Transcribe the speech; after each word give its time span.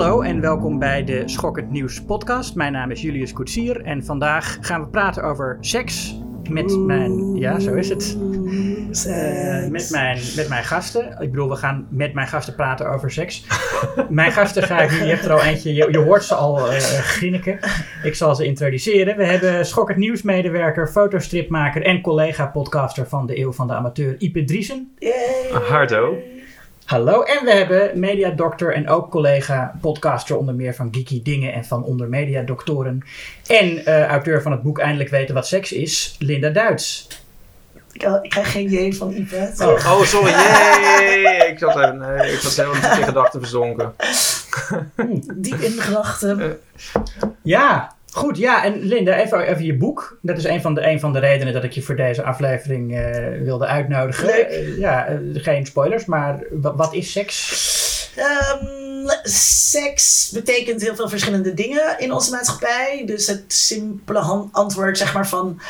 Hallo 0.00 0.20
en 0.20 0.40
welkom 0.40 0.78
bij 0.78 1.04
de 1.04 1.22
Schokkend 1.28 1.70
Nieuws 1.70 2.02
podcast. 2.02 2.54
Mijn 2.54 2.72
naam 2.72 2.90
is 2.90 3.02
Julius 3.02 3.32
Koetsier 3.32 3.82
en 3.82 4.04
vandaag 4.04 4.58
gaan 4.60 4.80
we 4.80 4.88
praten 4.88 5.22
over 5.22 5.58
seks 5.60 6.20
met 6.50 6.78
mijn... 6.78 7.34
Ja, 7.34 7.58
zo 7.58 7.74
is 7.74 7.88
het. 7.88 8.16
Uh, 9.06 9.68
met, 9.68 9.90
mijn, 9.90 10.18
met 10.36 10.48
mijn 10.48 10.64
gasten. 10.64 11.16
Ik 11.18 11.30
bedoel, 11.30 11.48
we 11.48 11.56
gaan 11.56 11.86
met 11.90 12.14
mijn 12.14 12.26
gasten 12.26 12.54
praten 12.54 12.90
over 12.90 13.10
seks. 13.10 13.46
mijn 14.08 14.32
gasten 14.32 14.62
ga 14.62 14.80
ik 14.80 14.90
nu, 14.90 14.96
je 14.96 15.04
hebt 15.04 15.24
er 15.24 15.32
al 15.32 15.42
eentje, 15.42 15.74
je, 15.74 15.88
je 15.90 15.98
hoort 15.98 16.24
ze 16.24 16.34
al 16.34 16.58
uh, 16.58 16.78
grinniken. 16.78 17.58
Ik 18.02 18.14
zal 18.14 18.34
ze 18.34 18.44
introduceren. 18.44 19.16
We 19.16 19.24
hebben 19.24 19.66
Schokkend 19.66 19.98
Nieuwsmedewerker, 19.98 20.88
fotostripmaker 20.88 21.82
en 21.82 22.00
collega-podcaster 22.00 23.08
van 23.08 23.26
de 23.26 23.38
Eeuw 23.38 23.52
van 23.52 23.66
de 23.66 23.74
Amateur, 23.74 24.14
Ipe 24.18 24.44
Driesen. 24.44 24.92
Hardo. 25.68 26.18
Hallo, 26.90 27.22
en 27.22 27.44
we 27.44 27.52
hebben 27.52 27.98
mediadokter 27.98 28.74
en 28.74 28.88
ook 28.88 29.10
collega 29.10 29.74
podcaster 29.80 30.36
onder 30.36 30.54
meer 30.54 30.74
van 30.74 30.88
Geeky 30.90 31.22
Dingen 31.22 31.52
en 31.52 31.64
van 31.64 31.84
Onder 31.84 32.08
Mediadoktoren. 32.08 33.02
En 33.46 33.66
uh, 33.66 34.06
auteur 34.06 34.42
van 34.42 34.52
het 34.52 34.62
boek 34.62 34.78
Eindelijk 34.78 35.10
Weten 35.10 35.34
Wat 35.34 35.46
Seks 35.46 35.72
Is, 35.72 36.16
Linda 36.18 36.48
Duits. 36.48 37.08
Ik, 37.92 38.02
ik 38.02 38.30
krijg 38.30 38.52
geen 38.52 38.68
J 38.68 38.92
van 38.92 39.12
Ipe. 39.12 39.52
Oh, 39.58 39.68
oh 39.68 40.02
sorry, 40.02 40.30
jee. 40.30 41.48
ik 41.50 41.58
zat 41.58 41.76
even, 41.76 41.98
nee, 41.98 42.32
ik 42.32 42.40
was 42.40 42.56
helemaal 42.56 42.98
in 42.98 43.04
gedachten 43.04 43.40
verzonken. 43.40 43.94
Diep 45.34 45.58
in 45.58 45.76
de 45.76 45.80
gedachten. 45.80 46.60
Ja, 47.42 47.94
Goed, 48.12 48.36
ja, 48.36 48.64
en 48.64 48.80
Linda, 48.80 49.14
even, 49.14 49.40
even 49.40 49.64
je 49.64 49.76
boek. 49.76 50.18
Dat 50.22 50.36
is 50.36 50.44
een 50.44 50.60
van, 50.60 50.74
de, 50.74 50.86
een 50.86 51.00
van 51.00 51.12
de 51.12 51.18
redenen 51.18 51.52
dat 51.52 51.64
ik 51.64 51.72
je 51.72 51.82
voor 51.82 51.96
deze 51.96 52.22
aflevering 52.22 52.92
uh, 52.92 53.42
wilde 53.42 53.66
uitnodigen. 53.66 54.52
Uh, 54.52 54.78
ja, 54.78 55.10
uh, 55.10 55.42
geen 55.42 55.66
spoilers, 55.66 56.04
maar 56.04 56.42
wat 56.50 56.94
is 56.94 57.12
seks? 57.12 57.68
Um, 58.18 59.08
seks 59.22 60.30
betekent 60.34 60.82
heel 60.82 60.94
veel 60.94 61.08
verschillende 61.08 61.54
dingen 61.54 61.98
in 61.98 62.12
onze 62.12 62.30
maatschappij. 62.30 63.02
Dus 63.06 63.26
het 63.26 63.44
simpele 63.46 64.48
antwoord 64.52 64.98
zeg 64.98 65.14
maar, 65.14 65.28
van 65.28 65.60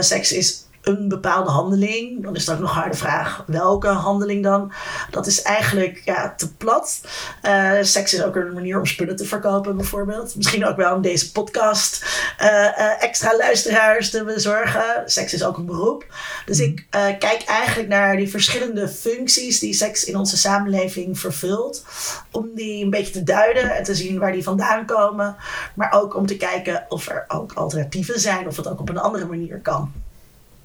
seks 0.00 0.32
is 0.32 0.67
een 0.82 1.08
bepaalde 1.08 1.50
handeling. 1.50 2.22
Dan 2.22 2.34
is 2.34 2.46
het 2.46 2.54
ook 2.54 2.60
nog 2.60 2.72
harde 2.72 2.96
vraag 2.96 3.44
welke 3.46 3.88
handeling 3.88 4.42
dan. 4.42 4.72
Dat 5.10 5.26
is 5.26 5.42
eigenlijk 5.42 6.02
ja, 6.04 6.34
te 6.36 6.54
plat. 6.54 7.00
Uh, 7.42 7.72
seks 7.80 8.14
is 8.14 8.22
ook 8.22 8.36
een 8.36 8.52
manier 8.52 8.78
om 8.78 8.86
spullen 8.86 9.16
te 9.16 9.24
verkopen 9.24 9.76
bijvoorbeeld. 9.76 10.36
Misschien 10.36 10.66
ook 10.66 10.76
wel 10.76 10.94
om 10.94 11.02
deze 11.02 11.32
podcast 11.32 12.04
uh, 12.40 12.48
uh, 12.48 13.02
extra 13.02 13.36
luisteraars 13.36 14.10
te 14.10 14.24
bezorgen. 14.24 15.02
Seks 15.04 15.34
is 15.34 15.44
ook 15.44 15.56
een 15.56 15.66
beroep. 15.66 16.06
Dus 16.46 16.60
ik 16.60 16.86
kijk 17.18 17.42
eigenlijk 17.46 17.88
naar 17.88 18.16
die 18.16 18.30
verschillende 18.30 18.88
functies 18.88 19.58
die 19.58 19.74
seks 19.74 20.04
in 20.04 20.16
onze 20.16 20.36
samenleving 20.36 21.18
vervult. 21.18 21.84
Om 22.30 22.50
die 22.54 22.84
een 22.84 22.90
beetje 22.90 23.12
te 23.12 23.22
duiden 23.22 23.76
en 23.76 23.84
te 23.84 23.94
zien 23.94 24.18
waar 24.18 24.32
die 24.32 24.42
vandaan 24.42 24.86
komen. 24.86 25.36
Maar 25.74 25.92
ook 25.92 26.16
om 26.16 26.26
te 26.26 26.36
kijken 26.36 26.86
of 26.88 27.08
er 27.08 27.24
ook 27.28 27.52
alternatieven 27.52 28.20
zijn. 28.20 28.46
Of 28.46 28.56
het 28.56 28.68
ook 28.68 28.80
op 28.80 28.88
een 28.88 28.98
andere 28.98 29.26
manier 29.26 29.60
kan. 29.60 29.92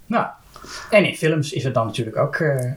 Nou, 0.05 0.27
en 0.89 1.05
in 1.05 1.15
films 1.15 1.51
is 1.51 1.63
het 1.63 1.73
dan 1.73 1.85
natuurlijk 1.85 2.17
ook, 2.17 2.37
uh, 2.37 2.71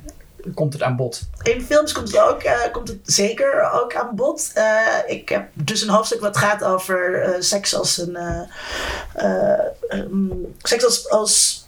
komt 0.55 0.72
het 0.72 0.82
aan 0.82 0.96
bod. 0.96 1.20
In 1.42 1.62
films 1.62 1.92
komt 1.92 2.08
het 2.12 2.20
ook, 2.20 2.44
uh, 2.44 2.72
komt 2.72 2.88
het 2.88 2.98
zeker 3.02 3.70
ook 3.72 3.94
aan 3.94 4.16
bod. 4.16 4.52
Uh, 4.56 4.98
ik 5.06 5.28
heb 5.28 5.48
dus 5.52 5.82
een 5.82 5.88
hoofdstuk 5.88 6.20
wat 6.20 6.36
gaat 6.36 6.64
over 6.64 7.27
seks 7.38 7.74
als 7.74 7.98
een, 7.98 8.19
um, 9.91 10.54
seks 10.62 10.84
als, 10.84 11.10
als 11.10 11.66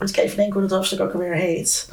moet 0.00 0.08
ik 0.08 0.16
even 0.16 0.36
denken 0.36 0.52
hoe 0.52 0.68
dat 0.68 0.76
hoofdstuk 0.76 1.00
ook 1.00 1.12
alweer 1.12 1.34
heet. 1.34 1.88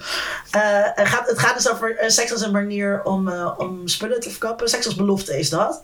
Uh, 0.55 0.61
het, 0.93 1.07
gaat, 1.07 1.27
het 1.27 1.39
gaat 1.39 1.55
dus 1.55 1.71
over 1.71 2.03
uh, 2.03 2.09
seks 2.09 2.31
als 2.31 2.41
een 2.41 2.51
manier 2.51 3.03
om, 3.03 3.27
uh, 3.27 3.53
om 3.57 3.87
spullen 3.87 4.19
te 4.19 4.29
verkopen. 4.29 4.69
Seks 4.69 4.85
als 4.85 4.95
belofte 4.95 5.39
is 5.39 5.49
dat. 5.49 5.81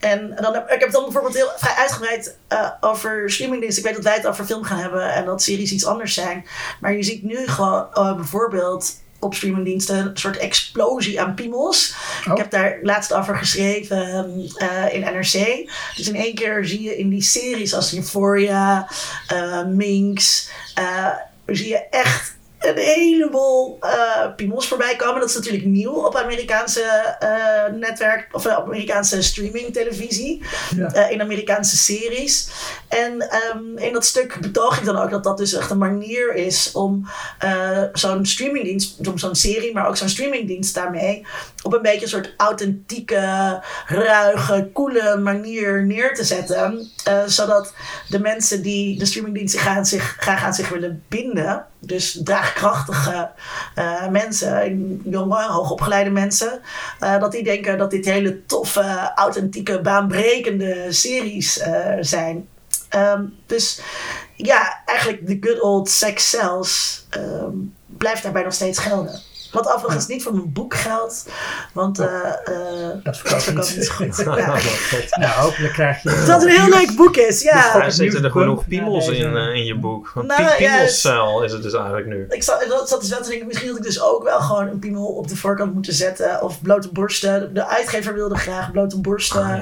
En, 0.00 0.36
en 0.36 0.42
dan 0.42 0.54
heb, 0.54 0.64
ik 0.64 0.70
heb 0.70 0.80
het 0.80 0.92
dan 0.92 1.02
bijvoorbeeld 1.02 1.34
heel 1.34 1.50
vrij 1.56 1.74
uitgebreid 1.74 2.36
over 2.80 3.30
streamingdiensten. 3.30 3.82
Ik 3.82 3.88
weet 3.88 3.96
dat 3.96 4.12
wij 4.12 4.16
het 4.16 4.26
over 4.26 4.44
film 4.44 4.62
gaan 4.62 4.78
hebben 4.78 5.12
en 5.12 5.24
dat 5.24 5.42
series 5.42 5.72
iets 5.72 5.86
anders 5.86 6.14
zijn. 6.14 6.46
Maar 6.80 6.92
je 6.92 7.02
ziet 7.02 7.22
nu 7.22 7.46
gewoon 7.46 8.16
bijvoorbeeld 8.16 8.94
op 9.18 9.34
streamingdiensten 9.34 9.96
een 9.96 10.16
soort 10.16 10.36
explosie 10.36 11.20
aan 11.20 11.34
piemels. 11.34 11.94
Oh. 12.26 12.32
Ik 12.32 12.38
heb 12.38 12.50
daar 12.50 12.78
laatst 12.82 13.12
over 13.12 13.36
geschreven 13.36 14.50
uh, 14.56 14.94
in 14.94 15.00
NRC. 15.00 15.70
Dus 15.96 16.08
in 16.08 16.16
één 16.16 16.34
keer 16.34 16.64
zie 16.64 16.82
je 16.82 16.96
in 16.96 17.08
die 17.08 17.22
series 17.22 17.74
als 17.74 17.94
Euphoria, 17.94 18.88
uh, 19.32 19.64
Minx... 19.64 20.48
Uh, 20.78 21.08
zie 21.56 21.68
je 21.68 21.88
echt 21.90 22.37
een 22.58 22.76
heleboel 22.76 23.78
uh, 23.82 24.34
piemels 24.36 24.68
voorbij 24.68 24.96
komen. 24.96 25.20
Dat 25.20 25.28
is 25.28 25.34
natuurlijk 25.34 25.64
nieuw 25.64 25.92
op 25.92 26.16
Amerikaanse 26.16 27.16
uh, 27.22 27.78
netwerk 27.78 28.28
of 28.32 28.46
uh, 28.46 28.52
Amerikaanse 28.52 29.22
streaming 29.22 29.72
televisie. 29.72 30.42
Ja. 30.76 31.08
in 31.08 31.20
Amerikaanse 31.20 31.76
series. 31.76 32.48
En 32.88 33.28
um, 33.54 33.78
in 33.78 33.92
dat 33.92 34.04
stuk 34.04 34.38
betoog 34.40 34.78
ik 34.78 34.84
dan 34.84 34.96
ook 34.96 35.10
dat 35.10 35.24
dat 35.24 35.38
dus 35.38 35.52
echt 35.52 35.70
een 35.70 35.78
manier 35.78 36.34
is 36.34 36.72
om 36.72 37.08
zo'n 37.92 38.26
streamingdienst, 38.26 38.96
zo'n 39.14 39.34
serie, 39.34 39.72
maar 39.72 39.88
ook 39.88 39.96
zo'n 39.96 40.08
streamingdienst 40.08 40.74
daarmee 40.74 41.26
op 41.62 41.72
een 41.72 41.82
beetje 41.82 42.02
een 42.02 42.08
soort 42.08 42.34
authentieke, 42.36 43.62
ruige, 43.86 44.70
coole 44.72 45.16
manier 45.16 45.86
neer 45.86 46.14
te 46.14 46.24
zetten. 46.24 46.90
zodat 47.26 47.72
de 48.08 48.20
mensen 48.20 48.62
die 48.62 48.98
de 48.98 49.06
streamingdiensten 49.06 49.60
gaan 49.60 49.86
zich, 49.86 50.16
graag 50.18 50.44
aan 50.44 50.54
zich 50.54 50.68
willen 50.68 51.02
binden. 51.08 51.66
Dus 51.80 52.20
draagkrachtige 52.24 53.30
uh, 53.78 54.08
mensen, 54.08 55.00
jonge, 55.04 55.42
hoogopgeleide 55.42 56.10
mensen, 56.10 56.60
uh, 57.00 57.20
dat 57.20 57.32
die 57.32 57.44
denken 57.44 57.78
dat 57.78 57.90
dit 57.90 58.04
hele 58.04 58.46
toffe, 58.46 59.12
authentieke, 59.14 59.80
baanbrekende 59.80 60.86
series 60.92 61.58
uh, 61.58 61.96
zijn. 62.00 62.48
Um, 62.96 63.34
dus 63.46 63.80
ja, 64.36 64.82
eigenlijk 64.84 65.26
de 65.26 65.48
good 65.48 65.60
old 65.60 65.88
sex 65.88 66.28
cells 66.28 67.04
um, 67.16 67.74
blijft 67.86 68.22
daarbij 68.22 68.42
nog 68.42 68.52
steeds 68.52 68.78
gelden. 68.78 69.20
Wat 69.52 69.72
overigens 69.74 70.06
niet 70.06 70.22
voor 70.22 70.34
mijn 70.34 70.52
boek 70.52 70.74
geldt. 70.74 71.26
Want 71.72 72.00
uh, 72.00 72.06
uh, 72.06 72.88
dat 73.02 73.16
verkoopt 73.16 73.76
niet 73.76 73.90
goed. 73.90 74.16
ja. 74.24 74.58
nou, 75.18 75.32
hopelijk 75.40 75.72
krijg 75.72 76.02
je... 76.02 76.08
Dat 76.08 76.26
het 76.26 76.42
een 76.42 76.60
heel 76.60 76.68
leuk 76.68 76.96
boek 76.96 77.16
is, 77.16 77.42
ja. 77.42 77.72
Dus 77.72 77.84
er 77.84 77.92
zitten 77.92 78.24
er 78.24 78.30
genoeg 78.30 78.66
piemels 78.68 79.06
ja, 79.06 79.12
in, 79.12 79.32
uh, 79.32 79.54
in 79.54 79.64
je 79.64 79.74
boek. 79.74 80.12
Een 80.14 80.26
nou, 80.26 80.56
piemelcel 80.56 81.42
is 81.42 81.52
het 81.52 81.62
dus 81.62 81.74
eigenlijk 81.74 82.06
nu. 82.06 82.26
Ik 82.28 82.42
zat, 82.42 82.64
dat 82.68 82.88
zat 82.88 83.00
dus 83.00 83.10
wel 83.10 83.22
te 83.22 83.28
denken, 83.28 83.46
misschien 83.46 83.68
had 83.68 83.78
ik 83.78 83.84
dus 83.84 84.02
ook 84.02 84.22
wel 84.22 84.40
gewoon 84.40 84.68
een 84.68 84.78
piemel 84.78 85.06
op 85.06 85.28
de 85.28 85.36
voorkant 85.36 85.74
moeten 85.74 85.92
zetten. 85.92 86.42
Of 86.42 86.62
blote 86.62 86.92
borsten. 86.92 87.54
De 87.54 87.66
uitgever 87.66 88.14
wilde 88.14 88.36
graag 88.36 88.70
blote 88.70 89.00
borsten 89.00 89.42
ah, 89.42 89.60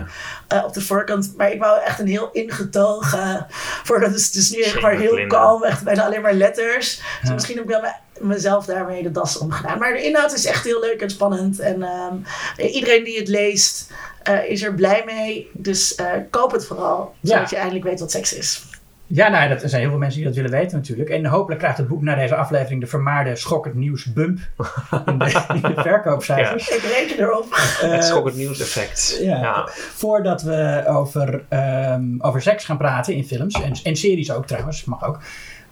ja. 0.49 0.65
op 0.65 0.75
de 0.75 0.81
voorkant. 0.81 1.33
Maar 1.37 1.53
ik 1.53 1.61
wou 1.61 1.81
echt 1.81 1.99
een 1.99 2.07
heel 2.07 2.29
ingetogen... 2.33 3.47
Voordat 3.85 4.15
is 4.15 4.31
dus 4.31 4.51
nu 4.51 4.63
echt 4.63 4.81
maar 4.81 4.97
heel 4.97 5.27
kalm. 5.27 5.63
Echt 5.63 5.83
bijna 5.83 6.05
alleen 6.05 6.21
maar 6.21 6.35
letters. 6.35 7.03
Dus 7.21 7.31
misschien 7.31 7.55
heb 7.55 7.65
ik 7.65 7.71
wel 7.71 7.81
mijn 7.81 7.95
mezelf 8.21 8.65
daarmee 8.65 9.03
de 9.03 9.11
das 9.11 9.39
omgedaan. 9.39 9.79
Maar 9.79 9.93
de 9.93 10.03
inhoud 10.03 10.33
is 10.33 10.47
echt 10.47 10.65
heel 10.65 10.81
leuk 10.81 11.01
en 11.01 11.11
spannend. 11.11 11.59
En 11.59 11.83
um, 11.83 12.25
iedereen 12.57 13.05
die 13.05 13.19
het 13.19 13.29
leest 13.29 13.93
uh, 14.29 14.51
is 14.51 14.63
er 14.63 14.75
blij 14.75 15.03
mee. 15.07 15.51
Dus 15.53 15.99
uh, 16.01 16.07
koop 16.31 16.53
het 16.53 16.67
vooral, 16.67 17.15
zodat 17.23 17.51
ja. 17.51 17.57
je 17.57 17.57
eindelijk 17.57 17.85
weet 17.85 18.01
wat 18.01 18.11
seks 18.11 18.35
is. 18.35 18.65
Ja, 19.09 19.29
nou, 19.29 19.49
dat, 19.49 19.63
er 19.63 19.69
zijn 19.69 19.81
heel 19.81 19.91
veel 19.91 19.99
mensen 19.99 20.19
die 20.19 20.27
dat 20.29 20.37
willen 20.37 20.51
weten 20.51 20.77
natuurlijk. 20.77 21.09
En 21.09 21.27
hopelijk 21.27 21.61
krijgt 21.61 21.79
het 21.79 21.89
boek 21.89 22.03
na 22.03 22.15
deze 22.15 22.37
aflevering 22.37 22.81
de 22.81 22.87
vermaarde 22.87 23.37
schokkend 23.37 23.75
nieuws 23.75 24.05
bump 24.05 24.39
in 25.07 25.19
de, 25.19 25.45
in 25.55 25.61
de 25.61 25.83
verkoopcijfers. 25.83 26.69
Ja. 26.69 26.75
Ik 26.75 26.83
reken 26.83 27.19
erop. 27.19 27.47
Uh, 27.53 27.91
het 27.93 28.05
schokkend 28.05 28.37
nieuws 28.37 28.61
effect. 28.61 29.19
Ja. 29.21 29.41
ja. 29.41 29.69
Voordat 29.73 30.43
we 30.43 30.85
over, 30.87 31.45
um, 31.93 32.17
over 32.21 32.43
seks 32.43 32.65
gaan 32.65 32.79
praten 32.79 33.15
in 33.15 33.25
films 33.25 33.63
en, 33.63 33.73
en 33.83 33.97
series 33.97 34.33
ook 34.33 34.47
trouwens, 34.47 34.85
mag 34.85 35.05
ook. 35.05 35.19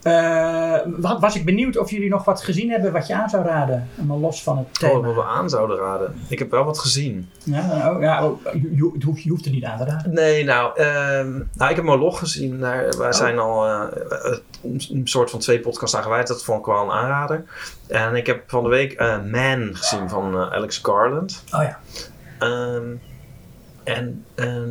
Uh, 0.04 0.78
was 1.20 1.36
ik 1.36 1.44
benieuwd 1.44 1.78
of 1.78 1.90
jullie 1.90 2.08
nog 2.08 2.24
wat 2.24 2.42
gezien 2.42 2.70
hebben 2.70 2.92
wat 2.92 3.06
je 3.06 3.14
aan 3.14 3.28
zou 3.28 3.44
raden? 3.44 3.88
Maar 4.06 4.16
los 4.16 4.42
van 4.42 4.58
het 4.58 4.78
thema. 4.78 4.92
Oh, 4.92 5.04
wat 5.04 5.14
we 5.14 5.24
aan 5.24 5.50
zouden 5.50 5.76
raden. 5.76 6.14
Ik 6.28 6.38
heb 6.38 6.50
wel 6.50 6.64
wat 6.64 6.78
gezien. 6.78 7.30
Ja, 7.44 7.92
oh, 7.94 8.00
ja 8.00 8.26
oh, 8.26 8.42
je, 8.52 8.76
je, 8.76 9.04
hoeft, 9.04 9.22
je, 9.22 9.30
hoeft 9.30 9.44
er 9.44 9.50
niet 9.50 9.64
aan 9.64 9.78
te 9.78 9.84
raden. 9.84 10.12
Nee, 10.12 10.44
nou, 10.44 10.80
uh, 10.80 10.86
nou 11.52 11.70
ik 11.70 11.76
heb 11.76 11.84
Moloch 11.84 12.18
gezien. 12.18 12.60
Daar, 12.60 12.96
wij 12.98 13.06
oh. 13.06 13.12
zijn 13.12 13.38
al 13.38 13.66
uh, 13.68 13.82
een 14.62 15.00
soort 15.04 15.30
van 15.30 15.40
twee 15.40 15.60
podcasts 15.60 15.96
aan 15.96 16.02
gewijd. 16.02 16.26
Dat 16.26 16.44
vond 16.44 16.58
ik 16.58 16.66
wel 16.66 16.82
een 16.82 16.90
aanrader. 16.90 17.44
En 17.86 18.14
ik 18.14 18.26
heb 18.26 18.42
van 18.46 18.62
de 18.62 18.68
week 18.68 18.98
Man 19.30 19.76
gezien 19.76 20.08
van 20.08 20.36
Alex 20.36 20.78
Garland. 20.82 21.44
Oh 21.52 21.62
ja. 21.62 21.78
Um, 22.46 23.00
en 23.84 24.24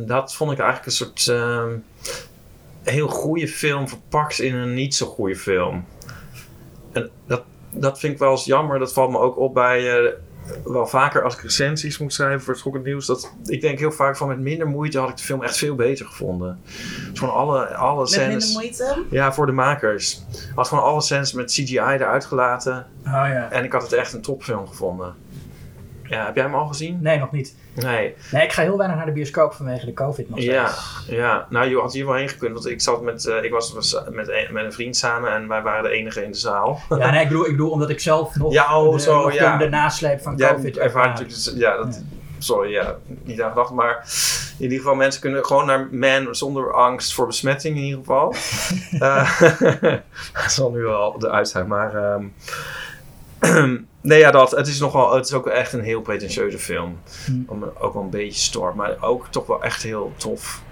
dat 0.06 0.34
vond 0.34 0.52
ik 0.52 0.58
eigenlijk 0.58 0.86
een 0.86 0.92
soort 0.92 1.28
ehm, 1.28 1.76
heel 2.84 3.08
goede 3.08 3.48
film 3.48 3.88
verpakt 3.88 4.40
in 4.40 4.54
een 4.54 4.74
niet 4.74 4.94
zo 4.94 5.06
goede 5.06 5.36
film. 5.36 5.84
En 6.92 7.10
dat, 7.26 7.42
dat 7.70 7.98
vind 7.98 8.12
ik 8.12 8.18
wel 8.18 8.30
eens 8.30 8.44
jammer. 8.44 8.78
Dat 8.78 8.92
valt 8.92 9.10
me 9.10 9.18
ook 9.18 9.38
op 9.38 9.54
bij. 9.54 10.04
Uh, 10.04 10.12
wel 10.64 10.86
vaker 10.86 11.22
als 11.22 11.34
ik 11.34 11.40
recensies 11.40 11.98
moet 11.98 12.12
schrijven 12.12 12.40
voor 12.40 12.52
het 12.52 12.58
schokkend 12.58 12.84
nieuws. 12.84 13.06
Dat, 13.06 13.34
ik 13.44 13.60
denk 13.60 13.78
heel 13.78 13.92
vaak 13.92 14.16
van 14.16 14.28
met 14.28 14.38
minder 14.38 14.66
moeite 14.66 14.98
had 14.98 15.08
ik 15.08 15.16
de 15.16 15.22
film 15.22 15.42
echt 15.42 15.56
veel 15.56 15.74
beter 15.74 16.06
gevonden. 16.06 16.60
Dus 17.10 17.18
gewoon 17.18 17.34
alle, 17.34 17.74
alle 17.74 18.00
met 18.00 18.08
scènes. 18.08 18.44
minder 18.44 18.62
moeite? 18.62 19.04
Ja, 19.10 19.32
voor 19.32 19.46
de 19.46 19.52
makers. 19.52 20.24
Had 20.54 20.68
gewoon 20.68 20.84
alle 20.84 21.00
scènes 21.00 21.32
met 21.32 21.50
CGI 21.50 21.78
eruit 21.78 22.24
gelaten. 22.24 22.86
Oh, 22.98 23.12
ja. 23.12 23.50
En 23.50 23.64
ik 23.64 23.72
had 23.72 23.82
het 23.82 23.92
echt 23.92 24.12
een 24.12 24.22
topfilm 24.22 24.66
gevonden. 24.66 25.14
Ja, 26.02 26.24
heb 26.24 26.34
jij 26.34 26.44
hem 26.44 26.54
al 26.54 26.66
gezien? 26.66 26.98
Nee, 27.02 27.18
nog 27.18 27.32
niet. 27.32 27.54
Nee. 27.74 28.14
Nee, 28.32 28.42
ik 28.44 28.52
ga 28.52 28.62
heel 28.62 28.76
weinig 28.76 28.96
naar 28.96 29.06
de 29.06 29.12
bioscoop 29.12 29.52
vanwege 29.52 29.86
de 29.86 29.92
COVID 29.92 30.30
nog 30.30 30.38
Ja, 30.40 30.66
steeds. 30.68 31.16
ja. 31.18 31.46
Nou, 31.50 31.68
je 31.68 31.80
had 31.80 31.92
hier 31.92 32.06
wel 32.06 32.14
heen 32.14 32.28
gekund. 32.28 32.52
Want 32.52 32.66
ik, 32.66 32.80
zat 32.80 33.02
met, 33.02 33.26
eh, 33.26 33.42
ik 33.44 33.50
was 33.50 33.72
was 33.72 34.00
met 34.10 34.28
een, 34.28 34.46
met 34.50 34.64
een 34.64 34.72
vriend 34.72 34.96
samen 34.96 35.32
en 35.32 35.48
wij 35.48 35.62
waren 35.62 35.82
de 35.82 35.88
enige 35.90 36.24
in 36.24 36.30
de 36.32 36.38
zaal. 36.38 36.80
Ja, 36.88 37.10
nee, 37.10 37.22
ik 37.22 37.28
bedoel, 37.28 37.44
ik 37.44 37.50
bedoel 37.50 37.70
omdat 37.70 37.90
ik 37.90 38.00
zelf 38.00 38.36
nog 38.36 38.52
Ja, 38.52 38.80
oh, 38.80 38.92
de, 38.92 39.00
zo, 39.00 39.28
de- 39.28 39.34
ja. 39.34 39.56
de, 39.56 39.68
nasleep 39.68 40.20
van 40.22 40.36
COVID 40.38 40.76
ervaar. 40.78 41.06
natuurlijk... 41.08 41.56
Ja, 41.56 41.76
dat, 41.76 42.02
sorry, 42.38 42.70
ja, 42.70 42.94
niet 43.22 43.42
aan 43.42 43.48
gedacht. 43.50 43.70
Maar 43.70 44.06
in 44.56 44.62
ieder 44.62 44.78
geval, 44.78 44.94
mensen 44.94 45.20
kunnen 45.20 45.44
gewoon 45.46 45.66
naar 45.66 45.88
Man 45.90 46.34
zonder 46.34 46.72
angst 46.72 47.14
voor 47.14 47.26
besmetting 47.26 47.76
in 47.76 47.82
ieder 47.82 47.98
geval. 47.98 48.34
Eh, 49.00 49.40
dat 50.42 50.52
zal 50.52 50.70
nu 50.70 50.82
wel 50.82 51.14
eruit 51.18 51.48
zijn, 51.48 51.66
maar... 51.66 51.94
ehm, 51.94 52.24
nee, 54.04 54.18
ja, 54.18 54.30
dat. 54.30 54.50
Het 54.50 54.66
is, 54.68 54.78
nogal, 54.78 55.14
het 55.14 55.26
is 55.26 55.32
ook 55.32 55.46
echt 55.46 55.72
een 55.72 55.84
heel 55.84 56.00
pretentieuze 56.00 56.58
film. 56.58 57.00
Hm. 57.24 57.32
Om, 57.46 57.64
ook 57.78 57.92
wel 57.94 58.02
een 58.02 58.10
beetje 58.10 58.40
storm, 58.40 58.76
maar 58.76 58.96
ook 59.02 59.26
toch 59.30 59.46
wel 59.46 59.62
echt 59.62 59.82
heel 59.82 60.12
tof. 60.16 60.62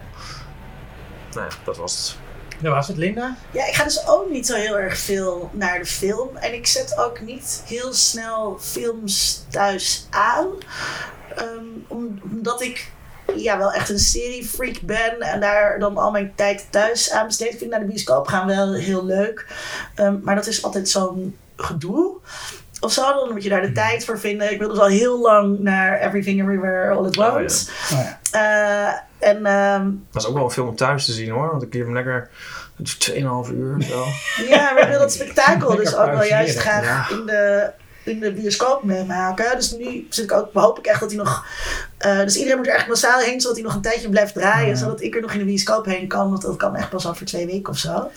Nou 1.32 1.46
ja, 1.48 1.56
dat 1.64 1.76
was 1.76 1.96
het. 1.98 2.16
Dat 2.62 2.72
was 2.72 2.88
het, 2.88 2.96
Linda? 2.96 3.36
Ja, 3.50 3.66
ik 3.66 3.74
ga 3.74 3.84
dus 3.84 4.06
ook 4.08 4.30
niet 4.30 4.46
zo 4.46 4.54
heel 4.54 4.78
erg 4.78 4.98
veel 4.98 5.50
naar 5.52 5.78
de 5.78 5.84
film. 5.86 6.36
En 6.36 6.54
ik 6.54 6.66
zet 6.66 6.98
ook 6.98 7.20
niet 7.20 7.62
heel 7.66 7.92
snel 7.92 8.56
films 8.60 9.44
thuis 9.50 10.06
aan. 10.10 10.46
Ehm, 11.36 11.64
om- 11.88 12.20
omdat 12.32 12.60
ik 12.62 12.90
ja, 13.36 13.58
wel 13.58 13.72
echt 13.72 13.88
een 13.88 13.98
seriefreak 13.98 14.80
ben 14.80 15.20
en 15.20 15.40
daar 15.40 15.78
dan 15.78 15.96
al 15.96 16.10
mijn 16.10 16.32
tijd 16.34 16.66
thuis 16.70 17.10
aan 17.10 17.26
besteed. 17.26 17.52
Ik 17.52 17.58
vind 17.58 17.70
naar 17.70 17.80
de 17.80 17.86
bioscoop 17.86 18.26
gaan 18.26 18.46
wel 18.46 18.74
heel 18.74 19.04
leuk. 19.04 19.46
Ehm, 19.94 20.16
maar 20.22 20.34
dat 20.34 20.46
is 20.46 20.62
altijd 20.64 20.88
zo'n 20.88 21.36
gedoe. 21.56 22.14
Of 22.82 22.92
zo, 22.92 23.02
dan 23.02 23.32
moet 23.32 23.42
je 23.42 23.48
daar 23.48 23.60
de 23.62 23.72
tijd 23.72 24.04
voor 24.04 24.18
vinden. 24.18 24.52
Ik 24.52 24.58
wilde 24.58 24.74
dus 24.74 24.82
al 24.82 24.88
heel 24.88 25.20
lang 25.20 25.58
naar 25.58 26.00
Everything 26.00 26.40
Everywhere 26.40 26.90
All 26.90 27.04
at 27.06 27.14
ja. 27.14 27.34
Once. 27.36 27.70
Oh, 27.92 27.98
ja. 28.00 28.18
Eh, 29.18 29.28
en 29.28 29.46
ehm, 29.46 29.90
Dat 30.12 30.22
is 30.22 30.28
ook 30.28 30.34
wel 30.34 30.44
een 30.44 30.50
film 30.50 30.68
om 30.68 30.76
thuis 30.76 31.04
te 31.04 31.12
zien 31.12 31.30
hoor. 31.30 31.50
Want 31.50 31.62
ik 31.62 31.72
heb 31.72 31.82
hem 31.82 31.94
lekker 31.94 32.28
2,5 32.82 33.50
uur 33.52 33.76
of 33.78 33.84
zo. 33.84 34.04
Ja, 34.48 34.72
maar 34.72 34.82
ik 34.82 34.88
wil 34.88 34.98
dat 34.98 35.12
spektakel 35.12 35.76
dus 35.76 35.96
ook 35.96 36.10
wel 36.10 36.24
juist 36.24 36.58
graag 36.58 37.10
Ja. 37.10 37.16
in, 37.16 37.26
de, 37.26 37.70
in 38.04 38.20
de 38.20 38.32
bioscoop 38.32 38.82
meemaken. 38.82 39.56
Dus 39.56 39.76
nu 39.76 40.06
zit 40.10 40.24
ik 40.24 40.32
ook, 40.32 40.48
hoop 40.52 40.78
ik 40.78 40.86
echt 40.86 41.00
dat 41.00 41.10
hij 41.10 41.18
nog... 41.18 41.46
eh, 41.98 42.18
dus 42.18 42.36
iedereen 42.36 42.56
moet 42.56 42.66
er 42.66 42.74
echt 42.74 42.88
massaal 42.88 43.18
heen, 43.18 43.40
zodat 43.40 43.56
hij 43.56 43.66
nog 43.66 43.74
een 43.74 43.82
tijdje 43.82 44.08
blijft 44.08 44.34
draaien. 44.34 44.68
Ja. 44.68 44.74
Zodat 44.74 45.02
ik 45.02 45.14
er 45.14 45.20
nog 45.20 45.32
in 45.32 45.38
de 45.38 45.44
bioscoop 45.44 45.84
heen 45.84 46.08
kan, 46.08 46.30
want 46.30 46.42
dat 46.42 46.56
kan 46.56 46.76
echt 46.76 46.90
pas 46.90 47.06
over 47.06 47.26
twee 47.26 47.46
weken 47.46 47.72
of 47.72 47.78
zo. 47.78 48.10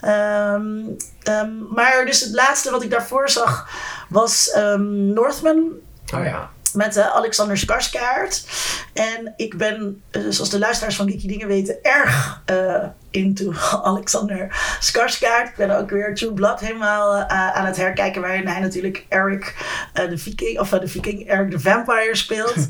Ehm, 0.00 0.80
ehm, 1.22 1.50
maar 1.70 2.04
dus 2.06 2.20
het 2.20 2.32
laatste 2.32 2.70
wat 2.70 2.82
ik 2.82 2.90
daarvoor 2.90 3.28
zag 3.28 3.68
was 4.08 4.50
ehm, 4.50 5.12
Northman 5.12 5.72
Oh 6.14 6.24
ja. 6.24 6.50
Met 6.74 6.96
eh, 6.96 7.14
Alexander 7.14 7.56
Skarsgård. 7.56 8.44
En 8.92 9.32
ik 9.36 9.56
ben, 9.56 10.02
eh, 10.10 10.22
zoals 10.28 10.50
de 10.50 10.58
luisteraars 10.58 10.96
van 10.96 11.10
Geeky 11.10 11.26
Dingen 11.26 11.48
weten, 11.48 11.82
erg 11.82 12.42
eh, 12.44 12.84
into 13.10 13.52
Alexander 13.82 14.56
Skarsgård. 14.80 15.48
Ik 15.48 15.56
ben 15.56 15.78
ook 15.78 15.90
weer 15.90 16.14
True 16.14 16.32
Blood 16.32 16.60
helemaal 16.60 17.16
eh, 17.16 17.56
aan 17.56 17.66
het 17.66 17.76
herkijken, 17.76 18.20
waarin 18.20 18.46
hij 18.46 18.60
natuurlijk 18.60 19.06
Eric 19.08 19.54
de 19.92 20.18
Viking, 20.18 20.60
of 20.60 20.68
de 20.68 20.88
Viking, 20.88 21.28
Eric 21.28 21.50
de 21.50 21.60
Vampire 21.60 22.16
speelt. 22.16 22.54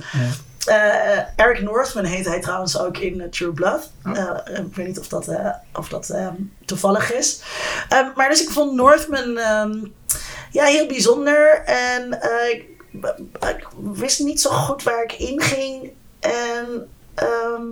Eh, 0.63 1.19
Eric 1.37 1.63
Northman 1.63 2.05
heet 2.05 2.27
hij 2.27 2.41
trouwens 2.41 2.79
ook 2.79 2.99
in 2.99 3.31
True 3.31 3.53
Blood. 3.53 3.91
Oh. 4.05 4.37
Ik 4.45 4.75
weet 4.75 4.87
niet 4.87 4.99
of 4.99 5.09
dat, 5.09 5.29
of 5.73 5.89
dat 5.89 6.15
toevallig 6.65 7.13
is. 7.13 7.43
Maar 8.17 8.29
dus 8.29 8.43
ik 8.43 8.51
vond 8.51 8.73
Northman 8.73 9.39
ehm, 9.39 9.85
ja, 10.51 10.65
heel 10.65 10.87
bijzonder. 10.87 11.63
En 11.65 12.19
ik, 12.51 12.65
ik 13.49 13.69
wist 13.79 14.19
niet 14.21 14.41
zo 14.41 14.51
goed 14.51 14.83
waar 14.83 15.03
ik 15.03 15.13
in 15.13 15.41
ging. 15.41 15.93
En 16.21 16.89
ehm, 17.15 17.63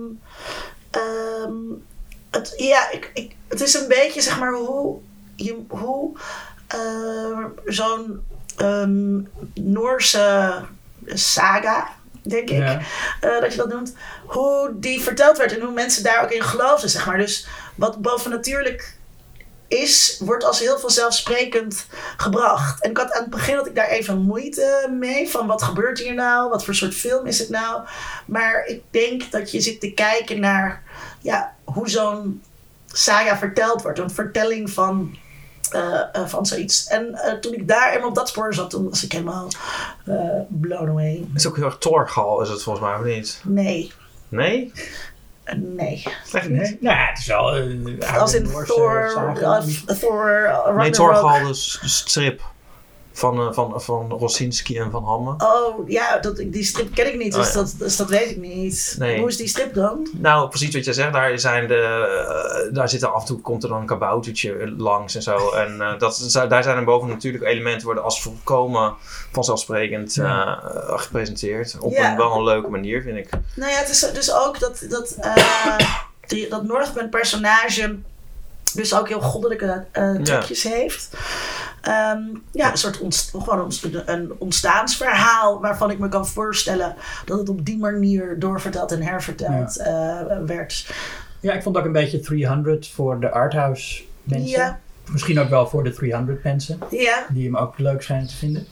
het, 2.31 2.53
ja, 2.57 2.89
ik, 2.91 3.11
ik, 3.13 3.35
het 3.47 3.61
is 3.61 3.73
een 3.73 3.87
beetje 3.87 4.21
zeg 4.21 4.39
maar 4.39 4.53
hoe, 4.53 4.99
je, 5.35 5.63
hoe 5.67 6.17
eh, 6.67 7.45
zo'n 7.65 8.23
ehm, 8.57 9.19
Noorse 9.53 10.53
saga, 11.05 11.87
denk 12.21 12.49
ik, 12.49 12.57
Ja. 12.57 12.79
eh, 13.21 13.41
dat 13.41 13.51
je 13.51 13.57
dat 13.57 13.69
noemt, 13.69 13.93
hoe 14.25 14.71
die 14.75 15.01
verteld 15.01 15.37
werd 15.37 15.53
en 15.53 15.61
hoe 15.61 15.73
mensen 15.73 16.03
daar 16.03 16.23
ook 16.23 16.31
in 16.31 16.41
geloofden, 16.43 16.89
zeg 16.89 17.05
maar. 17.05 17.17
Dus 17.17 17.47
wat 17.75 18.01
bovennatuurlijk 18.01 18.97
is, 19.71 20.17
wordt 20.19 20.43
als 20.43 20.59
heel 20.59 20.79
vanzelfsprekend 20.79 21.85
gebracht. 22.17 22.83
En 22.83 22.89
ik 22.89 22.97
had 22.97 23.11
aan 23.11 23.21
het 23.21 23.31
begin 23.31 23.55
had 23.55 23.67
ik 23.67 23.75
daar 23.75 23.87
even 23.87 24.21
moeite 24.21 24.95
mee. 24.99 25.29
Van 25.29 25.47
wat 25.47 25.61
gebeurt 25.61 25.99
hier 25.99 26.13
nou? 26.13 26.49
Wat 26.49 26.65
voor 26.65 26.75
soort 26.75 26.95
film 26.95 27.25
is 27.25 27.39
het 27.39 27.49
nou? 27.49 27.81
Maar 28.25 28.65
ik 28.65 28.81
denk 28.89 29.31
dat 29.31 29.51
je 29.51 29.61
zit 29.61 29.79
te 29.79 29.91
kijken 29.91 30.39
naar 30.39 30.83
ja, 31.19 31.55
hoe 31.63 31.89
zo'n 31.89 32.41
saga 32.87 33.37
verteld 33.37 33.81
wordt. 33.81 33.99
Een 33.99 34.09
vertelling 34.09 34.69
van, 34.69 35.17
eh, 35.71 36.01
eh, 36.11 36.27
van 36.27 36.45
zoiets. 36.45 36.87
En 36.87 37.13
eh, 37.15 37.33
toen 37.33 37.53
ik 37.53 37.67
daar 37.67 37.93
eenmaal 37.93 38.09
op 38.09 38.15
dat 38.15 38.29
spoor 38.29 38.53
zat, 38.53 38.69
toen 38.69 38.89
was 38.89 39.03
ik 39.03 39.11
helemaal 39.11 39.47
blown 40.47 40.89
away. 40.89 41.25
Het 41.27 41.39
is 41.39 41.47
ook 41.47 41.55
heel 41.55 41.65
erg 41.65 41.77
torgal 41.77 42.41
is 42.41 42.49
het 42.49 42.63
volgens 42.63 42.85
mij, 42.85 42.95
of 42.95 43.03
niet? 43.03 43.41
Nee, 43.43 43.91
Nee? 44.31 44.71
Nee. 45.55 46.03
Echt 46.31 46.49
niet? 46.49 46.59
Nee, 46.59 46.77
nou, 46.79 46.97
ja, 46.97 47.05
het 47.07 47.17
is 47.17 47.25
wel 47.25 47.51
oude 47.51 47.97
Als 48.19 48.33
in 48.33 48.43
Thor, 48.43 49.13
uh, 49.15 49.59
Thor, 49.99 50.45
uh, 50.45 50.75
Nee. 50.75 50.89
Torgal, 50.91 51.47
dus 51.47 51.79
strip 51.83 52.50
van, 53.13 53.39
eh, 53.39 53.53
van, 53.53 53.81
van 53.81 54.09
Rosinski 54.11 54.77
en 54.77 54.91
Van 54.91 55.03
Hamme. 55.03 55.33
Oh, 55.37 55.89
ja, 55.89 56.17
dat, 56.19 56.37
die 56.45 56.63
strip 56.63 56.93
ken 56.93 57.07
ik 57.07 57.17
niet, 57.17 57.33
dus, 57.33 57.47
Oh, 57.47 57.53
ja. 57.53 57.59
dat, 57.59 57.73
dus 57.77 57.95
dat 57.97 58.09
weet 58.09 58.29
ik 58.29 58.37
niet. 58.37 58.95
Nee. 58.99 59.19
Hoe 59.19 59.27
is 59.27 59.37
die 59.37 59.47
strip 59.47 59.73
dan? 59.73 60.07
Nou, 60.17 60.49
precies 60.49 60.73
wat 60.73 60.85
jij 60.85 60.93
zegt, 60.93 61.13
daar, 61.13 61.39
zijn 61.39 61.67
de, 61.67 61.75
eh, 62.67 62.73
daar 62.75 62.89
zitten 62.89 63.13
af 63.13 63.19
en 63.21 63.27
toe 63.27 63.39
komt 63.41 63.63
er 63.63 63.69
dan 63.69 63.79
een 63.79 63.85
kaboutertje 63.85 64.73
langs 64.77 65.15
en 65.15 65.21
zo. 65.21 65.49
En 65.61 65.81
eh, 65.81 65.99
dat, 65.99 66.29
daar 66.49 66.63
zijn 66.63 66.77
er 66.77 66.83
boven 66.83 67.09
natuurlijk 67.09 67.43
elementen 67.43 67.85
worden 67.85 68.03
als 68.03 68.21
volkomen 68.21 68.93
vanzelfsprekend 69.31 70.13
Ja. 70.13 70.59
gepresenteerd. 70.87 71.77
Op 71.79 71.91
Ja. 71.91 72.11
een 72.11 72.17
wel 72.17 72.35
een 72.35 72.43
leuke 72.43 72.69
manier, 72.69 73.01
vind 73.01 73.17
ik. 73.17 73.29
Nou 73.55 73.71
ja, 73.71 73.77
het 73.77 73.89
is 73.89 73.99
dus 74.13 74.33
ook 74.33 74.59
dat, 74.59 74.85
dat, 74.89 75.17
die, 76.27 76.49
dat 76.49 76.63
Northman 76.63 77.09
personage 77.09 77.95
dus 78.71 78.95
ook 78.95 79.07
heel 79.07 79.21
goddelijke 79.21 79.85
eh 79.91 80.11
trucjes 80.15 80.63
heeft. 80.63 81.09
Ehm, 81.81 82.19
ja, 82.51 82.71
een 82.71 82.77
soort 82.77 82.99
ontst- 82.99 83.29
gewoon 83.31 83.59
een, 83.81 84.01
een 84.13 84.31
ontstaansverhaal 84.37 85.61
waarvan 85.61 85.91
ik 85.91 85.99
me 85.99 86.09
kan 86.09 86.27
voorstellen 86.27 86.95
dat 87.25 87.39
het 87.39 87.49
op 87.49 87.65
die 87.65 87.77
manier 87.77 88.39
doorverteld 88.39 88.91
en 88.91 89.01
herverteld 89.01 89.77
eh, 89.77 90.19
werd. 90.45 90.93
Ja, 91.39 91.53
ik 91.53 91.63
vond 91.63 91.77
ook 91.77 91.85
een 91.85 91.91
beetje 91.91 92.19
300 92.19 92.87
voor 92.87 93.19
de 93.19 93.31
arthouse 93.31 94.03
mensen. 94.23 94.49
Ja. 94.59 94.79
Misschien 95.11 95.39
ook 95.39 95.49
wel 95.49 95.67
voor 95.67 95.83
de 95.83 95.91
300 95.93 96.43
mensen, 96.43 96.79
Ja, 96.89 97.25
die 97.29 97.45
hem 97.45 97.57
ook 97.57 97.77
leuk 97.77 98.01
schijnen 98.01 98.27
te 98.27 98.35
vinden. 98.35 98.67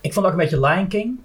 Ik 0.00 0.12
vond 0.12 0.26
ook 0.26 0.32
een 0.32 0.38
beetje 0.38 0.60
Lion 0.60 0.88
King. 0.88 1.18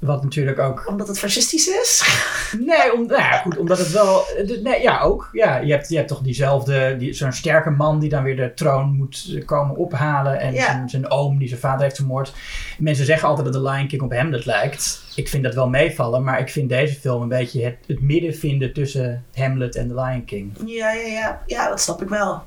Wat 0.00 0.22
natuurlijk 0.22 0.58
ook 0.58 0.88
omdat 0.88 1.08
het 1.08 1.18
fascistisch 1.18 1.66
is. 1.68 2.02
Nee, 2.66 2.92
om, 2.94 3.06
nou 3.06 3.20
ja, 3.20 3.32
goed, 3.38 3.58
omdat 3.58 3.78
het 3.78 3.90
wel. 3.92 4.22
Nee, 4.62 4.82
ja, 4.82 5.00
ook. 5.00 5.28
Ja, 5.32 5.56
je, 5.56 5.72
hebt, 5.72 5.88
je 5.88 5.96
hebt 5.96 6.08
toch 6.08 6.20
diezelfde. 6.22 6.96
Die, 6.96 7.12
Zo'n 7.12 7.32
sterke 7.32 7.70
man 7.70 7.98
die 8.00 8.08
dan 8.08 8.22
weer 8.22 8.36
de 8.36 8.54
troon 8.54 8.94
moet 8.96 9.26
eh, 9.34 9.44
komen 9.46 9.76
ophalen. 9.76 10.40
En 10.40 10.52
Ja. 10.54 10.64
zijn, 10.64 10.88
zijn 10.88 11.10
oom 11.10 11.38
die 11.38 11.48
zijn 11.48 11.60
vader 11.60 11.82
heeft 11.82 11.96
vermoord. 11.96 12.32
Mensen 12.78 13.04
zeggen 13.04 13.28
altijd 13.28 13.52
dat 13.52 13.62
de 13.62 13.70
Lion 13.70 13.86
King 13.86 14.02
op 14.02 14.12
Hamlet 14.12 14.44
lijkt. 14.46 15.02
Ik 15.14 15.28
vind 15.28 15.44
dat 15.44 15.54
wel 15.54 15.68
meevallen, 15.68 16.24
maar 16.24 16.40
ik 16.40 16.48
vind 16.50 16.68
deze 16.68 16.94
film 16.94 17.22
een 17.22 17.28
beetje 17.28 17.64
het, 17.64 17.76
het 17.86 18.00
midden 18.00 18.34
vinden 18.34 18.72
tussen 18.72 19.24
Hamlet 19.34 19.76
en 19.76 19.88
de 19.88 19.94
Lion 19.94 20.24
King. 20.24 20.52
Ja, 20.66 20.92
ja, 20.92 21.06
ja. 21.06 21.42
Ja, 21.46 21.68
dat 21.68 21.80
snap 21.80 22.02
ik 22.02 22.08
wel. 22.08 22.42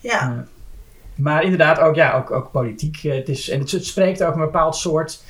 Ja. 0.00 0.44
Maar 1.14 1.42
inderdaad, 1.42 1.78
ook, 1.78 1.94
ja, 1.94 2.12
ook, 2.16 2.30
ook 2.30 2.50
politiek. 2.50 3.00
Eh, 3.04 3.12
Het 3.14 3.28
is, 3.28 3.48
en 3.48 3.60
het, 3.60 3.70
het 3.70 3.86
spreekt 3.86 4.22
ook 4.24 4.34
een 4.34 4.40
bepaald 4.40 4.76
soort 4.76 5.22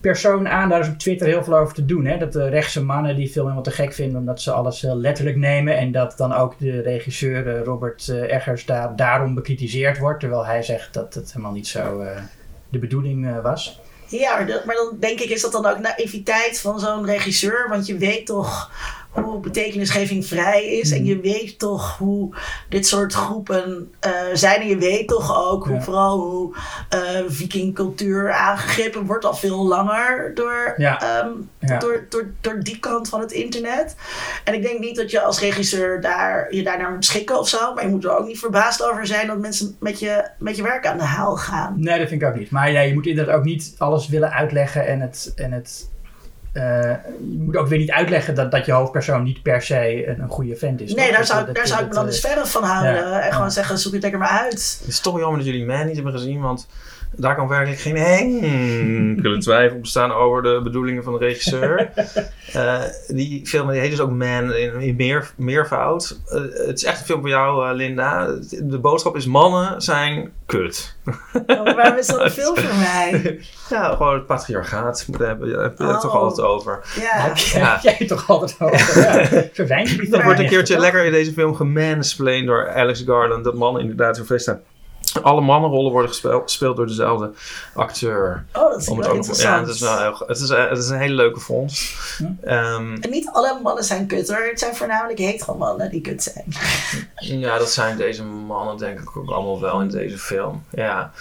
persoon 0.00 0.48
aan. 0.48 0.68
Daar 0.68 0.80
is 0.80 0.88
op 0.88 0.98
Twitter 0.98 1.26
heel 1.26 1.44
veel 1.44 1.56
over 1.56 1.74
te 1.74 1.84
doen. 1.84 2.04
Hè? 2.04 2.18
Dat 2.18 2.32
de 2.32 2.48
rechtse 2.48 2.84
mannen 2.84 3.16
die 3.16 3.28
film 3.28 3.44
helemaal 3.44 3.64
te 3.64 3.70
gek 3.70 3.92
vinden 3.92 4.18
omdat 4.18 4.40
ze 4.40 4.52
alles 4.52 4.80
heel 4.80 4.96
letterlijk 4.96 5.36
nemen. 5.36 5.76
En 5.76 5.92
dat 5.92 6.14
dan 6.16 6.32
ook 6.32 6.58
de 6.58 6.80
regisseur 6.80 7.56
eh, 7.56 7.62
Robert 7.62 8.08
eh, 8.08 8.34
Eggers 8.34 8.66
daar, 8.66 8.96
daarom 8.96 9.34
bekritiseerd 9.34 9.98
wordt. 9.98 10.20
Terwijl 10.20 10.46
hij 10.46 10.62
zegt 10.62 10.94
dat 10.94 11.14
het 11.14 11.32
helemaal 11.32 11.52
niet 11.52 11.68
zo 11.68 12.00
eh, 12.00 12.22
de 12.68 12.78
bedoeling 12.78 13.26
eh, 13.26 13.42
was. 13.42 13.80
Ja, 14.06 14.38
maar 14.66 14.74
dan 14.74 14.96
denk 15.00 15.20
ik 15.20 15.30
is 15.30 15.42
dat 15.42 15.52
dan 15.52 15.66
ook 15.66 15.78
naïviteit 15.78 16.60
van 16.60 16.80
zo'n 16.80 17.04
regisseur. 17.04 17.66
Want 17.68 17.86
je 17.86 17.96
weet 17.96 18.26
toch 18.26 18.70
hoe 19.10 19.40
betekenisgeving 19.40 20.26
vrij 20.26 20.64
is. 20.64 20.90
En 20.90 21.04
je 21.04 21.20
weet 21.20 21.58
toch 21.58 21.98
hoe 21.98 22.34
dit 22.68 22.86
soort 22.86 23.12
groepen 23.12 23.92
eh, 24.00 24.10
zijn. 24.32 24.60
En 24.60 24.68
je 24.68 24.76
weet 24.76 25.08
toch 25.08 25.50
ook 25.50 25.64
hoe 25.66 25.74
Ja. 25.74 25.82
vooral 25.82 26.18
hoe 26.20 26.54
eh 26.88 26.98
vikingcultuur 27.28 28.32
aangegrepen 28.32 29.06
wordt 29.06 29.24
al 29.24 29.34
veel 29.34 29.66
langer 29.66 30.30
door, 30.34 30.74
Ja. 30.76 31.00
ehm, 31.00 31.28
Ja. 31.58 31.78
door, 31.78 32.06
door, 32.08 32.30
door 32.40 32.60
die 32.62 32.78
kant 32.78 33.08
van 33.08 33.20
het 33.20 33.32
internet. 33.32 33.96
En 34.44 34.54
ik 34.54 34.62
denk 34.62 34.78
niet 34.78 34.96
dat 34.96 35.10
je 35.10 35.20
als 35.20 35.40
regisseur 35.40 36.00
daar, 36.00 36.54
je 36.54 36.62
daar 36.62 36.78
naar 36.78 36.92
moet 36.92 37.04
schikken 37.04 37.38
of 37.38 37.48
zo. 37.48 37.74
Maar 37.74 37.84
je 37.84 37.90
moet 37.90 38.04
er 38.04 38.16
ook 38.18 38.26
niet 38.26 38.38
verbaasd 38.38 38.82
over 38.84 39.06
zijn 39.06 39.26
dat 39.26 39.38
mensen 39.38 39.76
met 39.80 39.98
je, 39.98 40.24
met 40.38 40.56
je 40.56 40.62
werk 40.62 40.86
aan 40.86 40.98
de 40.98 41.04
haal 41.04 41.36
gaan. 41.36 41.74
Nee, 41.76 41.98
dat 41.98 42.08
vind 42.08 42.22
ik 42.22 42.28
ook 42.28 42.34
niet. 42.36 42.50
Maar 42.50 42.70
ja, 42.72 42.80
je 42.80 42.94
moet 42.94 43.06
inderdaad 43.06 43.34
ook 43.36 43.44
niet 43.44 43.74
alles 43.78 44.08
willen 44.08 44.30
uitleggen 44.32 44.86
en 44.86 45.00
het. 45.00 45.32
En 45.36 45.52
het 45.52 45.88
eh, 46.52 46.62
je 47.30 47.38
moet 47.38 47.56
ook 47.56 47.66
weer 47.68 47.78
niet 47.78 47.90
uitleggen 47.90 48.34
dat, 48.34 48.50
dat 48.50 48.66
je 48.66 48.72
hoofdpersoon 48.72 49.22
niet 49.22 49.42
per 49.42 49.62
se 49.62 50.06
een, 50.08 50.20
een 50.20 50.28
goede 50.28 50.56
vent 50.56 50.80
is. 50.80 50.94
Nee, 50.94 51.06
toch? 51.06 51.16
daar 51.16 51.26
zou, 51.26 51.46
dat- 51.46 51.54
daar 51.54 51.66
zou 51.66 51.80
ik 51.80 51.88
me 51.88 51.94
dan 51.94 52.04
dat, 52.04 52.12
dus 52.12 52.22
eh, 52.22 52.28
verder 52.30 52.46
van 52.50 52.62
houden. 52.64 52.94
ja. 52.94 53.20
En 53.20 53.30
gewoon 53.32 53.46
Ja. 53.46 53.52
zeggen, 53.52 53.78
zoek 53.78 53.92
het 53.92 54.02
lekker 54.02 54.20
maar 54.20 54.28
uit. 54.28 54.76
Het 54.80 54.88
is 54.88 55.00
toch 55.00 55.18
jammer 55.18 55.36
dat 55.38 55.46
jullie 55.46 55.66
Man 55.66 55.86
niet 55.86 55.94
hebben 55.94 56.12
gezien, 56.12 56.40
want 56.40 56.66
daar 57.16 57.34
kan 57.36 57.48
werkelijk 57.48 57.80
geen 57.80 57.96
enkele 57.96 59.38
twijfel 59.38 59.78
bestaan 59.80 60.12
over 60.12 60.42
de 60.42 60.60
bedoelingen 60.62 61.02
van 61.04 61.12
de 61.12 61.18
regisseur. 61.18 61.90
Eh, 62.52 62.80
die 63.08 63.46
film 63.46 63.70
die 63.70 63.80
heet 63.80 63.90
dus 63.90 64.00
ook 64.00 64.10
Man 64.10 64.54
in, 64.54 64.80
in 64.80 64.96
meer, 64.96 65.30
meervoud. 65.36 66.20
Eh, 66.28 66.40
het 66.66 66.76
is 66.78 66.84
echt 66.84 66.98
een 67.00 67.04
film 67.06 67.20
voor 67.20 67.28
jou, 67.28 67.68
eh, 67.68 67.74
Linda. 67.74 68.26
De 68.62 68.78
boodschap 68.78 69.16
is 69.16 69.26
mannen 69.26 69.82
zijn 69.82 70.30
kut. 70.46 70.96
Oh, 71.46 71.74
waarom 71.74 71.98
is 71.98 72.06
dat 72.06 72.20
een 72.20 72.30
film 72.30 72.56
voor 72.56 72.78
mij? 72.78 73.38
Ja, 73.68 73.90
gewoon 73.96 74.14
het 74.14 74.26
patriarchaat. 74.26 75.06
Daar 75.18 75.28
heb 75.28 75.38
je, 75.44 75.56
heb 75.58 75.78
je 75.78 75.84
het 75.86 76.00
toch 76.00 76.14
Oh. 76.14 76.20
altijd 76.22 76.46
over. 76.46 76.80
Ja. 77.00 77.22
Heb 77.22 77.36
je- 77.36 77.58
Ja. 77.58 77.72
heb 77.72 77.80
jij 77.88 77.94
het 77.98 78.08
toch 78.08 78.28
altijd 78.30 78.56
over? 78.60 79.00
Ja. 79.02 79.18
Er 79.54 79.66
films 80.10 80.24
wordt 80.24 80.40
een 80.40 80.48
keertje 80.48 80.74
toch? 80.74 80.82
lekker 80.82 81.04
in 81.04 81.12
deze 81.12 81.32
film 81.32 81.54
gemansplained 81.54 82.46
door 82.46 82.72
Alex 82.74 83.02
Garland. 83.06 83.44
Dat 83.44 83.54
mannen 83.54 83.82
inderdaad 83.82 84.16
zo 84.16 84.24
zijn. 84.44 84.60
Alle 85.22 85.40
mannenrollen 85.40 85.92
worden 85.92 86.10
gespeeld, 86.10 86.42
gespeeld 86.42 86.76
door 86.76 86.86
dezelfde 86.86 87.30
acteur. 87.74 88.44
Oh, 88.52 88.70
dat 88.70 88.80
is 88.80 88.86
wel 88.86 88.96
nog, 88.96 89.06
ja, 89.06 89.12
interessant. 89.12 89.66
het 89.66 89.74
is 89.74 89.80
wel 89.80 89.98
heel, 89.98 90.22
het 90.26 90.40
is, 90.40 90.48
het 90.48 90.78
is 90.78 90.88
een 90.88 90.98
hele 90.98 91.14
leuke 91.14 91.40
vondst. 91.40 91.98
Hm. 92.16 92.24
Ehm, 92.42 92.96
En 93.00 93.10
niet 93.10 93.30
alle 93.32 93.58
mannen 93.62 93.84
zijn 93.84 94.06
kut 94.06 94.28
hoor. 94.28 94.46
Het 94.46 94.58
zijn 94.58 94.76
voornamelijk 94.76 95.18
hetero 95.18 95.54
mannen 95.54 95.90
die 95.90 96.00
kut 96.00 96.22
zijn. 96.22 96.44
ja, 97.40 97.58
dat 97.58 97.70
zijn 97.70 97.96
deze 97.96 98.24
mannen 98.24 98.76
denk 98.76 99.00
ik 99.00 99.16
ook 99.16 99.30
allemaal 99.30 99.60
wel 99.60 99.80
in 99.80 99.88
deze 99.88 100.18
film. 100.18 100.64
Ja. 100.70 101.12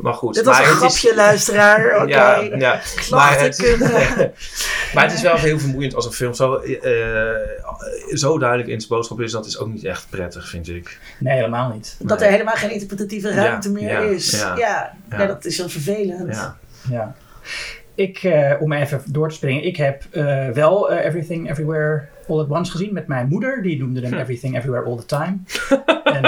Maar 0.00 0.14
goed. 0.14 0.34
Dit 0.34 0.44
was 0.44 0.58
maar 0.58 0.68
een 0.68 0.74
het 0.74 0.82
is- 0.82 0.98
grapje, 0.98 1.16
luisteraar. 1.16 1.84
Oké. 2.02 2.08
Ja, 2.10 2.40
ja. 2.40 2.56
Maar, 2.58 2.82
Klachten 3.08 3.42
het, 3.44 3.56
kunnen. 3.56 3.90
maar 4.94 5.04
het 5.04 5.12
is 5.12 5.22
wel 5.22 5.36
heel 5.36 5.58
vermoeiend 5.58 5.94
als 5.94 6.06
een 6.06 6.12
film 6.12 6.34
zo, 6.34 6.54
eh, 6.54 6.92
zo 8.12 8.38
duidelijk 8.38 8.68
in 8.68 8.80
zijn 8.80 8.92
boodschap 8.92 9.20
is. 9.20 9.32
Dat 9.32 9.46
is 9.46 9.58
ook 9.58 9.68
niet 9.68 9.84
echt 9.84 10.06
prettig, 10.10 10.48
vind 10.48 10.68
ik. 10.68 10.98
Nee, 11.18 11.34
helemaal 11.34 11.72
niet. 11.72 11.96
Dat 11.98 12.18
Nee. 12.18 12.26
er 12.28 12.32
helemaal 12.32 12.54
geen 12.56 12.70
interpretatieve 12.72 13.34
ruimte 13.34 13.68
Ja, 13.68 13.74
meer 13.74 13.90
ja, 13.90 13.98
is. 13.98 14.30
ja, 14.30 14.56
Ja, 14.56 14.92
ja. 15.10 15.18
ja. 15.18 15.26
dat 15.26 15.44
is 15.44 15.58
wel 15.58 15.68
vervelend. 15.68 16.34
Ja. 16.34 16.56
Ja. 16.90 17.14
Ik, 17.94 18.22
eh, 18.22 18.52
om 18.60 18.72
even 18.72 19.02
door 19.06 19.28
te 19.28 19.34
springen, 19.34 19.64
ik 19.64 19.76
heb 19.76 20.02
eh, 20.10 20.48
wel 20.48 20.90
eh, 20.90 21.04
Everything 21.06 21.50
Everywhere 21.50 22.08
All 22.28 22.38
at 22.40 22.48
Once 22.48 22.70
gezien 22.70 22.92
met 22.92 23.06
mijn 23.06 23.28
moeder. 23.28 23.62
Die 23.62 23.78
noemde 23.78 24.00
hem 24.00 24.14
Everything 24.14 24.56
Everywhere 24.56 24.84
All 24.84 24.96
the 24.96 25.06
Time. 25.06 25.36
en 26.22 26.24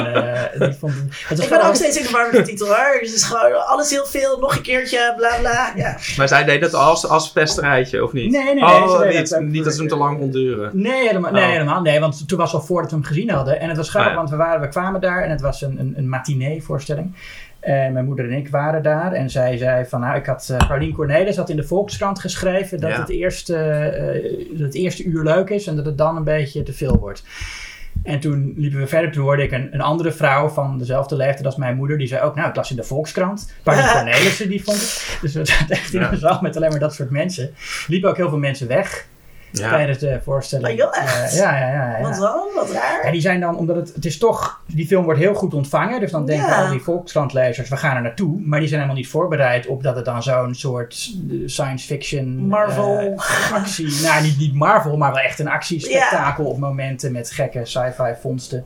eh, 0.53 0.61
die 0.61 0.73
vond 0.79 0.93
het. 0.95 1.03
het 1.29 1.29
was 1.39 1.39
Ik 1.47 1.49
ben 1.49 1.67
ook 1.67 1.75
steeds 1.75 1.97
in 1.97 2.03
de 2.05 2.11
war 2.11 2.29
met 2.33 2.45
de 2.45 2.51
titel 2.51 2.67
hoor. 2.67 2.99
Dus 3.01 3.09
het 3.11 3.17
is 3.19 3.23
gewoon 3.25 3.67
alles 3.67 3.91
heel 3.91 4.07
veel, 4.07 4.39
nog 4.39 4.57
een 4.57 4.63
keertje, 4.63 5.15
bla 5.17 5.37
bla. 5.41 5.73
Ja. 5.77 5.97
Maar 6.17 6.29
zij 6.29 6.45
deed 6.45 6.61
dat 6.61 6.75
als, 6.75 7.07
als 7.09 7.31
pesterijtje, 7.33 8.05
of 8.05 8.13
niet? 8.13 8.31
Nee, 8.31 8.45
nee, 8.45 8.55
nee, 8.55 8.65
Oh, 8.65 9.01
ze 9.01 9.07
deed 9.09 9.19
niet, 9.19 9.29
dat 9.31 9.41
niet 9.41 9.65
dat 9.65 9.73
ze 9.73 9.79
hem 9.81 9.89
te 9.89 9.97
lang 9.97 10.19
kon 10.19 10.31
duren. 10.31 10.71
Nee, 10.73 11.07
helemaal, 11.07 11.33
nee, 11.33 11.45
Oh. 11.45 11.51
helemaal. 11.51 11.81
Nee, 11.83 12.01
want 12.01 12.29
toen 12.29 12.39
was 12.39 12.53
het 12.53 12.61
al 12.61 12.67
voordat 12.67 12.91
we 12.91 12.97
hem 12.97 13.05
gezien 13.07 13.31
hadden. 13.31 13.61
En 13.61 13.69
het 13.69 13.77
was 13.77 13.89
grappig, 13.91 14.11
Ah, 14.11 14.17
ja. 14.17 14.21
want 14.23 14.31
we, 14.31 14.37
waren, 14.45 14.61
we 14.61 14.69
kwamen 14.69 15.01
daar 15.01 15.23
en 15.23 15.31
het 15.31 15.41
was 15.41 15.63
een, 15.63 15.79
een, 15.81 15.95
een 15.97 16.09
matinee 16.09 16.63
voorstelling. 16.63 17.15
En 17.61 17.93
mijn 17.93 18.05
moeder 18.05 18.25
en 18.25 18.33
ik 18.37 18.49
waren 18.49 18.83
daar. 18.83 19.13
En 19.13 19.31
zij 19.31 19.57
zei 19.57 19.85
van, 19.87 20.01
nou, 20.01 20.17
ik 20.17 20.27
had... 20.27 20.49
eh 20.59 20.67
Paulien 20.69 20.95
Cornelis 20.95 21.37
had 21.37 21.49
in 21.51 21.57
de 21.57 21.63
Volkskrant 21.65 22.19
geschreven 22.21 22.81
dat 22.81 22.91
Ja. 22.91 23.01
het, 23.01 23.09
eerste, 23.09 23.57
eh, 23.57 24.49
dat 24.51 24.67
het 24.67 24.75
eerste 24.75 25.05
uur 25.05 25.23
leuk 25.23 25.51
is 25.51 25.67
en 25.67 25.77
dat 25.77 25.85
het 25.85 25.99
dan 25.99 26.17
een 26.17 26.25
beetje 26.25 26.63
te 26.63 26.73
veel 26.73 26.99
wordt. 26.99 27.23
En 28.03 28.21
toen 28.21 28.55
liepen 28.57 28.79
we 28.81 28.87
verder. 28.87 29.13
Toen 29.13 29.23
hoorde 29.23 29.43
ik 29.43 29.53
een, 29.53 29.75
een 29.75 29.81
andere 29.81 30.13
vrouw 30.13 30.49
van 30.49 30.79
dezelfde 30.79 31.17
leeftijd 31.17 31.47
als 31.47 31.57
mijn 31.57 31.77
moeder. 31.77 31.99
Die 31.99 32.07
zei 32.07 32.23
ook, 32.23 32.35
nou, 32.35 32.49
ik 32.49 32.57
las 32.57 32.71
in 32.71 32.77
de 32.77 32.83
Volkskrant. 32.83 33.53
Paulien 33.63 33.91
Cornelissen, 33.93 34.49
die 34.49 34.65
vond 34.65 34.81
het. 34.81 35.19
Dus 35.21 35.35
we 35.35 35.45
zaten 35.45 35.77
echt 35.77 35.95
in 35.95 36.03
een 36.03 36.17
zaal 36.17 36.39
met 36.41 36.57
alleen 36.57 36.71
maar 36.71 36.79
dat 36.79 36.95
soort 36.95 37.11
mensen. 37.11 37.51
Liepen 37.87 38.11
ook 38.11 38.17
heel 38.17 38.29
veel 38.29 38.39
mensen 38.39 38.69
weg 38.69 39.07
Ja. 39.53 39.69
tijdens 39.71 39.99
de 39.99 40.21
voorstelling. 40.25 40.83
Oh, 40.83 40.97
echt? 40.99 41.33
Eh, 41.33 41.39
ja, 41.39 41.59
ja, 41.59 41.69
ja. 41.69 41.97
ja. 41.99 42.03
Wat 42.03 42.17
dan? 42.19 42.49
Wat 42.55 42.71
raar. 42.71 43.01
Ja, 43.05 43.11
die 43.11 43.21
zijn 43.21 43.41
dan, 43.41 43.57
omdat 43.57 43.77
het, 43.77 43.95
het 43.95 44.05
is 44.05 44.19
toch, 44.19 44.61
die 44.67 44.87
film 44.87 45.05
wordt 45.05 45.21
heel 45.21 45.35
goed 45.35 45.55
ontvangen. 45.55 46.01
Dus 46.01 46.11
dan 46.11 46.27
denken 46.27 46.49
Ja. 46.49 46.65
al 46.65 46.71
die 46.71 46.81
Volkskrant-lezers, 46.81 47.69
we 47.69 47.77
gaan 47.77 47.97
er 47.97 48.03
naartoe. 48.03 48.41
Maar 48.41 48.59
die 48.59 48.69
zijn 48.69 48.81
helemaal 48.81 49.03
niet 49.03 49.11
voorbereid 49.11 49.67
op 49.67 49.83
dat 49.83 49.97
het 49.97 50.05
dan 50.05 50.23
zo'n 50.23 50.55
soort 50.55 51.11
eh, 51.31 51.37
science 51.47 51.87
fiction... 51.87 52.37
Marvel. 52.47 52.99
eh, 52.99 53.53
actie, 53.53 54.01
nou 54.07 54.23
niet, 54.23 54.39
niet 54.39 54.55
Marvel, 54.55 54.97
maar 54.97 55.13
wel 55.13 55.23
echt 55.23 55.39
een 55.39 55.49
actiespektakel 55.49 56.45
of 56.45 56.59
momenten 56.59 57.13
met 57.13 57.31
gekke 57.31 57.61
sci-fi 57.65 58.15
vondsten. 58.21 58.65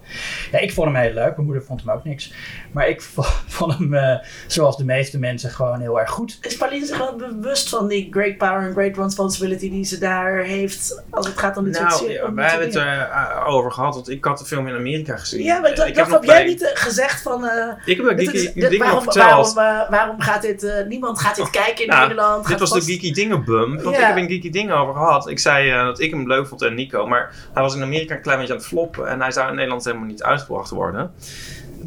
Ja, 0.53 0.59
ik 0.59 0.73
vond 0.73 0.87
hem 0.93 0.97
heel 1.03 1.13
leuk. 1.13 1.35
Mijn 1.35 1.45
moeder 1.47 1.63
vond 1.65 1.81
hem 1.85 1.91
ook 1.91 2.05
niks. 2.05 2.33
Maar 2.73 2.89
ik 2.89 3.03
vo- 3.13 3.23
vond 3.47 3.79
hem, 3.79 3.95
eh, 3.95 4.17
zoals 4.47 4.77
de 4.77 4.85
meeste 4.85 5.19
mensen, 5.19 5.51
gewoon 5.51 5.81
heel 5.81 6.01
erg 6.01 6.11
goed. 6.11 6.39
Is 6.41 6.57
Pauline 6.57 6.87
zich 6.87 6.99
wel 6.99 7.17
bewust 7.17 7.69
van 7.69 7.89
die 7.89 8.07
great 8.11 8.37
power 8.37 8.65
and 8.67 8.73
great 8.73 8.97
responsibility 8.97 9.71
die 9.71 9.85
ze 9.85 9.99
daar 9.99 10.39
heeft 10.39 10.76
als 11.11 11.27
het 11.27 11.39
gaat 11.39 11.57
om 11.57 11.65
dit 11.65 11.77
soort 11.77 11.89
Nou, 11.89 12.03
ja, 12.03 12.09
dit 12.27 12.35
wij 12.35 12.49
soort 12.49 12.51
hebben 12.51 12.67
het 12.67 12.73
dingen? 12.73 13.11
er 13.11 13.37
eh, 13.43 13.55
over 13.55 13.73
gehad, 13.73 13.95
want 13.95 14.09
ik 14.11 14.25
had 14.25 14.39
de 14.39 14.45
film 14.45 14.67
in 14.67 14.75
Amerika 14.75 15.17
gezien. 15.17 15.43
Ja, 15.43 15.59
maar 15.61 15.71
ik 15.71 15.77
dacht, 15.77 15.89
ik 15.89 15.97
heb 15.97 16.09
dat 16.09 16.25
jij 16.25 16.35
bij- 16.35 16.45
niet 16.47 16.63
eh, 16.63 16.71
gezegd 16.75 17.23
van... 17.23 17.45
eh, 17.47 17.69
Ik 17.85 17.97
heb 17.97 18.07
ook 18.07 18.13
geeky 18.19 18.33
dit- 18.33 18.55
dingen 18.55 18.79
waarom, 18.79 19.03
verteld. 19.03 19.53
waarom, 19.55 19.91
waarom 19.91 20.21
gaat 20.21 20.43
dit... 20.43 20.85
niemand 20.89 21.21
gaat 21.21 21.37
dit 21.37 21.51
kijken 21.51 21.85
in 21.85 21.91
Nou, 21.91 22.01
Nederland. 22.09 22.47
Dit 22.47 22.59
was 22.61 22.71
de 22.71 22.81
Geeky 22.81 23.13
Dingen 23.13 23.45
bump. 23.45 23.83
Want 23.83 23.97
Ja. 23.97 24.01
ik 24.03 24.07
heb 24.15 24.17
een 24.17 24.29
Geeky 24.29 24.51
Dingen 24.51 24.77
over 24.77 24.95
gehad. 24.95 25.29
Ik 25.29 25.39
zei 25.39 25.85
dat 25.85 26.01
ik 26.01 26.11
hem 26.11 26.27
leuk 26.27 26.47
vond 26.47 26.63
en 26.63 26.75
Nico. 26.75 27.07
Maar 27.07 27.35
hij 27.53 27.63
was 27.63 27.75
in 27.75 27.83
Amerika 27.83 28.15
een 28.15 28.23
klein 28.23 28.39
beetje 28.39 28.53
aan 28.53 28.59
het 28.59 28.69
floppen. 28.69 29.09
En 29.09 29.21
hij 29.21 29.31
zou 29.31 29.49
in 29.49 29.55
Nederland 29.55 29.85
helemaal 29.85 30.07
niet 30.07 30.23
uitgebracht 30.23 30.71
worden. 30.71 31.13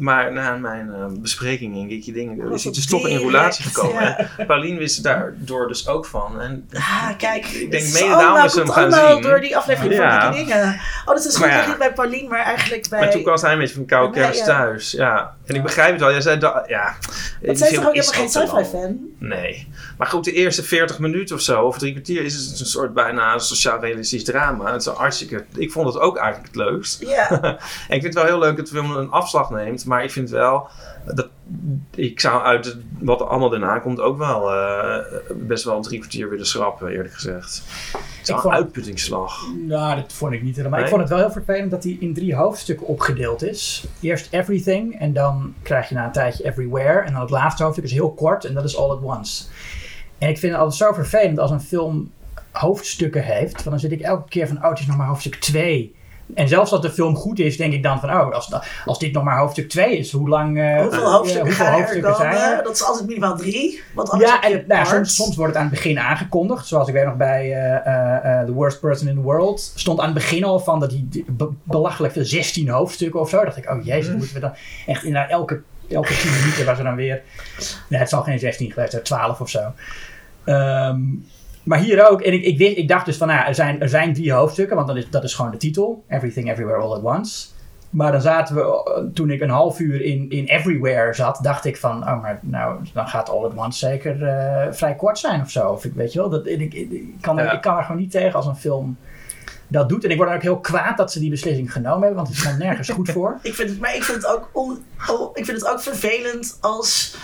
Maar 0.00 0.32
na 0.32 0.56
mijn 0.56 0.92
eh, 0.94 1.04
bespreking 1.10 1.76
in 1.76 1.88
Geeky 1.88 2.12
Dingen 2.12 2.36
is 2.36 2.42
hij 2.42 2.56
het 2.64 2.74
dus 2.74 2.86
toch 2.86 3.06
in 3.08 3.18
relatie 3.18 3.64
gekomen. 3.64 4.02
ja. 4.02 4.28
En 4.36 4.46
Pauline 4.46 4.78
wist 4.78 5.02
daardoor 5.02 5.68
dus 5.68 5.88
ook 5.88 6.06
van. 6.06 6.40
En 6.40 6.68
Ah, 6.72 7.08
kijk. 7.18 7.46
Ik 7.46 7.70
denk 7.70 7.84
mede 7.92 7.98
allemaal- 8.04 8.18
daarom 8.20 8.44
is 8.44 8.52
ze 8.52 8.58
hem 8.58 8.70
gaan 8.70 8.92
zien. 8.92 9.22
door 9.22 9.40
die 9.40 9.56
aflevering 9.56 9.94
Ja. 9.94 10.20
van 10.22 10.32
die 10.32 10.44
dingen. 10.44 10.80
Oh, 11.04 11.14
het 11.14 11.24
is 11.24 11.36
goed 11.36 11.46
ja. 11.46 11.56
dat 11.58 11.66
niet 11.66 11.78
bij 11.78 11.92
Pauline, 11.92 12.28
maar 12.28 12.42
eigenlijk 12.44 12.88
bij... 12.88 13.00
Maar 13.00 13.10
toen 13.10 13.22
was 13.22 13.42
hij 13.42 13.52
een 13.52 13.58
beetje 13.58 13.74
van 13.74 13.86
koude 13.86 14.12
kerst 14.12 14.38
ja. 14.38 14.44
thuis. 14.46 14.90
Ja. 14.90 15.34
En 15.46 15.54
ik 15.54 15.62
begrijp 15.62 15.90
het 15.90 16.00
wel. 16.00 16.10
Jij 16.10 16.20
zei 16.20 16.38
dat, 16.38 16.64
ja. 16.66 16.94
Want 17.42 17.58
zij 17.58 17.68
is 17.68 17.74
toch 17.74 17.86
ook 17.86 17.94
helemaal 17.94 18.12
geen 18.14 18.28
sci-fi 18.28 18.64
fan? 18.64 18.98
Nee. 19.18 19.68
Maar 19.98 20.06
goed, 20.06 20.24
de 20.24 20.32
eerste 20.32 20.62
40 20.62 20.98
minuten 20.98 21.36
of 21.36 21.42
zo, 21.42 21.62
of 21.62 21.78
drie 21.78 21.92
kwartier, 21.92 22.22
is 22.24 22.34
het 22.34 22.60
een 22.60 22.66
soort 22.66 22.94
bijna 22.94 23.38
sociaal-realistisch 23.38 24.24
drama. 24.24 24.72
Het 24.72 24.80
is 24.80 24.86
een 24.86 24.94
hartstikke... 24.94 25.44
Ik 25.56 25.72
vond 25.72 25.86
het 25.86 25.98
ook 26.02 26.16
eigenlijk 26.16 26.46
het 26.54 26.56
leukst. 26.64 27.00
Ja. 27.06 27.28
En 27.88 27.96
ik 27.96 28.02
vind 28.02 28.04
het 28.04 28.14
wel 28.14 28.24
heel 28.24 28.38
leuk 28.38 28.56
dat 28.56 28.66
de 28.66 28.72
film 28.74 28.90
een 28.96 29.10
afslag 29.10 29.50
neemt, 29.50 29.84
maar 29.90 30.04
ik 30.04 30.10
vind 30.10 30.30
wel 30.30 30.68
dat 31.04 31.28
ik 31.94 32.20
zou 32.20 32.42
uit 32.42 32.76
wat 32.98 33.20
er 33.20 33.26
allemaal 33.26 33.50
daarna 33.50 33.78
komt 33.78 34.00
ook 34.00 34.18
wel 34.18 34.52
eh, 34.52 34.98
best 35.34 35.64
wel 35.64 35.76
een 35.76 35.82
drie 35.82 35.98
kwartier 35.98 36.30
willen 36.30 36.46
schrappen, 36.46 36.88
eerlijk 36.88 37.14
gezegd. 37.14 37.62
Het 37.92 38.28
is 38.28 38.44
een 38.44 38.50
uitputtingsslag. 38.50 39.46
Nou, 39.66 39.96
dat 40.00 40.12
vond 40.12 40.32
ik 40.32 40.42
niet 40.42 40.56
helemaal. 40.56 40.78
Nee? 40.78 40.88
Ik 40.88 40.94
vond 40.94 41.02
het 41.02 41.10
wel 41.10 41.20
heel 41.20 41.32
vervelend 41.32 41.70
dat 41.70 41.84
hij 41.84 41.96
in 42.00 42.14
drie 42.14 42.34
hoofdstukken 42.34 42.86
opgedeeld 42.86 43.42
is. 43.42 43.84
Eerst 44.00 44.32
Everything 44.32 44.98
en 44.98 45.12
dan 45.12 45.54
krijg 45.62 45.88
je 45.88 45.94
na 45.94 46.04
een 46.04 46.12
tijdje 46.12 46.44
Everywhere. 46.44 47.00
En 47.00 47.12
dan 47.12 47.20
het 47.20 47.30
laatste 47.30 47.62
hoofdstuk 47.62 47.84
is 47.84 47.92
heel 47.92 48.12
kort 48.12 48.44
en 48.44 48.54
dat 48.54 48.64
is 48.64 48.76
All 48.76 48.90
at 48.90 49.02
Once. 49.02 49.44
En 50.18 50.28
ik 50.28 50.38
vind 50.38 50.52
het 50.52 50.60
altijd 50.60 50.80
zo 50.80 50.92
vervelend 50.92 51.38
als 51.38 51.50
een 51.50 51.60
film 51.60 52.10
hoofdstukken 52.52 53.22
heeft. 53.22 53.52
Want 53.52 53.64
dan 53.64 53.80
zit 53.80 53.92
ik 53.92 54.00
elke 54.00 54.28
keer 54.28 54.46
van, 54.46 54.56
oh, 54.56 54.68
het 54.68 54.78
is 54.78 54.86
nog 54.86 54.96
maar 54.96 55.06
hoofdstuk 55.06 55.34
2. 55.34 55.94
En 56.34 56.48
zelfs 56.48 56.72
als 56.72 56.80
de 56.80 56.90
film 56.90 57.16
goed 57.16 57.38
is, 57.38 57.56
denk 57.56 57.72
ik 57.72 57.82
dan 57.82 58.00
van, 58.00 58.10
oh, 58.10 58.30
als, 58.34 58.52
als 58.84 58.98
dit 58.98 59.12
nog 59.12 59.24
maar 59.24 59.38
hoofdstuk 59.38 59.68
2 59.68 59.96
is, 59.98 60.12
hoe 60.12 60.28
lang... 60.28 60.58
eh, 60.58 60.80
Hoeveel 60.80 61.02
eh, 61.02 61.12
hoofdstukken 61.12 61.46
hoeveel 61.46 61.64
gaan 61.64 61.72
er 61.74 61.78
hoofdstukken 61.78 62.12
komen? 62.12 62.32
zijn 62.38 62.56
er? 62.56 62.62
Dat 62.62 62.74
is 62.74 62.84
altijd 62.84 63.06
minimaal 63.06 63.36
drie. 63.36 63.82
Want 63.94 64.10
anders 64.10 64.30
Ja, 64.30 64.38
heb 64.40 64.50
je 64.50 64.58
en 64.58 64.64
nou, 64.68 64.86
soms, 64.86 65.14
soms 65.14 65.36
wordt 65.36 65.52
het 65.52 65.62
aan 65.62 65.68
het 65.70 65.74
begin 65.80 65.98
aangekondigd. 65.98 66.66
Zoals 66.66 66.88
ik 66.88 66.94
weet 66.94 67.04
nog 67.04 67.16
bij 67.16 67.52
eh, 67.52 68.40
The 68.44 68.52
Worst 68.52 68.80
Person 68.80 69.08
in 69.08 69.14
the 69.14 69.20
World. 69.20 69.72
Stond 69.74 69.98
aan 69.98 70.04
het 70.04 70.14
begin 70.14 70.44
al 70.44 70.58
van 70.58 70.80
dat 70.80 70.90
die 70.90 71.24
be- 71.28 71.48
belachelijk 71.62 72.12
veel 72.12 72.24
16 72.24 72.68
hoofdstukken 72.68 73.20
of 73.20 73.28
zo. 73.28 73.44
dacht 73.44 73.56
ik, 73.56 73.70
oh 73.70 73.84
jezus, 73.84 74.14
moeten 74.14 74.34
we 74.34 74.40
dan 74.40 74.52
echt 74.86 75.04
inderdaad 75.04 75.30
elke, 75.30 75.60
elke 75.90 76.14
10 76.16 76.30
minuten 76.40 76.66
was 76.66 76.78
er 76.78 76.84
dan 76.84 76.94
weer. 76.96 77.22
Nee, 77.88 78.00
het 78.00 78.08
zal 78.08 78.22
geen 78.22 78.38
16 78.38 78.72
geweest 78.72 78.90
zijn, 78.90 79.02
12 79.02 79.40
of 79.40 79.48
zo. 79.50 79.60
Ehm, 80.44 81.00
maar 81.70 81.78
hier 81.78 82.08
ook, 82.08 82.20
en 82.20 82.32
ik, 82.32 82.58
ik, 82.58 82.88
dacht 82.88 83.06
dus 83.06 83.16
van, 83.16 83.28
nou, 83.28 83.46
er, 83.46 83.54
zijn, 83.54 83.80
er 83.80 83.88
zijn 83.88 84.14
drie 84.14 84.32
hoofdstukken, 84.32 84.76
want 84.76 84.88
dat 84.88 84.96
is, 84.96 85.10
dat 85.10 85.24
is 85.24 85.34
gewoon 85.34 85.50
de 85.50 85.56
titel: 85.56 86.04
Everything 86.08 86.50
Everywhere 86.50 86.80
All 86.80 86.92
at 86.92 87.02
Once. 87.02 87.46
Maar 87.90 88.12
dan 88.12 88.20
zaten 88.20 88.54
we, 88.54 88.60
eh, 88.60 89.04
toen 89.14 89.30
ik 89.30 89.40
een 89.40 89.50
half 89.50 89.78
uur 89.78 90.02
in, 90.02 90.30
in 90.30 90.44
Everywhere 90.44 91.14
zat, 91.14 91.38
dacht 91.42 91.64
ik 91.64 91.76
van, 91.76 92.02
oh, 92.02 92.22
maar 92.22 92.38
nou, 92.42 92.78
dan 92.92 93.08
gaat 93.08 93.30
All 93.30 93.44
at 93.44 93.54
Once 93.54 93.78
zeker 93.78 94.22
eh, 94.22 94.72
vrij 94.72 94.94
kort 94.94 95.18
zijn 95.18 95.40
of 95.40 95.50
zo. 95.50 95.68
Of 95.68 95.84
ik 95.84 95.92
weet 95.92 96.12
je 96.12 96.18
wel, 96.18 96.28
dat, 96.28 96.46
ik, 96.46 96.60
ik, 96.60 96.90
ik 96.90 97.14
kan 97.20 97.38
er, 97.38 97.44
Ja. 97.44 97.52
ik 97.52 97.60
kan 97.60 97.76
er 97.76 97.82
gewoon 97.82 98.00
niet 98.00 98.10
tegen 98.10 98.34
als 98.34 98.46
een 98.46 98.56
film 98.56 98.96
dat 99.68 99.88
doet. 99.88 100.04
En 100.04 100.10
ik 100.10 100.16
word 100.16 100.28
dan 100.28 100.36
ook 100.36 100.42
heel 100.42 100.60
kwaad 100.60 100.96
dat 100.96 101.12
ze 101.12 101.20
die 101.20 101.30
beslissing 101.30 101.72
genomen 101.72 102.00
hebben, 102.00 102.16
want 102.16 102.28
het 102.28 102.36
is 102.36 102.42
gewoon 102.42 102.58
nergens 102.58 102.88
goed 102.88 103.10
voor. 103.10 103.38
Ik 103.42 103.54
vind 103.54 103.70
het, 103.70 103.80
maar 103.80 103.94
ik 103.94 104.02
vind 104.02 104.22
het 104.22 104.26
ook, 104.36 104.50
on, 104.52 104.84
oh, 105.08 105.30
ik 105.34 105.44
vind 105.44 105.60
het 105.60 105.70
ook 105.70 105.80
vervelend 105.80 106.58
als 106.60 107.16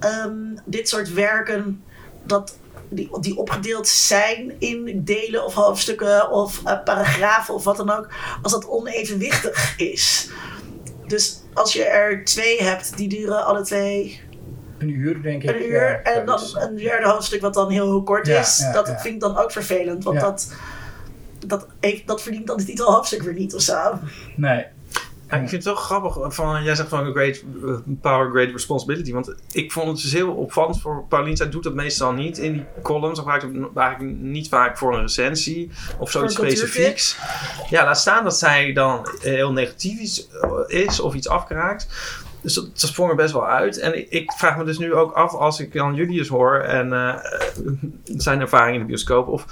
ehm, 0.00 0.56
dit 0.64 0.88
soort 0.88 1.12
werken 1.12 1.82
dat 2.26 2.58
die, 2.94 3.20
die 3.20 3.36
opgedeeld 3.36 3.88
zijn 3.88 4.54
in 4.58 5.00
delen 5.04 5.44
of 5.44 5.54
hoofdstukken 5.54 6.30
of 6.30 6.60
eh, 6.64 6.82
paragrafen 6.84 7.54
of 7.54 7.64
wat 7.64 7.76
dan 7.76 7.90
ook, 7.90 8.08
als 8.42 8.52
dat 8.52 8.68
onevenwichtig 8.68 9.74
is. 9.78 10.28
Dus 11.06 11.40
als 11.54 11.72
je 11.72 11.84
er 11.84 12.24
twee 12.24 12.62
hebt, 12.62 12.96
die 12.96 13.08
duren 13.08 13.44
alle 13.44 13.62
twee 13.62 14.20
Een 14.78 14.88
uur, 14.88 15.22
denk 15.22 15.42
ik. 15.42 15.50
een 15.50 15.62
uur. 15.68 15.72
Ja, 15.90 16.02
en 16.02 16.26
dan 16.26 16.40
een 16.54 16.76
derde 16.76 17.08
hoofdstuk 17.08 17.40
wat 17.40 17.54
dan 17.54 17.70
heel 17.70 18.02
kort 18.02 18.26
Ja, 18.26 18.40
is. 18.40 18.58
ja, 18.58 18.72
dat 18.72 18.88
vind 18.88 19.14
ik 19.14 19.20
dan 19.20 19.36
ook 19.38 19.52
vervelend. 19.52 20.04
Want 20.04 20.20
dat, 20.20 20.54
dat, 21.46 21.66
heeft, 21.80 22.06
dat 22.06 22.22
verdient 22.22 22.46
dan 22.46 22.56
de 22.56 22.64
titel 22.64 22.92
hoofdstuk 22.92 23.22
weer 23.22 23.34
niet 23.34 23.54
of 23.54 23.60
zo. 23.62 23.98
Nee. 24.36 24.66
Ja, 25.34 25.42
ik 25.42 25.48
vind 25.48 25.64
het 25.64 25.74
wel 25.74 25.82
grappig. 25.82 26.34
Van, 26.34 26.62
jij 26.62 26.74
zegt 26.74 26.88
van 26.88 27.12
great 27.12 27.42
power, 28.00 28.30
great 28.30 28.50
responsibility. 28.50 29.12
Want 29.12 29.34
ik 29.52 29.72
vond 29.72 29.86
het 29.86 29.96
dus 29.96 30.12
heel 30.12 30.32
opvallend 30.32 30.80
voor 30.80 31.04
Paulien. 31.08 31.36
Zij 31.36 31.50
doet 31.50 31.62
dat 31.62 31.74
meestal 31.74 32.12
niet 32.12 32.38
in 32.38 32.52
die 32.52 32.64
columns. 32.82 33.18
Of 33.18 33.26
eigenlijk 33.26 33.76
eigenlijk 33.76 34.18
niet 34.20 34.48
vaak 34.48 34.78
voor 34.78 34.94
een 34.94 35.00
recensie 35.00 35.70
of 35.98 36.10
zoiets 36.10 36.34
specifieks. 36.34 37.18
Ja, 37.70 37.84
laat 37.84 37.98
staan 37.98 38.24
dat 38.24 38.38
zij 38.38 38.72
dan 38.72 39.08
heel 39.20 39.52
negatief 39.52 40.00
is, 40.00 40.28
is 40.66 41.00
of 41.00 41.14
iets 41.14 41.28
afkraakt. 41.28 41.86
Dus 42.44 42.54
dat, 42.54 42.64
dat 42.64 42.90
sprong 42.90 43.10
er 43.10 43.16
best 43.16 43.32
wel 43.32 43.46
uit. 43.46 43.78
En 43.78 43.98
ik, 43.98 44.06
ik 44.10 44.32
vraag 44.32 44.56
me 44.56 44.64
dus 44.64 44.78
nu 44.78 44.94
ook 44.94 45.12
af, 45.12 45.34
als 45.34 45.60
ik 45.60 45.72
dan 45.72 45.94
Julius 45.94 46.28
hoor 46.28 46.58
en 46.58 46.92
eh, 46.92 47.14
zijn 48.04 48.40
ervaring 48.40 48.74
in 48.74 48.80
de 48.80 48.86
bioscoop, 48.86 49.28
of, 49.28 49.46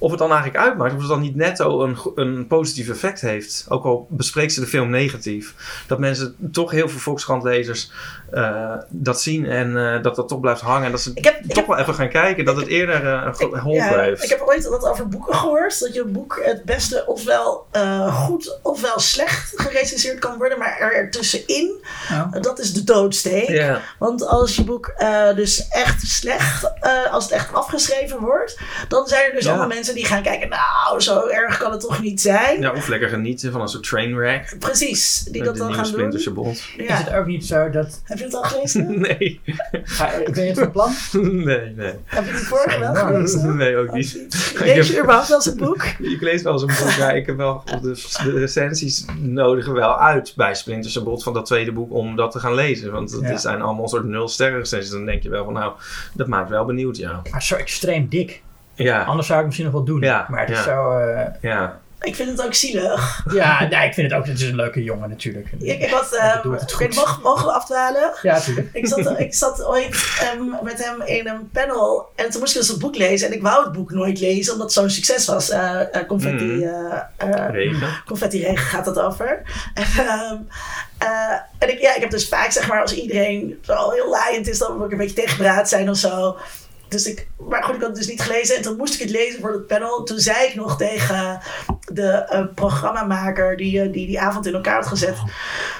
of 0.00 0.10
het 0.10 0.18
dan 0.18 0.30
eigenlijk 0.32 0.64
uitmaakt, 0.64 0.92
of 0.94 0.98
het 0.98 1.08
dan 1.08 1.20
niet 1.20 1.36
netto 1.36 1.82
een, 1.82 1.96
een 2.14 2.46
positief 2.46 2.88
effect 2.88 3.20
heeft. 3.20 3.66
Ook 3.68 3.84
al 3.84 4.06
bespreekt 4.10 4.52
ze 4.52 4.60
de 4.60 4.66
film 4.66 4.90
negatief. 4.90 5.54
Dat 5.86 5.98
mensen 5.98 6.36
toch 6.52 6.70
heel 6.70 6.88
veel 6.88 6.98
Volkskrant-lezers 6.98 7.90
eh, 8.30 8.74
dat 8.88 9.20
zien 9.22 9.46
en 9.46 9.76
eh, 9.94 10.02
dat 10.02 10.16
dat 10.16 10.28
toch 10.28 10.40
blijft 10.40 10.60
hangen. 10.60 10.84
En 10.84 10.90
dat 10.90 11.00
ze 11.00 11.10
Ik 11.14 11.24
heb, 11.24 11.34
ik 11.34 11.46
toch 11.48 11.56
heb, 11.56 11.66
wel 11.66 11.78
even 11.78 11.94
gaan 11.94 12.08
kijken, 12.08 12.44
dat 12.44 12.56
het 12.56 12.66
eerder 12.66 13.06
eh, 13.06 13.26
ik, 13.26 13.36
geholpen 13.36 13.74
ja, 13.74 13.98
heeft. 14.00 14.22
ik 14.22 14.28
heb 14.30 14.40
ooit 14.40 14.62
dat 14.62 14.84
over 14.88 15.08
boeken 15.08 15.34
gehoord. 15.34 15.80
Dat 15.80 15.94
je 15.94 16.00
een 16.00 16.12
boek 16.12 16.40
het 16.44 16.64
beste 16.64 17.04
ofwel 17.06 17.66
eh, 17.70 18.24
goed 18.24 18.58
ofwel 18.62 18.98
slecht 19.00 19.52
gerecenseerd 19.54 20.18
kan 20.18 20.38
worden. 20.38 20.58
Maar 20.58 20.76
er 20.78 20.94
ertussenin, 20.94 21.78
Oh. 22.12 22.32
dat 22.42 22.58
is 22.58 22.72
de 22.72 22.84
doodsteek. 22.84 23.48
ja. 23.48 23.80
Want 23.98 24.26
als 24.26 24.56
je 24.56 24.64
boek 24.64 24.92
eh, 24.96 25.34
dus 25.34 25.68
echt 25.68 26.06
slecht, 26.06 26.72
eh, 26.80 27.12
als 27.12 27.24
het 27.24 27.32
echt 27.32 27.52
afgeschreven 27.52 28.18
wordt, 28.20 28.58
dan 28.88 29.06
zijn 29.06 29.24
er 29.28 29.32
dus 29.34 29.44
Ja. 29.44 29.50
allemaal 29.50 29.68
mensen 29.68 29.89
die 29.94 30.04
gaan 30.04 30.22
kijken, 30.22 30.48
nou, 30.48 31.00
zo 31.00 31.26
erg 31.28 31.58
kan 31.58 31.70
het 31.70 31.80
toch 31.80 32.02
niet 32.02 32.20
zijn. 32.20 32.60
ja, 32.60 32.72
of 32.72 32.88
lekker 32.88 33.08
genieten 33.08 33.52
van 33.52 33.60
een 33.60 33.68
soort 33.68 33.82
trainwreck. 33.84 34.56
Precies, 34.58 35.26
die 35.30 35.42
dat 35.42 35.54
de 35.54 35.60
dan 35.60 35.74
gaan 35.74 35.92
doen. 35.92 36.34
Bond. 36.34 36.56
Is 36.76 36.86
Ja. 36.88 36.94
het 36.96 37.12
ook 37.14 37.26
niet 37.26 37.46
zo 37.46 37.70
dat... 37.70 38.00
Heb 38.04 38.18
je 38.18 38.24
het 38.24 38.34
al 38.34 38.42
gelezen? 38.42 39.00
Nee, 39.00 39.40
Ga, 39.82 40.08
ik 40.12 40.34
weet 40.34 40.48
het 40.48 40.58
van 40.58 40.70
plan? 40.70 40.92
nee, 41.44 41.72
nee. 41.76 41.92
Heb 42.04 42.24
je 42.26 42.30
die 42.32 42.40
vorige 42.40 42.78
wel 42.78 42.94
Ja. 42.94 43.06
gelezen? 43.06 43.56
Nee, 43.56 43.76
ook 43.76 43.92
niet. 43.92 44.18
Lees 44.58 44.88
je 44.88 44.98
überhaupt 44.98 45.28
wel 45.28 45.36
eens 45.36 45.46
een 45.46 45.56
boek? 45.56 45.82
Ik 45.98 46.20
lees 46.20 46.42
wel 46.42 46.52
eens 46.52 46.62
een 46.62 46.68
boek, 46.84 46.94
ja, 46.96 47.10
ik 47.10 47.26
heb 47.26 47.36
wel 47.36 47.62
de, 47.82 48.02
de 48.24 48.38
recensies 48.38 49.04
nodigen 49.18 49.72
wel 49.72 49.98
uit 49.98 50.32
bij 50.36 50.54
Splinter 50.54 50.90
Cell 50.90 51.02
van 51.06 51.32
dat 51.32 51.46
tweede 51.46 51.72
boek 51.72 51.92
om 51.92 52.16
dat 52.16 52.30
te 52.32 52.38
gaan 52.38 52.54
lezen. 52.54 52.92
Want 52.92 53.10
het 53.12 53.20
Ja. 53.22 53.36
zijn 53.36 53.62
allemaal 53.62 53.82
een 53.82 53.88
soort 53.88 54.04
nul 54.04 54.28
sterren 54.28 54.58
recensies. 54.58 54.90
Dan 54.90 55.04
denk 55.06 55.22
je 55.22 55.28
wel 55.30 55.44
van 55.44 55.52
nou, 55.52 55.72
dat 56.14 56.26
maakt 56.26 56.50
wel 56.50 56.64
benieuwd, 56.64 56.96
ja. 56.96 57.22
Maar 57.30 57.42
zo 57.42 57.54
extreem 57.54 58.08
dik. 58.08 58.42
Ja, 58.82 59.02
Anders 59.02 59.26
zou 59.26 59.38
ik 59.38 59.44
misschien 59.44 59.66
nog 59.66 59.74
wel 59.74 59.84
doen. 59.84 60.00
Ja, 60.00 60.26
maar 60.28 60.40
het 60.40 60.50
is 60.50 60.62
zo... 60.62 60.98
eh, 60.98 61.26
ja. 61.40 61.78
Ik 62.02 62.14
vind 62.14 62.28
het 62.30 62.46
ook 62.46 62.54
zielig. 62.54 63.24
ja, 63.32 63.68
nee, 63.68 63.86
ik 63.86 63.94
vind 63.94 64.10
het 64.10 64.20
ook... 64.20 64.26
Het 64.26 64.40
is 64.40 64.48
een 64.48 64.54
leuke 64.56 64.82
jongen 64.82 65.08
natuurlijk. 65.08 65.48
Ik, 65.58 65.80
eh, 65.80 65.92
het 66.42 66.70
ik 66.70 66.70
goed. 66.70 66.94
mag, 66.94 67.22
mogen 67.22 67.44
we 67.46 67.52
afdwalen? 67.52 68.12
Ja, 68.22 68.34
natuurlijk. 68.34 68.68
Ik 68.72 68.86
zat, 68.86 69.18
ik 69.18 69.34
zat 69.34 69.64
ooit 69.64 70.18
ehm, 70.20 70.64
met 70.64 70.84
hem 70.84 71.02
in 71.02 71.28
een 71.28 71.50
panel 71.52 72.08
en 72.16 72.30
toen 72.30 72.40
moest 72.40 72.54
ik 72.54 72.60
dus 72.60 72.70
een 72.70 72.78
boek 72.78 72.96
lezen. 72.96 73.28
En 73.28 73.34
ik 73.34 73.42
wou 73.42 73.64
het 73.64 73.72
boek 73.72 73.90
nooit 73.90 74.20
lezen, 74.20 74.52
omdat 74.52 74.66
het 74.66 74.76
zo'n 74.78 74.90
succes 74.90 75.26
was. 75.26 75.50
Eh 75.50 75.94
eh, 75.94 76.06
confetti, 76.06 76.64
eh, 76.64 76.92
eh, 77.16 77.50
Regen. 77.50 77.88
confetti 78.06 78.42
regen 78.42 78.58
gaat 78.66 78.86
het 78.86 78.98
over. 78.98 79.42
En, 79.74 79.84
ehm, 79.84 80.36
eh, 80.98 81.08
en 81.58 81.70
ik, 81.72 81.80
ja, 81.80 81.94
ik 81.94 82.00
heb 82.00 82.10
dus 82.10 82.28
vaak, 82.28 82.50
zeg 82.50 82.68
maar, 82.68 82.80
als 82.80 82.94
iedereen 82.94 83.58
zo 83.62 83.90
heel 83.90 84.10
laaiend 84.10 84.48
is, 84.48 84.58
dan 84.58 84.76
moet 84.76 84.86
ik 84.86 84.92
een 84.92 84.98
beetje 84.98 85.22
tegenpraat 85.22 85.68
zijn 85.68 85.90
of 85.90 85.96
zo. 85.96 86.36
Dus 86.90 87.06
ik, 87.06 87.28
maar 87.48 87.62
goed, 87.62 87.74
ik 87.74 87.80
had 87.80 87.90
het 87.90 87.98
dus 87.98 88.08
niet 88.08 88.22
gelezen. 88.22 88.56
En 88.56 88.62
toen 88.62 88.76
moest 88.76 88.94
ik 88.94 89.00
het 89.00 89.10
lezen 89.10 89.40
voor 89.40 89.52
het 89.52 89.66
panel. 89.66 90.02
Toen 90.02 90.18
zei 90.18 90.46
ik 90.48 90.54
nog 90.54 90.76
tegen 90.76 91.40
de 91.92 92.10
eh, 92.10 92.44
programmamaker 92.54 93.56
die, 93.56 93.80
eh, 93.80 93.92
die 93.92 94.06
die 94.06 94.20
avond 94.20 94.46
in 94.46 94.54
elkaar 94.54 94.74
had 94.74 94.86
gezet. 94.86 95.16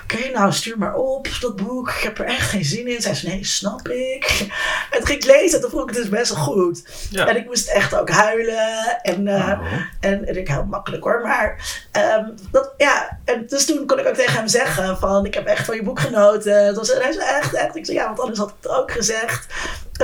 Oké, 0.03 0.31
nou 0.33 0.53
stuur 0.53 0.79
maar 0.79 0.95
op 0.95 1.29
dat 1.41 1.57
boek. 1.57 1.89
Ik 1.89 2.03
heb 2.03 2.19
er 2.19 2.25
echt 2.25 2.49
geen 2.49 2.65
zin 2.65 2.87
in. 2.87 3.01
Zij 3.03 3.15
zei, 3.15 3.33
nee, 3.33 3.45
snap 3.45 3.89
ik. 3.89 4.47
En 4.91 4.99
toen 4.99 5.07
ging 5.07 5.25
ik 5.25 5.27
lezen 5.37 5.55
en 5.55 5.61
toen 5.61 5.71
vond 5.71 5.83
ik 5.91 5.95
het 5.95 6.05
dus 6.05 6.19
best 6.19 6.35
wel 6.35 6.45
goed. 6.45 6.83
Ja. 7.11 7.27
En 7.27 7.37
ik 7.37 7.47
moest 7.47 7.69
echt 7.69 7.95
ook 7.95 8.11
huilen. 8.11 8.99
En, 9.03 9.29
eh, 9.29 9.39
Oh. 9.61 9.73
en, 10.01 10.27
en 10.27 10.37
ik 10.37 10.49
heel 10.49 10.65
makkelijk 10.65 11.05
hoor. 11.05 11.21
Maar 11.23 11.79
ehm, 11.93 12.25
dat, 12.51 12.75
ja, 12.77 13.19
en 13.25 13.47
dus 13.47 13.67
toen 13.67 13.87
kon 13.87 13.99
ik 13.99 14.07
ook 14.07 14.15
tegen 14.15 14.35
hem 14.35 14.49
zeggen 14.49 14.99
van 14.99 15.25
ik 15.27 15.35
heb 15.35 15.47
echt 15.47 15.65
van 15.65 15.77
je 15.77 15.83
boek 15.83 16.01
genoten. 16.01 16.67
Het 16.67 16.77
was, 16.77 16.91
en 16.93 17.03
hij 17.03 17.13
zei 17.13 17.27
echt, 17.27 17.55
echt. 17.55 17.77
Ik 17.77 17.87
zei 17.87 17.97
ja, 17.97 18.07
want 18.07 18.21
anders 18.21 18.39
had 18.39 18.49
ik 18.49 18.55
het 18.61 18.73
ook 18.73 18.93
gezegd. 18.93 19.47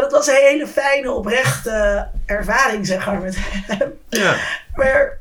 Dat 0.00 0.12
was 0.12 0.26
een 0.26 0.34
hele 0.34 0.66
fijne, 0.66 1.10
oprechte 1.10 2.08
ervaring 2.26 2.86
zeg 2.86 3.06
maar 3.06 3.20
met 3.20 3.36
hem. 3.40 3.98
Ja. 4.08 4.36
Maar 4.74 5.18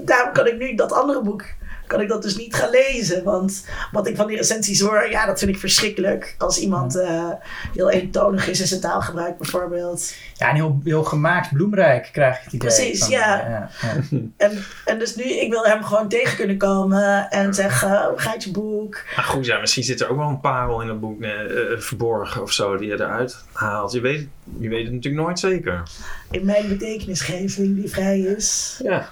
daarom 0.00 0.32
kan 0.32 0.46
ik 0.46 0.58
nu 0.58 0.74
dat 0.74 0.92
andere 0.92 1.22
boek, 1.22 1.44
kan 1.90 2.00
ik 2.00 2.08
dat 2.08 2.22
dus 2.22 2.36
niet 2.36 2.54
gaan 2.54 2.70
lezen. 2.70 3.24
Want 3.24 3.64
wat 3.92 4.06
ik 4.06 4.16
van 4.16 4.26
die 4.26 4.36
recensies 4.36 4.80
hoor, 4.80 5.10
ja, 5.10 5.26
dat 5.26 5.38
vind 5.38 5.50
ik 5.50 5.58
verschrikkelijk. 5.58 6.34
Als 6.38 6.58
iemand 6.58 6.96
eh, 6.96 7.30
heel 7.74 7.90
eentonig 7.90 8.48
is 8.48 8.60
in 8.60 8.66
zijn 8.66 8.80
taalgebruik 8.80 9.38
bijvoorbeeld. 9.38 10.14
Ja, 10.34 10.48
en 10.48 10.54
heel, 10.54 10.80
heel 10.84 11.04
gemaakt, 11.04 11.52
bloemrijk 11.52 12.08
krijg 12.12 12.36
ik 12.36 12.44
het 12.44 12.52
idee. 12.52 12.68
Precies, 12.68 13.00
van, 13.00 13.10
ja. 13.10 13.42
eh, 13.42 13.50
ja, 13.50 13.70
ja. 13.80 14.18
En, 14.46 14.58
en 14.84 14.98
dus 14.98 15.16
nu, 15.16 15.24
ik 15.24 15.50
wil 15.50 15.64
hem 15.64 15.82
gewoon 15.82 16.08
tegen 16.08 16.36
kunnen 16.36 16.58
komen 16.58 17.30
en 17.30 17.54
zeggen, 17.54 18.08
hoe 18.08 18.18
gaat 18.18 18.44
je 18.44 18.50
boek? 18.50 19.02
Maar 19.16 19.24
goed, 19.24 19.46
ja, 19.46 19.60
misschien 19.60 19.84
zit 19.84 20.00
er 20.00 20.10
ook 20.10 20.16
wel 20.16 20.28
een 20.28 20.40
parel 20.40 20.80
in 20.80 20.88
het 20.88 21.00
boek 21.00 21.22
eh, 21.22 21.30
verborgen 21.78 22.42
of 22.42 22.52
zo 22.52 22.76
die 22.76 22.88
je 22.88 22.94
eruit 22.94 23.44
haalt. 23.52 23.92
Je 23.92 24.00
weet, 24.00 24.28
je 24.58 24.68
weet 24.68 24.84
het 24.84 24.92
natuurlijk 24.92 25.22
nooit 25.22 25.38
zeker. 25.38 25.82
In 26.30 26.44
mijn 26.44 26.68
betekenisgeving 26.68 27.74
die 27.76 27.90
vrij 27.90 28.20
is. 28.20 28.80
Ja. 28.82 29.08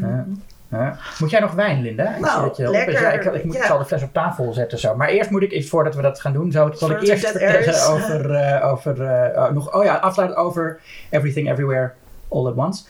Ja. 0.00 0.26
Ja. 0.70 0.96
Moet 1.18 1.30
jij 1.30 1.40
nog 1.40 1.52
wijn, 1.52 1.82
Linda? 1.82 2.14
Ik 2.14 2.20
Nou, 2.20 2.32
zie 2.32 2.42
dat 2.48 2.56
je- 2.56 2.70
lekker. 2.70 3.00
Ja, 3.00 3.10
ik, 3.10 3.24
ik, 3.24 3.44
moet, 3.44 3.54
ik 3.54 3.60
Ja. 3.60 3.66
zal 3.66 3.78
de 3.78 3.84
fles 3.84 4.02
op 4.02 4.12
tafel 4.12 4.52
zetten 4.52 4.78
zo. 4.78 4.96
Maar 4.96 5.08
eerst 5.08 5.30
moet 5.30 5.42
ik, 5.42 5.50
iets 5.50 5.68
voordat 5.68 5.94
we 5.94 6.02
dat 6.02 6.20
gaan 6.20 6.32
doen, 6.32 6.50
zo, 6.52 6.70
zal 6.74 6.90
ik 6.90 7.02
eerst 7.02 7.26
vertellen 7.28 7.86
over, 7.88 8.34
eh, 8.34 8.68
over 8.70 9.02
eh, 9.06 9.42
oh, 9.42 9.50
nog, 9.50 9.74
oh 9.74 9.84
ja, 9.84 9.94
afsluiten 9.94 10.38
over 10.38 10.80
Everything 11.10 11.50
Everywhere 11.50 11.92
All 12.28 12.46
at 12.46 12.54
Once. 12.56 12.84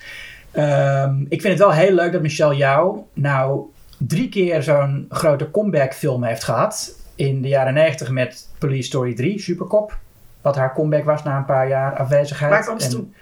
Ehm, 0.52 1.20
ik 1.28 1.40
vind 1.40 1.52
het 1.58 1.58
wel 1.58 1.72
heel 1.72 1.92
leuk 1.92 2.12
dat 2.12 2.22
Michelle 2.22 2.56
Jou 2.56 2.98
nou 3.12 3.60
drie 3.98 4.28
keer 4.28 4.62
zo'n 4.62 5.06
grote 5.10 5.50
comeback 5.50 5.94
film 5.94 6.24
heeft 6.24 6.44
gehad. 6.44 6.92
In 7.14 7.42
de 7.42 7.48
jaren 7.48 7.74
90 7.74 8.10
met 8.10 8.48
Police 8.58 8.82
Story 8.86 9.14
3, 9.14 9.38
Supercop. 9.38 9.96
Wat 10.42 10.56
haar 10.56 10.74
comeback 10.74 11.04
was 11.04 11.22
na 11.22 11.36
een 11.36 11.44
paar 11.44 11.68
jaar 11.68 11.96
afwezigheid. 11.96 12.50
Waar 12.52 12.62
kwam 12.62 12.78
ze 12.80 12.86
En, 12.86 12.92
toen 12.92 13.14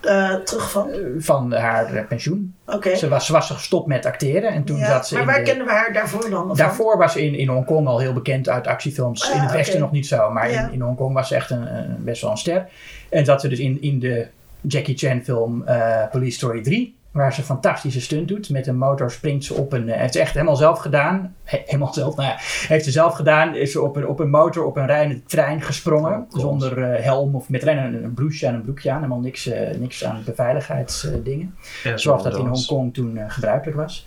eh, 0.00 0.34
terug 0.34 0.70
van? 0.70 0.90
eh, 0.90 0.98
Van 1.18 1.52
haar 1.52 1.94
eh, 1.94 2.06
pensioen. 2.06 2.54
Oké. 2.66 2.96
Ze 2.96 3.08
was, 3.08 3.26
ze 3.26 3.32
was 3.32 3.50
gestopt 3.50 3.86
met 3.86 4.06
acteren 4.06 4.50
en 4.50 4.64
toen 4.64 4.76
Ja, 4.78 4.86
zat 4.86 5.06
ze 5.08 5.12
Maar 5.14 5.22
in 5.22 5.28
waar 5.28 5.38
de- 5.38 5.42
kennen 5.44 5.66
we 5.66 5.72
haar 5.72 5.92
daarvoor 5.92 6.30
dan? 6.30 6.54
Daarvoor 6.56 6.98
was 6.98 7.12
ze 7.12 7.24
in, 7.26 7.34
in 7.34 7.48
Hongkong 7.48 7.86
al 7.86 7.98
heel 7.98 8.12
bekend 8.12 8.48
uit 8.48 8.66
actiefilms. 8.66 9.28
Ah, 9.30 9.34
in 9.36 9.40
het 9.42 9.52
Westen 9.52 9.80
nog 9.80 9.90
niet 9.92 10.06
zo, 10.06 10.30
maar 10.30 10.50
Ja. 10.50 10.66
in, 10.66 10.72
in 10.72 10.80
Hongkong 10.80 11.14
was 11.14 11.28
ze 11.28 11.34
echt 11.34 11.50
een, 11.50 11.76
een- 11.76 12.04
best 12.04 12.22
wel 12.22 12.30
een 12.30 12.36
ster. 12.36 12.66
En 13.08 13.24
zat 13.24 13.40
ze 13.40 13.48
dus 13.48 13.58
in, 13.58 13.82
in 13.82 13.98
de 13.98 14.26
Jackie 14.60 14.96
Chan 14.96 15.22
film 15.24 15.64
Police 16.10 16.36
Story 16.36 16.62
3. 16.62 16.97
Waar 17.10 17.32
ze 17.32 17.40
een 17.40 17.46
fantastische 17.46 18.00
stunt 18.00 18.28
doet. 18.28 18.50
Met 18.50 18.66
een 18.66 18.76
motor 18.78 19.10
springt 19.10 19.44
ze 19.44 19.54
op 19.54 19.72
een... 19.72 19.88
eh, 19.88 20.00
heeft 20.00 20.12
ze 20.12 20.20
echt 20.20 20.32
helemaal 20.34 20.56
zelf 20.56 20.78
gedaan. 20.78 21.34
He- 21.44 21.62
helemaal 21.64 21.94
zelf, 21.94 22.16
nou 22.16 22.28
ja. 22.28 22.34
Heeft 22.68 22.84
ze 22.84 22.90
zelf 22.90 23.14
gedaan. 23.14 23.54
Is 23.54 23.72
ze 23.72 23.82
op 23.82 23.96
een, 23.96 24.06
op 24.06 24.20
een 24.20 24.30
motor 24.30 24.64
op 24.64 24.76
een 24.76 24.86
rijdende 24.86 25.22
trein 25.22 25.62
gesprongen. 25.62 26.26
Oh, 26.30 26.40
zonder 26.40 26.82
eh, 26.82 27.04
helm 27.04 27.34
of 27.34 27.48
met 27.48 27.62
alleen 27.62 27.78
een, 27.78 28.04
een 28.04 28.14
blouseje 28.14 28.46
en 28.50 28.54
een 28.54 28.62
broekje 28.62 28.90
aan. 28.90 28.96
Helemaal 28.96 29.20
niks, 29.20 29.46
eh, 29.46 29.76
niks 29.78 30.04
aan 30.04 30.22
beveiligheidsdingen. 30.24 31.54
Ja, 31.84 31.96
Zoals 31.96 32.22
dat 32.22 32.32
in 32.36 32.46
Hongkong 32.68 32.94
toen 32.94 33.16
eh, 33.16 33.24
gebruikelijk 33.28 33.76
was. 33.76 34.06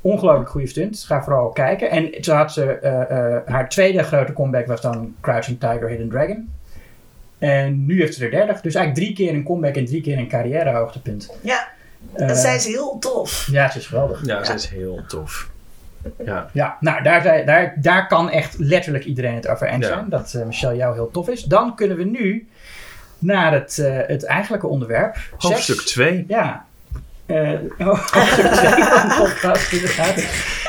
Ongelooflijk 0.00 0.50
goede 0.50 0.66
stunt. 0.66 1.04
Ga 1.06 1.22
vooral 1.22 1.48
kijken. 1.48 1.90
En 1.90 2.20
toen 2.20 2.34
had 2.36 2.52
ze, 2.52 2.64
eh, 2.72 3.34
eh, 3.36 3.42
haar 3.46 3.68
tweede 3.68 4.02
grote 4.02 4.32
comeback 4.32 4.66
was 4.66 4.80
dan 4.80 5.14
Crouching 5.20 5.60
Tiger, 5.60 5.88
Hidden 5.88 6.08
Dragon. 6.08 6.48
En 7.38 7.86
nu 7.86 8.00
heeft 8.00 8.14
ze 8.14 8.24
er 8.24 8.30
derde. 8.30 8.58
Dus 8.62 8.74
eigenlijk 8.74 8.94
drie 8.94 9.12
keer 9.26 9.34
een 9.34 9.44
comeback 9.44 9.74
en 9.74 9.84
drie 9.84 10.00
keer 10.00 10.18
een 10.18 10.28
carrièrehoogtepunt. 10.28 11.30
Ja, 11.42 11.58
Eh, 11.58 11.79
en 12.12 12.36
zij 12.36 12.54
is 12.56 12.64
heel 12.66 12.96
tof. 12.98 13.48
Ja, 13.50 13.70
ze 13.70 13.78
is 13.78 13.86
geweldig. 13.86 14.20
Ja, 14.26 14.44
ze 14.44 14.52
is 14.52 14.68
heel 14.68 15.02
tof. 15.08 15.48
Ja. 16.24 16.50
Ja, 16.52 16.76
nou, 16.80 17.02
daar, 17.02 17.44
daar, 17.46 17.74
daar 17.76 18.06
kan 18.06 18.30
echt 18.30 18.58
letterlijk 18.58 19.04
iedereen 19.04 19.34
het 19.34 19.48
over 19.48 19.66
eens 19.66 19.86
Ja. 19.86 19.92
zijn. 19.92 20.08
Dat 20.08 20.34
eh, 20.34 20.44
Michelle 20.46 20.76
jou 20.76 20.94
heel 20.94 21.10
tof 21.10 21.28
is. 21.28 21.42
Dan 21.42 21.74
kunnen 21.74 21.96
we 21.96 22.04
nu 22.04 22.48
naar 23.18 23.52
het, 23.52 23.78
eh, 23.78 23.96
het 24.06 24.24
eigenlijke 24.24 24.66
onderwerp. 24.66 25.16
Hoofdstuk 25.38 25.74
Seks. 25.76 25.90
2. 25.90 26.24
Ja. 26.28 26.64
Eh, 27.26 27.50
oh, 27.78 27.86
hoofdstuk 28.14 28.46
2 28.46 28.84
van 28.84 29.08
de 29.08 29.14
podcast, 29.18 29.72
inderdaad. 29.72 30.16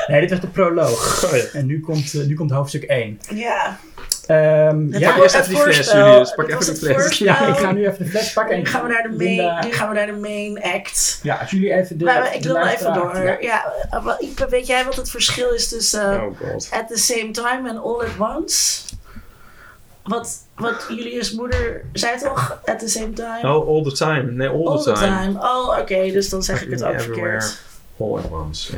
Nee, 0.06 0.20
dit 0.20 0.30
was 0.30 0.40
de 0.40 0.46
proloog. 0.46 1.24
Oh 1.24 1.36
ja. 1.36 1.44
En 1.52 1.66
nu 1.66 1.80
komt, 1.80 2.14
eh, 2.14 2.26
nu 2.26 2.34
komt 2.34 2.50
hoofdstuk 2.50 2.82
1. 2.82 3.20
Ja. 3.34 3.78
Ehm, 4.26 4.86
Het 4.92 5.00
ja, 5.00 5.12
was 5.12 5.22
eerst 5.22 5.34
even 5.34 5.48
die 5.54 5.62
fles. 5.62 5.92
Julius. 5.92 6.34
Pak 6.34 6.46
even 6.48 6.66
het 6.66 6.78
fles. 6.78 7.18
ja, 7.18 7.46
ik 7.46 7.56
ga 7.56 7.72
nu 7.72 7.86
even 7.86 8.04
de 8.04 8.10
fles 8.10 8.32
pakken. 8.32 8.54
En 8.56 8.60
Nu 8.62 8.66
gaan 8.68 8.82
we 8.82 8.88
naar 8.88 9.02
de 9.02 9.08
Linda- 9.16 9.52
main, 9.52 9.64
nu 9.66 9.72
gaan 9.72 9.88
we 9.88 9.94
naar 9.94 10.06
de 10.06 10.12
main 10.12 10.62
act. 10.74 11.18
Ja, 11.22 11.36
als 11.36 11.50
jullie 11.50 11.72
even 11.72 11.98
de. 11.98 12.04
maar 12.04 12.34
ik 12.34 12.42
de 12.42 12.48
wil 12.52 12.66
even 12.66 12.94
door. 12.94 13.16
Ja. 13.22 13.36
Ja. 13.40 13.74
weet 14.48 14.66
jij 14.66 14.84
wat 14.84 14.94
het 14.96 15.10
verschil 15.10 15.50
is 15.50 15.68
tussen 15.68 16.22
Oh 16.22 16.38
god. 16.38 16.68
at 16.72 16.88
the 16.88 16.98
same 16.98 17.30
time 17.30 17.68
en 17.68 17.76
all 17.76 18.00
at 18.00 18.36
once? 18.36 18.80
Wat, 20.02 20.38
wat 20.56 20.86
Julius' 20.88 21.32
moeder 21.32 21.84
zei 21.92 22.18
toch? 22.18 22.58
At 22.64 22.78
the 22.78 22.88
same 22.88 23.12
time? 23.12 23.54
Oh, 23.54 23.68
all 23.68 23.82
the 23.82 23.92
time. 23.92 24.22
Nee, 24.32 24.48
all, 24.48 24.66
all 24.66 24.82
the 24.82 24.92
time. 24.92 25.38
Oh, 25.40 25.78
oké, 25.80 26.10
dus 26.12 26.28
dan 26.28 26.42
zeg 26.42 26.62
ik 26.62 26.70
het 26.70 26.84
ook 26.84 26.92
Everywhere. 26.94 27.40
verkeerd. 27.40 27.60
All 28.02 28.18
at 28.18 28.30
once. 28.30 28.72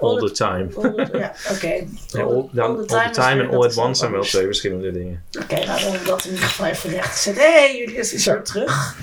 All 0.00 0.18
the 0.18 0.30
time. 0.32 0.70
all 0.76 0.92
the- 0.94 1.08
Ja, 1.18 1.32
oké. 1.50 1.86
All, 2.22 2.50
all 2.58 2.86
the 2.86 2.94
is 3.10 3.16
time 3.16 3.34
weer 3.36 3.48
en 3.48 3.54
all 3.56 3.64
at 3.64 3.70
is 3.70 3.76
once 3.76 3.98
zijn 4.00 4.12
wel 4.12 4.22
twee 4.22 4.44
verschillende 4.44 4.92
dingen. 4.92 5.22
Oké, 5.42 5.64
nou 5.66 5.80
dan 5.82 5.96
dat 6.06 6.24
in 6.24 6.32
ieder 6.32 6.46
geval 6.48 6.66
even 6.66 6.90
recht 6.90 7.12
gezet. 7.12 7.36
Hé, 7.36 7.42
hey, 7.52 7.76
Julius 7.78 8.12
is 8.12 8.22
Zo. 8.22 8.32
weer 8.32 8.42
terug. 8.42 8.96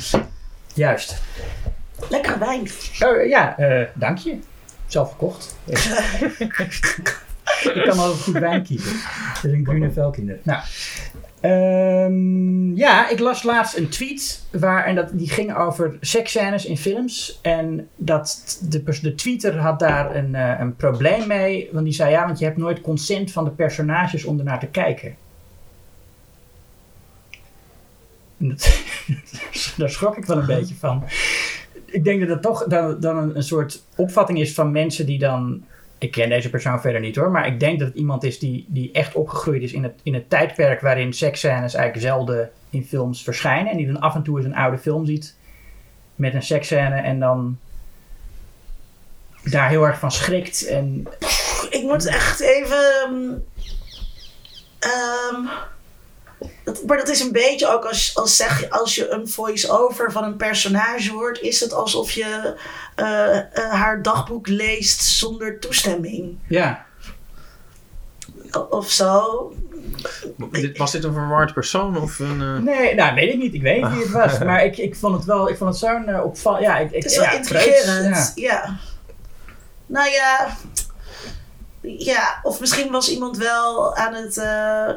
Juist. 0.74 1.22
Lekkere 2.10 2.38
wijn. 2.38 2.68
Oh, 3.00 3.26
ja, 3.28 3.58
eh, 3.58 3.88
dank 3.94 4.18
je. 4.18 4.38
Zelf 4.88 5.08
verkocht. 5.08 5.56
ik 7.64 7.84
kan 7.88 7.98
wel 7.98 8.14
goed 8.14 8.34
wijn 8.38 8.64
kiezen. 8.64 8.92
Is 9.44 9.52
een 9.52 9.66
groene 9.66 9.92
velkinder. 9.92 10.40
Nou, 10.44 10.62
ehm, 11.42 12.76
ja, 12.76 13.10
ik 13.10 13.20
las 13.20 13.44
laatst 13.44 13.78
een 13.78 13.90
tweet 13.90 14.46
waar, 14.52 14.86
en 14.86 14.96
dat, 14.96 15.10
die 15.14 15.30
ging 15.30 15.56
over 15.56 15.98
seksscènes 16.02 16.66
in 16.66 16.78
films. 16.78 17.40
En 17.42 17.88
dat 17.96 18.58
de, 18.70 18.84
de 19.02 19.16
tweeter 19.16 19.58
had 19.58 19.80
daar 19.80 20.16
een, 20.16 20.36
eh, 20.36 20.60
een 20.60 20.76
probleem 20.76 21.28
mee. 21.28 21.70
Want 21.72 21.86
die 21.86 21.94
zei, 21.94 22.12
ja, 22.12 22.26
want 22.26 22.40
je 22.40 22.46
hebt 22.46 22.58
nooit 22.58 22.82
consent 22.82 23.32
van 23.32 23.44
de 23.44 23.52
personages 23.52 24.26
om 24.26 24.38
ernaar 24.38 24.60
te 24.60 24.68
kijken. 24.68 25.16
En 28.40 28.48
dat- 28.50 28.82
daar 29.78 29.90
schrok 29.90 30.18
ik 30.18 30.26
wel 30.26 30.38
een 30.38 30.46
beetje 30.46 30.76
van. 30.76 31.04
Ik 31.86 32.04
denk 32.04 32.20
dat 32.20 32.30
het 32.30 32.42
toch 32.42 32.64
dan, 32.68 33.00
dan 33.00 33.36
een 33.36 33.44
soort 33.44 33.84
opvatting 33.96 34.40
is 34.40 34.54
van 34.54 34.72
mensen 34.72 35.06
die 35.06 35.20
dan. 35.20 35.64
Ik 36.00 36.12
ken 36.12 36.30
deze 36.30 36.50
persoon 36.50 36.82
verder 36.82 37.02
niet 37.02 37.16
hoor, 37.16 37.32
maar 37.32 37.48
ik 37.48 37.60
denk 37.60 37.80
dat 37.80 37.88
het 37.88 37.98
iemand 37.98 38.24
is 38.24 38.40
die, 38.40 38.66
die 38.68 38.92
echt 38.92 39.16
opgegroeid 39.16 39.62
is 39.62 39.74
in 39.74 39.84
het, 39.84 39.94
in 40.04 40.14
het 40.14 40.30
tijdperk 40.30 40.82
waarin 40.82 41.14
seksscènes 41.14 41.74
eigenlijk 41.74 42.06
zelden 42.08 42.50
in 42.70 42.86
films 42.86 43.24
verschijnen. 43.24 43.72
En 43.72 43.78
die 43.78 43.88
dan 43.88 44.00
af 44.00 44.16
en 44.16 44.24
toe 44.24 44.38
eens 44.38 44.46
een 44.46 44.56
oude 44.56 44.78
film 44.78 45.06
ziet 45.06 45.36
met 46.16 46.34
een 46.34 46.44
seksscène 46.44 46.96
en 46.96 47.20
dan 47.20 47.58
daar 49.44 49.70
heel 49.70 49.84
erg 49.84 50.00
van 50.00 50.12
schrikt. 50.12 50.66
En 50.68 51.08
Ik 51.70 51.84
moet 51.84 52.06
echt 52.06 52.40
even. 52.40 53.46
ehm, 54.80 55.46
dat, 56.64 56.84
maar 56.86 56.98
dat 56.98 57.08
is 57.10 57.20
een 57.20 57.32
beetje 57.32 57.68
ook 57.68 57.86
als, 57.86 58.16
als, 58.16 58.36
zeg, 58.36 58.60
je- 58.60 58.70
als 58.70 58.96
je 58.96 59.10
een 59.10 59.28
voice-over 59.30 60.12
van 60.12 60.24
een 60.24 60.38
personage 60.38 61.12
hoort, 61.12 61.40
is 61.42 61.60
het 61.60 61.74
alsof 61.74 62.12
je 62.12 62.56
eh, 62.96 63.38
eh, 63.38 63.44
haar 63.72 64.02
dagboek 64.02 64.48
leest 64.48 65.02
zonder 65.02 65.60
toestemming. 65.60 66.38
ja, 66.48 66.86
O- 68.52 68.68
Of 68.70 68.90
zo. 68.92 69.54
Dit, 70.52 70.78
was 70.78 70.92
dit 70.92 71.04
een 71.04 71.14
verward 71.14 71.54
persoon 71.54 71.98
of 71.98 72.20
een... 72.20 72.42
eh, 72.42 72.58
nee, 72.58 72.96
nou 72.96 73.16
weet 73.16 73.34
ik 73.34 73.38
niet. 73.40 73.54
Ik 73.54 73.62
weet 73.62 73.82
niet 73.84 73.92
wie 73.92 74.02
het 74.02 74.12
was, 74.12 74.38
maar 74.48 74.66
ik, 74.66 74.78
ik 74.78 74.96
vond 74.96 75.16
het 75.16 75.26
wel, 75.26 75.50
ik 75.50 75.58
vond 75.58 75.70
het 75.70 75.80
zo'n 75.80 76.10
uh, 76.10 76.24
opval. 76.26 76.62
Ja, 76.62 76.78
ik, 76.78 76.92
ik, 76.92 77.04
Het 77.04 77.12
is 77.12 77.18
wel 77.18 77.26
ja, 77.26 77.32
intrigerend. 77.32 78.32
ja. 78.36 78.52
ja. 78.52 78.78
Nou 79.86 80.10
ja. 80.10 80.58
Ja, 81.82 82.40
of 82.44 82.60
misschien 82.60 82.92
was 82.92 83.10
iemand 83.10 83.38
wel 83.38 83.96
aan 83.96 84.14
het. 84.14 84.38
eh, 84.38 84.90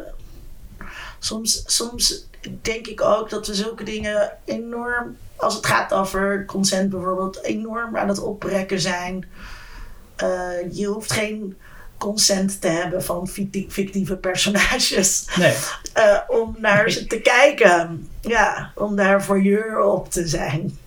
soms, 1.20 1.62
soms 1.66 2.26
denk 2.62 2.87
ik 2.87 3.00
ook 3.00 3.30
dat 3.30 3.46
we 3.46 3.54
zulke 3.54 3.85
dingen 3.85 4.33
enorm. 4.44 5.16
Als 5.37 5.54
het 5.54 5.66
gaat 5.66 5.92
over 5.92 6.44
consent 6.44 6.90
bijvoorbeeld, 6.90 7.42
enorm 7.42 7.96
aan 7.96 8.09
het 8.09 8.20
oprekken 8.22 8.80
zijn. 8.80 9.28
Eh, 10.16 10.28
je 10.72 10.87
hoeft 10.87 11.12
geen 11.12 11.56
consent 11.98 12.61
te 12.61 12.68
hebben 12.68 13.04
van 13.04 13.28
ficti- 13.28 13.66
fictieve 13.70 14.16
personages. 14.16 15.24
Nee. 15.37 15.54
eh, 15.92 16.18
om 16.28 16.56
naar 16.59 16.90
ze 16.90 17.06
te 17.06 17.20
kijken. 17.20 18.09
Ja, 18.20 18.72
om 18.74 18.96
daar 18.96 19.24
voyeur 19.24 19.80
op 19.80 20.11
te 20.11 20.28
zijn. 20.28 20.78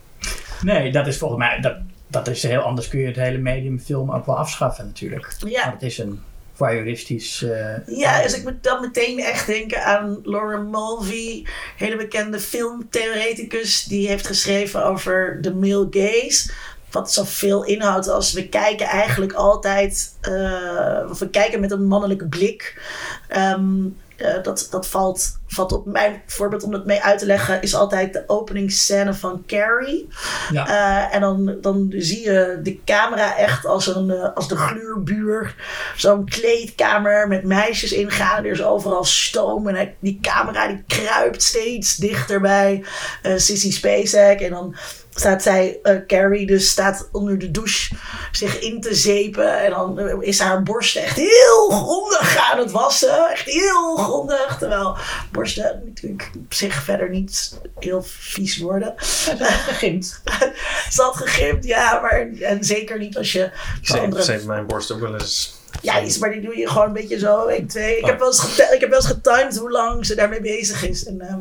Nee, 0.61 0.91
dat 0.91 1.07
is 1.07 1.17
volgens 1.17 1.39
mij. 1.39 1.59
Dat, 1.61 1.75
dat 2.07 2.27
is 2.27 2.43
heel 2.43 2.61
anders. 2.61 2.87
Kun 2.87 2.99
je 2.99 3.05
het 3.07 3.15
hele 3.15 3.37
medium 3.37 3.79
film 3.79 4.11
ook 4.11 4.25
wel 4.25 4.37
afschaffen, 4.37 4.85
natuurlijk. 4.85 5.35
Ja. 5.47 5.61
Want 5.61 5.73
het 5.73 5.83
is 5.83 5.97
een 5.97 6.21
voyeuristisch. 6.53 7.41
eh, 7.43 7.97
Ja, 7.97 8.21
dus 8.21 8.33
ik 8.37 8.43
moet 8.43 8.63
dan 8.63 8.81
meteen 8.81 9.19
echt 9.19 9.45
denken 9.45 9.83
aan 9.85 10.19
Lauren 10.23 10.69
Mulvey, 10.69 11.45
hele 11.77 11.95
bekende 11.95 12.39
filmtheoreticus, 12.39 13.83
die 13.83 14.07
heeft 14.07 14.27
geschreven 14.27 14.85
over 14.85 15.37
de 15.41 15.53
male 15.53 15.87
gaze. 15.91 16.51
Wat 16.91 17.11
zoveel 17.13 17.63
inhoudt 17.63 18.07
als 18.07 18.33
we 18.33 18.49
kijken 18.49 18.85
eigenlijk 18.87 19.33
altijd, 19.33 20.15
eh, 20.21 21.09
of 21.09 21.19
we 21.19 21.29
kijken 21.29 21.59
met 21.59 21.71
een 21.71 21.85
mannelijke 21.87 22.27
blik. 22.27 22.81
Ehm, 23.27 23.81
eh, 24.17 24.43
dat, 24.43 24.67
dat 24.71 24.87
valt, 24.87 25.37
valt 25.47 25.71
op 25.71 25.85
mijn 25.85 26.21
voorbeeld 26.27 26.63
om 26.63 26.73
het 26.73 26.85
mee 26.85 27.01
uit 27.03 27.19
te 27.19 27.25
leggen, 27.25 27.61
is 27.61 27.75
altijd 27.75 28.13
de 28.13 28.23
openingsscène 28.27 29.13
van 29.13 29.43
Carrie. 29.47 30.07
ja. 30.51 30.67
Eh, 30.67 31.15
en 31.15 31.21
dan, 31.21 31.57
dan 31.61 31.93
zie 31.97 32.21
je 32.23 32.59
de 32.63 32.79
camera 32.85 33.37
echt 33.37 33.65
als, 33.65 33.87
een, 33.95 34.09
eh, 34.11 34.35
als 34.35 34.47
de 34.47 34.55
gluurbuur. 34.55 35.55
Zo'n 35.95 36.25
kleedkamer 36.25 37.27
met 37.27 37.43
meisjes 37.43 37.91
ingaan. 37.91 38.43
Er 38.45 38.51
is 38.51 38.63
overal 38.63 39.03
stoom. 39.03 39.67
En 39.67 39.75
hij- 39.75 39.95
die 39.99 40.19
camera 40.21 40.67
die 40.67 40.83
kruipt 40.87 41.43
steeds 41.43 41.95
dichter 41.95 42.41
bij 42.41 42.83
eh, 43.21 43.33
Sissy 43.37 43.71
Spacek. 43.71 44.39
En 44.39 44.49
dan 44.49 44.75
staat 45.15 45.43
zij, 45.43 45.79
eh, 45.83 45.95
Carrie, 46.07 46.45
dus 46.45 46.69
staat 46.69 47.09
onder 47.11 47.39
de 47.39 47.51
douche 47.51 47.95
zich 48.31 48.59
in 48.59 48.81
te 48.81 48.95
zeepen. 48.95 49.59
En 49.63 49.69
dan 49.69 49.99
eh, 49.99 50.15
is 50.19 50.39
haar 50.39 50.63
borst 50.63 50.95
echt 50.95 51.15
heel 51.15 51.69
grondig 51.69 52.51
aan 52.51 52.57
het 52.59 52.71
wassen. 52.71 53.29
Echt 53.31 53.45
heel 53.45 53.95
grondig. 53.95 54.55
Terwijl 54.59 54.97
borsten 55.31 55.81
natuurlijk 55.85 56.31
op 56.37 56.53
zich 56.53 56.83
verder 56.83 57.09
niet 57.09 57.59
heel 57.79 58.03
vies 58.03 58.57
worden. 58.57 58.93
Gegimd. 58.97 60.21
Ze 60.91 61.01
had 61.01 61.15
gegimd, 61.15 61.65
ja, 61.65 61.99
maar 61.99 62.27
en 62.41 62.63
zeker 62.63 62.99
niet 62.99 63.17
als 63.17 63.31
je 63.31 63.51
zei, 63.81 64.01
andere... 64.01 64.41
mijn 64.45 64.65
borst 64.67 64.91
ook 64.91 64.99
wel 64.99 65.13
eens... 65.13 65.61
Ja, 65.81 66.01
iets, 66.01 66.17
maar 66.17 66.31
die 66.31 66.41
doe 66.41 66.57
je 66.57 66.67
gewoon 66.69 66.87
een 66.87 66.93
beetje 66.93 67.19
zo, 67.19 67.45
1, 67.45 67.67
2. 67.67 67.97
Ik, 67.97 68.03
Oh. 68.03 68.09
heb 68.09 68.19
wel 68.19 68.27
eens 68.27 68.57
ik 68.57 68.79
heb 68.79 68.89
wel 68.89 68.99
eens 68.99 69.07
getimed 69.07 69.57
hoe 69.57 69.71
lang 69.71 70.05
ze 70.05 70.15
daarmee 70.15 70.41
bezig 70.41 70.87
is. 70.87 71.05
En, 71.05 71.21
ehm, 71.21 71.39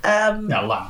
ehm, 0.00 0.46
Nou, 0.46 0.66
lang. 0.66 0.88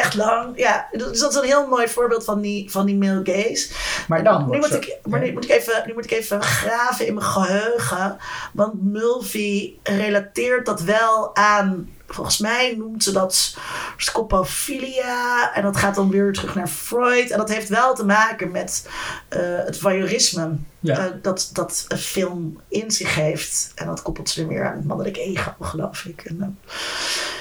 Echt 0.00 0.14
lang, 0.14 0.58
ja. 0.58 0.88
Dus 0.92 1.18
dat 1.18 1.30
is 1.30 1.36
een 1.38 1.44
heel 1.44 1.66
mooi 1.66 1.88
voorbeeld 1.88 2.24
van 2.24 2.40
die, 2.40 2.70
van 2.70 2.86
die 2.86 2.96
male 2.96 3.20
gaze. 3.24 3.70
Maar 4.08 4.24
dan 4.24 4.50
nu 4.50 4.58
moet, 4.58 4.74
ik, 4.74 4.96
maar 5.04 5.20
nu, 5.20 5.32
moet 5.32 5.44
ik 5.44 5.50
even, 5.50 5.82
nu 5.86 5.94
moet 5.94 6.04
ik 6.04 6.10
even 6.10 6.42
graven 6.42 7.06
in 7.06 7.14
mijn 7.14 7.26
geheugen. 7.26 8.16
Want 8.52 8.82
Mulvey 8.82 9.78
relateert 9.82 10.66
dat 10.66 10.80
wel 10.80 11.36
aan... 11.36 11.88
Volgens 12.06 12.38
mij 12.38 12.74
noemt 12.78 13.02
ze 13.04 13.12
dat 13.12 13.56
scopofilia. 13.96 15.54
En 15.54 15.62
dat 15.62 15.76
gaat 15.76 15.94
dan 15.94 16.10
weer 16.10 16.32
terug 16.32 16.54
naar 16.54 16.68
Freud. 16.68 17.30
En 17.30 17.38
dat 17.38 17.48
heeft 17.48 17.68
wel 17.68 17.94
te 17.94 18.04
maken 18.04 18.50
met 18.50 18.88
eh, 19.28 19.40
het 19.42 19.78
voyeurisme. 19.78 20.50
Ja. 20.80 20.98
eh, 20.98 21.12
dat, 21.22 21.50
dat 21.52 21.84
een 21.88 21.98
film 21.98 22.60
in 22.68 22.90
zich 22.90 23.14
heeft. 23.14 23.72
En 23.74 23.86
dat 23.86 24.02
koppelt 24.02 24.28
ze 24.28 24.46
weer 24.46 24.66
aan 24.66 24.76
het 24.76 24.84
mannelijk 24.84 25.16
ego, 25.16 25.54
geloof 25.60 26.04
ik. 26.04 26.24
En, 26.24 26.36
eh, 26.40 26.46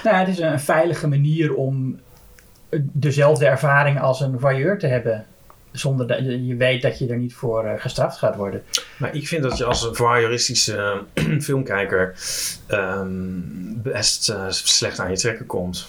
Nou, 0.04 0.18
het 0.18 0.28
is 0.28 0.40
een 0.40 0.60
veilige 0.60 1.08
manier 1.08 1.54
om 1.54 2.00
dezelfde 2.80 3.46
ervaring 3.46 4.00
als 4.02 4.20
een 4.22 4.40
voyeur 4.40 4.78
te 4.80 4.88
hebben. 4.88 5.26
Zonder 5.72 6.08
dat 6.08 6.20
je, 6.20 6.46
je 6.46 6.56
weet 6.56 6.82
dat 6.82 7.00
je 7.00 7.08
er 7.08 7.18
niet 7.18 7.34
voor 7.34 7.66
eh, 7.66 7.82
gestraft 7.82 8.18
gaat 8.18 8.36
worden. 8.36 8.64
Maar 8.98 9.16
ik 9.16 9.28
vind 9.28 9.44
dat 9.44 9.58
je 9.58 9.66
als 9.66 9.84
een 9.84 9.96
voyeuristische 9.96 11.02
filmkijker 11.42 12.16
ehm, 12.68 13.08
best 13.76 14.30
eh, 14.30 14.46
slecht 14.50 15.00
aan 15.00 15.10
je 15.10 15.18
trekken 15.18 15.46
komt. 15.46 15.88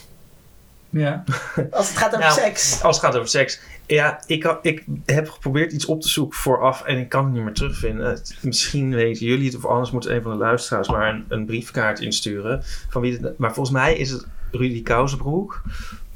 Ja. 0.90 1.24
als 1.70 1.88
het 1.88 1.96
gaat 1.96 2.08
over 2.14 2.20
Nou, 2.26 2.40
seks. 2.40 2.82
Als 2.82 2.96
het 2.96 3.04
gaat 3.04 3.16
over 3.16 3.28
seks. 3.28 3.60
Ja, 3.86 4.22
ik, 4.26 4.56
ik 4.62 4.84
heb 5.06 5.28
geprobeerd 5.28 5.72
iets 5.72 5.84
op 5.86 6.00
te 6.00 6.08
zoeken 6.08 6.38
vooraf 6.38 6.84
en 6.84 6.98
ik 6.98 7.08
kan 7.08 7.24
het 7.24 7.32
niet 7.32 7.42
meer 7.44 7.54
terugvinden. 7.54 8.06
Het- 8.10 8.36
misschien 8.40 8.94
weten 8.94 9.26
jullie 9.26 9.46
het 9.46 9.56
of 9.56 9.66
anders 9.66 9.90
moet 9.90 10.06
een 10.06 10.22
van 10.22 10.30
de 10.32 10.38
luisteraars 10.38 10.88
maar 10.88 11.08
een, 11.08 11.24
een 11.28 11.46
briefkaart 11.46 12.00
insturen. 12.00 12.62
Van 12.88 13.00
wie 13.02 13.18
het, 13.18 13.38
maar 13.38 13.54
volgens 13.54 13.76
mij 13.76 13.96
is 13.96 14.10
het 14.10 14.26
Rudy 14.50 14.82
Kousenbroek. 14.82 15.62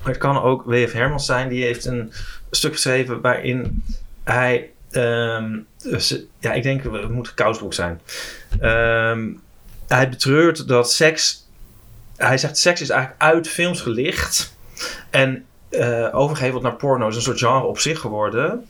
Het 0.05 0.19
kan 0.19 0.43
ook 0.43 0.63
W.F. 0.65 0.93
Hermans 0.93 1.27
zijn. 1.27 1.49
Die 1.49 1.65
heeft 1.65 1.85
een 1.85 2.13
stuk 2.51 2.73
geschreven 2.73 3.21
waarin 3.21 3.85
hij... 4.25 4.71
ehm, 4.91 5.59
dus, 5.83 6.25
ja, 6.39 6.53
ik 6.53 6.63
denk 6.63 6.83
het 6.83 7.11
moet 7.11 7.35
Kousenbroek 7.35 7.75
zijn. 7.75 8.01
Ehm, 8.61 9.29
hij 9.89 10.09
betreurt 10.09 10.69
dat 10.69 10.93
seks... 10.93 11.43
Hij 12.17 12.39
zegt 12.39 12.59
seks 12.59 12.81
is 12.81 12.89
eigenlijk 12.89 13.23
uit 13.23 13.49
films 13.49 13.81
gelicht. 13.81 14.57
En 15.11 15.45
eh 15.69 16.09
overgeheveld 16.13 16.63
naar 16.63 16.77
porno 16.77 17.09
is 17.09 17.17
een 17.17 17.23
soort 17.23 17.39
genre 17.39 17.67
op 17.67 17.79
zich 17.79 18.01
geworden. 18.01 18.69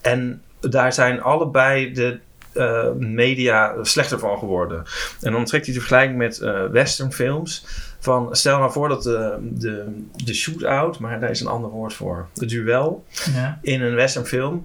En 0.00 0.42
daar 0.60 0.92
zijn 0.92 1.22
allebei 1.22 1.92
de 1.92 2.18
eh, 2.52 2.92
media 2.92 3.74
slechter 3.82 4.18
van 4.18 4.38
geworden. 4.38 4.84
En 5.20 5.32
dan 5.32 5.44
trekt 5.44 5.64
hij 5.64 5.74
de 5.74 5.80
vergelijking 5.80 6.18
met 6.18 6.38
uh, 6.38 6.66
westernfilms. 6.66 7.66
Van, 8.02 8.28
stel 8.36 8.58
nou 8.58 8.72
voor 8.72 8.88
dat 8.88 9.02
de, 9.02 9.36
de, 9.40 9.84
de 10.24 10.34
shootout, 10.34 10.98
maar 10.98 11.20
daar 11.20 11.30
is 11.30 11.40
een 11.40 11.46
ander 11.46 11.70
woord 11.70 11.94
voor, 11.94 12.26
de 12.34 12.46
duel 12.46 13.04
Ja. 13.34 13.58
in 13.62 13.82
een 13.82 13.94
westernfilm. 13.94 14.64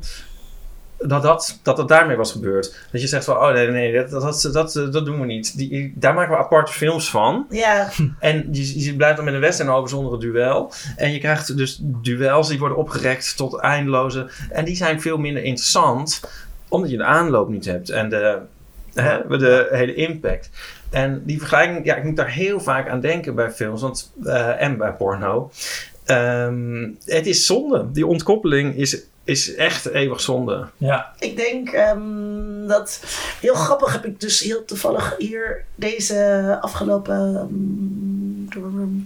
Dat 1.00 1.22
dat, 1.22 1.60
dat 1.64 1.78
dat 1.78 1.88
daarmee 1.88 2.16
was 2.16 2.32
gebeurd. 2.32 2.76
Dat 2.92 3.02
je 3.02 3.08
zegt 3.08 3.26
van, 3.26 3.36
oh 3.36 3.52
nee, 3.52 3.68
nee, 3.68 3.94
dat, 3.94 4.10
dat, 4.10 4.42
dat, 4.42 4.54
dat, 4.54 4.94
dat 4.94 5.06
doen 5.06 5.20
we 5.20 5.26
niet. 5.26 5.58
Die, 5.58 5.94
daar 5.96 6.14
maken 6.14 6.32
we 6.32 6.38
aparte 6.38 6.72
films 6.72 7.10
van. 7.10 7.46
Ja, 7.50 7.90
En 8.20 8.48
je, 8.52 8.84
je 8.84 8.96
blijft 8.96 9.16
dan 9.16 9.26
met 9.26 9.34
een 9.34 9.40
western 9.40 9.70
over 9.70 9.90
zonder 9.90 10.20
duel. 10.20 10.72
En 10.96 11.12
je 11.12 11.20
krijgt 11.20 11.58
dus 11.58 11.80
duels 11.82 12.48
die 12.48 12.60
worden 12.60 12.78
opgerekt 12.78 13.38
tot 13.38 13.60
eindeloze. 13.60 14.30
En 14.50 14.66
die 14.66 14.76
zijn 14.76 15.02
veel 15.02 15.18
minder 15.18 15.44
interessant, 15.44 16.22
omdat 16.68 16.90
je 16.90 16.98
de 16.98 17.04
aanloop 17.04 17.50
niet 17.50 17.66
hebt. 17.66 17.90
En 17.90 18.10
de, 18.10 18.40
hè, 18.94 19.38
de 19.38 19.68
hele 19.72 19.94
impact. 19.94 20.50
En 20.90 21.24
die 21.26 21.40
vergelijking, 21.40 21.86
ja, 21.86 21.96
ik 21.96 22.04
moet 22.04 22.16
daar 22.16 22.32
heel 22.32 22.60
vaak 22.60 22.90
aan 22.90 23.00
denken 23.00 23.36
bij 23.36 23.52
films 23.52 23.82
want, 23.82 24.12
eh, 24.24 24.62
en 24.62 24.78
bij 24.78 24.94
porno. 24.94 25.52
Ehm, 26.06 26.90
het 27.06 27.28
is 27.28 27.46
zonde. 27.46 27.92
Die 27.92 28.06
ontkoppeling 28.06 28.76
is, 28.76 29.02
is 29.24 29.56
echt 29.56 29.86
eeuwig 29.86 30.22
zonde. 30.22 30.68
Ja. 30.78 31.14
ik 31.20 31.38
denk 31.38 31.70
ehm, 31.70 32.68
dat... 32.68 33.04
Heel 33.42 33.54
grappig 33.54 33.94
heb 33.94 34.06
ik 34.06 34.20
dus 34.20 34.40
heel 34.40 34.66
toevallig 34.66 35.16
hier 35.18 35.66
deze 35.76 36.58
afgelopen 36.62 37.50
ehm, 38.50 39.00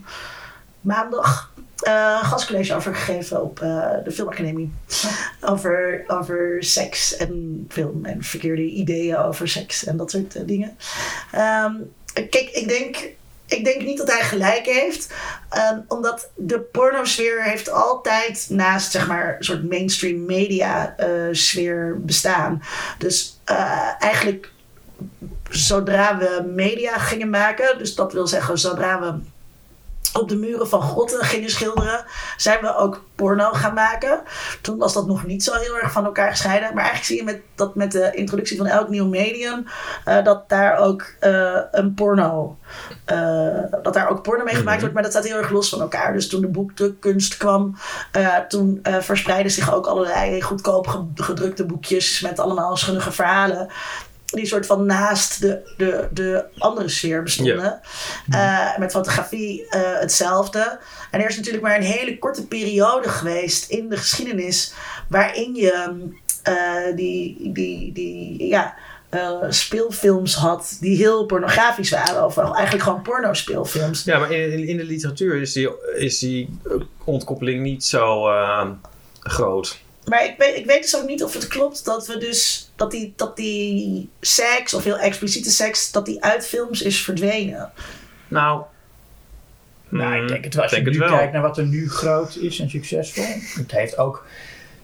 maandag 0.82 1.51
eh, 1.82 2.18
een 2.22 2.26
gastcollege 2.26 2.76
over 2.76 2.96
gegeven 2.96 3.44
op 3.44 3.60
eh, 3.60 3.92
de 4.04 4.12
Filmacademie. 4.12 4.74
Over, 5.42 6.04
over 6.08 6.58
seks 6.60 7.18
en 7.18 7.66
film 7.70 8.06
en 8.06 8.24
verkeerde 8.24 8.62
ideeën 8.62 9.18
over 9.18 9.48
seks 9.48 9.86
en 9.86 9.98
dat 9.98 10.12
soort 10.12 10.36
eh, 10.36 10.42
dingen. 10.46 10.78
Ehm, 11.32 11.74
kijk, 12.14 12.50
ik 12.52 12.68
denk, 12.68 13.14
ik 13.46 13.64
denk 13.64 13.82
niet 13.82 13.98
dat 13.98 14.12
hij 14.12 14.22
gelijk 14.22 14.66
heeft. 14.66 15.14
ehm, 15.50 15.80
omdat 15.88 16.30
de 16.36 16.60
pornosfeer 16.60 17.44
heeft 17.44 17.72
altijd 17.72 18.46
naast 18.50 18.92
zeg 18.92 19.08
maar 19.08 19.36
een 19.38 19.44
soort 19.44 19.70
mainstream 19.70 20.26
media 20.26 20.98
eh, 20.98 21.08
sfeer 21.32 22.02
bestaan. 22.02 22.64
Dus 22.98 23.40
eh, 23.44 23.90
eigenlijk 24.00 24.52
zodra 25.50 26.18
we 26.18 26.52
media 26.56 26.98
gingen 26.98 27.30
maken, 27.30 27.78
dus 27.78 27.96
dat 27.96 28.14
wil 28.14 28.28
zeggen 28.28 28.58
zodra 28.58 29.00
we 29.00 29.20
op 30.14 30.30
de 30.30 30.36
muren 30.36 30.68
van 30.68 30.82
grotten 30.82 31.26
gingen 31.26 31.50
schilderen, 31.50 32.06
zijn 32.38 32.62
we 32.62 32.76
ook 32.76 33.04
porno 33.16 33.52
gaan 33.52 33.74
maken. 33.74 34.22
Toen 34.62 34.78
was 34.78 34.94
dat 34.94 35.08
nog 35.08 35.26
niet 35.26 35.44
zo 35.44 35.54
heel 35.54 35.78
erg 35.78 35.92
van 35.92 36.06
elkaar 36.06 36.30
gescheiden. 36.30 36.68
Maar 36.74 36.84
eigenlijk 36.84 37.06
zie 37.06 37.18
je 37.18 37.24
met, 37.24 37.42
dat 37.56 37.76
met 37.76 37.92
de 37.92 38.12
introductie 38.14 38.58
van 38.58 38.66
elk 38.66 38.90
nieuw 38.90 39.08
medium, 39.08 39.66
eh, 40.06 40.24
dat 40.24 40.50
daar 40.50 40.78
ook 40.78 41.06
eh, 41.20 41.60
een 41.72 41.94
porno, 41.94 42.58
eh, 43.06 43.58
dat 43.84 43.94
daar 43.94 44.10
ook 44.10 44.22
porno 44.24 44.44
mee 44.44 44.56
gemaakt 44.56 44.80
wordt, 44.80 44.94
maar 44.94 45.04
dat 45.04 45.12
staat 45.12 45.28
heel 45.28 45.38
erg 45.38 45.50
los 45.50 45.70
van 45.70 45.82
elkaar. 45.82 46.14
Dus 46.14 46.30
toen 46.30 46.42
de 46.42 46.48
boekdrukkunst 46.48 47.38
kwam, 47.38 47.78
toen 48.48 48.80
verspreidden 49.00 49.52
zich 49.52 49.74
ook 49.74 49.86
allerlei 49.88 50.42
goedkoop 50.42 50.88
ge- 50.88 51.06
gedrukte 51.16 51.66
boekjes 51.66 52.22
met 52.22 52.40
allemaal 52.40 52.78
schunnige 52.78 53.12
verhalen 53.12 53.70
die 54.32 54.46
soort 54.46 54.66
van 54.66 54.86
naast 54.86 55.42
de, 55.42 55.74
de, 55.78 56.08
de 56.12 56.46
andere 56.58 56.90
sfeer 56.90 57.24
bestonden. 57.24 57.82
Eh, 58.30 58.78
met 58.78 58.92
fotografie 58.92 59.68
eh, 59.70 60.00
hetzelfde. 60.00 60.80
En 61.12 61.22
er 61.22 61.30
is 61.30 61.36
natuurlijk 61.36 61.64
maar 61.64 61.76
een 61.76 61.82
hele 61.82 62.20
korte 62.20 62.48
periode 62.48 63.10
geweest 63.10 63.70
in 63.70 63.90
de 63.90 63.98
geschiedenis 63.98 64.74
waarin 65.08 65.56
je 65.56 66.10
eh, 66.44 66.96
die, 66.96 67.52
die, 67.52 67.94
die 67.94 68.48
ja, 68.48 68.76
speelfilms 69.50 70.36
had 70.36 70.78
die 70.80 70.98
heel 70.98 71.26
pornografisch 71.26 71.90
waren. 71.90 72.26
Of 72.26 72.38
eigenlijk 72.38 72.84
gewoon 72.84 73.02
pornospeelfilms. 73.02 74.04
Ja, 74.04 74.20
maar 74.20 74.32
in, 74.32 74.68
in 74.68 74.78
de 74.78 74.86
literatuur 74.86 75.42
is 75.42 75.54
die, 75.54 75.70
is 75.96 76.20
die 76.20 76.60
ontkoppeling 77.04 77.64
niet 77.64 77.84
zo 77.84 78.30
groot. 79.20 79.80
Maar 80.06 80.26
ik 80.26 80.36
weet, 80.38 80.56
ik 80.56 80.66
weet 80.66 80.82
dus 80.82 80.96
ook 80.96 81.08
niet 81.08 81.24
of 81.24 81.34
het 81.34 81.48
klopt 81.48 81.86
dat 81.86 82.08
we 82.08 82.18
dus 82.18 82.72
dat 82.76 82.92
die, 82.92 83.14
dat 83.16 83.36
die 83.36 84.10
seks 84.20 84.74
of 84.74 84.84
heel 84.84 84.98
expliciete 84.98 85.52
seks, 85.52 85.92
dat 85.92 86.06
die 86.06 86.24
uit 86.24 86.48
films 86.48 86.82
is 86.82 87.04
verdwenen. 87.04 87.72
Nou, 88.28 88.64
Nou, 89.90 90.16
ik 90.16 90.22
mm, 90.22 90.28
denk 90.28 90.44
het 90.44 90.54
wel. 90.54 90.64
Als 90.64 90.72
denk 90.72 90.86
je 90.86 90.92
nu 90.92 91.00
het 91.00 91.10
wel. 91.10 91.18
kijkt 91.18 91.34
naar 91.34 91.42
wat 91.42 91.58
er 91.58 91.66
nu 91.66 91.90
groot 91.90 92.36
is 92.36 92.60
en 92.60 92.70
succesvol. 92.70 93.24
Het 93.56 93.72
heeft 93.72 93.98
ook, 93.98 94.26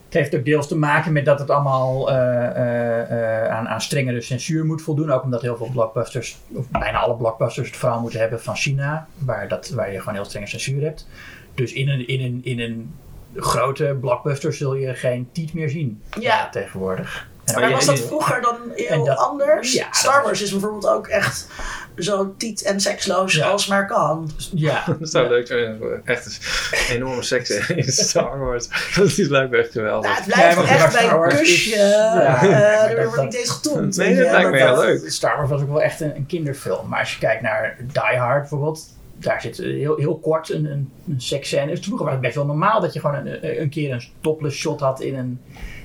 het 0.06 0.14
heeft 0.14 0.36
ook 0.36 0.46
deels 0.46 0.68
te 0.68 0.78
maken 0.78 1.14
met 1.14 1.26
dat 1.26 1.40
het 1.40 1.50
allemaal 1.50 2.12
eh, 2.12 2.46
eh, 2.46 3.44
eh, 3.46 3.52
aan, 3.52 3.68
aan 3.68 3.82
strengere 3.82 4.22
censuur 4.22 4.66
moet 4.66 4.82
voldoen. 4.82 5.12
Ook 5.12 5.24
omdat 5.24 5.42
heel 5.42 5.58
veel 5.58 5.70
blockbusters, 5.72 6.38
of 6.54 6.70
bijna 6.70 6.98
alle 6.98 7.16
blockbusters, 7.16 7.68
het 7.68 7.78
verhaal 7.78 8.02
moeten 8.02 8.20
hebben 8.20 8.42
van 8.42 8.56
China. 8.56 9.08
Waar, 9.18 9.48
dat, 9.48 9.70
waar 9.70 9.92
je 9.92 10.00
gewoon 10.00 10.14
heel 10.14 10.26
strenge 10.26 10.48
censuur 10.48 10.84
hebt. 10.84 11.08
Dus 11.56 11.74
in 11.74 11.90
een, 11.90 12.08
in 12.08 12.22
een, 12.22 12.40
in 12.44 12.60
een 12.60 12.94
grote 13.36 13.98
blockbuster 14.02 14.54
zul 14.54 14.76
je 14.76 14.94
geen 14.94 15.30
tiet 15.34 15.54
meer 15.54 15.70
zien 15.70 16.02
Ja. 16.20 16.46
eh, 16.46 16.52
tegenwoordig. 16.52 17.28
En 17.46 17.60
Maar 17.62 17.72
was 17.72 17.86
dat 17.86 18.00
vroeger 18.00 18.42
dan 18.42 18.56
heel 18.76 19.06
dat- 19.06 19.18
anders? 19.18 19.74
ja, 19.74 19.88
Star 19.92 20.24
Wars 20.24 20.42
is 20.42 20.52
bijvoorbeeld 20.52 20.88
ook 20.88 21.08
echt 21.08 21.48
zo 21.98 22.34
tiet 22.38 22.62
en 22.64 22.80
seksloos 22.82 23.34
Ja. 23.34 23.48
als 23.50 23.68
maar 23.68 23.88
kan. 23.88 24.30
Ja, 24.54 24.84
Dat 25.00 25.10
zou 25.10 25.28
leuk 25.28 25.48
zijn. 25.48 25.82
Echt 26.06 26.26
een 26.90 26.96
enorme 26.96 27.24
seks 27.24 27.50
in 27.70 27.84
Star 27.92 28.40
Wars. 28.40 28.68
Dat 28.96 29.06
is 29.06 29.28
lijkt 29.28 29.52
me 29.52 29.58
echt 29.58 29.72
geweldig. 29.72 30.10
Nou, 30.12 30.24
het 30.24 30.34
blijft 30.34 30.64
echt 30.64 30.94
bij 30.94 31.10
een 31.10 31.30
is- 31.32 31.38
kusje. 31.38 31.76
ja, 31.78 32.42
eh, 32.44 32.90
er 32.90 32.96
dat- 32.96 33.06
wordt 33.06 33.22
niet 33.22 33.34
eens 33.36 33.50
getoond. 33.50 33.98
Nee, 33.98 34.16
dat 34.16 34.32
lijkt 34.32 34.52
me 34.52 34.58
heel 34.58 34.78
leuk. 34.80 35.10
Star 35.12 35.38
Wars 35.38 35.50
was 35.50 35.62
ook 35.62 35.68
wel 35.70 35.82
echt 35.82 36.00
een, 36.02 36.16
een 36.16 36.26
kinderfilm. 36.26 36.88
Maar 36.88 37.00
als 37.00 37.14
je 37.14 37.20
kijkt 37.20 37.42
naar 37.42 37.76
Die 37.80 38.18
Hard 38.20 38.40
bijvoorbeeld, 38.40 38.86
daar 39.20 39.42
zit 39.42 39.58
heel, 39.58 39.98
heel 39.98 40.18
kort 40.20 40.50
een, 40.50 40.66
een, 40.66 40.92
een 41.10 41.22
seksscène. 41.22 41.68
Dus 41.72 41.80
vroeger 41.80 42.06
was 42.06 42.14
het 42.14 42.24
best 42.24 42.36
wel 42.36 42.46
normaal 42.46 42.82
dat 42.82 42.94
je 42.94 43.00
gewoon 43.00 43.16
een, 43.16 43.62
een 43.62 43.70
keer 43.70 43.92
een 43.92 44.04
topless 44.22 44.58
shot 44.58 44.80
had 44.80 45.02
in 45.02 45.16
een 45.18 45.40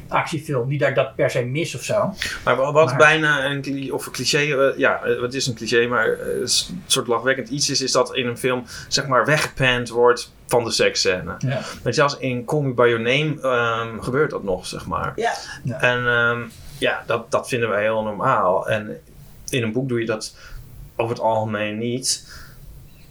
actiefilm. 0.08 0.68
Niet 0.68 0.80
dat 0.80 0.88
ik 0.88 0.94
dat 0.94 1.14
per 1.14 1.30
se 1.30 1.42
mis 1.44 1.74
of 1.74 1.82
zo. 1.82 2.14
Maar 2.44 2.56
wa- 2.56 2.72
wat 2.72 2.86
Maar- 2.86 2.96
bijna 2.96 3.44
een, 3.44 3.92
of 3.92 4.06
een 4.06 4.12
cliché, 4.12 4.38
eh, 4.38 4.78
ja, 4.78 5.02
eh, 5.04 5.22
het 5.22 5.34
is 5.34 5.46
een 5.46 5.54
cliché, 5.54 5.86
maar 5.86 6.08
eh, 6.12 6.40
een 6.40 6.48
soort 6.86 7.06
lachwekkend 7.06 7.48
iets 7.48 7.70
is, 7.70 7.80
is 7.82 7.92
dat 7.92 8.14
in 8.14 8.26
een 8.26 8.38
film 8.38 8.64
zeg 8.88 9.06
maar 9.06 9.24
weggepand 9.26 9.88
wordt 9.88 10.32
van 10.46 10.64
de 10.64 10.70
seksscène. 10.70 11.34
Ja. 11.38 11.60
Maar 11.82 11.94
zelfs 11.94 12.16
in 12.18 12.44
Call 12.44 12.60
Me 12.62 12.72
By 12.72 12.82
Your 12.96 13.00
Name 13.00 13.40
ehm, 13.42 14.00
gebeurt 14.00 14.30
dat 14.30 14.42
nog, 14.42 14.66
zeg 14.66 14.86
maar. 14.86 15.12
Ja, 15.16 15.32
En 15.80 16.06
ehm, 16.06 16.40
ja, 16.78 17.02
dat, 17.06 17.30
dat 17.30 17.48
vinden 17.48 17.68
wij 17.68 17.82
heel 17.82 18.02
normaal. 18.02 18.68
En 18.68 19.00
in 19.48 19.62
een 19.62 19.72
boek 19.72 19.88
doe 19.88 20.00
je 20.00 20.06
dat 20.06 20.36
over 20.96 21.14
het 21.14 21.22
algemeen 21.24 21.78
niet. 21.78 22.31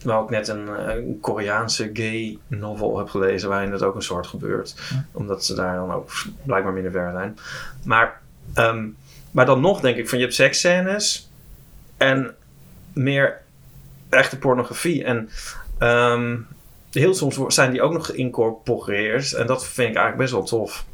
Terwijl 0.01 0.23
ik 0.23 0.29
net 0.29 0.47
een, 0.47 0.67
eh, 0.67 0.95
een 0.95 1.17
Koreaanse 1.19 1.89
gay 1.93 2.37
novel 2.47 2.97
heb 2.97 3.09
gelezen 3.09 3.49
waarin 3.49 3.71
dat 3.71 3.83
ook 3.83 3.95
een 3.95 4.01
soort 4.01 4.27
gebeurt. 4.27 4.75
Ja. 4.89 5.05
Omdat 5.11 5.45
ze 5.45 5.55
daar 5.55 5.75
dan 5.75 5.91
ook 5.91 6.11
blijkbaar 6.43 6.73
minder 6.73 6.91
ver 6.91 7.11
zijn. 7.11 7.37
Maar, 7.83 8.21
ehm, 8.53 8.87
maar 9.31 9.45
dan 9.45 9.61
nog 9.61 9.79
denk 9.79 9.97
ik 9.97 10.09
van 10.09 10.17
je 10.17 10.23
hebt 10.23 10.35
seksscènes 10.35 11.31
en 11.97 12.35
meer 12.93 13.41
echte 14.09 14.37
pornografie. 14.37 15.03
En 15.03 15.29
ehm, 15.77 16.37
heel 16.91 17.13
soms 17.13 17.37
zijn 17.47 17.71
die 17.71 17.81
ook 17.81 17.93
nog 17.93 18.05
geïncorporeerd. 18.05 19.33
En 19.33 19.47
dat 19.47 19.65
vind 19.65 19.89
ik 19.89 19.95
eigenlijk 19.95 20.17
best 20.17 20.31
wel 20.31 20.43
tof. 20.43 20.85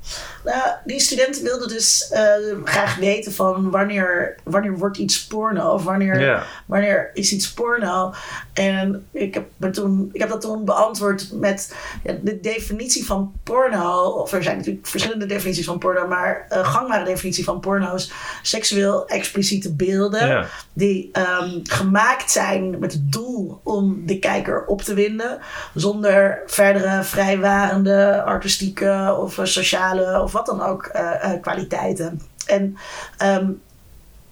nou, 0.44 0.62
die 0.86 1.00
studenten 1.00 1.44
wilden 1.44 1.68
dus 1.68 2.10
eh, 2.10 2.34
graag 2.64 2.96
weten 2.96 3.34
van 3.34 3.70
wanneer, 3.70 4.36
wanneer 4.44 4.78
wordt 4.78 4.98
iets 4.98 5.28
porno 5.28 5.72
of 5.72 5.84
wanneer, 5.84 6.46
wanneer 6.66 7.12
is 7.14 7.32
iets 7.32 7.54
porno. 7.54 8.14
En 8.54 9.08
ik 9.12 9.34
heb, 9.34 9.46
me 9.58 9.70
toen, 9.70 10.10
ik 10.14 10.20
heb 10.20 10.30
dat 10.30 10.42
toen 10.42 10.66
beantwoord 10.66 11.32
met 11.32 11.76
ja, 12.04 12.18
de 12.22 12.40
definitie 12.40 13.06
van 13.06 13.34
porno. 13.44 14.04
Of 14.04 14.34
er 14.34 14.44
zijn 14.44 14.58
natuurlijk 14.58 14.88
verschillende 14.88 15.26
definities 15.26 15.66
van 15.66 15.78
porno, 15.78 16.08
maar 16.08 16.46
een 16.50 16.66
gangbare 16.66 17.06
definitie 17.06 17.44
van 17.44 17.60
porno 17.60 17.96
is 17.96 18.12
seksueel 18.42 19.08
expliciete 19.08 19.74
beelden. 19.74 20.48
Die 20.74 21.10
ehm, 21.12 21.60
gemaakt 21.64 22.32
zijn 22.32 22.80
met 22.80 22.94
het 22.94 23.12
doel 23.12 23.60
om 23.64 24.06
de 24.06 24.20
kijker 24.20 24.66
op 24.66 24.82
te 24.82 24.94
winden, 24.94 25.40
zonder 25.88 26.41
verdere 26.45 27.04
vrijwarende 27.04 28.23
artistieke 28.23 29.15
of 29.19 29.38
eh, 29.38 29.45
sociale 29.45 30.21
of 30.21 30.32
wat 30.32 30.45
dan 30.45 30.62
ook 30.62 30.86
eh, 30.86 31.34
eh, 31.34 31.41
kwaliteiten. 31.41 32.21
En 32.45 32.78
ehm, 33.17 33.52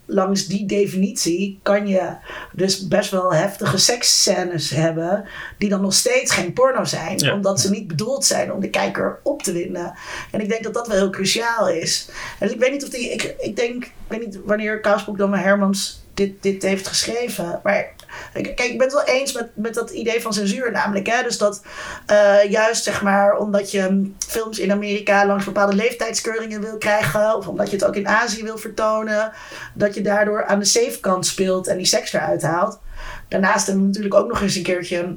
langs 0.06 0.48
die 0.48 0.66
definitie 0.66 1.60
kan 1.64 1.88
je 1.88 2.10
dus 2.52 2.88
best 2.88 3.12
wel 3.12 3.34
heftige 3.34 3.78
seksscènes 3.78 4.70
hebben 4.70 5.26
die 5.58 5.70
dan 5.70 5.82
nog 5.82 5.94
steeds 5.94 6.32
geen 6.32 6.54
porno 6.54 6.84
zijn, 6.84 7.18
Ja. 7.18 7.34
omdat 7.34 7.60
ze 7.60 7.70
niet 7.70 7.88
bedoeld 7.88 8.26
zijn 8.26 8.54
om 8.54 8.60
de 8.60 8.70
kijker 8.70 9.20
op 9.24 9.42
te 9.44 9.52
winden. 9.52 9.94
En 10.32 10.42
ik 10.42 10.50
denk 10.50 10.64
dat 10.64 10.74
dat 10.74 10.88
wel 10.88 10.98
heel 10.98 11.10
cruciaal 11.10 11.70
is. 11.70 12.10
Dus 12.40 12.52
ik 12.52 12.60
weet 12.60 12.72
niet 12.72 12.84
of 12.84 12.90
die, 12.90 13.12
ik, 13.12 13.36
ik 13.40 13.56
denk, 13.56 13.84
ik 13.84 13.92
weet 14.08 14.26
niet 14.26 14.40
wanneer 14.46 14.80
Kousbroek 14.80 15.18
dan 15.18 15.30
maar 15.30 15.44
Hermans 15.44 16.05
dit, 16.16 16.44
dit 16.44 16.62
heeft 16.62 16.88
geschreven. 16.88 17.60
Maar 17.64 17.94
kijk, 18.34 18.60
ik 18.60 18.78
ben 18.78 18.88
het 18.88 18.94
wel 18.94 19.16
eens 19.16 19.34
met, 19.34 19.50
met 19.54 19.74
dat 19.74 19.90
idee 19.90 20.22
van 20.22 20.34
censuur 20.34 20.72
namelijk. 20.72 21.08
Hè? 21.08 21.24
Dus 21.24 21.38
dat 21.38 21.62
eh, 22.06 22.52
juist 22.52 22.84
zeg 22.84 23.02
maar 23.02 23.38
omdat 23.38 23.72
je 23.72 24.12
films 24.28 24.60
in 24.60 24.72
Amerika 24.72 25.26
langs 25.26 25.46
bepaalde 25.46 25.76
leeftijdskeuringen 25.76 26.62
wil 26.62 26.78
krijgen. 26.78 27.36
Of 27.36 27.48
omdat 27.48 27.70
je 27.70 27.76
het 27.76 27.86
ook 27.86 27.96
in 27.96 28.08
Azië 28.08 28.44
wil 28.44 28.58
vertonen. 28.58 29.32
Dat 29.74 29.96
je 29.96 30.02
daardoor 30.02 30.46
aan 30.46 30.60
de 30.60 30.66
safe 30.66 31.00
kant 31.00 31.26
speelt 31.26 31.68
en 31.68 31.78
die 31.78 31.86
seks 31.86 32.14
eruit 32.14 32.42
haalt. 32.42 32.80
Daarnaast 33.28 33.66
hebben 33.66 33.84
we 33.84 33.90
natuurlijk 33.90 34.16
ook 34.16 34.28
nog 34.28 34.42
eens 34.42 34.56
een 34.56 34.64
keertje 34.64 35.16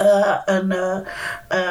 uh, 0.00 0.38
een, 0.44 0.70
uh, 0.70 0.98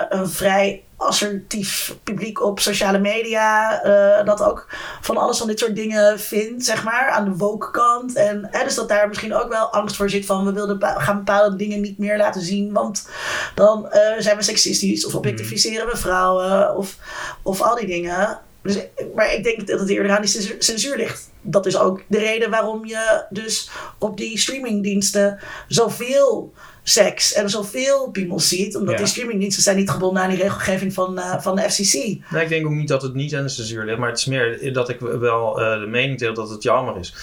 een 0.10 0.30
vrij 0.30 0.84
assertief 1.02 1.96
publiek 2.04 2.42
op 2.42 2.60
sociale 2.60 3.00
media. 3.00 3.80
dat 4.24 4.44
ook 4.44 4.68
van 5.02 5.18
alles 5.18 5.38
van 5.38 5.48
dit 5.48 5.60
soort 5.60 5.76
dingen 5.76 6.20
vindt, 6.20 6.66
zeg 6.66 6.84
maar, 6.84 7.10
aan 7.10 7.26
de 7.26 7.36
woke 7.36 7.72
kant. 7.72 8.16
En 8.16 8.50
dus 8.64 8.76
dat 8.76 8.90
daar 8.90 9.08
misschien 9.08 9.36
ook 9.36 9.50
wel 9.50 9.74
angst 9.74 9.96
voor 9.96 10.10
zit 10.10 10.26
van 10.26 10.46
we 10.46 10.54
wilden 10.54 10.78
gaan 10.82 11.18
bepaalde 11.18 11.56
dingen 11.56 11.82
niet 11.82 11.98
meer 11.98 12.18
laten 12.18 12.42
zien, 12.42 12.74
want 12.74 13.08
dan 13.56 13.88
zijn 14.18 14.38
we 14.38 14.44
seksistisch 14.44 15.06
of 15.06 15.16
objectificeren 15.16 15.88
we 15.88 15.98
vrouwen 15.98 16.76
of, 16.76 16.98
of 17.44 17.62
al 17.62 17.76
die 17.76 17.88
dingen. 17.88 18.40
Dus, 18.64 18.78
maar 19.16 19.34
ik 19.34 19.44
denk 19.44 19.68
dat 19.68 19.80
het 19.80 19.90
eerder 19.90 20.12
aan 20.12 20.22
die 20.22 20.58
censuur 20.60 20.98
ligt. 20.98 21.30
Dat 21.42 21.66
is 21.66 21.78
ook 21.78 22.02
de 22.08 22.18
reden 22.18 22.50
waarom 22.50 22.86
je 22.86 23.26
dus 23.30 23.70
op 23.98 24.18
die 24.18 24.38
streamingdiensten 24.38 25.40
zoveel 25.68 26.54
seks 26.84 27.34
en 27.34 27.50
zoveel 27.50 28.10
piemels 28.12 28.48
ziet. 28.48 28.76
Omdat 28.76 28.92
Ja. 28.94 28.98
die 29.00 29.08
streamingdiensten 29.08 29.64
zijn 29.64 29.78
niet 29.78 29.90
gebonden 29.90 30.24
aan 30.24 30.30
die 30.30 30.42
regelgeving 30.42 30.94
van, 30.94 31.20
eh, 31.20 31.40
van 31.42 31.56
de 31.56 31.62
FCC. 31.70 31.94
Nee, 32.32 32.44
ik 32.44 32.50
denk 32.50 32.66
ook 32.66 32.72
niet 32.72 32.88
dat 32.88 33.02
het 33.02 33.14
niet 33.14 33.36
aan 33.36 33.44
de 33.44 33.50
censuur 33.50 33.86
ligt, 33.86 33.98
maar 33.98 34.10
het 34.10 34.18
is 34.18 34.26
meer 34.26 34.74
dat 34.74 34.90
ik 34.90 35.00
wel 35.00 35.62
eh, 35.62 35.80
de 35.80 35.88
mening 35.88 36.20
deel 36.20 36.34
dat 36.34 36.50
het 36.50 36.64
jammer 36.64 36.98
is. 37.00 37.16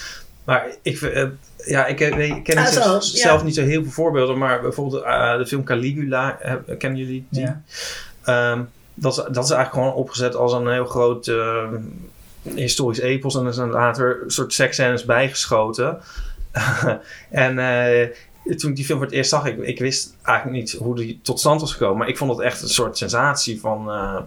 Maar 0.44 0.66
ik, 0.83 0.99
vind, 0.99 1.12
eh, 1.12 1.25
ja, 1.66 1.87
ik, 1.87 1.97
ken- 1.97 2.21
ik 2.21 2.44
ken 2.44 2.57
Ah, 2.57 2.64
niet 2.64 2.73
zo- 2.73 2.81
zo, 2.81 2.92
ja. 2.92 3.01
zelf 3.01 3.44
niet 3.44 3.55
zo 3.55 3.62
heel 3.62 3.83
veel 3.83 3.92
voorbeelden, 3.92 4.38
maar 4.38 4.61
bijvoorbeeld 4.61 5.03
eh, 5.03 5.37
de 5.38 5.47
film 5.47 5.64
Caligula, 5.64 6.38
kennen 6.79 6.99
jullie 6.99 7.27
die? 7.29 7.40
Ja. 7.42 7.62
Ehm, 8.25 8.62
dat, 8.94 9.12
is, 9.12 9.16
dat 9.16 9.44
is 9.44 9.51
eigenlijk 9.51 9.73
gewoon 9.73 9.92
opgezet 9.94 10.35
als 10.35 10.53
een 10.53 10.68
heel 10.68 10.85
groot 10.85 11.27
eh, 11.27 11.64
historisch 12.55 12.99
epos 13.01 13.35
en 13.37 13.47
er 13.47 13.55
zijn 13.55 13.71
later 13.71 14.21
een 14.25 14.31
soort 14.31 14.53
seksscènes 14.53 15.05
bijgeschoten. 15.05 15.99
en 17.31 17.59
eh, 17.59 18.09
toen 18.57 18.71
ik 18.71 18.77
die 18.77 18.85
film 18.85 18.99
voor 18.99 19.07
het 19.07 19.17
eerst 19.17 19.31
zag, 19.31 19.47
ik, 19.47 19.59
ik 19.59 19.79
wist 19.79 20.17
eigenlijk 20.23 20.57
niet 20.59 20.73
hoe 20.73 20.97
die 20.97 21.21
tot 21.23 21.39
stand 21.39 21.61
was 21.61 21.73
gekomen, 21.73 21.99
maar 21.99 22.09
ik 22.09 22.17
vond 22.17 22.31
het 22.31 22.41
echt 22.41 22.63
een 22.63 22.69
soort 22.69 22.99
sensatie 22.99 23.61
van... 23.61 23.91
eh, 23.91 24.19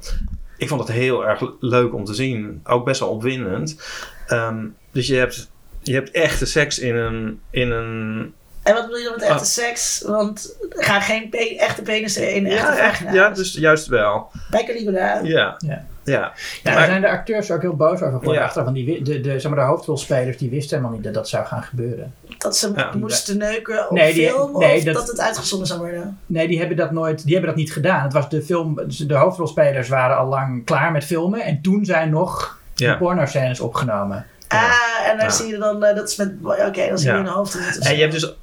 ik 0.58 0.68
vond 0.68 0.82
het 0.82 0.92
heel 0.92 1.28
erg 1.28 1.42
leuk 1.60 1.94
om 1.94 2.04
te 2.06 2.14
zien. 2.14 2.62
Ook 2.64 2.86
best 2.86 3.00
wel 3.00 3.10
opwindend. 3.10 3.82
Ehm, 4.28 4.66
dus 4.92 5.08
je 5.08 5.16
hebt, 5.16 5.50
je 5.82 5.94
hebt 5.94 6.12
echte 6.12 6.46
seks 6.46 6.80
in 6.80 6.96
een, 6.96 7.40
in 7.50 7.72
een 7.72 8.34
En 8.64 8.74
wat 8.74 8.82
bedoel 8.86 8.98
je 8.98 9.04
dan 9.04 9.14
met 9.14 9.22
echte 9.24 9.34
Ah. 9.40 9.46
seks? 9.46 10.04
Want 10.08 10.58
er 10.78 10.84
gaan 10.84 11.02
geen 11.02 11.30
pe- 11.30 11.56
echte 11.58 11.82
penissen 11.82 12.34
in 12.34 12.46
echte 12.46 13.04
ja, 13.06 13.14
ja, 13.14 13.30
dus 13.30 13.54
juist 13.54 13.88
wel. 13.88 14.32
Bij 14.50 14.64
Caligula. 14.66 15.20
Ja. 15.24 15.56
Ja. 15.58 15.58
Ja. 15.68 15.86
Ja, 16.04 16.34
daar 16.64 16.74
Maar- 16.76 16.86
zijn 16.86 17.02
de 17.02 17.10
acteurs 17.10 17.52
ook 17.52 17.62
heel 17.62 17.76
boos 17.76 18.02
over 18.02 18.20
geworden. 18.20 18.42
Ja. 18.56 18.64
Want 18.64 18.76
die, 18.76 19.02
de, 19.04 19.22
de, 19.22 19.40
zeg 19.40 19.52
maar, 19.52 19.60
de 19.60 19.66
hoofdrolspelers 19.72 20.38
die 20.38 20.50
wisten 20.50 20.78
helemaal 20.78 20.96
niet 20.96 21.06
dat 21.06 21.14
dat 21.14 21.30
zou 21.30 21.46
gaan 21.46 21.64
gebeuren. 21.64 22.14
Dat 22.42 22.58
ze 22.58 22.72
Ja. 22.76 22.92
moesten 22.98 23.38
neuken 23.38 23.84
op 23.90 23.92
Nee, 23.98 24.14
die- 24.14 24.28
film. 24.30 24.58
nee, 24.60 24.78
of 24.78 24.84
dat... 24.84 24.94
dat- 24.94 25.08
het 25.08 25.20
uitgezonden 25.20 25.68
zou 25.68 25.80
worden. 25.80 26.20
Nee, 26.26 26.48
die 26.48 26.60
hebben 26.60 26.78
dat 26.78 26.92
nooit, 26.92 27.24
die 27.24 27.32
hebben 27.34 27.50
dat 27.52 27.60
niet 27.60 27.74
gedaan. 27.74 28.04
Het 28.04 28.14
was 28.14 28.30
de 28.30 28.42
film, 28.42 28.76
dus 28.76 28.98
de 28.98 29.16
hoofdrolspelers 29.16 29.90
waren 29.90 30.18
al 30.18 30.28
lang 30.28 30.66
klaar 30.66 30.92
met 30.92 31.04
filmen. 31.06 31.42
En 31.42 31.62
toen 31.62 31.86
zijn 31.86 32.10
nog 32.10 32.60
Ja. 32.76 32.92
de 32.92 32.98
pornoscènes 32.98 33.60
opgenomen. 33.60 34.26
Ah, 34.48 34.72
en 35.08 35.18
dan 35.18 35.26
Ja. 35.26 35.32
zie 35.32 35.48
je 35.48 35.58
dan, 35.58 35.84
eh, 35.84 35.96
dat 35.96 36.10
is 36.10 36.16
met, 36.16 36.34
oké, 36.44 36.88
dan 36.88 36.98
zie 36.98 37.08
je 37.08 37.14
Ja. 37.14 37.18
in 37.18 37.24
de 37.24 37.30
hoofd. 37.30 37.80
En 37.80 37.94
je 37.96 38.02
hebt 38.02 38.14
dus. 38.14 38.34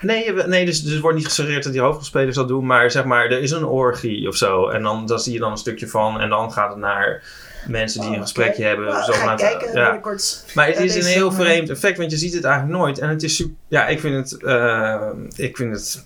Nee, 0.00 0.32
nee 0.32 0.64
dus, 0.64 0.82
dus 0.82 0.94
er 0.94 1.00
wordt 1.00 1.16
niet 1.16 1.26
gesuggereerd 1.26 1.62
dat 1.64 1.72
die 1.72 1.82
hoofdrolspelers 1.82 2.36
dat 2.36 2.48
doen, 2.48 2.66
maar 2.66 2.90
zeg 2.90 3.04
maar, 3.04 3.24
er 3.24 3.40
is 3.42 3.50
een 3.50 3.64
orgie 3.64 4.28
of 4.28 4.36
zo. 4.36 4.68
En 4.68 4.82
dan 4.82 5.06
daar 5.06 5.18
zie 5.18 5.32
je 5.32 5.38
dan 5.38 5.50
een 5.50 5.56
stukje 5.58 5.88
van. 5.88 6.20
En 6.20 6.28
dan 6.28 6.52
gaat 6.52 6.68
het 6.68 6.78
naar 6.78 7.22
mensen 7.68 8.00
die 8.00 8.10
een 8.10 8.20
gesprekje 8.20 8.64
hebben. 8.64 8.86
Nou, 8.86 9.04
zogenaamd- 9.04 9.40
kijken 9.40 9.66
ja. 9.72 9.84
binnenkort. 9.84 10.44
Maar 10.54 10.66
het 10.66 10.80
is 10.80 10.94
een 10.94 11.04
heel 11.04 11.32
vreemd 11.32 11.70
effect, 11.70 11.98
want 11.98 12.10
je 12.10 12.16
ziet 12.16 12.34
het 12.34 12.44
eigenlijk 12.44 12.78
nooit. 12.78 12.98
En 12.98 13.08
het 13.08 13.22
is 13.22 13.36
super. 13.36 13.54
Ja, 13.68 13.86
ik 13.86 14.00
vind 14.00 14.30
het. 14.30 14.42
eh, 14.42 15.00
ik 15.36 15.56
vind 15.56 15.74
het. 15.74 16.04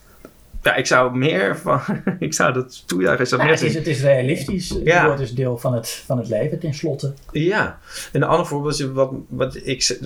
Ja, 0.62 0.75
ik 0.75 0.87
zou 0.87 1.16
meer 1.16 1.59
van. 1.59 1.81
ik 2.18 2.35
zou 2.35 2.53
dat 2.53 2.83
toejuichen. 2.87 3.27
Zou 3.27 3.40
Nou, 3.42 3.53
meer 3.55 3.61
het, 3.61 3.70
is, 3.70 3.79
het 3.79 3.87
is 3.87 4.03
realistisch. 4.03 4.75
Ja. 4.85 5.11
Het 5.11 5.20
is 5.20 5.35
deel 5.35 5.59
van 5.59 5.75
het, 5.75 6.03
van 6.07 6.18
het 6.18 6.29
leven, 6.29 6.59
tenslotte. 6.59 7.12
Ja. 7.33 7.79
En 8.12 8.22
een 8.22 8.29
ander 8.29 8.46
voorbeeld 8.46 8.79
wat, 8.81 9.12
wat, 9.29 9.57
ik, 9.62 9.98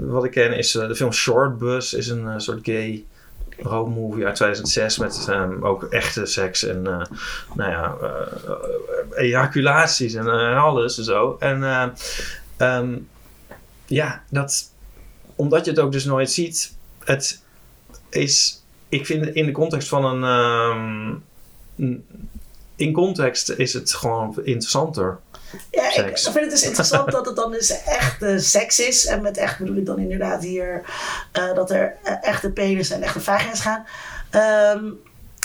wat 0.00 0.24
ik 0.24 0.30
ken 0.30 0.56
is 0.56 0.74
eh, 0.74 0.88
de 0.88 0.94
film 0.96 1.12
Short 1.12 1.58
Bus. 1.58 1.94
Is 1.94 2.08
een 2.08 2.28
eh, 2.28 2.34
soort 2.38 2.58
gay 2.62 3.04
roadmovie 3.66 4.26
uit 4.26 4.34
2006 4.34 4.98
met 4.98 5.26
ehm, 5.28 5.64
ook 5.64 5.82
echte 5.82 6.26
seks 6.26 6.64
en 6.64 6.86
eh, 6.86 7.02
nou 7.54 7.70
ja, 7.70 7.96
eh, 8.02 8.10
eh, 8.10 9.24
ejaculaties 9.24 10.14
en, 10.14 10.28
alles 10.56 10.98
en 10.98 11.04
zo. 11.04 11.36
En 11.38 11.62
eh, 11.62 11.88
ehm, 12.56 12.96
ja, 13.86 14.22
dat, 14.30 14.72
omdat 15.36 15.64
je 15.64 15.70
het 15.70 15.80
ook 15.80 15.92
dus 15.92 16.04
nooit 16.04 16.30
ziet, 16.30 16.74
het 17.04 17.42
is, 18.10 18.62
ik 18.88 19.06
vind 19.06 19.26
in 19.26 19.46
de 19.46 19.52
context 19.52 19.88
van 19.88 20.04
een, 20.04 20.24
ehm, 21.76 21.98
in 22.76 22.92
context 22.92 23.50
is 23.50 23.72
het 23.72 23.94
gewoon 23.94 24.38
interessanter. 24.44 25.18
Ja, 25.70 26.04
ik 26.04 26.18
vind 26.18 26.34
het 26.34 26.50
dus 26.50 26.62
interessant 26.62 27.10
dat 27.10 27.26
het 27.26 27.36
dan 27.36 27.52
dus 27.52 27.82
echt 27.84 28.22
eh, 28.22 28.38
seks 28.38 28.78
is. 28.80 29.06
En 29.06 29.22
met 29.22 29.36
echt 29.36 29.58
bedoel 29.58 29.76
ik 29.76 29.86
dan 29.86 29.98
inderdaad 29.98 30.42
hier 30.42 30.82
eh, 31.32 31.54
dat 31.54 31.70
er 31.70 31.96
eh, 32.02 32.14
echte 32.20 32.50
penis 32.50 32.90
en 32.90 33.02
echte 33.02 33.20
vagina's 33.20 33.60
gaan. 33.60 33.86
Ehm, 34.30 34.84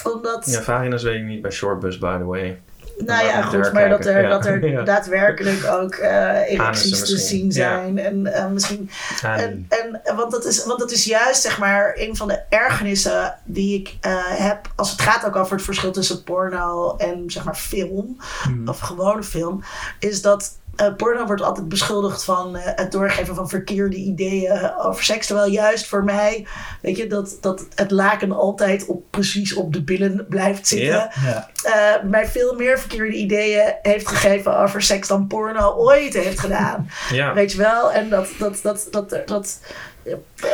omdat, 0.03 0.45
Ja, 0.45 0.61
vagina's 0.61 1.03
weet 1.03 1.15
ik 1.15 1.25
niet 1.25 1.41
bij 1.41 1.51
Shortbus, 1.51 1.97
by 1.97 2.17
the 2.17 2.25
way. 2.25 2.61
Nou 3.05 3.25
ja, 3.25 3.41
goed, 3.41 3.73
maar 3.73 3.89
dat 3.89 4.05
er, 4.05 4.29
dat 4.29 4.45
er 4.45 4.67
Ja. 4.69 4.83
daadwerkelijk 4.83 5.65
ook 5.65 5.93
eh 5.93 6.51
erecties 6.51 7.05
te 7.05 7.17
zien 7.17 7.45
ja. 7.45 7.51
zijn. 7.51 7.99
En 7.99 8.33
eh, 8.33 8.47
misschien 8.47 8.89
En, 9.21 9.65
en 9.69 10.15
want, 10.15 10.31
dat 10.31 10.45
is, 10.45 10.65
want 10.65 10.79
dat 10.79 10.91
is 10.91 11.05
juist 11.05 11.41
zeg 11.41 11.59
maar 11.59 11.93
een 11.95 12.15
van 12.15 12.27
de 12.27 12.41
ergernissen 12.49 13.35
die 13.43 13.79
ik 13.79 13.97
eh, 14.01 14.11
heb 14.25 14.71
als 14.75 14.91
het 14.91 15.01
gaat 15.01 15.25
ook 15.25 15.35
over 15.35 15.55
het 15.55 15.65
verschil 15.65 15.91
tussen 15.91 16.23
porno 16.23 16.95
en 16.97 17.23
zeg 17.27 17.43
maar 17.43 17.55
film 17.55 18.17
of 18.65 18.79
gewone 18.79 19.23
film, 19.23 19.63
is 19.99 20.21
dat 20.21 20.57
eh, 20.79 20.95
porno 20.95 21.25
wordt 21.25 21.41
altijd 21.41 21.69
beschuldigd 21.69 22.23
van 22.23 22.55
eh, 22.55 22.71
het 22.75 22.91
doorgeven 22.91 23.35
van 23.35 23.49
verkeerde 23.49 23.95
ideeën 23.95 24.75
over 24.77 25.03
seks. 25.03 25.27
Terwijl 25.27 25.51
juist 25.51 25.87
voor 25.87 26.03
mij, 26.03 26.47
weet 26.81 26.97
je, 26.97 27.07
dat, 27.07 27.37
dat 27.41 27.67
het 27.75 27.91
laken 27.91 28.31
altijd 28.31 28.85
op, 28.85 29.03
precies 29.09 29.53
op 29.53 29.73
de 29.73 29.81
billen 29.81 30.25
blijft 30.29 30.67
zitten. 30.67 31.09
Eh, 31.63 32.03
mij 32.03 32.27
veel 32.27 32.55
meer 32.55 32.79
verkeerde 32.79 33.15
ideeën 33.15 33.73
heeft 33.81 34.07
gegeven 34.07 34.57
over 34.57 34.81
seks 34.81 35.07
dan 35.07 35.27
porno 35.27 35.73
ooit 35.75 36.13
heeft 36.13 36.39
gedaan. 36.39 36.89
Weet 37.33 37.51
je 37.51 37.57
wel? 37.57 37.91
En 37.91 38.09
dat, 38.09 38.27
dat, 38.37 38.59
dat, 38.61 38.87
dat, 38.91 39.15
dat, 39.25 39.59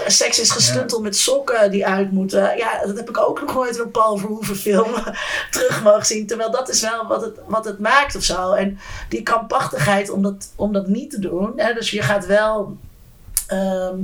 seks 0.08 0.40
is 0.40 0.52
gestuntel 0.52 1.02
met 1.02 1.16
sokken 1.18 1.72
die 1.72 1.86
uit 1.86 2.12
moeten. 2.12 2.58
Ja, 2.58 2.86
dat 2.86 2.98
heb 2.98 3.10
ik 3.10 3.18
ook 3.18 3.42
nog 3.42 3.54
nooit 3.54 3.76
in 3.76 3.82
een 3.82 3.92
Paul 3.92 4.18
Verhoeven 4.18 4.56
film 4.56 4.94
terug 5.52 5.84
mogen 5.84 6.06
zien. 6.06 6.28
Terwijl 6.28 6.52
dat 6.52 6.70
is 6.70 6.82
wel 6.82 7.08
wat 7.08 7.22
het, 7.22 7.40
wat 7.48 7.66
het 7.66 7.80
maakt 7.80 8.16
of 8.16 8.24
zo. 8.24 8.52
En 8.54 8.80
die 9.10 9.24
krampachtigheid 9.24 10.10
om 10.10 10.22
dat, 10.22 10.50
om 10.56 10.74
dat 10.74 10.88
niet 10.88 11.10
te 11.10 11.20
doen. 11.20 11.54
Hè? 11.56 11.74
Dus 11.74 11.90
je 11.92 12.02
gaat 12.02 12.26
wel... 12.26 12.78
ehm, 13.48 13.98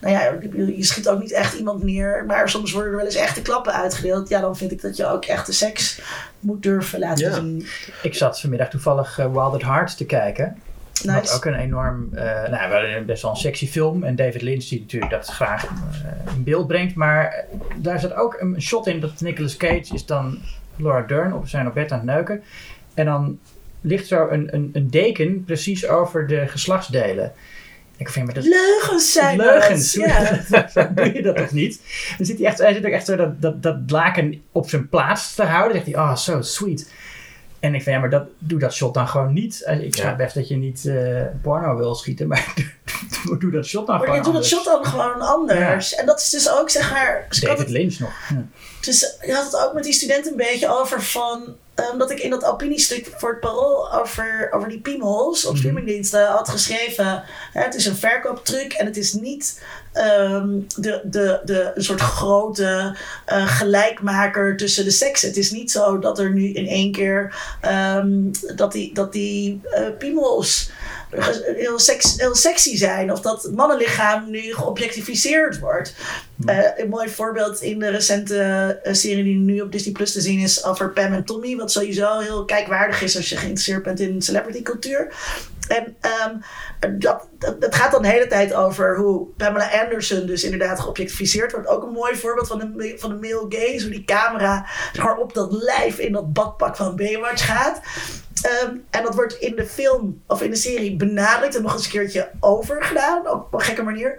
nou 0.00 0.12
ja, 0.14 0.32
je 0.56 0.84
schiet 0.84 1.08
ook 1.08 1.20
niet 1.20 1.32
echt 1.32 1.54
iemand 1.54 1.82
neer. 1.82 2.24
Maar 2.26 2.48
soms 2.48 2.72
worden 2.72 2.90
er 2.90 2.96
wel 2.96 3.06
eens 3.06 3.14
echte 3.14 3.42
klappen 3.42 3.72
uitgedeeld. 3.72 4.28
Ja, 4.28 4.40
dan 4.40 4.56
vind 4.56 4.72
ik 4.72 4.82
dat 4.82 4.96
je 4.96 5.06
ook 5.06 5.24
echte 5.24 5.52
seks 5.52 6.00
moet 6.40 6.62
durven 6.62 6.98
laten 6.98 7.28
Ja. 7.28 7.34
zien. 7.34 7.66
Ik 8.02 8.14
zat 8.14 8.40
vanmiddag 8.40 8.70
toevallig 8.70 9.18
eh, 9.18 9.32
Wild 9.32 9.54
at 9.54 9.62
Heart 9.62 9.96
te 9.96 10.04
kijken. 10.06 10.62
Nice. 11.04 11.34
ook 11.34 11.44
een 11.44 11.54
enorm, 11.54 12.08
eh, 12.14 12.48
nou, 12.48 12.70
wel 12.70 13.04
best 13.04 13.22
wel 13.22 13.30
een 13.30 13.36
sexy 13.36 13.66
film. 13.66 14.04
En 14.04 14.16
David 14.16 14.42
Lynch 14.42 14.64
die 14.64 14.80
natuurlijk 14.80 15.12
dat 15.12 15.26
graag 15.26 15.64
eh, 15.64 16.34
in 16.34 16.44
beeld 16.44 16.66
brengt. 16.66 16.94
Maar 16.94 17.26
eh, 17.26 17.58
daar 17.76 18.00
zit 18.00 18.14
ook 18.14 18.36
een 18.40 18.62
shot 18.62 18.86
in 18.86 19.00
dat 19.00 19.20
Nicolas 19.20 19.56
Cage 19.56 19.94
is 19.94 20.06
dan 20.06 20.38
Laura 20.76 21.06
Dern 21.06 21.34
op 21.34 21.48
zijn 21.48 21.66
op 21.66 21.74
bed 21.74 21.92
aan 21.92 21.98
het 21.98 22.06
neuken. 22.06 22.42
En 22.94 23.04
dan 23.04 23.38
ligt 23.80 24.06
zo 24.06 24.28
een, 24.28 24.54
een, 24.54 24.70
een 24.72 24.90
deken 24.90 25.44
precies 25.44 25.86
over 25.86 26.26
de 26.26 26.46
geslachtsdelen. 26.46 27.32
Ik 28.00 28.08
vind 28.08 28.26
maar 28.26 28.34
dat 28.34 28.44
Leugens 28.44 29.12
zijn 29.12 29.36
leugens. 29.36 29.94
Ja. 30.06 30.40
Zo 30.74 30.94
doe 30.94 31.12
je 31.12 31.22
dat 31.22 31.36
toch 31.36 31.50
niet? 31.50 31.80
Dan 32.16 32.26
zit 32.26 32.38
hij, 32.38 32.46
echt, 32.46 32.58
hij 32.58 32.74
zit 32.74 32.86
ook 32.86 32.92
echt 32.92 33.06
zo 33.06 33.16
dat, 33.16 33.42
dat, 33.42 33.62
dat 33.62 33.76
laken 33.86 34.42
op 34.52 34.68
zijn 34.68 34.88
plaats 34.88 35.34
te 35.34 35.42
houden. 35.42 35.76
Dan 35.76 35.84
zegt 35.84 35.96
hij, 35.96 36.04
oh, 36.04 36.16
so 36.16 36.42
sweet. 36.42 36.92
En 37.60 37.74
ik 37.74 37.82
vind, 37.82 37.94
ja, 37.94 38.00
maar 38.00 38.10
dat, 38.10 38.24
doe 38.38 38.58
dat 38.58 38.74
shot 38.74 38.94
dan 38.94 39.08
gewoon 39.08 39.32
niet. 39.32 39.62
Eh, 39.62 39.80
Ik 39.80 39.94
snap 39.94 40.06
Ja. 40.06 40.16
best 40.16 40.34
dat 40.34 40.48
je 40.48 40.56
niet 40.56 40.86
eh, 40.86 41.22
porno 41.42 41.76
wil 41.76 41.94
schieten, 41.94 42.26
maar 42.28 42.54
doe, 43.24 43.38
doe 43.38 43.50
dat 43.50 43.66
shot 43.66 43.86
dan 43.86 43.96
Maar 43.96 44.04
gewoon 44.04 44.18
je 44.18 44.24
doet 44.24 44.34
dat 44.34 44.42
anders. 44.52 44.64
shot 44.64 44.64
dan 44.82 44.84
gewoon 44.92 45.20
anders. 45.20 45.94
En 45.94 46.06
dat 46.06 46.20
is 46.20 46.30
dus 46.30 46.50
ook, 46.50 46.70
zeg 46.70 46.90
maar... 46.92 47.26
David 47.40 47.58
het- 47.58 47.68
Lynch 47.68 47.98
nog. 47.98 48.12
Ja. 48.28 48.44
Dus 48.80 49.16
je 49.26 49.32
had 49.34 49.44
het 49.44 49.56
ook 49.66 49.72
met 49.74 49.84
die 49.84 49.92
studenten 49.92 50.30
een 50.30 50.36
beetje 50.36 50.68
over 50.80 51.02
van... 51.02 51.56
ehm, 51.82 51.98
dat 51.98 52.10
ik 52.10 52.18
in 52.20 52.30
dat 52.30 52.44
opiniestuk 52.44 53.12
voor 53.16 53.30
het 53.30 53.40
parool 53.40 53.92
over, 53.94 54.48
over 54.50 54.68
die 54.68 54.80
piemels 54.80 55.44
op 55.44 55.50
Mhm. 55.50 55.58
streamingdiensten 55.60 56.26
had 56.26 56.48
geschreven. 56.48 57.22
Hè, 57.52 57.62
het 57.62 57.74
is 57.74 57.86
een 57.86 57.96
verkooptruc 57.96 58.72
en 58.72 58.86
het 58.86 58.96
is 58.96 59.12
niet 59.12 59.62
ehm, 59.92 60.48
de, 60.76 61.00
de, 61.04 61.40
de, 61.44 61.72
een 61.74 61.82
soort 61.84 62.00
grote 62.00 62.96
eh, 63.26 63.56
gelijkmaker 63.58 64.56
tussen 64.56 64.84
de 64.84 64.90
seksen. 64.90 65.28
Het 65.28 65.36
is 65.36 65.50
niet 65.50 65.70
zo 65.70 65.98
dat 65.98 66.18
er 66.18 66.30
nu 66.30 66.52
in 66.52 66.66
één 66.66 66.92
keer 66.92 67.34
ehm, 67.60 68.10
dat 68.56 68.72
die, 68.72 68.94
dat 68.94 69.12
die 69.12 69.60
eh, 69.70 69.82
piemels 69.98 70.70
heel, 71.56 71.78
seks, 71.78 72.14
heel 72.16 72.34
sexy 72.34 72.76
zijn. 72.76 73.12
Of 73.12 73.20
dat 73.20 73.42
het 73.42 73.54
mannenlichaam 73.54 74.30
nu 74.30 74.54
geobjectificeerd 74.54 75.58
wordt. 75.58 75.94
Eh, 76.44 76.58
een 76.76 76.88
mooi 76.88 77.08
voorbeeld 77.08 77.60
in 77.60 77.78
de 77.78 77.88
recente 77.88 78.38
eh, 78.82 78.94
serie 78.94 79.24
die 79.24 79.36
nu 79.36 79.60
op 79.60 79.72
Disney 79.72 79.92
Plus 79.92 80.12
te 80.12 80.20
zien 80.20 80.38
is 80.38 80.64
over 80.64 80.90
Pam 80.90 81.12
en 81.12 81.24
Tommy. 81.24 81.56
Wat 81.56 81.72
sowieso 81.72 82.18
heel 82.18 82.44
kijkwaardig 82.44 83.02
is 83.02 83.16
als 83.16 83.28
je 83.28 83.36
geïnteresseerd 83.36 83.82
bent 83.82 84.00
in 84.00 84.22
celebrity 84.22 84.62
cultuur. 84.62 85.14
En 85.68 85.96
ehm, 86.00 86.36
dat, 86.98 87.26
gaat 87.74 87.90
dan 87.92 88.02
de 88.02 88.08
hele 88.08 88.26
tijd 88.26 88.54
over 88.54 88.96
hoe 88.96 89.26
Pamela 89.36 89.82
Anderson 89.82 90.26
dus 90.26 90.44
inderdaad 90.44 90.80
geobjectificeerd 90.80 91.52
wordt. 91.52 91.68
Ook 91.68 91.82
een 91.82 91.92
mooi 91.92 92.16
voorbeeld 92.16 92.48
van 92.48 92.58
de, 92.58 92.94
van 92.98 93.10
de 93.10 93.28
male 93.28 93.46
gaze. 93.48 93.82
Hoe 93.82 93.90
die 93.90 94.04
camera 94.04 94.66
zeg 94.92 95.04
maar, 95.04 95.16
op 95.16 95.34
dat 95.34 95.52
lijf 95.52 95.98
in 95.98 96.12
dat 96.12 96.32
badpak 96.32 96.76
van 96.76 96.96
Baywatch 96.96 97.46
gaat. 97.46 97.80
Ehm, 98.42 98.76
en 98.90 99.02
dat 99.02 99.14
wordt 99.14 99.34
in 99.34 99.56
de 99.56 99.66
film 99.66 100.22
of 100.26 100.42
in 100.42 100.50
de 100.50 100.56
serie 100.56 100.96
benadrukt 100.96 101.56
en 101.56 101.62
nog 101.62 101.72
eens 101.72 101.84
een 101.84 101.90
keertje 101.90 102.30
overgedaan. 102.40 103.30
Op 103.30 103.54
een 103.54 103.60
gekke 103.60 103.82
manier. 103.82 104.18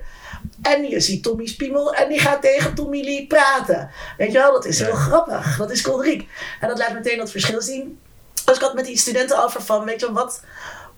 En 0.62 0.90
je 0.90 1.00
ziet 1.00 1.24
Tommy's 1.24 1.56
piemel 1.56 1.94
en 1.94 2.10
die 2.10 2.20
gaat 2.20 2.42
tegen 2.42 2.74
Tommy 2.74 3.04
Lee 3.04 3.28
praten. 3.28 3.90
Weet 4.18 4.32
je 4.32 4.38
wel, 4.38 4.52
dat 4.54 4.66
is 4.66 4.80
Ja. 4.80 4.86
heel 4.86 4.94
grappig. 4.96 5.58
Dat 5.58 5.72
is 5.72 5.82
kolderiek. 5.82 6.30
En 6.60 6.68
dat 6.68 6.78
laat 6.78 6.94
meteen 6.94 7.18
dat 7.18 7.32
verschil 7.32 7.62
zien. 7.62 8.00
Dus 8.46 8.56
ik 8.56 8.62
had 8.62 8.74
met 8.74 8.86
die 8.86 8.98
studenten 8.98 9.44
over 9.44 9.62
van, 9.62 9.86
weet 9.86 10.00
je 10.00 10.06
wel, 10.06 10.16
wat, 10.16 10.42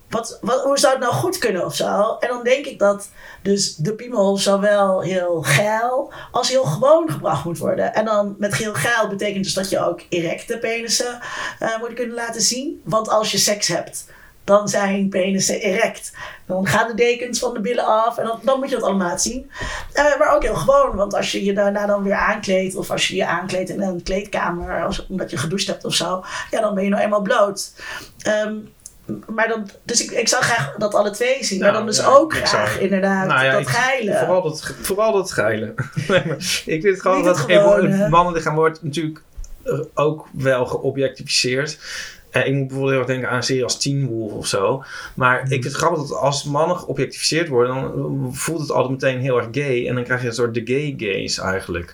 wat, 0.09 0.37
wat, 0.41 0.63
hoe 0.63 0.77
zou 0.77 0.93
het 0.93 1.01
nou 1.01 1.13
goed 1.13 1.37
kunnen 1.37 1.65
of 1.65 1.75
zo? 1.75 2.17
En 2.19 2.27
dan 2.27 2.43
denk 2.43 2.65
ik 2.65 2.79
dat 2.79 3.09
dus 3.41 3.75
de 3.75 3.93
piemel 3.93 4.37
zowel 4.37 5.01
heel 5.01 5.41
geil 5.41 6.13
als 6.31 6.49
heel 6.49 6.63
gewoon 6.63 7.11
gebracht 7.11 7.45
moet 7.45 7.57
worden. 7.57 7.93
En 7.93 8.05
dan 8.05 8.35
met 8.37 8.55
heel 8.55 8.73
geil 8.73 9.07
betekent 9.07 9.43
dus 9.43 9.53
dat 9.53 9.69
je 9.69 9.79
ook 9.85 10.01
erecte 10.09 10.57
penissen 10.57 11.19
eh, 11.59 11.79
moet 11.79 11.93
kunnen 11.93 12.15
laten 12.15 12.41
zien. 12.41 12.81
Want 12.85 13.09
als 13.09 13.31
je 13.31 13.37
seks 13.37 13.67
hebt, 13.67 14.05
dan 14.43 14.67
zijn 14.67 15.09
penissen 15.09 15.59
erect. 15.59 16.11
Dan 16.45 16.67
gaan 16.67 16.87
de 16.87 16.93
dekens 16.93 17.39
van 17.39 17.53
de 17.53 17.59
billen 17.59 17.85
af 17.85 18.17
en 18.17 18.25
dan, 18.25 18.39
dan 18.43 18.59
moet 18.59 18.69
je 18.69 18.75
dat 18.75 18.83
allemaal 18.83 19.07
laten 19.07 19.31
zien. 19.31 19.51
Eh, 19.93 20.03
maar 20.19 20.35
ook 20.35 20.43
heel 20.43 20.55
gewoon, 20.55 20.95
want 20.95 21.13
als 21.13 21.31
je 21.31 21.43
je 21.43 21.53
daarna 21.53 21.85
dan 21.85 22.03
weer 22.03 22.13
aankleedt... 22.15 22.75
of 22.75 22.91
als 22.91 23.07
je 23.07 23.15
je 23.15 23.25
aankleedt 23.25 23.69
in 23.69 23.81
een 23.81 24.03
kleedkamer... 24.03 24.83
Als, 24.83 25.05
omdat 25.07 25.29
je 25.31 25.37
gedoucht 25.37 25.67
hebt 25.67 25.85
of 25.85 25.93
zo... 25.93 26.23
ja, 26.51 26.61
dan 26.61 26.75
ben 26.75 26.83
je 26.83 26.89
nou 26.89 27.03
eenmaal 27.03 27.21
bloot. 27.21 27.73
Ehm, 28.21 28.55
maar 29.27 29.47
dan, 29.47 29.69
dus 29.83 30.03
ik, 30.03 30.11
ik 30.11 30.27
zou 30.27 30.43
graag 30.43 30.75
dat 30.77 30.93
alle 30.93 31.09
twee 31.11 31.43
zien. 31.43 31.59
maar 31.59 31.71
Nou, 31.71 31.77
dan 31.83 31.93
dus 31.93 31.97
ja, 32.03 32.07
ook 32.07 32.33
graag 32.35 32.49
zou- 32.71 32.83
inderdaad 32.83 33.27
Nou 33.27 33.43
ja, 33.45 33.51
dat 33.51 33.61
ik- 33.61 33.67
geilen. 33.67 34.17
Vooral 34.17 34.41
dat, 34.41 34.73
vooral 34.81 35.11
dat 35.13 35.31
geilen. 35.31 35.73
Nee, 36.07 36.21
ik 36.65 36.81
vind 36.81 36.83
het 36.83 37.01
gewoon 37.01 37.23
dat 37.23 37.47
het 37.47 38.09
mannenlichaam 38.09 38.55
wordt 38.55 38.83
natuurlijk 38.83 39.21
ook 39.93 40.27
wel 40.33 40.65
geobjectificeerd. 40.65 41.77
En 42.33 42.47
ik 42.47 42.53
moet 42.53 42.67
bijvoorbeeld 42.67 42.89
heel 42.89 42.99
erg 42.99 43.07
denken 43.07 43.29
aan 43.29 43.35
een 43.35 43.43
serie 43.43 43.63
als 43.63 43.79
Teen 43.79 44.05
Wolf 44.05 44.31
of 44.31 44.47
zo. 44.47 44.83
Maar 45.13 45.41
ik 45.41 45.47
vind 45.47 45.63
het 45.63 45.73
grappig 45.73 45.99
dat 45.99 46.17
als 46.17 46.43
mannen 46.43 46.77
geobjectificeerd 46.77 47.47
worden, 47.47 47.75
dan 47.75 48.35
voelt 48.35 48.61
het 48.61 48.71
altijd 48.71 48.91
meteen 48.91 49.19
heel 49.19 49.37
erg 49.37 49.47
gay. 49.51 49.87
En 49.87 49.95
dan 49.95 50.03
krijg 50.03 50.21
je 50.21 50.27
een 50.27 50.33
soort 50.33 50.53
de 50.53 50.61
gay 50.65 50.93
gays 50.97 51.39
eigenlijk. 51.39 51.93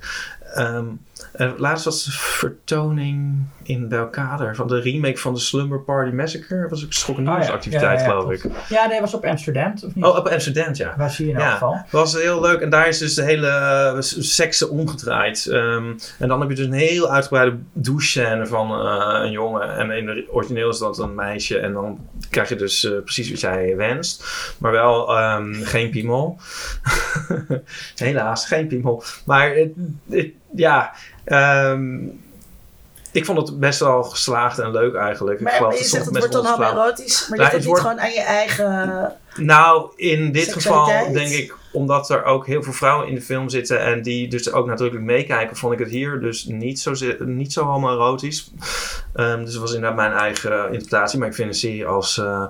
Eh, 0.53 1.51
laatst 1.57 1.85
was 1.85 2.07
vertoning 2.19 3.35
in 3.69 3.87
Belkader 3.87 4.55
van 4.55 4.67
de 4.67 4.79
remake 4.79 5.17
van 5.17 5.33
de 5.33 5.39
Slumber 5.39 5.79
Party 5.79 6.15
Massacre. 6.15 6.61
Dat 6.61 6.69
was 6.69 6.85
ook 6.85 6.93
schokkende 6.93 7.29
Oh 7.29 7.35
ja. 7.35 7.41
nieuwsactiviteit, 7.41 7.99
Ja, 7.99 8.05
ja, 8.05 8.13
ja, 8.13 8.19
geloof 8.19 8.31
ik. 8.31 8.51
Ja, 8.69 8.87
nee, 8.87 8.99
was 8.99 9.13
op 9.13 9.25
Amsterdam, 9.25 9.73
of 9.85 9.95
niet? 9.95 10.05
Oh, 10.05 10.15
op 10.17 10.27
Amsterdam, 10.27 10.69
ja. 10.73 10.93
Was 10.97 11.17
hier 11.17 11.29
in 11.29 11.35
elk 11.35 11.51
geval. 11.51 11.77
was 11.91 12.13
heel 12.13 12.41
leuk. 12.41 12.59
En 12.61 12.69
daar 12.69 12.87
is 12.87 12.97
dus 12.97 13.13
de 13.13 13.23
hele 13.23 13.95
seksen 13.99 14.69
omgedraaid. 14.69 15.45
Ehm, 15.47 15.91
en 16.19 16.27
dan 16.27 16.39
heb 16.39 16.49
je 16.49 16.55
dus 16.55 16.65
een 16.65 16.71
heel 16.73 17.11
uitgebreide 17.11 17.57
douche-scène 17.73 18.45
van 18.47 18.71
eh, 18.71 19.19
een 19.25 19.31
jongen. 19.31 19.75
En 19.77 19.91
in 19.91 20.05
de 20.05 20.27
origineel 20.31 20.69
is 20.69 20.77
dat 20.77 20.99
een 20.99 21.15
meisje. 21.15 21.59
En 21.59 21.73
dan 21.73 21.99
krijg 22.29 22.49
je 22.49 22.55
dus 22.55 22.83
eh, 22.85 22.91
precies 23.03 23.29
wat 23.29 23.39
jij 23.39 23.75
wenst. 23.75 24.25
Maar 24.57 24.71
wel 24.71 25.17
ehm, 25.17 25.53
geen 25.53 25.89
piemel. 25.89 26.37
Helaas, 27.95 28.45
geen 28.47 28.67
piemel. 28.67 29.03
Maar 29.25 29.55
het, 29.55 29.69
het- 30.09 30.31
ja... 30.55 30.91
ehm, 31.25 31.97
ik 33.11 33.25
vond 33.25 33.47
het 33.47 33.59
best 33.59 33.79
wel 33.79 34.03
geslaagd 34.03 34.59
en 34.59 34.71
leuk 34.71 34.95
eigenlijk. 34.95 35.39
ik 35.39 35.45
Maar 35.45 35.53
je 35.53 35.59
dat 35.59 35.77
zegt 35.77 36.05
het 36.05 36.17
wordt 36.17 36.33
dan 36.33 36.57
wel 36.57 36.71
erotisch. 36.71 37.27
Maar 37.29 37.37
Nou, 37.37 37.49
ligt 37.51 37.63
het 37.63 37.71
niet 37.71 37.81
gewoon 37.81 37.99
aan 37.99 38.11
je 38.11 38.21
eigen... 38.21 39.13
nou, 39.35 39.91
in 39.95 40.31
dit 40.31 40.53
geval 40.53 41.11
denk 41.11 41.31
ik, 41.31 41.55
omdat 41.71 42.09
er 42.09 42.23
ook 42.23 42.45
heel 42.45 42.63
veel 42.63 42.73
vrouwen 42.73 43.07
in 43.07 43.15
de 43.15 43.21
film 43.21 43.49
zitten 43.49 43.79
en 43.81 44.01
die 44.01 44.27
dus 44.27 44.51
ook 44.51 44.67
nadrukkelijk 44.67 45.05
meekijken, 45.05 45.57
vond 45.57 45.73
ik 45.73 45.79
het 45.79 45.89
hier 45.89 46.19
dus 46.19 46.45
niet 46.45 46.79
zo, 46.79 46.93
niet 47.19 47.53
zo 47.53 47.63
homoerotisch. 47.63 48.51
Ehm 49.13 49.43
dus 49.43 49.51
dat 49.51 49.61
was 49.61 49.73
inderdaad 49.73 49.97
mijn 49.97 50.11
eigen 50.11 50.65
interpretatie, 50.65 51.19
maar 51.19 51.27
ik 51.27 51.35
vind 51.35 51.47
een 51.47 51.53
serie 51.53 51.85
als 51.85 52.17
eh 52.17 52.45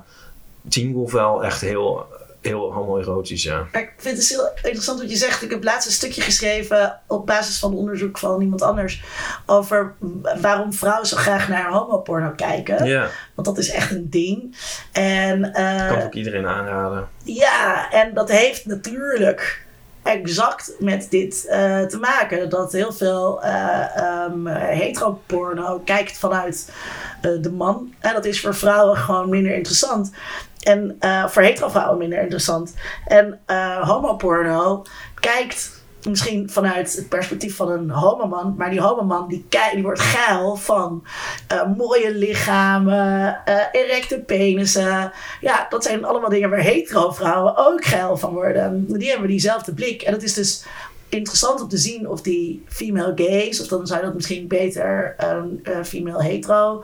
Teen 0.70 0.94
Wolf 0.94 1.12
wel 1.12 1.44
echt 1.44 1.62
heel, 1.62 2.06
heel 2.42 2.74
homoerotisch, 2.74 3.44
ja. 3.44 3.68
Maar 3.72 3.82
ik 3.82 3.94
vind 3.98 4.18
het 4.18 4.28
dus 4.28 4.30
heel 4.30 4.52
interessant 4.56 5.00
wat 5.00 5.10
je 5.10 5.16
zegt. 5.16 5.42
Ik 5.42 5.50
heb 5.50 5.64
laatst 5.64 5.88
een 5.88 5.94
stukje 5.94 6.22
geschreven 6.22 7.00
op 7.08 7.26
basis 7.26 7.60
van 7.60 7.74
onderzoek 7.74 8.18
van 8.18 8.42
iemand 8.42 8.62
anders. 8.62 9.04
Over 9.46 9.96
waarom 10.42 10.74
vrouwen 10.74 11.08
zo 11.08 11.18
graag 11.18 11.48
naar 11.48 11.70
homoporno 11.70 12.32
kijken. 12.36 12.86
Ja, 12.86 13.10
Want 13.36 13.48
dat 13.48 13.58
is 13.58 13.70
echt 13.70 13.92
een 13.92 14.10
ding. 14.10 14.56
En 14.92 15.54
eh, 15.54 15.88
kan 15.88 15.98
ik 15.98 16.04
ook 16.06 16.14
iedereen 16.14 16.48
aanraden. 16.48 17.08
ja, 17.24 17.92
en 17.92 18.14
dat 18.14 18.30
heeft 18.30 18.66
natuurlijk 18.66 19.68
exact 20.10 20.74
met 20.80 21.08
dit 21.10 21.46
eh, 21.46 21.82
te 21.82 21.98
maken. 21.98 22.50
Dat 22.50 22.72
heel 22.72 22.94
veel 22.94 23.44
eh 23.44 23.98
ehm, 23.98 24.46
heteroporno 24.48 25.82
kijkt 25.86 26.18
vanuit 26.18 26.74
eh, 27.22 27.32
de 27.42 27.52
man. 27.52 27.94
En 28.00 28.14
dat 28.14 28.26
is 28.26 28.42
voor 28.42 28.56
vrouwen 28.56 28.98
gewoon 28.98 29.30
minder 29.30 29.56
interessant. 29.56 30.12
En 30.60 30.98
voor 31.28 31.42
hetero 31.42 31.70
vrouwen 31.70 31.98
minder 31.98 32.22
interessant. 32.22 32.74
En 33.06 33.40
homoporno 33.82 34.86
kijkt 35.20 35.79
misschien 36.08 36.50
vanuit 36.50 36.96
het 36.96 37.10
perspectief 37.10 37.56
van 37.56 37.72
een 37.72 37.90
homoman. 37.90 38.56
Maar 38.58 38.70
die 38.70 38.82
homoman 38.82 39.28
die, 39.28 39.46
die 39.74 39.84
wordt 39.84 40.00
geil 40.00 40.56
van 40.56 41.04
eh, 41.48 41.62
mooie 41.78 42.16
lichamen, 42.16 43.42
eh, 43.46 43.56
erecte 43.72 44.20
penissen. 44.20 45.12
Ja, 45.42 45.66
dat 45.70 45.84
zijn 45.84 46.06
allemaal 46.06 46.30
dingen 46.30 46.50
waar 46.50 46.60
hetero 46.60 47.12
vrouwen 47.12 47.58
ook 47.58 47.86
geil 47.86 48.18
van 48.18 48.34
worden. 48.34 48.86
Die 48.88 49.10
hebben 49.10 49.28
diezelfde 49.28 49.74
blik. 49.74 50.02
En 50.02 50.14
het 50.14 50.24
is 50.24 50.34
dus 50.34 50.66
interessant 51.10 51.62
om 51.62 51.68
te 51.70 51.78
zien 51.78 52.10
of 52.10 52.22
die 52.22 52.64
female 52.68 53.12
gays, 53.16 53.62
of 53.62 53.68
dan 53.68 53.88
zou 53.88 54.00
je 54.00 54.06
dat 54.06 54.16
misschien 54.16 54.48
beter 54.48 55.14
een 55.18 55.60
eh, 55.64 55.84
female 55.84 56.24
hetero 56.24 56.84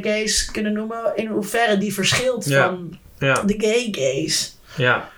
gays 0.00 0.50
kunnen 0.50 0.72
noemen, 0.72 1.12
in 1.14 1.26
hoeverre 1.26 1.78
die 1.78 1.94
verschilt 1.94 2.44
Ja. 2.44 2.64
van 2.68 2.98
Ja, 3.18 3.42
de 3.46 3.54
gay 3.58 3.88
gays. 3.90 4.56
ja. 4.76 5.08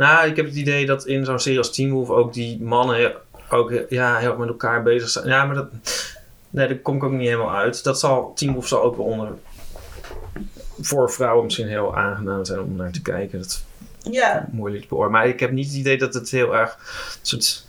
Nou, 0.00 0.28
ik 0.28 0.36
heb 0.36 0.46
het 0.46 0.54
idee 0.54 0.86
dat 0.86 1.06
in 1.06 1.24
zo'n 1.24 1.38
serie 1.38 1.58
als 1.58 1.74
Teen 1.74 1.90
Wolf 1.90 2.08
ook 2.08 2.32
die 2.32 2.62
mannen 2.62 3.14
ook 3.50 3.72
ja, 3.88 4.16
heel 4.16 4.28
erg 4.28 4.38
met 4.38 4.48
elkaar 4.48 4.82
bezig 4.82 5.08
zijn. 5.08 5.26
Ja, 5.26 5.44
maar 5.44 5.54
dat, 5.54 5.68
nee, 6.50 6.68
daar 6.68 6.76
kom 6.76 6.96
ik 6.96 7.04
ook 7.04 7.12
niet 7.12 7.28
helemaal 7.28 7.54
uit. 7.54 7.84
Dat 7.84 8.00
zal, 8.00 8.32
Teen 8.34 8.52
Wolf 8.52 8.68
zal 8.68 8.82
ook 8.82 8.96
wel 8.96 9.06
onder 9.06 9.28
voor 10.80 11.10
vrouwen 11.10 11.44
misschien 11.44 11.68
heel 11.68 11.96
aangenaam 11.96 12.44
zijn 12.44 12.60
om 12.60 12.76
naar 12.76 12.90
te 12.90 13.02
kijken. 13.02 13.38
Dat 13.38 13.62
Ja, 14.02 14.48
moeilijk 14.52 14.82
te 14.82 14.88
beoordelen. 14.88 15.20
Maar 15.20 15.28
ik 15.28 15.40
heb 15.40 15.50
niet 15.50 15.66
het 15.66 15.76
idee 15.76 15.98
dat 15.98 16.14
het 16.14 16.30
heel 16.30 16.56
erg 16.56 16.78
soort, 17.22 17.66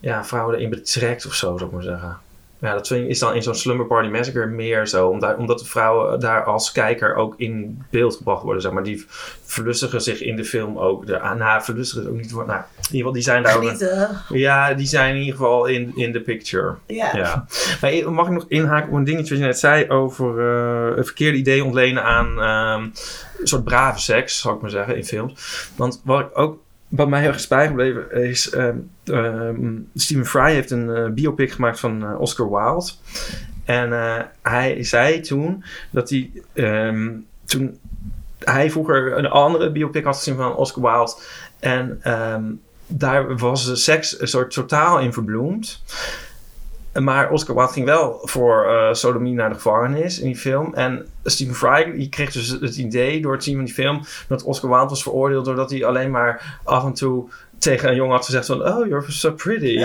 ja, 0.00 0.24
vrouwen 0.24 0.54
erin 0.56 0.70
betrekt 0.70 1.26
of 1.26 1.34
zo, 1.34 1.56
zou 1.56 1.64
ik 1.64 1.74
maar 1.74 1.82
zeggen. 1.82 2.18
Ja, 2.60 2.72
dat 2.72 2.90
is 2.90 3.18
dan 3.18 3.34
in 3.34 3.42
zo'n 3.42 3.54
Slumber 3.54 3.86
Party 3.86 4.08
Massacre 4.08 4.46
meer 4.46 4.86
zo. 4.86 5.08
Omdat, 5.08 5.36
omdat 5.36 5.58
de 5.58 5.64
vrouwen 5.64 6.20
daar 6.20 6.44
als 6.44 6.72
kijker 6.72 7.14
ook 7.14 7.34
in 7.36 7.82
beeld 7.90 8.16
gebracht 8.16 8.42
worden, 8.42 8.62
zeg 8.62 8.72
maar. 8.72 8.82
Die 8.82 9.04
verlustigen 9.44 10.00
zich 10.00 10.20
in 10.20 10.36
de 10.36 10.44
film 10.44 10.78
ook. 10.78 11.06
De, 11.06 11.18
ah, 11.18 11.38
nou, 11.38 11.62
verlustigen 11.62 12.02
is 12.02 12.08
ook 12.08 12.16
niet... 12.20 12.34
Nou, 12.34 12.48
in 12.48 12.54
ieder 12.82 12.96
geval, 12.96 13.12
die 13.12 13.22
zijn 13.22 13.42
daar 13.42 13.52
genieten. 13.52 14.08
Ja, 14.28 14.74
die 14.74 14.86
zijn 14.86 15.14
in 15.14 15.20
ieder 15.20 15.36
geval 15.36 15.66
in, 15.66 15.92
in 15.96 16.12
de 16.12 16.20
picture. 16.20 16.74
Ja. 16.86 17.16
Ja. 17.16 17.46
Maar 17.80 18.12
mag 18.12 18.26
ik 18.26 18.32
nog 18.32 18.44
inhaken 18.48 18.88
op 18.88 18.94
een 18.94 19.04
dingetje 19.04 19.34
wat 19.34 19.42
je 19.42 19.48
net 19.48 19.58
zei 19.58 19.88
over 19.88 20.38
eh, 20.40 20.96
een 20.96 21.04
verkeerde 21.04 21.38
idee 21.38 21.64
ontlenen 21.64 22.02
aan 22.02 22.40
ehm, 22.40 22.82
een 23.40 23.46
soort 23.46 23.64
brave 23.64 24.00
seks, 24.00 24.40
zou 24.40 24.54
ik 24.54 24.60
maar 24.60 24.70
zeggen, 24.70 24.96
in 24.96 25.04
films. 25.04 25.68
Want 25.76 26.00
wat 26.04 26.20
ik 26.20 26.38
ook 26.38 26.58
wat 26.88 27.08
mij 27.08 27.20
heel 27.20 27.28
erg 27.28 27.38
is 27.38 27.46
bijgebleven 27.46 28.12
is, 28.12 28.50
ehm, 28.50 28.76
ehm, 29.04 29.74
Stephen 29.94 30.26
Fry 30.26 30.52
heeft 30.52 30.70
een 30.70 30.90
eh, 30.90 31.10
biopic 31.10 31.50
gemaakt 31.50 31.80
van 31.80 32.04
eh, 32.04 32.20
Oscar 32.20 32.50
Wilde. 32.50 32.90
En 33.64 33.92
eh, 33.92 34.22
hij 34.42 34.84
zei 34.84 35.20
toen 35.20 35.64
dat 35.90 36.10
hij 36.10 36.30
ehm, 36.52 37.10
toen 37.44 37.78
hij 38.38 38.70
vroeger 38.70 39.18
een 39.18 39.26
andere 39.26 39.72
biopic 39.72 40.04
had 40.04 40.16
gezien 40.16 40.36
van 40.36 40.56
Oscar 40.56 40.82
Wilde 40.82 41.14
en 41.58 42.00
daar 42.86 43.36
was 43.36 43.66
de 43.66 43.76
seks 43.76 44.20
een 44.20 44.28
soort 44.28 44.50
totaal 44.50 44.98
in 44.98 45.12
verbloemd. 45.12 45.82
Maar 46.92 47.30
Oscar 47.30 47.54
Wilde 47.54 47.72
ging 47.72 47.86
wel 47.86 48.18
voor 48.22 48.66
sodomie 48.92 49.34
naar 49.34 49.48
de 49.48 49.54
gevangenis 49.54 50.18
in 50.18 50.26
die 50.26 50.36
film. 50.36 50.74
En 50.74 51.06
Stephen 51.30 51.54
Fry 51.54 51.92
die 51.96 52.08
kreeg 52.08 52.32
dus 52.32 52.48
het 52.48 52.76
idee 52.76 53.20
door 53.22 53.32
het 53.32 53.44
zien 53.44 53.56
van 53.56 53.64
die 53.64 53.74
film... 53.74 54.00
dat 54.28 54.42
Oscar 54.42 54.70
Wilde 54.70 54.88
was 54.88 55.02
veroordeeld 55.02 55.44
doordat 55.44 55.70
hij 55.70 55.84
alleen 55.84 56.10
maar 56.10 56.58
af 56.64 56.84
en 56.84 56.92
toe 56.92 57.28
tegen 57.58 57.88
een 57.88 57.94
jongen 57.94 58.14
had 58.16 58.24
gezegd 58.24 58.46
van... 58.46 58.62
Oh, 58.68 58.86
you're 58.86 59.04
so 59.12 59.32
pretty. 59.32 59.84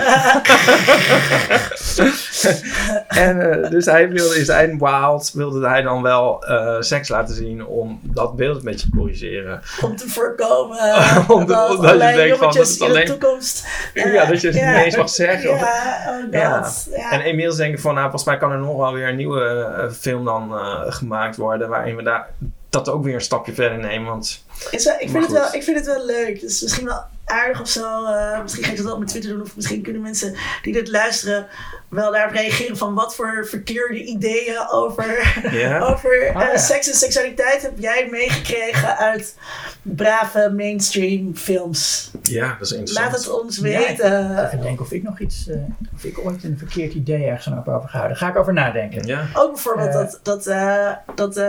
en 3.08 3.62
eh, 3.64 3.70
dus 3.70 3.84
hij 3.84 4.08
wilde 4.10 4.38
in 4.38 4.44
zijn 4.44 4.78
Wild 4.78 5.30
wilde 5.34 5.68
hij 5.68 5.82
dan 5.82 6.02
wel 6.02 6.44
eh, 6.44 6.76
seks 6.80 7.08
laten 7.08 7.34
zien 7.34 7.66
om 7.66 8.00
dat 8.02 8.36
beeld 8.36 8.56
een 8.56 8.64
beetje 8.64 8.90
te 8.90 8.96
corrigeren. 8.96 9.60
Om 9.82 9.96
te 9.96 10.08
voorkomen 10.08 10.78
Om 11.28 11.46
te- 11.46 11.52
dat 11.52 11.70
omdat 11.76 11.90
je 11.92 11.98
denkt 11.98 12.38
van, 12.38 12.52
dat 12.52 12.68
in 12.68 12.78
de 12.78 12.84
alleen- 12.84 13.06
toekomst... 13.06 13.66
eh, 13.94 14.12
Ja, 14.14 14.24
dat 14.24 14.40
je 14.40 14.46
het 14.48 14.56
niet 14.56 14.84
eens 14.84 14.96
mag 14.96 15.10
zeggen. 15.10 15.50
Ja, 15.50 16.04
oh 16.08 16.62
god. 16.62 16.88
Ja. 16.96 17.10
En 17.10 17.20
Emiel 17.20 17.56
denkt 17.56 17.80
van, 17.80 17.90
nou, 17.94 18.04
volgens 18.04 18.24
mij 18.24 18.36
kan 18.38 18.50
er 18.52 18.58
nog 18.58 18.76
wel 18.76 18.92
weer 18.92 19.08
een 19.08 19.16
nieuwe 19.16 19.72
eh, 19.76 19.90
film 19.90 20.24
dan 20.24 20.58
eh, 20.58 20.92
gemaakt 21.34 21.36
worden. 21.50 21.68
Waarin 21.68 21.96
we 21.96 22.02
daar, 22.02 22.28
dat 22.70 22.88
ook 22.88 23.04
weer 23.04 23.14
een 23.14 23.20
stapje 23.20 23.52
verder 23.52 23.78
nemen. 23.78 24.08
Want 24.08 24.44
Is 24.70 24.84
wel- 24.84 24.94
ik, 24.98 25.10
vind 25.10 25.22
het 25.24 25.32
wel, 25.32 25.54
ik 25.54 25.62
vind 25.62 25.76
het 25.76 25.86
wel 25.86 26.04
leuk. 26.06 26.40
Het 26.40 26.50
is 26.50 26.62
misschien 26.62 26.84
wel 26.86 27.04
aardig 27.32 27.60
of 27.60 27.68
zo. 27.68 28.04
eh, 28.04 28.42
misschien 28.42 28.64
ga 28.64 28.70
ik 28.70 28.76
dat 28.76 28.84
wel 28.84 28.94
op 28.94 28.98
mijn 29.00 29.10
Twitter 29.10 29.32
doen. 29.32 29.42
Of 29.42 29.56
misschien 29.56 29.82
kunnen 29.82 30.02
mensen 30.02 30.34
die 30.62 30.72
dit 30.72 30.88
luisteren 30.88 31.46
wel 31.88 32.12
daarop 32.12 32.32
reageren. 32.34 32.76
Van 32.76 32.94
wat 32.94 33.14
voor 33.14 33.46
verkeerde 33.48 34.02
ideeën 34.04 34.56
over, 34.70 35.06
over 35.90 36.30
Ah, 36.34 36.42
eh, 36.42 36.52
ja. 36.52 36.56
seks 36.58 36.88
en 36.90 36.94
seksualiteit 36.96 37.62
heb 37.62 37.72
jij 37.78 38.08
meegekregen 38.10 38.96
uit 38.98 39.36
brave 39.82 40.50
mainstream 40.56 41.36
films? 41.36 42.10
ja, 42.22 42.56
dat 42.58 42.66
is 42.66 42.72
interessant. 42.72 43.12
Laat 43.12 43.18
het 43.24 43.30
ons 43.30 43.58
Ja, 43.58 43.78
ik- 43.78 43.86
weten. 43.86 44.44
Even 44.46 44.60
denken 44.60 44.84
of 44.84 44.92
ik 44.92 45.02
nog 45.02 45.20
iets, 45.20 45.48
eh, 45.48 45.56
of 45.94 46.04
ik 46.04 46.18
ooit 46.24 46.44
een 46.44 46.58
verkeerd 46.58 46.92
idee 46.94 47.24
ergens 47.24 47.46
aan 47.46 47.54
heb 47.56 47.68
overgehouden. 47.68 48.18
Daar 48.18 48.28
ga 48.28 48.34
ik 48.34 48.40
over 48.40 48.52
nadenken. 48.52 49.06
Ja, 49.06 49.26
Ook 49.34 49.52
bijvoorbeeld 49.52 49.92
dat, 49.92 50.20
dat, 50.22 50.46
eh, 50.46 50.90
dat 51.14 51.40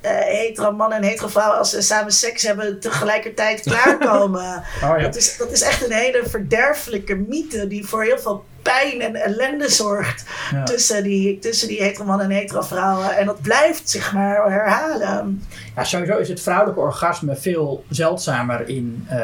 hetero 0.00 0.72
mannen 0.72 0.98
en 0.98 1.04
hetero 1.04 1.28
vrouwen 1.28 1.58
als 1.58 1.70
ze 1.70 1.82
samen 1.82 2.12
seks 2.12 2.42
hebben 2.42 2.80
tegelijkertijd 2.80 3.60
klaarkomen. 3.60 4.42
Oh 4.84 4.98
ja. 5.00 5.04
Dat 5.14 5.22
is, 5.22 5.36
dat 5.36 5.52
is 5.52 5.62
echt 5.62 5.84
een 5.84 5.92
hele 5.92 6.22
verderfelijke 6.26 7.14
mythe 7.14 7.66
die 7.66 7.86
voor 7.86 8.02
heel 8.02 8.18
veel 8.18 8.44
pijn 8.62 9.00
en 9.00 9.14
ellende 9.14 9.68
zorgt 9.68 10.24
Ja. 10.50 10.62
tussen, 10.64 11.02
die, 11.02 11.38
tussen 11.38 11.68
die 11.68 11.82
hetero 11.82 12.18
en 12.18 12.30
hetero 12.30 12.60
vrouwen. 12.62 13.16
En 13.16 13.26
dat 13.26 13.40
blijft 13.42 13.90
zich 13.90 14.12
maar 14.12 14.50
herhalen. 14.50 15.42
Ja, 15.76 15.84
sowieso 15.84 16.16
is 16.16 16.28
het 16.28 16.40
vrouwelijke 16.40 16.80
orgasme 16.80 17.36
veel 17.36 17.84
zeldzamer 17.88 18.68
in 18.68 19.06
eh, 19.08 19.18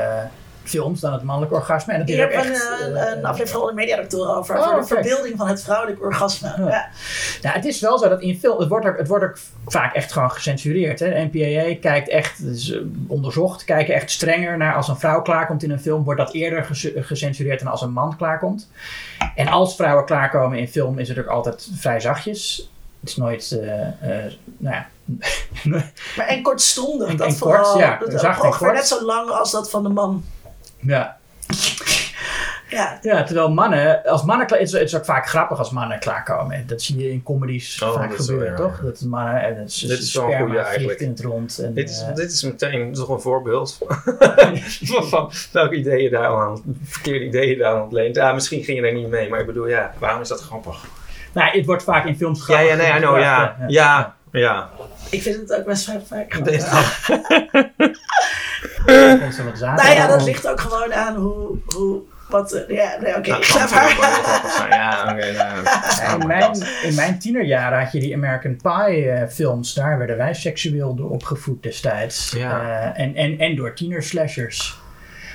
films 0.71 1.01
dan 1.01 1.13
het 1.13 1.23
mannelijke 1.23 1.55
orgasme. 1.57 1.93
En 1.93 1.99
dat 1.99 2.09
Ik 2.09 2.15
is 2.17 2.25
ook 2.25 2.33
heb 2.33 2.45
een, 2.45 2.51
echt, 2.53 2.81
een, 2.81 2.97
eh, 2.97 3.17
een 3.17 3.25
aflevering 3.25 3.49
van 3.59 3.67
de 3.67 3.75
mediadoctoren 3.75 4.37
over, 4.37 4.57
Oh, 4.59 4.67
over 4.67 4.81
de 4.81 4.87
verbeelding 4.87 5.35
van 5.37 5.49
het 5.49 5.63
vrouwelijk 5.63 6.03
orgasme. 6.05 6.55
Ja. 6.59 6.69
Ja. 6.69 6.89
Nou, 7.43 7.55
het 7.57 7.65
is 7.65 7.81
wel 7.81 7.99
zo 7.99 8.09
dat 8.09 8.21
in 8.21 8.39
film, 8.39 8.59
het 8.59 8.69
wordt 8.69 8.87
ook, 8.87 8.97
het 8.99 9.09
wordt 9.09 9.25
ook 9.25 9.39
vaak 9.67 9.95
echt 9.95 10.13
gewoon 10.13 10.31
gecensureerd. 10.31 11.01
Hè? 11.01 11.09
De 11.09 11.29
NPAA 11.33 11.77
kijkt 11.81 12.09
echt, 12.09 12.41
is 12.41 12.71
eh, 12.73 12.81
onderzocht, 13.09 13.65
kijken 13.65 13.95
echt 13.95 14.11
strenger 14.11 14.57
naar 14.57 14.75
als 14.75 14.89
een 14.89 14.99
vrouw 14.99 15.23
klaarkomt 15.23 15.63
in 15.63 15.71
een 15.71 15.81
film, 15.81 16.05
wordt 16.05 16.21
dat 16.21 16.33
eerder 16.33 16.67
gecensureerd 16.97 17.59
dan 17.63 17.69
als 17.71 17.83
een 17.83 17.93
man 17.93 18.17
klaarkomt. 18.17 18.71
En 19.35 19.47
als 19.49 19.77
vrouwen 19.77 20.05
klaarkomen 20.05 20.59
in 20.59 20.69
film 20.69 20.99
is 20.99 21.09
het 21.09 21.19
ook 21.19 21.27
altijd 21.27 21.69
vrij 21.75 22.01
zachtjes. 22.01 22.71
Het 23.01 23.09
is 23.09 23.17
nooit, 23.17 23.59
eh, 23.63 24.09
nou 24.59 24.75
ja, 24.77 24.87
Maar 26.17 26.27
en 26.27 26.43
kortstondig. 26.43 27.09
En- 27.09 27.17
dat 27.17 27.27
en 27.27 27.33
vooral. 27.35 27.73
kort, 27.73 27.79
ja. 27.85 27.99
Dat- 27.99 28.21
Zacht 28.21 28.45
en 28.45 28.51
kort. 28.51 28.73
net 28.73 28.87
zo 28.87 29.05
lang 29.05 29.31
als 29.31 29.51
dat 29.51 29.71
van 29.71 29.83
de 29.83 29.89
man. 29.89 30.25
Ja. 30.81 31.17
Ja, 32.69 32.99
Ja, 33.03 33.23
terwijl 33.23 33.51
mannen, 33.53 34.03
als 34.05 34.23
mannen, 34.25 34.47
het 34.47 34.61
is, 34.61 34.73
het 34.73 34.83
is 34.83 34.97
ook 34.97 35.05
vaak 35.05 35.29
grappig 35.29 35.59
als 35.59 35.71
mannen 35.71 35.99
klaarkomen. 35.99 36.67
Dat 36.67 36.83
zie 36.83 36.99
je 36.99 37.11
in 37.11 37.23
comedies 37.23 37.83
Oh, 37.83 37.93
vaak 37.95 38.15
gebeuren, 38.15 38.53
wel, 38.57 38.67
ja. 38.67 38.73
toch? 38.73 38.81
Dat 38.81 39.01
mannen, 39.01 39.43
en 39.43 39.57
het 39.57 39.69
is, 39.69 39.79
Dit 39.79 39.99
is 39.99 40.11
sperma 40.11 40.37
goeie 40.37 40.49
vliegt 40.51 40.67
eigenlijk. 40.67 41.01
in 41.01 41.09
het 41.09 41.21
rond. 41.21 41.59
En, 41.59 41.75
dit 41.75 41.91
is, 41.91 42.03
eh, 42.03 42.15
dit 42.15 42.33
is 42.33 42.43
meteen 42.43 42.93
toch 42.93 43.09
een 43.09 43.21
voorbeeld 43.21 43.79
van, 43.79 43.97
van 45.11 45.33
welke 45.53 45.75
ideeën 45.77 46.03
je 46.03 46.11
daar 46.11 46.27
aan, 46.37 46.63
verkeerde 46.83 47.25
ideeën 47.25 47.49
je 47.49 47.57
daar 47.57 47.75
aan 47.75 47.83
ontleent. 47.83 48.17
Ja, 48.17 48.33
misschien 48.33 48.63
ging 48.65 48.79
je 48.79 48.87
er 48.87 48.95
niet 48.95 49.09
mee, 49.09 49.29
maar 49.29 49.41
ik 49.41 49.47
bedoel, 49.47 49.67
ja, 49.69 49.93
waarom 49.99 50.21
is 50.21 50.29
dat 50.29 50.41
grappig? 50.41 50.85
nou, 51.33 51.57
het 51.57 51.67
wordt 51.67 51.83
vaak 51.83 52.05
in 52.05 52.17
films 52.17 52.39
Ja, 52.39 52.45
grappig. 52.45 52.69
ja, 52.69 52.75
nee, 52.77 52.93
I 52.93 53.01
know, 53.01 53.19
ja. 53.19 53.47
gebracht, 53.47 53.71
Ja, 53.73 54.15
ja. 54.33 54.71
ik 55.11 55.23
vind 55.23 55.37
het 55.37 55.55
ook 55.55 55.65
best 55.65 55.87
wel 55.87 56.03
vaak. 56.07 56.39
Nou 59.77 59.95
ja, 59.95 60.07
dat 60.07 60.25
ligt 60.25 60.49
ook 60.49 60.61
gewoon 60.61 60.95
aan 60.95 61.17
hoe. 61.17 61.59
hoe 61.75 62.03
wat, 62.31 62.53
eh, 62.53 62.77
ja, 62.77 62.97
nee, 63.01 63.17
oké, 63.17 63.29
Nou, 63.29 63.41
ik 63.41 63.47
ga. 63.47 64.67
Ja, 64.69 65.13
oké. 65.13 65.33
nou, 65.33 65.65
Ja, 65.65 66.15
oh 66.15 66.21
in, 66.21 66.27
mijn, 66.27 66.53
in 66.83 66.95
mijn 66.95 67.19
tienerjaren 67.19 67.79
had 67.79 67.93
je 67.93 68.01
die 68.01 68.15
American 68.15 68.57
Pie 68.57 69.11
eh, 69.11 69.29
films. 69.29 69.75
Daar 69.75 69.99
werden 69.99 70.17
wij 70.17 70.35
seksueel 70.35 70.95
door 70.95 71.11
opgevoed 71.11 71.63
destijds. 71.63 72.33
Ja. 72.37 72.63
Eh, 72.95 73.03
en, 73.03 73.15
en, 73.15 73.39
en 73.39 73.57
door 73.57 73.75
tienerslashers. 73.75 74.79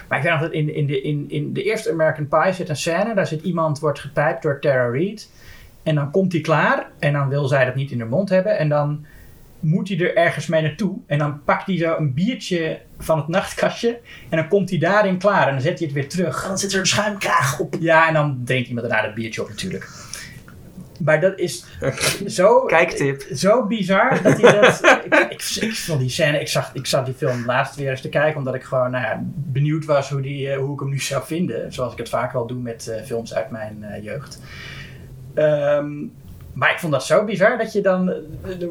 Maar 0.08 0.18
ik 0.18 0.24
weet 0.24 0.34
nog 0.34 0.41
dat 0.41 0.52
in, 0.52 0.76
in, 0.76 0.86
de, 0.86 1.02
in, 1.02 1.26
in 1.30 1.54
de 1.54 1.64
eerste 1.64 1.91
American 1.91 2.28
Pie 2.28 2.54
zit 2.54 2.70
een 2.70 2.76
scène. 2.76 3.14
Daar 3.16 3.28
zit 3.28 3.41
iemand, 3.41 3.80
wordt 3.80 4.00
gepijpt 4.00 4.41
door 4.41 4.60
Tara 4.60 4.89
Reid. 4.89 5.30
En 5.86 5.95
dan 5.95 6.11
komt 6.11 6.31
hij 6.31 6.41
klaar. 6.41 6.88
En 6.99 7.13
dan 7.13 7.29
wil 7.29 7.47
zij 7.47 7.65
dat 7.65 7.75
niet 7.75 7.91
in 7.91 7.99
haar 7.99 8.09
mond 8.09 8.29
hebben. 8.29 8.57
En 8.57 8.69
dan 8.69 9.05
moet 9.59 9.88
hij 9.88 9.99
er 9.99 10.15
ergens 10.15 10.47
mee 10.47 10.61
naartoe. 10.61 10.97
En 11.05 11.17
dan 11.17 11.43
pakt 11.43 11.65
hij 11.65 11.77
zo 11.77 11.95
een 11.97 12.13
biertje 12.13 12.79
van 12.97 13.17
het 13.17 13.27
nachtkastje. 13.27 13.99
En 14.29 14.38
dan 14.38 14.47
komt 14.47 14.69
hij 14.69 14.79
daarin 14.79 15.17
klaar. 15.17 15.47
En 15.47 15.53
dan 15.53 15.61
zet 15.61 15.77
hij 15.77 15.88
het 15.88 15.95
weer 15.95 16.09
terug. 16.09 16.41
En 16.41 16.47
dan 16.47 16.57
zit 16.57 16.73
er 16.73 16.79
een 16.79 16.86
schuimkraag 16.86 17.59
op. 17.59 17.75
Ja, 17.79 18.07
en 18.07 18.13
dan 18.13 18.41
drinkt 18.45 18.67
iemand 18.67 18.88
daarna 18.88 19.05
dat 19.05 19.15
biertje 19.15 19.41
op 19.41 19.49
natuurlijk. 19.49 19.89
Maar 20.99 21.21
dat 21.21 21.39
is 21.39 21.65
zo, 22.38 22.65
Kijktip. 22.65 23.25
zo 23.33 23.65
bizar 23.67 24.21
dat 24.23 24.41
hij 24.41 24.61
dat... 24.61 24.83
ik, 25.05 25.13
ik, 25.29 25.41
ik 25.61 25.75
vond 25.75 25.99
die 25.99 26.09
scène... 26.09 26.39
Ik 26.39 26.47
zag, 26.47 26.73
ik 26.73 26.86
zag 26.86 27.05
die 27.05 27.13
film 27.13 27.45
laatst 27.45 27.75
weer 27.75 27.89
eens 27.89 28.01
te 28.01 28.09
kijken... 28.09 28.38
omdat 28.38 28.55
ik 28.55 28.63
gewoon 28.63 28.91
nou 28.91 29.03
ja, 29.03 29.23
benieuwd 29.36 29.86
was 29.86 30.09
hoe, 30.09 30.21
die, 30.21 30.49
eh, 30.49 30.57
hoe 30.57 30.73
ik 30.73 30.79
hem 30.79 30.89
nu 30.89 30.99
zou 30.99 31.23
vinden. 31.25 31.73
Zoals 31.73 31.91
ik 31.91 31.97
het 31.97 32.09
vaak 32.09 32.33
wel 32.33 32.47
doe 32.47 32.61
met 32.61 32.88
eh, 32.88 33.03
films 33.03 33.33
uit 33.33 33.49
mijn 33.49 33.83
eh, 33.83 34.03
jeugd. 34.03 34.39
Ehm, 35.36 35.93
maar 36.53 36.71
ik 36.71 36.79
vond 36.79 36.91
dat 36.91 37.05
zo 37.05 37.23
bizar 37.23 37.57
dat 37.57 37.73
je 37.73 37.81
dan 37.81 38.09
eh, 38.09 38.19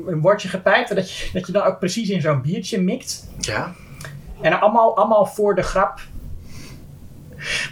een 0.06 0.20
woordje 0.20 0.48
gepijpt... 0.48 0.90
en 0.90 0.96
dat 0.96 1.10
je, 1.12 1.30
dat 1.32 1.46
je 1.46 1.52
dan 1.52 1.62
ook 1.62 1.78
precies 1.78 2.08
in 2.08 2.20
zo'n 2.20 2.42
biertje 2.42 2.80
mikt. 2.80 3.28
Ja. 3.38 3.72
En 4.40 4.60
allemaal, 4.60 4.96
allemaal 4.96 5.26
voor 5.26 5.54
de 5.54 5.62
grap. 5.62 6.00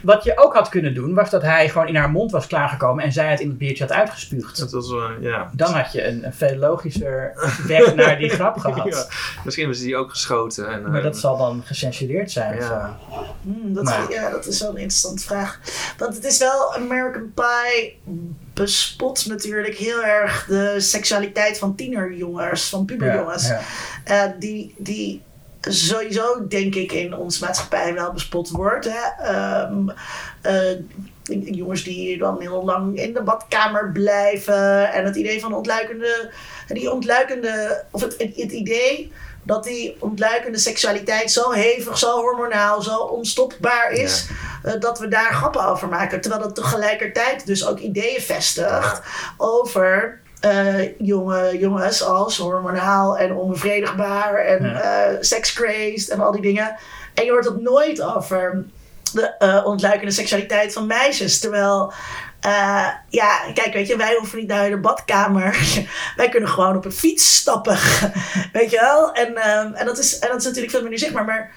Wat 0.03 0.25
je 0.25 0.39
ook 0.39 0.55
had 0.55 0.69
kunnen 0.69 0.95
doen, 0.95 1.15
was 1.15 1.31
dat 1.31 1.43
hij 1.43 1.69
gewoon 1.69 1.89
in 1.89 1.97
haar 1.97 2.11
mond 2.11 2.31
was 2.31 2.47
klaargekomen 2.47 3.05
en 3.05 3.13
zij 3.13 3.31
het 3.31 3.41
in 3.41 3.49
het 3.49 3.59
biertje 3.59 3.85
had 3.85 3.93
uitgespuugd. 3.93 4.59
Dat 4.59 4.73
was, 4.73 4.91
eh, 4.93 5.11
ja. 5.21 5.51
Dan 5.53 5.73
had 5.73 5.93
je 5.93 6.07
een, 6.07 6.25
een 6.27 6.33
veel 6.33 6.57
logischer 6.57 7.33
weg 7.67 7.95
naar 7.95 8.19
die 8.19 8.29
grap 8.29 8.59
gehad. 8.61 8.77
Ja, 8.89 9.07
Misschien 9.45 9.65
hebben 9.65 9.77
ze 9.77 9.85
die 9.85 9.97
ook 9.97 10.11
geschoten. 10.11 10.69
En, 10.69 10.83
Maar 10.83 10.95
eh, 10.99 11.03
dat 11.03 11.17
zal 11.19 11.37
dan 11.37 11.63
gecensureerd 11.65 12.31
zijn. 12.31 12.59
of 12.59 12.69
Ja. 12.69 12.99
zo. 13.11 13.17
Hmm, 13.43 13.75
dat, 13.75 13.85
Maar- 13.85 14.11
ja, 14.11 14.31
dat 14.31 14.47
is 14.47 14.61
wel 14.61 14.69
een 14.71 14.77
interessante 14.77 15.23
vraag. 15.25 15.61
Want 15.99 16.15
het 16.15 16.25
is 16.25 16.39
wel, 16.39 16.75
American 16.75 17.33
Pie 17.35 17.99
bespot 18.55 19.27
natuurlijk 19.27 19.77
heel 19.77 20.05
erg 20.05 20.47
de 20.47 20.81
seksualiteit 20.81 21.59
van 21.59 21.75
tienerjongens, 21.75 22.69
van 22.69 22.85
puberjongens. 22.85 23.49
Ja, 23.49 23.61
Eh, 24.05 24.31
die, 24.39 24.75
die 24.79 25.23
sowieso, 25.61 26.47
denk 26.49 26.75
ik, 26.75 26.93
in 26.93 27.17
onze 27.17 27.45
maatschappij 27.45 27.95
wel 27.95 28.13
bespot 28.13 28.51
wordt. 28.51 28.89
Hè? 28.89 29.25
Ehm, 29.25 29.89
eh, 30.41 30.79
jongens 31.45 31.83
die 31.83 32.19
dan 32.19 32.41
heel 32.41 32.65
lang 32.65 32.99
in 32.99 33.13
de 33.13 33.23
badkamer 33.23 33.93
blijven. 33.93 34.93
En 34.93 35.05
het 35.05 35.17
idee 35.17 35.41
van 35.41 35.55
ontluikende. 35.55 36.33
Die 36.69 36.93
ontluikende. 36.93 37.85
Of 37.91 38.01
het, 38.01 38.17
het 38.19 38.53
idee 38.53 39.13
dat 39.43 39.65
die 39.65 39.97
ontluikende 39.99 40.59
seksualiteit 40.59 41.31
zo 41.31 41.51
hevig, 41.51 41.99
zo 41.99 42.21
hormonaal, 42.21 42.83
zo 42.83 42.97
onstopbaar 42.97 43.91
is. 43.93 44.27
eh, 44.63 44.73
dat 44.81 44.99
we 44.99 45.09
daar 45.09 45.33
grappen 45.35 45.67
over 45.67 45.89
maken. 45.89 46.21
Terwijl 46.21 46.43
dat 46.43 46.55
tegelijkertijd 46.55 47.47
dus 47.47 47.67
ook 47.67 47.79
ideeën 47.79 48.21
vestigt 48.21 49.03
over. 49.37 50.21
eh, 50.41 50.99
jonge 50.99 51.59
jongens 51.59 52.03
als 52.03 52.39
hormonaal 52.39 53.19
en 53.19 53.33
onbevredigbaar 53.35 54.35
en 54.35 54.65
Ja. 54.65 54.81
eh 54.81 55.17
sex-crazed 55.21 56.09
en 56.09 56.21
al 56.21 56.33
die 56.33 56.41
dingen. 56.43 56.77
En 57.15 57.25
je 57.25 57.31
hoort 57.31 57.45
het 57.45 57.61
nooit 57.61 58.03
over 58.03 58.65
de 59.13 59.63
ontluikende 59.65 60.13
seksualiteit 60.13 60.73
van 60.73 60.87
meisjes. 60.87 61.39
Terwijl, 61.41 61.93
eh, 62.43 62.89
ja, 63.09 63.41
kijk, 63.55 63.73
weet 63.73 63.89
je, 63.89 63.97
wij 63.97 64.17
hoeven 64.19 64.39
niet 64.39 64.49
naar 64.49 64.71
de 64.71 64.79
badkamer. 64.79 65.59
wij 66.17 66.29
kunnen 66.29 66.49
gewoon 66.49 66.77
op 66.77 66.85
een 66.85 66.93
fiets 66.93 67.37
stappen. 67.37 67.79
weet 68.53 68.71
je 68.71 68.79
wel? 68.81 69.13
En, 69.13 69.37
ehm, 69.37 69.73
en, 69.73 69.87
dat 69.87 69.99
is, 69.99 70.19
en 70.19 70.29
dat 70.29 70.39
is 70.39 70.45
natuurlijk 70.45 70.73
veel 70.73 70.81
minder 70.81 70.99
zichtbaar. 70.99 71.25
Maar 71.25 71.53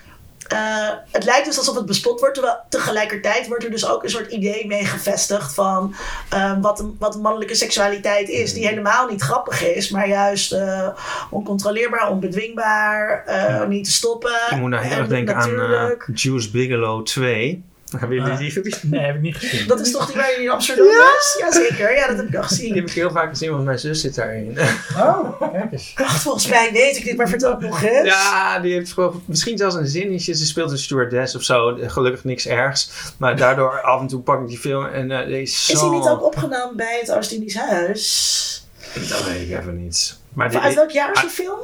eh, 0.48 0.90
het 1.12 1.24
lijkt 1.24 1.46
dus 1.46 1.58
alsof 1.58 1.76
het 1.76 1.86
bespot 1.86 2.20
wordt. 2.20 2.34
Terwijl 2.36 2.58
tegelijkertijd 2.70 3.48
wordt 3.48 3.64
er 3.64 3.72
dus 3.72 3.88
ook 3.88 4.04
een 4.04 4.10
soort 4.10 4.32
idee 4.32 4.68
mee 4.68 4.86
gevestigd 4.86 5.54
van 5.54 5.96
ehm, 6.30 6.62
wat, 6.62 6.80
een, 6.80 6.96
wat 7.00 7.22
mannelijke 7.22 7.56
seksualiteit 7.56 8.30
is. 8.30 8.54
Die 8.54 8.68
helemaal 8.68 9.08
niet 9.08 9.22
grappig 9.22 9.64
is, 9.64 9.90
maar 9.90 10.08
juist 10.08 10.52
eh, 10.52 10.88
oncontroleerbaar, 11.30 12.10
onbedwingbaar, 12.10 13.24
Ja. 13.28 13.64
niet 13.64 13.86
te 13.86 13.92
stoppen. 13.92 14.34
Ik 14.50 14.58
moet 14.58 14.70
nou 14.70 14.84
heel 14.86 14.98
erg 14.98 15.08
denken 15.08 15.36
aan 15.36 15.98
Juice 16.14 16.52
Bigelow 16.52 17.06
2. 17.06 17.64
Hebben 18.00 18.18
jullie 18.18 18.38
die 18.38 18.52
gezien? 18.52 18.90
Nee, 18.90 19.00
heb 19.06 19.16
ik 19.16 19.22
niet 19.22 19.36
gezien. 19.36 19.68
Dat 19.68 19.80
is 19.80 19.92
toch 19.92 20.06
die 20.06 20.16
waar 20.16 20.32
je 20.32 20.42
in 20.44 20.50
Amsterdam 20.50 20.86
was? 20.86 21.36
Jazeker, 21.40 21.96
ja, 21.96 22.08
dat 22.08 22.18
heb 22.18 22.28
ik 22.28 22.36
al 22.36 22.42
Die 22.42 22.50
gezien. 22.50 22.76
heb 22.76 22.88
ik 22.88 22.94
heel 22.94 23.12
vaak 23.12 23.30
gezien, 23.30 23.52
want 23.52 23.64
mijn 23.64 23.80
zus 23.80 24.02
zit 24.02 24.16
daarin. 24.16 24.58
Oh, 24.98 25.42
kijk 25.52 25.72
eens. 25.72 25.92
Ach, 26.06 26.22
volgens 26.22 26.48
mij 26.48 26.70
weet 26.74 26.98
ik 26.98 27.04
dit, 27.04 27.18
maar 27.18 27.30
vertel 27.30 27.52
het 27.52 27.60
nog 27.60 27.84
eens. 27.84 28.08
Ja, 28.08 28.60
die 28.60 28.74
heeft 28.74 28.94
gewoon 28.94 29.24
misschien 29.26 29.58
zelfs 29.58 29.76
een 29.76 29.88
zinnetje. 29.88 30.34
Ze 30.36 30.46
speelt 30.46 30.72
een 30.72 30.78
stewardess 30.78 31.36
of 31.36 31.44
zo. 31.44 31.78
Gelukkig 31.82 32.24
niks 32.24 32.48
ergs. 32.48 32.92
Maar 33.18 33.36
daardoor 33.36 33.82
af 33.92 34.02
en 34.02 34.08
toe 34.08 34.20
pak 34.22 34.42
ik 34.42 34.48
die 34.48 34.58
film 34.60 34.86
en 34.86 35.12
eh 35.12 35.26
die 35.26 35.42
is 35.42 35.66
zo... 35.66 35.74
Is 35.74 35.80
hij 35.80 35.90
niet 35.90 36.08
ook 36.08 36.24
opgenomen 36.24 36.76
bij 36.76 37.00
het 37.02 37.12
Oost-Indisch 37.12 37.56
Huis? 37.58 38.68
Dat 39.10 39.24
weet 39.26 39.50
ik 39.50 39.60
even 39.60 39.84
niet. 39.84 40.18
Maar 40.34 40.50
die, 40.50 40.60
uit 40.60 40.76
welk 40.76 40.92
jaar 40.92 41.12
is 41.14 41.22
die 41.22 41.30
film? 41.30 41.60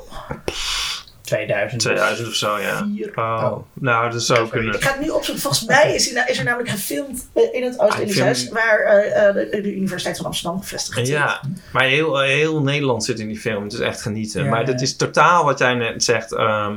2000. 1.35 1.81
2000 1.81 2.27
of 2.27 2.33
zo, 2.33 2.59
ja. 2.59 2.87
Oh, 3.15 3.43
Oh. 3.43 3.57
nou, 3.73 4.11
dat 4.11 4.23
zou 4.23 4.49
kunnen. 4.49 4.73
Ik 4.73 4.81
ga 4.83 4.91
het 4.91 4.99
nu 5.01 5.09
opzoeken. 5.09 5.41
Volgens 5.43 5.65
mij 5.65 5.95
is, 5.95 6.11
is 6.27 6.37
er 6.37 6.43
namelijk 6.43 6.69
gefilmd 6.69 7.27
eh, 7.33 7.43
in 7.53 7.63
het 7.63 7.77
Ah, 7.77 7.91
vind- 7.95 8.49
waar 8.49 8.79
eh, 8.79 9.27
eh, 9.27 9.33
de, 9.35 9.61
de 9.61 9.75
Universiteit 9.75 10.17
van 10.17 10.25
Amsterdam 10.25 10.59
gevestigd 10.61 10.97
is. 10.99 11.09
Ja, 11.09 11.41
maar 11.73 11.83
heel, 11.83 12.19
heel 12.19 12.61
Nederland 12.61 13.03
zit 13.03 13.19
in 13.19 13.27
die 13.27 13.39
film. 13.39 13.63
Het 13.63 13.73
is 13.73 13.79
echt 13.79 14.01
genieten. 14.01 14.43
Ja, 14.43 14.49
maar 14.49 14.65
het 14.65 14.81
is 14.81 14.95
totaal 14.95 15.45
wat 15.45 15.59
jij 15.59 15.73
net 15.73 16.03
zegt. 16.03 16.33
ehm, 16.33 16.75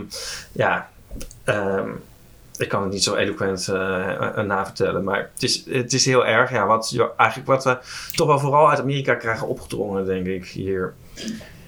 ja, 0.53 0.89
ehm, 1.45 1.89
ik 2.57 2.69
kan 2.69 2.83
het 2.83 2.93
niet 2.93 3.03
zo 3.05 3.15
eloquent 3.15 3.69
eh, 3.69 4.11
eh, 4.39 4.45
navertellen. 4.47 5.05
Maar 5.05 5.31
het 5.35 5.43
is, 5.43 5.65
het 5.71 5.93
is 5.93 6.05
heel 6.05 6.27
erg. 6.27 6.51
Ja, 6.51 6.67
wat, 6.67 6.91
je- 6.91 7.11
eigenlijk 7.17 7.49
wat 7.49 7.65
we 7.65 7.79
toch 8.15 8.27
wel 8.27 8.39
vooral 8.39 8.71
uit 8.71 8.81
Amerika 8.81 9.15
krijgen 9.15 9.47
opgedrongen, 9.49 10.07
denk 10.07 10.27
ik, 10.27 10.45
hier. 10.47 10.95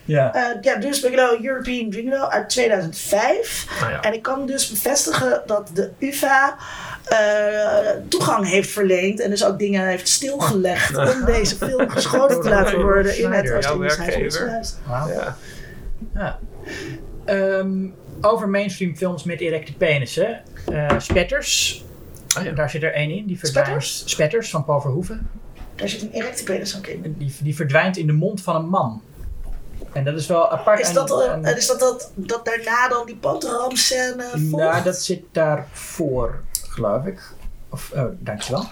Ja. 0.07 0.35
Eh, 0.35 0.63
ja, 0.63 0.77
dus 0.77 1.01
Bigelow 1.01 1.45
European 1.45 1.91
Bigelow 1.91 2.29
uit 2.29 2.49
2005. 2.49 3.67
Nou 3.81 3.93
ja. 3.93 4.01
En 4.01 4.15
ik 4.15 4.23
kan 4.23 4.47
dus 4.47 4.71
bevestigen 4.71 5.43
dat 5.47 5.71
de 5.75 5.91
UvA 5.99 6.57
eh, 7.05 7.91
toegang 8.09 8.49
heeft 8.49 8.71
verleend 8.71 9.21
en 9.21 9.31
dus 9.31 9.45
ook 9.45 9.59
dingen 9.59 9.87
heeft 9.87 10.09
stilgelegd 10.09 10.97
om 11.15 11.25
deze 11.25 11.57
film 11.57 11.89
geschoten 11.89 12.41
te 12.41 12.49
laten 12.49 12.83
worden 12.83 13.19
in 13.19 13.33
het 13.33 13.55
Oost-Indisch. 13.55 14.43
Ja. 14.89 15.37
Ja. 16.15 16.39
Ehm, 17.25 17.89
over 18.21 18.49
mainstream 18.49 18.97
films 18.97 19.25
met 19.25 19.41
erecte 19.41 19.75
penissen. 19.75 20.43
Eh, 20.73 20.99
Spetters. 20.99 21.85
Ja. 22.43 22.53
Daar 22.53 22.71
zit 22.71 22.83
er 22.83 22.93
één 22.93 23.11
in. 23.11 23.27
Die 23.27 23.39
verdwijnt. 23.39 23.69
Spetters? 23.69 24.03
Spetters 24.11 24.51
van 24.51 24.65
Paul 24.65 24.81
Verhoeven. 24.81 25.31
Daar 25.75 25.89
zit 25.89 26.03
een 26.03 26.13
erecte 26.13 26.45
penis 26.45 26.77
ook 26.77 26.87
in. 26.87 27.15
Die, 27.19 27.35
die 27.43 27.57
verdwijnt 27.57 27.97
in 27.97 28.07
de 28.07 28.13
mond 28.13 28.43
van 28.43 28.57
een 28.57 28.69
man. 28.69 29.03
En 29.97 30.05
dat 30.05 30.15
is 30.15 30.27
wel 30.27 30.51
apart. 30.51 30.81
Is 30.81 30.93
dat, 30.93 31.29
en- 31.29 31.57
is 31.57 31.67
dat, 31.67 31.79
dat, 31.79 32.13
dat 32.15 32.45
daarna 32.45 32.89
dan 32.89 33.07
die 33.07 33.17
boterhamscène 33.17 34.25
volgt? 34.31 34.73
Nou, 34.73 34.83
dat 34.83 34.97
zit 34.97 35.23
daarvoor, 35.33 36.41
geloof 36.69 37.05
ik. 37.07 37.21
Of, 37.71 37.93
oh, 37.95 38.05
dankjewel. 38.19 38.65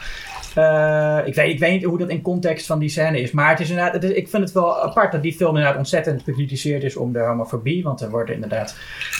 Eh 0.54 1.20
ik, 1.24 1.34
weet, 1.34 1.50
ik 1.52 1.58
weet 1.58 1.72
niet 1.72 1.84
hoe 1.84 1.98
dat 1.98 2.08
in 2.08 2.22
context 2.22 2.66
van 2.66 2.78
die 2.78 2.88
scène 2.88 3.20
is. 3.20 3.30
Maar 3.30 3.50
het 3.50 3.60
is 3.60 3.68
inderdaad, 3.68 3.92
het 3.92 4.04
is, 4.04 4.10
ik 4.10 4.28
vind 4.28 4.42
het 4.42 4.52
wel 4.52 4.82
apart 4.82 5.12
dat 5.12 5.22
die 5.22 5.32
film 5.34 5.56
inderdaad 5.56 5.78
ontzettend 5.78 6.24
bekritiseerd 6.24 6.82
is 6.82 6.96
om 6.96 7.12
de 7.12 7.18
homofobie. 7.18 7.82
Want 7.82 8.00
er 8.00 8.10
worden 8.10 8.34
inderdaad 8.34 8.76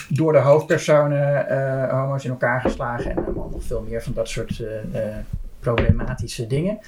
door 0.09 0.31
de 0.31 0.39
hoofdpersonen 0.39 1.49
eh, 1.49 1.91
homo's 1.91 2.23
in 2.23 2.29
elkaar 2.29 2.61
geslagen. 2.61 3.11
En 3.11 3.25
allemaal 3.25 3.49
nog 3.51 3.63
veel 3.63 3.85
meer 3.89 4.03
van 4.03 4.13
dat 4.13 4.29
soort 4.29 4.59
eh, 4.93 5.01
problematische 5.59 6.47
dingen. 6.47 6.79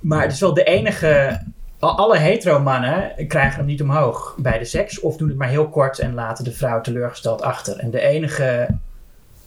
Maar 0.00 0.22
het 0.22 0.32
is 0.32 0.40
wel 0.40 0.54
de 0.54 0.64
enige. 0.64 1.40
Al- 1.78 1.96
Alle 1.96 2.18
hetero-mannen 2.18 3.26
krijgen 3.28 3.56
hem 3.56 3.66
niet 3.66 3.82
omhoog 3.82 4.34
bij 4.38 4.58
de 4.58 4.64
seks. 4.64 5.00
Of 5.00 5.16
doen 5.16 5.28
het 5.28 5.36
maar 5.36 5.48
heel 5.48 5.68
kort 5.68 5.98
en 5.98 6.14
laten 6.14 6.44
de 6.44 6.52
vrouw 6.52 6.80
teleurgesteld 6.80 7.42
achter. 7.42 7.76
En 7.78 7.90
de 7.90 8.00
enige 8.00 8.68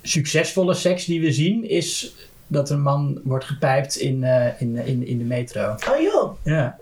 succesvolle 0.01 0.73
seks 0.73 1.05
die 1.05 1.21
we 1.21 1.31
zien 1.31 1.69
is 1.69 2.15
dat 2.47 2.69
een 2.69 2.81
man 2.81 3.19
wordt 3.23 3.45
gepijpt 3.45 3.95
in, 3.95 4.23
eh, 4.23 4.61
in, 4.61 4.75
in, 4.75 5.07
in 5.07 5.17
de 5.17 5.23
metro. 5.23 5.75
Oh 5.91 6.01
joh. 6.01 6.33
Ja. 6.43 6.77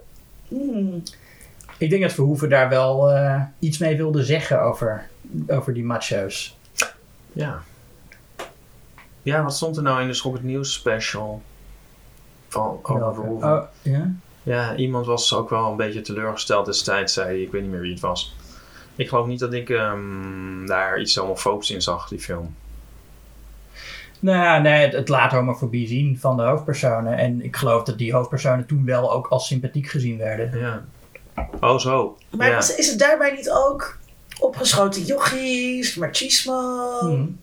Hmm. 0.48 1.04
Ik 1.78 1.90
denk 1.90 2.02
dat 2.02 2.14
Verhoeven 2.14 2.50
daar 2.50 2.70
wel 2.70 3.12
eh, 3.12 3.42
iets 3.60 3.78
mee 3.78 3.98
wilde 3.98 4.24
zeggen 4.24 4.62
over, 4.62 5.08
over 5.48 5.74
die 5.74 5.84
macho's. 5.84 6.58
Ja. 7.34 7.62
Ja, 9.22 9.44
wat 9.44 9.56
stond 9.56 9.78
er 9.78 9.84
nou 9.84 10.02
in 10.02 10.08
de 10.08 10.14
Schok 10.14 10.34
het 10.34 10.44
Nieuws 10.44 10.74
special? 10.74 11.42
Van 12.48 12.80
over? 12.84 13.14
Verhoeven? 13.14 13.54
Oh, 13.54 13.64
ja? 13.82 14.12
Ja, 14.44 14.76
iemand 14.76 15.06
was 15.06 15.34
ook 15.34 15.50
wel 15.50 15.72
een 15.72 15.78
beetje 15.78 16.02
teleurgesteld 16.02 16.66
destijds, 16.66 17.14
zei 17.14 17.28
hij. 17.28 17.42
Ik 17.42 17.52
weet 17.52 17.62
niet 17.62 17.72
meer 17.72 17.82
wie 17.82 17.92
het 17.92 18.00
was. 18.00 18.36
Ik 18.96 19.10
geloof 19.10 19.28
niet 19.28 19.40
dat 19.40 19.54
ik 19.54 19.70
ehm, 19.70 20.66
daar 20.66 21.00
iets 21.00 21.16
homofobs 21.16 21.72
in 21.72 21.82
zag, 21.82 22.08
die 22.08 22.20
film. 22.20 22.56
Nou, 24.20 24.62
nee, 24.62 24.86
het, 24.86 24.94
het 24.94 25.10
laat 25.10 25.32
homofobie 25.32 25.88
zien 25.88 26.20
van 26.20 26.38
de 26.38 26.44
hoofdpersonen. 26.44 27.18
En 27.18 27.44
ik 27.44 27.56
geloof 27.56 27.84
dat 27.84 27.98
die 27.98 28.14
hoofdpersonen 28.14 28.66
toen 28.66 28.86
wel 28.86 29.12
ook 29.14 29.28
als 29.28 29.48
sympathiek 29.48 29.88
gezien 29.88 30.18
werden. 30.18 30.60
Ja. 30.60 30.86
Oh, 31.60 31.78
zo. 31.78 32.18
Maar 32.30 32.50
ja. 32.50 32.58
is 32.58 32.90
het 32.90 33.00
daarbij 33.00 33.32
niet 33.32 33.50
ook 33.52 33.98
opgeschoten 34.40 35.04
jochies, 35.04 35.96
machismo? 35.96 37.00
Hmm. 37.00 37.40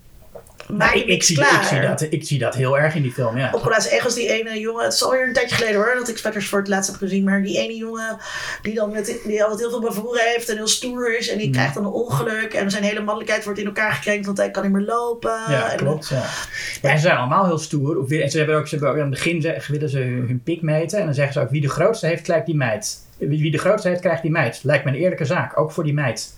Maak 0.68 0.94
Nou, 0.94 0.98
ik, 1.00 1.06
ik, 1.06 1.22
zie, 1.22 1.40
ik, 1.40 1.62
zie 1.62 1.80
dat, 1.80 2.06
ik 2.10 2.24
zie 2.24 2.38
dat 2.38 2.54
heel 2.54 2.78
erg 2.78 2.94
in 2.94 3.02
die 3.02 3.12
film, 3.12 3.38
ja. 3.38 3.50
Opgeblazen 3.52 3.92
egels, 3.92 4.14
die 4.14 4.28
ene 4.28 4.60
jongen, 4.60 4.84
het 4.84 4.92
is 4.92 5.04
alweer 5.04 5.26
een 5.26 5.32
tijdje 5.32 5.54
geleden 5.54 5.76
hoor, 5.76 5.94
dat 5.94 6.08
ik 6.08 6.16
Spetters 6.16 6.48
voor 6.48 6.58
het 6.58 6.68
laatst 6.68 6.90
heb 6.90 6.98
gezien, 6.98 7.24
maar 7.24 7.42
die 7.42 7.58
ene 7.58 7.76
jongen 7.76 8.18
die 8.62 8.74
dan 8.74 8.90
met, 8.90 9.20
die 9.24 9.42
altijd 9.42 9.60
heel 9.60 9.70
veel 9.70 9.80
bevoeren 9.80 10.22
heeft 10.24 10.48
en 10.48 10.56
heel 10.56 10.66
stoer 10.66 11.18
is 11.18 11.28
en 11.28 11.36
die 11.36 11.44
Hmm. 11.46 11.54
krijgt 11.54 11.74
dan 11.74 11.84
een 11.84 11.92
ongeluk 11.92 12.54
en 12.54 12.70
zijn 12.70 12.82
hele 12.82 13.00
mannelijkheid 13.00 13.44
wordt 13.44 13.58
in 13.58 13.66
elkaar 13.66 13.92
gekrenkt, 13.92 14.26
want 14.26 14.38
hij 14.38 14.50
kan 14.50 14.62
niet 14.62 14.72
meer 14.72 14.82
lopen. 14.86 15.30
Ja, 15.48 15.70
en, 15.70 15.76
klopt. 15.76 16.08
Ja. 16.08 16.24
Ja, 16.82 16.90
en 16.90 16.98
ze 16.98 17.06
zijn 17.06 17.16
allemaal 17.16 17.46
heel 17.46 17.58
stoer. 17.58 17.98
Of, 17.98 18.10
en 18.10 18.30
ze 18.30 18.38
hebben 18.38 18.56
ook, 18.56 18.66
ze 18.66 18.74
hebben 18.74 18.90
ook 18.90 18.96
aan 18.96 19.10
het 19.10 19.10
begin 19.10 19.40
zeggen, 19.40 19.72
willen 19.72 19.88
ze 19.88 19.98
hun, 19.98 20.24
hun 20.26 20.40
pik 20.44 20.62
meten. 20.62 20.98
En 20.98 21.04
dan 21.04 21.14
zeggen 21.14 21.32
ze 21.32 21.40
ook, 21.40 21.50
wie 21.50 21.60
de 21.60 21.68
grootste 21.68 22.06
heeft, 22.06 22.22
krijgt 22.22 22.46
die 22.46 22.56
meid. 22.56 22.98
Wie, 23.18 23.28
wie 23.28 23.50
de 23.50 23.58
grootste 23.58 23.88
heeft, 23.88 24.00
krijgt 24.00 24.22
die 24.22 24.30
meid. 24.30 24.60
Lijkt 24.62 24.84
me 24.84 24.90
een 24.90 24.96
eerlijke 24.96 25.24
zaak, 25.24 25.58
ook 25.58 25.72
voor 25.72 25.84
die 25.84 25.94
meid. 25.94 26.34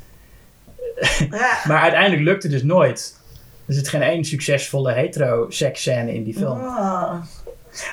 Ja. 1.30 1.58
Maar 1.68 1.80
uiteindelijk 1.80 2.22
lukt 2.22 2.42
het 2.42 2.52
dus 2.52 2.62
nooit. 2.62 3.17
Er 3.68 3.74
zit 3.74 3.88
geen 3.88 4.02
één 4.02 4.24
succesvolle 4.24 4.92
hetero-seksscène 4.92 6.14
in 6.14 6.24
die 6.24 6.34
film. 6.34 6.60
Ah. 6.60 7.14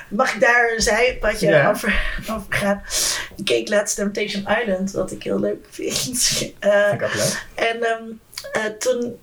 Mag 0.10 0.34
ik 0.34 0.42
daar 0.42 0.72
een 0.76 0.82
zijpadje 0.82 1.48
Ja. 1.50 1.70
over, 1.70 2.18
over 2.32 2.46
gaan? 2.54 2.82
Ik 3.36 3.46
keek 3.46 3.70
laatst 3.70 3.96
Temptation 3.96 4.46
Island, 4.62 4.92
wat 4.92 5.12
ik 5.12 5.24
heel 5.24 5.40
leuk 5.40 5.66
vind. 5.70 6.22
Vind 6.24 6.54
ik 6.94 7.04
ook 7.04 7.14
leuk. 7.14 7.46
En 7.56 7.84
ehm, 7.84 8.04
eh, 8.52 8.64
toen 8.80 9.18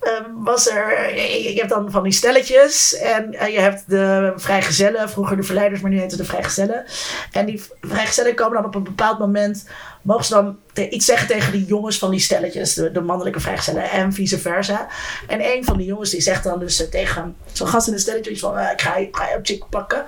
ehm, 0.00 0.30
was 0.34 0.70
er, 0.70 1.14
je, 1.16 1.52
je 1.52 1.58
hebt 1.58 1.68
dan 1.70 1.90
van 1.90 2.02
die 2.02 2.12
stelletjes 2.12 2.94
en 2.96 3.34
eh, 3.34 3.52
je 3.52 3.60
hebt 3.60 3.82
de 3.86 4.32
vrijgezellen, 4.36 5.10
vroeger 5.10 5.36
de 5.36 5.42
verleiders, 5.42 5.80
maar 5.80 5.90
nu 5.90 5.98
heet 6.00 6.10
het 6.10 6.20
de 6.20 6.26
vrijgezellen. 6.26 6.84
En 7.32 7.46
die 7.46 7.62
vrijgezellen 7.80 8.34
komen 8.34 8.54
dan 8.56 8.64
op 8.64 8.74
een 8.74 8.82
bepaald 8.82 9.18
moment, 9.18 9.68
mogen 10.02 10.24
ze 10.24 10.34
dan 10.34 10.58
iets 10.90 11.06
zeggen 11.06 11.28
tegen 11.28 11.52
die 11.52 11.64
jongens 11.64 11.98
van 11.98 12.10
die 12.10 12.20
stelletjes, 12.20 12.74
de, 12.74 12.92
de 12.92 13.00
mannelijke 13.00 13.40
vrijgezellen 13.40 13.90
en 13.90 14.12
vice 14.12 14.38
versa. 14.38 14.88
En 15.28 15.40
een 15.44 15.64
van 15.64 15.76
die 15.76 15.86
jongens 15.86 16.10
die 16.10 16.20
zegt 16.20 16.44
dan 16.44 16.58
dus 16.58 16.82
eh, 16.82 16.88
tegen 16.88 17.36
zo'n 17.52 17.68
gast 17.68 17.86
in 17.86 17.92
een 17.92 17.98
stelletje 17.98 18.30
iets 18.30 18.40
van, 18.40 18.58
eh, 18.58 18.72
ik 18.72 18.80
ga, 18.80 18.96
je- 18.96 19.06
ik 19.06 19.16
ga 19.16 19.28
jouw 19.28 19.40
chick 19.42 19.68
pakken. 19.70 20.04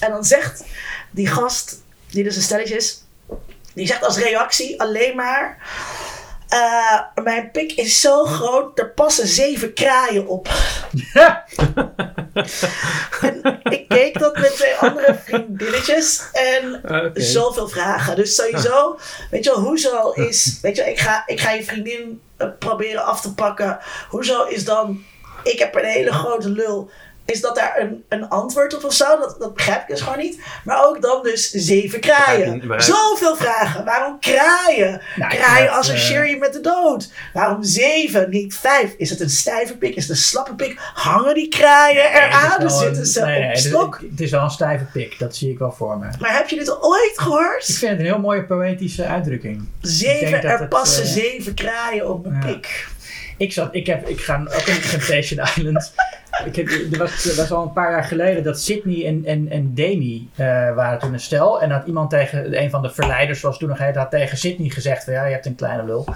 En 0.00 0.10
dan 0.10 0.24
zegt 0.24 0.64
die 1.10 1.26
gast, 1.26 1.82
die 2.10 2.24
dus 2.24 2.36
een 2.36 2.42
stelletje 2.42 2.76
is, 2.76 3.02
die 3.74 3.86
zegt 3.86 4.04
als 4.04 4.18
reactie 4.18 4.80
alleen 4.80 5.16
maar... 5.16 5.58
eh, 6.48 7.00
mijn 7.24 7.50
pik 7.50 7.72
is 7.72 8.00
zo 8.00 8.24
groot, 8.24 8.78
er 8.78 8.90
passen 8.90 9.26
zeven 9.26 9.74
kraaien 9.74 10.26
op. 10.26 10.48
en 13.20 13.60
ik 13.62 13.88
keek 13.88 14.18
dat 14.18 14.38
met 14.38 14.54
twee 14.56 14.74
andere 14.74 15.18
vriendinnetjes 15.24 16.22
en 16.32 16.82
zoveel 17.14 17.68
vragen. 17.68 18.16
Dus 18.16 18.34
sowieso, 18.34 18.98
weet 19.30 19.44
je 19.44 19.50
wel, 19.50 19.60
hoezo 19.60 20.10
is, 20.10 20.58
weet 20.62 20.76
je 20.76 20.82
wel, 20.82 20.90
ik 20.90 20.98
ga, 20.98 21.22
ik 21.26 21.40
ga 21.40 21.50
je 21.50 21.64
vriendin 21.64 22.20
eh, 22.36 22.48
proberen 22.58 23.04
af 23.04 23.20
te 23.20 23.34
pakken. 23.34 23.78
Hoezo 24.08 24.44
is 24.44 24.64
dan, 24.64 25.04
ik 25.42 25.58
heb 25.58 25.74
een 25.74 25.84
hele 25.84 26.12
grote 26.12 26.48
lul. 26.48 26.90
Is 27.32 27.40
dat 27.40 27.54
daar 27.54 27.80
een, 27.80 28.04
een 28.08 28.28
antwoord 28.28 28.74
op 28.76 28.84
of 28.84 28.92
zo? 28.92 29.18
Dat, 29.18 29.36
dat 29.38 29.54
begrijp 29.54 29.80
ik 29.82 29.88
dus 29.88 30.00
gewoon 30.00 30.18
niet. 30.18 30.40
Maar 30.64 30.84
ook 30.86 31.02
dan 31.02 31.22
dus 31.22 31.50
zeven 31.50 32.00
kraaien. 32.00 32.58
begrijp- 32.60 32.80
Zoveel 32.80 33.36
vragen. 33.36 33.84
Waarom 33.84 34.18
kraaien? 34.20 35.00
Nou, 35.16 35.32
ik 35.32 35.38
kraaien 35.38 35.70
associeer 35.70 36.22
eh, 36.22 36.30
je 36.30 36.36
met 36.36 36.52
de 36.52 36.60
dood. 36.60 37.10
Waarom 37.32 37.62
zeven, 37.62 38.30
niet 38.30 38.54
vijf? 38.54 38.94
Is 38.96 39.10
het 39.10 39.20
een 39.20 39.30
stijve 39.30 39.76
pik? 39.76 39.94
Is 39.94 40.02
het 40.02 40.10
een 40.10 40.16
slappe 40.22 40.54
pik? 40.54 40.80
Hangen 40.94 41.34
die 41.34 41.48
kraaien 41.48 41.94
Nee, 42.12 42.20
het 42.22 42.32
eraan? 42.32 42.62
is 42.66 42.72
Dan 42.72 42.80
zitten 42.82 43.00
een- 43.00 43.06
ze 43.06 43.24
nee, 43.24 43.48
op 43.50 43.56
stok. 43.56 44.00
Het 44.10 44.20
is 44.20 44.30
wel 44.30 44.42
een 44.42 44.50
stijve 44.50 44.84
pik, 44.84 45.18
dat 45.18 45.36
zie 45.36 45.50
ik 45.50 45.58
wel 45.58 45.72
voor 45.72 45.98
me. 45.98 46.06
Maar 46.20 46.36
heb 46.36 46.48
je 46.48 46.56
dit 46.56 46.82
ooit 46.82 47.10
Ik 47.12 47.18
gehoord? 47.20 47.64
vind 47.64 47.90
het 47.90 48.00
een 48.00 48.06
heel 48.06 48.18
mooie 48.20 48.44
poëtische 48.44 49.04
uitdrukking. 49.06 49.56
Ik 49.60 49.68
Zeven, 49.80 50.42
er 50.42 50.58
het, 50.58 50.68
passen 50.68 51.02
eh, 51.04 51.08
zeven 51.10 51.54
kraaien 51.54 52.10
op 52.10 52.26
mijn 52.26 52.40
ja. 52.46 52.52
pik. 52.52 52.86
Ik, 53.36 53.52
zat, 53.52 53.68
ik, 53.74 53.86
heb, 53.86 54.08
ik 54.08 54.20
ga 54.20 54.42
ook 54.46 54.66
in 54.66 54.80
Temptation 54.90 55.46
Island. 55.56 55.92
Ik 56.44 56.56
heb, 56.56 56.68
er, 56.68 56.98
was, 56.98 57.24
er 57.24 57.36
was 57.36 57.52
al 57.52 57.62
een 57.62 57.72
paar 57.72 57.90
jaar 57.90 58.04
geleden 58.04 58.42
dat 58.42 58.60
Sydney 58.60 59.06
en, 59.06 59.24
en, 59.24 59.48
en 59.50 59.74
Demi 59.74 60.30
eh, 60.36 60.46
waren 60.74 60.98
toen 60.98 61.12
een 61.12 61.20
stel. 61.20 61.60
En 61.62 61.70
had 61.70 61.86
iemand 61.86 62.10
tegen, 62.10 62.62
een 62.62 62.70
van 62.70 62.82
de 62.82 62.90
verleiders, 62.90 63.40
zoals 63.40 63.58
toen 63.58 63.68
nog 63.68 63.78
heette, 63.78 63.98
had 63.98 64.10
tegen 64.10 64.38
Sydney 64.38 64.68
gezegd 64.68 65.04
van 65.04 65.12
ja, 65.12 65.24
je 65.24 65.32
hebt 65.32 65.46
een 65.46 65.54
kleine 65.54 65.84
lul. 65.84 66.06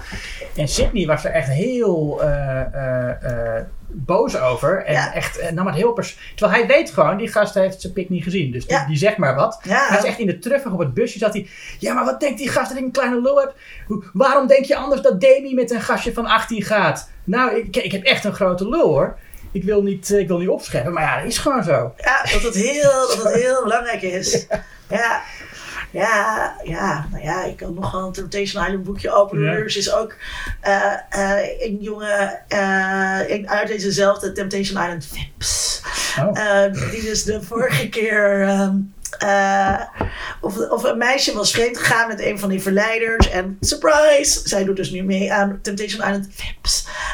En 0.55 0.67
Sydney 0.67 1.05
was 1.05 1.25
er 1.25 1.31
echt 1.31 1.47
heel 1.49 2.21
eh, 2.23 3.55
eh, 3.57 3.63
boos 3.95 4.37
over. 4.39 4.83
En 4.85 4.93
Ja. 4.93 5.13
echt 5.13 5.51
nam 5.51 5.65
het 5.65 5.75
heel 5.75 5.91
pers... 5.93 6.17
Terwijl 6.35 6.59
hij 6.59 6.67
weet 6.67 6.91
gewoon, 6.91 7.17
die 7.17 7.27
gast 7.27 7.53
heeft 7.53 7.81
zijn 7.81 7.93
pik 7.93 8.09
niet 8.09 8.23
gezien. 8.23 8.51
Dus 8.51 8.65
die, 8.67 8.77
Ja. 8.77 8.85
die 8.85 8.97
zegt 8.97 9.17
maar 9.17 9.35
wat. 9.35 9.59
Ja. 9.63 9.87
Hij 9.87 9.97
is 9.97 10.03
echt 10.03 10.19
in 10.19 10.27
de 10.27 10.39
terug 10.39 10.65
op 10.65 10.79
het 10.79 10.93
busje 10.93 11.17
zat 11.17 11.33
hij. 11.33 11.47
Ja, 11.79 11.93
maar 11.93 12.05
wat 12.05 12.19
denkt 12.19 12.37
die 12.37 12.49
gast 12.49 12.69
dat 12.69 12.77
ik 12.77 12.83
een 12.83 12.91
kleine 12.91 13.21
lul 13.21 13.39
heb? 13.39 13.53
Waarom 14.13 14.47
denk 14.47 14.65
je 14.65 14.75
anders 14.75 15.01
dat 15.01 15.21
Demi 15.21 15.53
met 15.53 15.71
een 15.71 15.81
gastje 15.81 16.13
van 16.13 16.25
18 16.25 16.61
gaat? 16.63 17.09
Nou, 17.23 17.55
ik, 17.55 17.75
ik 17.77 17.91
heb 17.91 18.03
echt 18.03 18.23
een 18.23 18.33
grote 18.33 18.69
lul 18.69 18.87
hoor. 18.87 19.17
Ik 19.53 19.63
wil 19.63 19.81
niet, 19.83 20.11
eh, 20.11 20.19
ik 20.19 20.27
wil 20.27 20.37
niet 20.37 20.49
opscheppen, 20.49 20.93
maar 20.93 21.03
ja, 21.03 21.17
dat 21.17 21.25
is 21.31 21.37
gewoon 21.37 21.63
zo. 21.63 21.93
Ja, 21.97 22.21
dat 22.31 22.41
het 22.41 22.55
heel, 22.55 23.07
dat 23.07 23.23
het 23.23 23.33
heel 23.33 23.63
belangrijk 23.63 24.01
is. 24.01 24.45
Ja. 24.89 25.21
Ja, 25.91 26.55
ja, 26.63 27.07
nou 27.11 27.23
ja, 27.23 27.43
ik 27.43 27.57
kan 27.57 27.73
nog 27.73 27.91
wel 27.91 28.05
een 28.05 28.11
Temptation 28.11 28.63
Island 28.65 28.83
boekje 28.83 29.11
openen. 29.11 29.43
Ja. 29.43 29.51
Er 29.57 29.65
is 29.65 29.73
dus 29.73 29.93
ook 29.93 30.15
eh, 30.61 30.93
eh, 31.09 31.61
een 31.61 31.77
jongen 31.81 32.39
eh, 32.47 33.19
in- 33.29 33.49
uit 33.49 33.67
dezezelfde 33.67 34.31
Temptation 34.31 34.81
Island 34.81 35.05
Vips. 35.05 35.81
Oh. 36.19 36.39
Eh, 36.39 36.73
die 36.91 37.01
dus 37.01 37.23
de 37.23 37.41
vorige 37.41 37.89
keer. 37.89 38.41
ehm, 38.41 38.75
eh, 39.17 39.81
of, 40.41 40.57
of 40.57 40.83
een 40.83 40.97
meisje 40.97 41.33
was 41.33 41.51
vreemd 41.51 41.77
gegaan 41.77 42.07
met 42.07 42.21
een 42.21 42.39
van 42.39 42.49
die 42.49 42.61
verleiders. 42.61 43.29
En 43.29 43.57
surprise! 43.59 44.41
Zij 44.43 44.63
doet 44.63 44.75
dus 44.75 44.89
nu 44.91 45.03
mee 45.03 45.33
aan 45.33 45.59
Temptation 45.61 46.01
Island. 46.01 46.27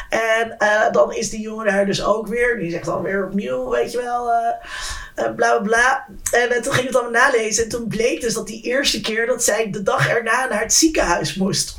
En 0.08 0.58
eh, 0.58 0.92
dan 0.92 1.14
is 1.14 1.30
die 1.30 1.40
jongen 1.40 1.66
daar 1.66 1.86
dus 1.86 2.04
ook 2.04 2.26
weer. 2.26 2.58
Die 2.58 2.70
zegt 2.70 2.84
dan 2.84 3.02
weer 3.02 3.24
opnieuw, 3.26 3.68
weet 3.68 3.92
je 3.92 3.98
wel. 4.02 4.32
eh, 4.32 5.34
bla 5.34 5.58
bla 5.58 5.58
bla. 5.58 6.06
En 6.30 6.62
toen 6.62 6.72
ging 6.72 6.86
het 6.86 6.96
allemaal 6.96 7.22
nalezen. 7.22 7.64
En 7.64 7.68
toen 7.70 7.88
bleek 7.88 8.20
dus 8.20 8.34
dat 8.34 8.46
die 8.46 8.62
eerste 8.62 9.00
keer 9.00 9.26
dat 9.26 9.44
zij 9.44 9.70
de 9.70 9.82
dag 9.82 10.08
erna 10.08 10.46
naar 10.48 10.60
het 10.60 10.72
ziekenhuis 10.72 11.34
moest. 11.34 11.78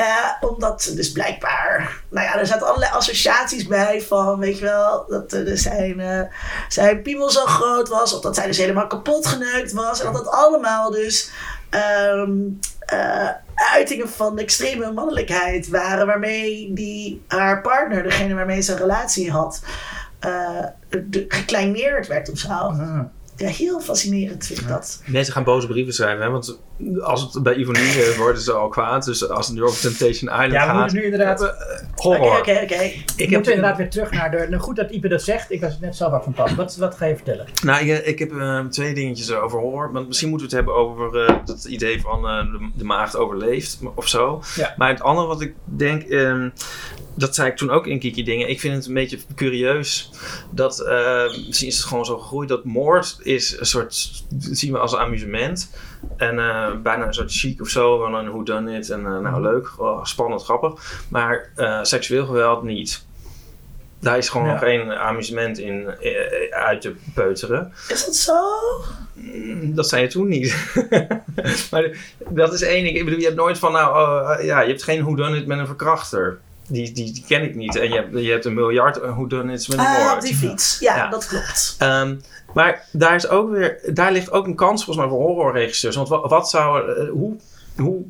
Eh, 0.00 0.48
omdat 0.50 0.82
ze 0.82 0.94
dus 0.94 1.12
blijkbaar, 1.12 2.02
nou 2.08 2.26
ja, 2.26 2.38
er 2.38 2.46
zaten 2.46 2.66
allerlei 2.66 2.92
associaties 2.92 3.66
bij 3.66 4.02
van, 4.02 4.38
weet 4.38 4.58
je 4.58 4.64
wel, 4.64 5.06
dat 5.08 5.30
dus 5.30 5.62
zijn, 5.62 6.00
eh, 6.00 6.20
zijn 6.68 7.02
piemel 7.02 7.30
zo 7.30 7.44
groot 7.44 7.88
was, 7.88 8.14
of 8.14 8.20
dat 8.20 8.34
zij 8.34 8.46
dus 8.46 8.58
helemaal 8.58 8.86
kapot 8.86 9.26
geneukt 9.26 9.72
was. 9.72 10.00
En 10.00 10.12
dat 10.12 10.24
dat 10.24 10.32
allemaal 10.32 10.90
dus 10.90 11.30
ehm, 11.70 12.32
eh, 12.78 13.28
uitingen 13.54 14.08
van 14.08 14.38
extreme 14.38 14.92
mannelijkheid 14.92 15.68
waren, 15.68 16.06
waarmee 16.06 16.72
die, 16.72 17.22
haar 17.26 17.60
partner, 17.60 18.02
degene 18.02 18.34
waarmee 18.34 18.60
ze 18.60 18.72
een 18.72 18.78
relatie 18.78 19.30
had, 19.30 19.62
gekleineerd 21.28 22.06
werd 22.06 22.30
of 22.30 22.38
zo. 22.38 22.48
Ah. 22.48 23.00
Ja, 23.40 23.48
heel 23.48 23.80
fascinerend 23.80 24.46
vind 24.46 24.60
ik 24.60 24.68
dat. 24.68 25.02
Mensen 25.06 25.32
gaan 25.32 25.44
boze 25.44 25.66
brieven 25.66 25.94
schrijven, 25.94 26.22
hè? 26.24 26.30
want 26.30 26.60
als 27.00 27.22
het 27.32 27.42
bij 27.42 27.54
Ivonie 27.54 28.02
eh, 28.02 28.16
worden 28.18 28.42
ze 28.42 28.52
al 28.52 28.68
kwaad. 28.68 29.04
Dus 29.04 29.28
als 29.28 29.46
het 29.46 29.56
nu 29.56 29.62
over 29.62 29.80
Temptation 29.80 30.30
Island 30.32 30.52
Ja, 30.52 30.60
we 30.60 30.66
gaat. 30.66 30.76
moeten 30.80 30.96
nu 30.96 31.04
inderdaad. 31.04 31.42
eh, 31.42 31.48
Oké, 32.06 32.16
oké, 32.16 32.60
oké. 32.62 32.92
Ik 33.16 33.30
inderdaad 33.30 33.76
weer 33.76 33.90
terug 33.90 34.10
naar 34.10 34.30
de. 34.30 34.46
Nou, 34.48 34.62
goed 34.62 34.76
dat 34.76 34.90
Ipe 34.90 35.08
dat 35.08 35.22
zegt. 35.22 35.50
Ik 35.50 35.60
was 35.60 35.72
het 35.72 35.80
net 35.80 35.96
zelf 35.96 36.12
ook 36.12 36.22
van 36.22 36.32
pas. 36.32 36.54
Wat, 36.54 36.76
wat 36.76 36.94
ga 36.96 37.06
je 37.06 37.14
vertellen? 37.16 37.46
Nou, 37.64 37.86
ik, 37.88 38.04
ik 38.06 38.18
heb 38.18 38.32
eh, 38.38 38.64
twee 38.64 38.94
dingetjes 38.94 39.32
over 39.32 39.58
horror. 39.58 39.92
Want 39.92 40.06
misschien 40.06 40.28
moeten 40.28 40.48
we 40.48 40.56
het 40.56 40.64
hebben 40.66 40.82
over 40.82 41.20
eh 41.26 41.36
dat 41.44 41.64
idee 41.64 42.00
van 42.00 42.28
eh, 42.28 42.40
de, 42.52 42.70
de 42.74 42.84
maagd 42.84 43.16
overleeft 43.16 43.78
of 43.94 44.08
zo. 44.08 44.42
Ja. 44.56 44.74
Maar 44.76 44.88
het 44.88 45.02
andere 45.02 45.26
wat 45.26 45.40
ik 45.40 45.54
denk, 45.64 46.02
ehm, 46.02 46.48
dat 47.14 47.34
zei 47.34 47.48
ik 47.50 47.56
toen 47.56 47.70
ook 47.70 47.86
in 47.86 47.98
Kiki 47.98 48.22
Dingen. 48.24 48.48
Ik 48.48 48.60
vind 48.60 48.74
het 48.74 48.86
een 48.86 48.94
beetje 48.94 49.18
curieus 49.34 50.10
dat, 50.50 50.80
eh, 50.80 51.24
misschien 51.46 51.68
is 51.68 51.76
het 51.76 51.86
gewoon 51.86 52.04
zo 52.04 52.18
gegroeid, 52.18 52.48
dat 52.48 52.64
moord 52.64 53.18
is 53.22 53.58
een 53.58 53.66
soort, 53.66 54.22
dat 54.28 54.56
zien 54.58 54.72
we 54.72 54.78
als 54.78 54.96
amusement. 54.96 55.70
En 56.16 56.38
eh, 56.38 56.70
bijna 56.82 57.06
een 57.06 57.14
soort 57.14 57.32
chic 57.32 57.60
of 57.60 57.68
zo, 57.68 57.98
van 57.98 58.14
een 58.14 58.28
who 58.30 58.42
done 58.42 58.76
it. 58.78 58.90
En 58.90 59.06
eh, 59.06 59.18
nou 59.18 59.42
leuk, 59.42 59.70
oh, 59.76 60.04
spannend, 60.04 60.42
grappig. 60.44 61.02
Maar 61.08 61.50
eh, 61.56 61.78
seksueel 61.82 62.26
geweld 62.26 62.62
niet. 62.62 63.04
Daar 63.98 64.18
is 64.18 64.28
gewoon 64.28 64.46
Ja. 64.46 64.58
geen 64.58 64.92
amusement 64.92 65.58
in 65.58 65.90
uit 66.50 66.80
te 66.80 66.94
peuteren. 67.14 67.72
Is 67.88 68.04
dat 68.04 68.14
zo? 68.16 68.42
Mm, 69.14 69.74
Dat 69.74 69.88
zei 69.88 70.02
je 70.02 70.08
toen 70.08 70.28
niet. 70.28 70.56
maar 71.70 71.90
dat 72.28 72.52
is 72.52 72.62
één 72.62 72.84
ding. 72.84 72.96
Ik 72.96 73.04
bedoel, 73.04 73.18
je 73.18 73.24
hebt 73.24 73.36
nooit 73.36 73.58
van, 73.58 73.72
nou, 73.72 73.96
oh, 73.96 74.44
ja, 74.44 74.60
je 74.60 74.68
hebt 74.68 74.82
geen 74.82 75.02
whodunit 75.04 75.46
met 75.46 75.58
een 75.58 75.66
verkrachter. 75.66 76.40
Die, 76.70 76.92
die, 76.92 77.12
die 77.12 77.24
ken 77.28 77.42
ik 77.42 77.54
niet. 77.54 77.76
En 77.76 77.88
je 77.88 77.94
hebt, 77.94 78.18
je 78.18 78.30
hebt 78.30 78.44
een 78.44 78.54
miljard 78.54 78.98
whodunits 78.98 79.68
met 79.68 79.78
een 79.78 79.84
Ah, 79.84 79.98
moord. 79.98 80.14
op 80.14 80.20
die 80.20 80.34
fiets. 80.36 80.78
Ja, 80.78 80.96
Ja. 80.96 81.08
dat 81.08 81.26
klopt. 81.26 81.76
Ehm, 81.78 82.16
maar 82.54 82.84
daar, 82.92 83.14
is 83.14 83.28
ook 83.28 83.50
weer, 83.50 83.80
daar 83.94 84.12
ligt 84.12 84.30
ook 84.30 84.46
een 84.46 84.54
kans 84.54 84.84
volgens 84.84 85.06
mij 85.06 85.16
voor 85.16 85.26
horrorregisseurs. 85.26 85.96
Want 85.96 86.08
wat, 86.08 86.30
wat 86.30 86.50
zou, 86.50 86.92
eh, 86.92 87.08
hoe, 87.10 87.36
hoe 87.76 88.02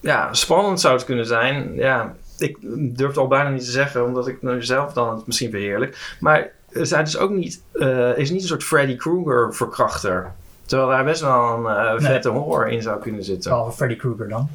ja, 0.00 0.32
spannend 0.34 0.80
zou 0.80 0.94
het 0.94 1.04
kunnen 1.04 1.26
zijn? 1.26 1.74
Ja, 1.74 2.14
ik 2.38 2.56
durf 2.96 3.08
het 3.08 3.18
al 3.18 3.26
bijna 3.28 3.50
niet 3.50 3.64
te 3.64 3.70
zeggen, 3.70 4.04
omdat 4.04 4.28
ik 4.28 4.42
nu 4.42 4.62
zelf 4.64 4.92
dan 4.92 5.14
het 5.16 5.26
misschien 5.26 5.50
verheerlijk. 5.50 6.16
Maar 6.20 6.50
zijn 6.72 7.04
dus 7.04 7.16
ook 7.18 7.30
niet, 7.30 7.62
eh, 7.72 8.16
is 8.18 8.30
niet 8.30 8.42
een 8.42 8.48
soort 8.48 8.64
Freddy 8.64 8.96
Krueger 8.96 9.54
verkrachter. 9.54 10.32
Terwijl 10.66 10.88
daar 10.90 11.04
best 11.04 11.20
wel 11.20 11.54
een 11.66 11.66
eh, 11.76 11.90
Nee. 11.90 12.00
vette 12.00 12.28
horror 12.28 12.68
in 12.68 12.82
zou 12.82 13.00
kunnen 13.00 13.24
zitten. 13.24 13.50
Behalve 13.50 13.76
Freddy 13.76 13.96
Krueger 13.96 14.28
dan. 14.28 14.48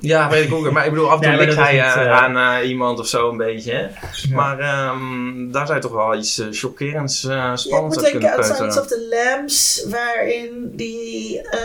Ja, 0.00 0.30
Freddy 0.30 0.46
Krueger. 0.48 0.72
Maar 0.72 0.84
ik 0.84 0.90
bedoel, 0.90 1.10
af 1.10 1.20
en 1.20 1.30
toe 1.30 1.40
likt 1.46 1.56
hij 1.56 1.72
niet, 1.72 1.80
eh, 1.82 2.02
eh, 2.06 2.12
aan 2.12 2.60
eh, 2.62 2.68
iemand 2.68 2.98
of 2.98 3.06
zo 3.06 3.30
een 3.30 3.36
beetje. 3.36 3.72
Hè? 3.72 3.80
Ja. 3.80 3.88
Maar 4.34 4.58
ehm, 4.58 5.50
daar 5.50 5.66
zou 5.66 5.78
je 5.78 5.84
toch 5.84 5.92
wel 5.92 6.14
iets 6.16 6.42
chockerends, 6.50 7.24
eh, 7.24 7.30
Ja, 7.30 7.52
ik 7.52 7.58
spannends 7.58 7.96
moet 7.96 8.04
uit 8.04 8.12
denken 8.12 8.30
kunnen 8.30 8.50
aan 8.50 8.56
Silence 8.56 8.80
peuteren. 8.80 8.82
of 8.82 9.08
the 9.10 9.34
Lambs, 9.36 9.84
waarin 9.88 10.72
die 10.76 11.40
eh 11.42 11.58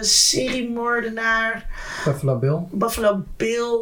seriemoordenaar 0.00 1.66
Buffalo 2.04 2.36
Bill. 2.36 2.58
Buffalo 2.70 3.22
Bill 3.36 3.78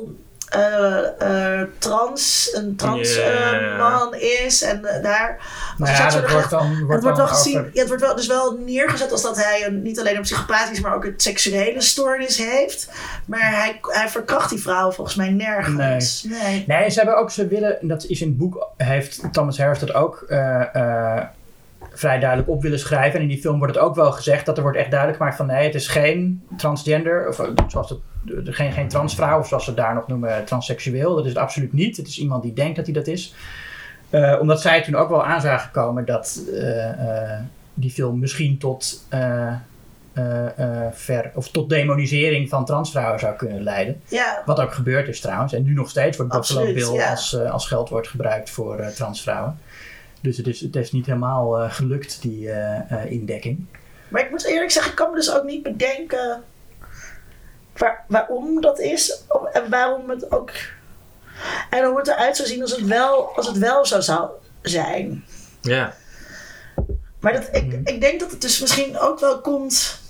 eh, 0.51 1.61
eh, 1.61 1.69
trans, 1.79 2.51
een 2.55 2.77
trans 2.77 3.17
eh, 3.17 3.79
man 3.79 4.15
is. 4.15 4.63
En 4.63 4.83
daar. 5.03 5.37
Nou 5.79 5.91
Dus 5.91 5.99
ja, 5.99 6.05
dat 6.05 6.13
dat 6.13 6.21
soort- 6.21 6.33
wordt 6.33 6.51
dan. 6.51 6.69
het 6.71 6.79
Wordt 6.81 7.03
wordt 7.03 7.05
dan 7.19 7.27
wel 7.27 7.27
gezien, 7.37 7.59
over- 7.59 7.71
ja, 7.73 7.79
het 7.81 7.89
wordt 7.89 8.03
wel, 8.03 8.17
dus 8.17 8.27
wel 8.27 8.59
neergezet 8.65 9.13
als 9.13 9.23
dat 9.23 9.37
hij 9.45 9.67
een, 9.67 9.83
niet 9.83 10.01
alleen 10.01 10.17
een 10.17 10.23
psychopathisch, 10.23 10.81
maar 10.81 10.95
ook 10.95 11.05
een 11.05 11.15
seksuele 11.17 11.81
stoornis 11.81 12.37
heeft. 12.39 12.89
Maar 13.27 13.51
hij, 13.55 13.81
hij 13.83 14.09
verkracht 14.09 14.51
die 14.51 14.61
vrouw 14.61 14.91
volgens 14.91 15.17
mij 15.17 15.31
nergens. 15.31 16.23
Nee. 16.23 16.65
Nee, 16.67 16.91
ze 16.91 16.99
hebben 16.99 17.17
ook, 17.19 17.31
ze 17.31 17.47
willen, 17.47 17.81
en 17.81 17.89
dat 17.89 18.05
is 18.05 18.21
in 18.21 18.29
het 18.29 18.37
boek, 18.39 18.67
heeft 18.77 19.21
Thomas 19.33 19.59
Harris 19.59 19.79
dat 19.79 19.95
ook 19.95 20.25
eh, 20.29 20.75
eh, 20.75 21.25
vrij 21.99 22.19
duidelijk 22.19 22.49
op 22.49 22.63
willen 22.63 22.79
schrijven. 22.79 23.15
En 23.15 23.23
in 23.23 23.29
die 23.29 23.41
film 23.41 23.59
wordt 23.59 23.75
het 23.75 23.85
ook 23.85 23.95
wel 23.95 24.13
gezegd 24.13 24.47
dat 24.47 24.57
er 24.57 24.63
wordt 24.63 24.79
echt 24.79 24.91
duidelijk 24.91 25.19
gemaakt 25.19 25.37
van 25.39 25.47
nee, 25.47 25.65
het 25.65 25.75
is 25.75 25.89
geen 25.89 26.43
transgender, 26.57 27.29
of 27.29 27.39
eh, 27.39 27.49
zoals 27.67 27.91
het, 27.91 27.99
geen, 28.45 28.73
geen 28.73 28.89
transvrouw, 28.89 29.39
of 29.39 29.49
zoals 29.49 29.65
ze 29.65 29.71
het 29.71 29.79
daar 29.79 29.95
nog 29.95 30.07
noemen, 30.07 30.45
transseksueel. 30.45 31.15
Dat 31.15 31.25
is 31.25 31.31
het 31.31 31.41
absoluut 31.41 31.73
niet. 31.73 31.97
Het 31.97 32.07
is 32.07 32.19
iemand 32.19 32.43
die 32.43 32.53
denkt 32.53 32.77
dat 32.77 32.85
hij 32.85 32.95
dat 32.95 33.07
is. 33.07 33.35
Eh, 34.11 34.37
omdat 34.41 34.61
zij 34.61 34.83
toen 34.83 34.95
ook 34.95 35.09
wel 35.09 35.25
aan 35.25 35.41
zagen 35.41 35.71
komen 35.71 36.05
dat 36.05 36.41
eh, 36.53 36.89
eh, 36.91 37.41
die 37.75 37.91
film 37.91 38.19
misschien 38.19 38.59
tot, 38.59 39.05
eh, 39.09 39.53
eh, 40.19 40.59
eh, 40.59 40.93
ver, 40.93 41.31
of 41.35 41.51
tot 41.51 41.69
demonisering 41.69 42.49
van 42.49 42.65
transvrouwen 42.65 43.19
zou 43.19 43.37
kunnen 43.37 43.63
leiden. 43.63 44.01
Ja, 44.09 44.43
Wat 44.45 44.61
ook 44.61 44.73
gebeurd 44.73 45.09
is 45.09 45.21
trouwens. 45.21 45.53
En 45.53 45.63
nu 45.63 45.73
nog 45.73 45.91
steeds 45.91 46.17
wordt 46.17 46.33
Buffalo 46.33 46.73
Bill 46.73 46.93
ja. 46.93 47.11
als, 47.11 47.35
eh, 47.35 47.51
als 47.51 47.67
geldwoord 47.67 48.09
gebruikt 48.09 48.51
voor 48.51 48.79
eh, 48.79 48.89
transvrouwen. 48.89 49.59
Dus 50.21 50.37
het 50.37 50.47
is, 50.47 50.61
het 50.61 50.77
is 50.77 50.93
niet 50.93 51.07
helemaal 51.07 51.59
eh, 51.61 51.73
gelukt, 51.73 52.23
die 52.23 52.51
eh, 52.51 52.91
eh, 52.93 53.11
indekking. 53.11 53.67
maar 54.09 54.23
ik 54.25 54.31
moet 54.31 54.45
eerlijk 54.45 54.71
zeggen, 54.71 54.91
ik 54.91 54.97
kan 54.99 55.11
me 55.11 55.17
dus 55.17 55.33
ook 55.35 55.45
niet 55.45 55.63
bedenken 55.63 56.43
waar, 57.77 58.05
waarom 58.09 58.61
dat 58.61 58.79
is. 58.81 59.23
En 59.53 59.71
waarom 59.71 60.11
het 60.11 60.33
ook. 60.33 60.51
En 61.71 61.85
hoe 61.85 61.99
het 61.99 62.09
eruit 62.09 62.37
zou 62.37 62.49
zien 62.49 62.63
als 62.63 62.71
het 62.71 62.85
wel, 62.87 63.37
als 63.37 63.47
het 63.47 63.59
wel 63.59 63.87
zo 63.87 64.01
zou 64.01 64.31
zijn. 64.63 65.25
Ja. 65.61 65.95
Maar 67.21 67.33
dat, 67.33 67.49
ik, 67.53 67.67
Mhm. 67.67 67.81
ik 67.85 68.01
denk 68.01 68.21
dat 68.21 68.31
het 68.31 68.41
dus 68.41 68.61
misschien 68.61 68.99
ook 68.99 69.21
wel 69.21 69.41
komt. 69.41 70.01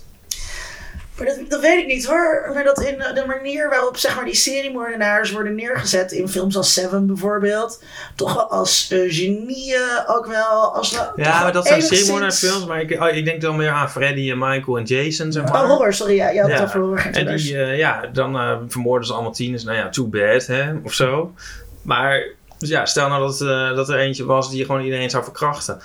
Maar 1.19 1.27
dat, 1.27 1.39
dat 1.49 1.61
weet 1.61 1.79
ik 1.79 1.87
niet 1.87 2.07
hoor. 2.07 2.51
Maar 2.55 2.65
dat 2.65 2.81
in 2.81 3.01
eh, 3.01 3.15
de 3.15 3.25
manier 3.27 3.69
waarop 3.69 3.97
zeg 3.97 4.17
maar, 4.17 4.25
die 4.25 4.35
seriemoordenaars 4.35 5.33
worden 5.33 5.55
neergezet 5.55 6.13
in 6.13 6.29
films 6.29 6.57
als 6.57 6.73
Seven 6.73 7.07
bijvoorbeeld. 7.07 7.83
Toch 8.15 8.35
wel 8.35 8.51
als 8.51 8.91
eh, 8.91 8.99
genieën, 9.15 10.05
ook 10.07 10.27
wel 10.27 10.75
als. 10.75 10.91
Ja, 11.17 11.43
maar 11.43 11.53
dat 11.53 11.67
zijn 11.67 11.83
seriemoordenaarfilms. 11.83 12.67
Maar 12.67 12.81
ik, 12.81 13.01
oh, 13.03 13.09
ik 13.17 13.25
denk 13.25 13.41
dan 13.41 13.57
meer 13.57 13.71
aan 13.71 13.91
Freddy 13.91 14.31
en 14.31 14.39
Michael 14.39 14.79
en 14.79 14.85
Jason, 14.85 15.33
zeg 15.33 15.45
maar. 15.45 15.63
Oh, 15.63 15.69
horror, 15.69 15.95
sorry. 15.95 16.15
Ja, 16.15 16.29
je 16.29 16.41
had 16.41 16.51
het 16.51 16.59
Ja. 16.59 16.65
over 16.65 16.81
horror. 16.81 16.99
geen 16.99 17.13
En 17.13 17.37
die, 17.37 17.57
eh, 17.59 17.79
ja, 17.79 18.07
dan 18.13 18.61
vermoorden 18.69 19.07
ze 19.07 19.13
allemaal 19.13 19.33
tieners. 19.33 19.65
Nou 19.65 19.77
ja, 19.77 19.89
too 19.89 20.07
bad, 20.07 20.47
hè, 20.47 20.73
of 20.85 20.93
zo. 20.93 21.35
Maar, 21.83 22.27
dus 22.59 22.69
ja, 22.69 22.87
stel 22.87 23.09
nou 23.09 23.27
dat, 23.27 23.39
dat 23.77 23.89
er 23.89 23.99
eentje 23.99 24.25
was 24.25 24.51
die 24.51 24.65
gewoon 24.65 24.83
iedereen 24.83 25.11
zou 25.11 25.25
verkrachten. 25.25 25.81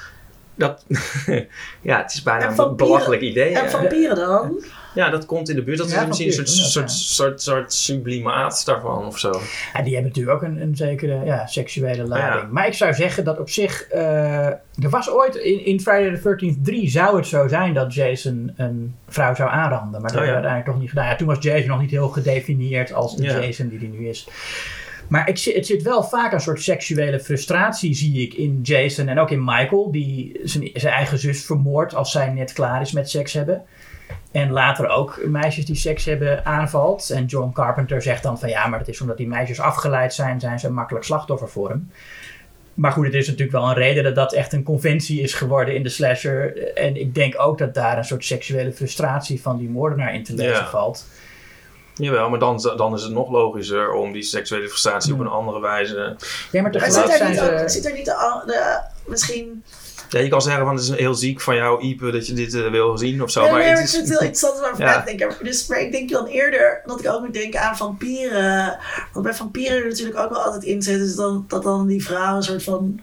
Dat, 0.55 0.85
ja, 1.81 2.01
het 2.01 2.13
is 2.13 2.23
bijna 2.23 2.47
En 2.47 2.59
een 2.59 2.75
belachelijk 2.75 3.21
idee. 3.21 3.57
En 3.57 3.69
vampieren 3.69 4.15
dan? 4.15 4.63
Ja, 4.95 5.09
dat 5.09 5.25
komt 5.25 5.49
in 5.49 5.55
de 5.55 5.63
buurt. 5.63 5.77
Dat 5.77 5.91
Ja, 5.91 6.01
is 6.01 6.07
misschien 6.07 6.27
een 6.27 6.33
soort, 6.33 6.49
soort, 6.49 6.91
soort, 6.91 7.41
soort 7.41 7.73
sublimaat 7.73 8.65
daarvan 8.65 9.05
of 9.05 9.19
zo. 9.19 9.31
Ja, 9.73 9.81
die 9.81 9.93
hebben 9.93 10.11
natuurlijk 10.15 10.35
ook 10.35 10.49
een, 10.49 10.61
een 10.61 10.75
zekere 10.75 11.25
ja, 11.25 11.47
seksuele 11.47 12.07
lading. 12.07 12.51
Maar 12.51 12.67
ik 12.67 12.73
zou 12.73 12.93
zeggen 12.93 13.23
dat 13.23 13.39
op 13.39 13.49
zich. 13.49 13.81
eh, 13.87 14.45
er 14.47 14.89
was 14.89 15.09
ooit 15.09 15.35
in, 15.35 15.65
in 15.65 15.79
Friday 15.79 16.17
the 16.17 16.53
13th 16.55 16.61
3 16.61 16.89
zou 16.89 17.15
het 17.15 17.27
zo 17.27 17.47
zijn 17.47 17.73
dat 17.73 17.93
Jason 17.93 18.53
een 18.55 18.95
vrouw 19.07 19.35
zou 19.35 19.49
aanranden. 19.49 20.01
Maar 20.01 20.11
dat 20.11 20.21
Oh 20.21 20.25
hebben 20.25 20.41
we 20.41 20.47
uiteindelijk 20.47 20.71
toch 20.71 20.79
niet 20.79 20.89
gedaan. 20.89 21.05
Ja, 21.07 21.15
toen 21.15 21.27
was 21.27 21.37
Jason 21.43 21.67
nog 21.67 21.81
niet 21.81 21.91
heel 21.91 22.09
gedefinieerd 22.09 22.93
als 22.93 23.15
de 23.15 23.23
Ja. 23.23 23.39
Jason 23.39 23.67
die 23.67 23.79
hij 23.79 23.87
nu 23.87 24.07
is. 24.07 24.27
Maar 25.07 25.29
ik, 25.29 25.39
het 25.39 25.65
zit 25.65 25.81
wel 25.81 26.03
vaak 26.03 26.33
een 26.33 26.39
soort 26.39 26.61
seksuele 26.61 27.19
frustratie, 27.19 27.93
zie 27.93 28.21
ik 28.21 28.33
in 28.33 28.59
Jason 28.61 29.07
en 29.07 29.19
ook 29.19 29.31
in 29.31 29.43
Michael, 29.43 29.91
die 29.91 30.39
zijn, 30.43 30.69
zijn 30.73 30.93
eigen 30.93 31.17
zus 31.19 31.45
vermoordt 31.45 31.95
als 31.95 32.11
zij 32.11 32.29
net 32.29 32.53
klaar 32.53 32.81
is 32.81 32.91
met 32.91 33.09
seks 33.09 33.33
hebben. 33.33 33.61
En 34.31 34.51
later 34.51 34.87
ook 34.89 35.19
meisjes 35.25 35.65
die 35.65 35.75
seks 35.75 36.05
hebben 36.05 36.45
aanvalt. 36.45 37.09
En 37.09 37.25
John 37.25 37.51
Carpenter 37.53 38.01
zegt 38.01 38.23
dan 38.23 38.39
van 38.39 38.49
ja, 38.49 38.67
maar 38.67 38.79
dat 38.79 38.87
is 38.87 39.01
omdat 39.01 39.17
die 39.17 39.27
meisjes 39.27 39.59
afgeleid 39.59 40.13
zijn, 40.13 40.39
zijn 40.39 40.59
ze 40.59 40.67
een 40.67 40.73
makkelijk 40.73 41.05
slachtoffer 41.05 41.49
voor 41.49 41.69
hem. 41.69 41.91
Maar 42.73 42.91
goed, 42.91 43.05
het 43.05 43.13
is 43.13 43.25
natuurlijk 43.27 43.57
wel 43.57 43.67
een 43.69 43.75
reden 43.75 44.03
dat 44.03 44.15
dat 44.15 44.33
echt 44.33 44.53
een 44.53 44.63
conventie 44.63 45.21
is 45.21 45.33
geworden 45.33 45.75
in 45.75 45.83
de 45.83 45.89
slasher. 45.89 46.73
En 46.75 46.95
ik 46.95 47.15
denk 47.15 47.39
ook 47.39 47.57
dat 47.57 47.73
daar 47.73 47.97
een 47.97 48.03
soort 48.05 48.25
seksuele 48.25 48.73
frustratie 48.73 49.41
van 49.41 49.57
die 49.57 49.69
moordenaar 49.69 50.13
in 50.13 50.23
te 50.23 50.33
lezen 50.33 50.51
Ja. 50.53 50.67
valt. 50.69 51.05
Jawel, 51.95 52.29
maar 52.29 52.39
dan, 52.39 52.61
dan 52.77 52.93
is 52.93 53.03
het 53.03 53.11
nog 53.11 53.29
logischer 53.31 53.91
om 53.91 54.11
die 54.11 54.23
seksuele 54.23 54.67
frustratie 54.67 55.13
op 55.13 55.19
Ja. 55.19 55.25
een 55.25 55.31
andere 55.31 55.59
wijze... 55.59 55.95
Ja, 56.51 56.61
maar 56.61 56.61
Maar 56.61 56.71
tegelijk 56.71 57.11
zit 57.11 57.21
er 57.21 57.33
zijn 57.35 57.61
niet, 57.61 57.71
zit 57.71 57.85
er 57.85 57.93
niet 57.93 58.05
de, 58.05 58.41
de, 58.45 58.79
misschien... 59.05 59.63
Ja, 60.13 60.19
je 60.19 60.29
kan 60.29 60.41
zeggen 60.41 60.65
van 60.65 60.75
het 60.75 60.83
is 60.83 60.89
heel 60.89 61.13
ziek 61.13 61.41
van 61.41 61.55
jou, 61.55 61.81
Ipe, 61.83 62.11
dat 62.11 62.27
je 62.27 62.33
dit 62.33 62.53
eh, 62.53 62.71
wil 62.71 62.97
zien 62.97 63.23
of 63.23 63.31
zo. 63.31 63.41
nee, 63.41 63.51
maar 63.51 63.59
nee, 63.59 63.67
het 63.69 63.77
maar 63.77 63.83
is, 63.87 63.93
ik 63.93 63.97
vind 63.97 64.09
het 64.09 64.19
heel 64.19 64.27
interessant 64.29 64.59
om 64.65 64.71
over 64.71 64.85
Ja. 64.85 64.91
na 64.95 65.01
te 65.03 65.15
denken. 65.17 65.45
Dus, 65.45 65.67
maar 65.67 65.79
ik 65.81 65.91
denk 65.91 66.09
dan 66.09 66.25
eerder 66.25 66.81
dat 66.85 66.99
ik 66.99 67.07
ook 67.09 67.21
moet 67.21 67.33
denken 67.33 67.61
aan 67.61 67.77
vampieren. 67.77 68.77
Want 69.13 69.25
bij 69.25 69.33
vampieren 69.35 69.77
er 69.77 69.87
natuurlijk 69.87 70.17
ook 70.19 70.29
wel 70.29 70.41
altijd 70.43 70.63
in 70.63 70.81
zit, 70.81 70.99
is 70.99 71.15
dan, 71.15 71.45
dat 71.47 71.63
dan 71.63 71.87
die 71.87 72.03
vrouw 72.05 72.35
een 72.35 72.43
soort 72.43 72.63
van 72.63 72.99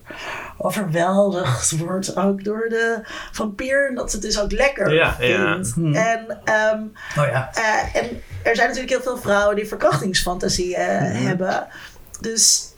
overweldigd 0.58 1.78
wordt 1.78 2.16
ook 2.16 2.44
door 2.44 2.66
de 2.68 2.98
vampier. 3.32 3.88
En 3.88 3.94
dat 3.94 4.10
ze 4.10 4.16
het 4.16 4.24
dus 4.24 4.40
ook 4.40 4.52
lekker 4.52 4.94
Ja, 4.94 5.16
ja. 5.20 5.52
vindt. 5.54 5.72
Hmm. 5.74 5.94
En, 5.94 6.38
ehm, 6.44 6.80
Oh 7.18 7.26
ja. 7.30 7.50
eh, 7.54 8.00
en 8.02 8.22
er 8.42 8.56
zijn 8.56 8.66
natuurlijk 8.68 8.92
heel 8.92 9.02
veel 9.02 9.16
vrouwen 9.18 9.56
die 9.56 9.66
verkrachtingsfantasieën 9.68 10.78
Mhm. 11.02 11.26
hebben. 11.26 11.66
Dus 12.20 12.72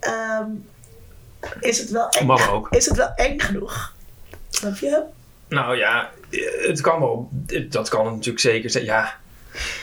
ehm, 0.00 0.46
is 1.60 1.78
het 1.78 1.90
wel 1.90 2.08
eng? 2.08 2.30
Ook. 2.30 2.68
Is 2.70 2.86
het 2.86 2.96
wel 2.96 3.12
eng 3.14 3.38
genoeg? 3.38 3.94
Snap 4.48 4.76
je? 4.76 5.02
Nou 5.48 5.76
ja, 5.76 6.10
het 6.66 6.80
kan 6.80 7.00
wel. 7.00 7.28
Dat 7.68 7.88
kan 7.88 8.04
het 8.04 8.14
natuurlijk 8.14 8.40
zeker 8.40 8.70
zijn. 8.70 8.84
Ja, 8.84 9.14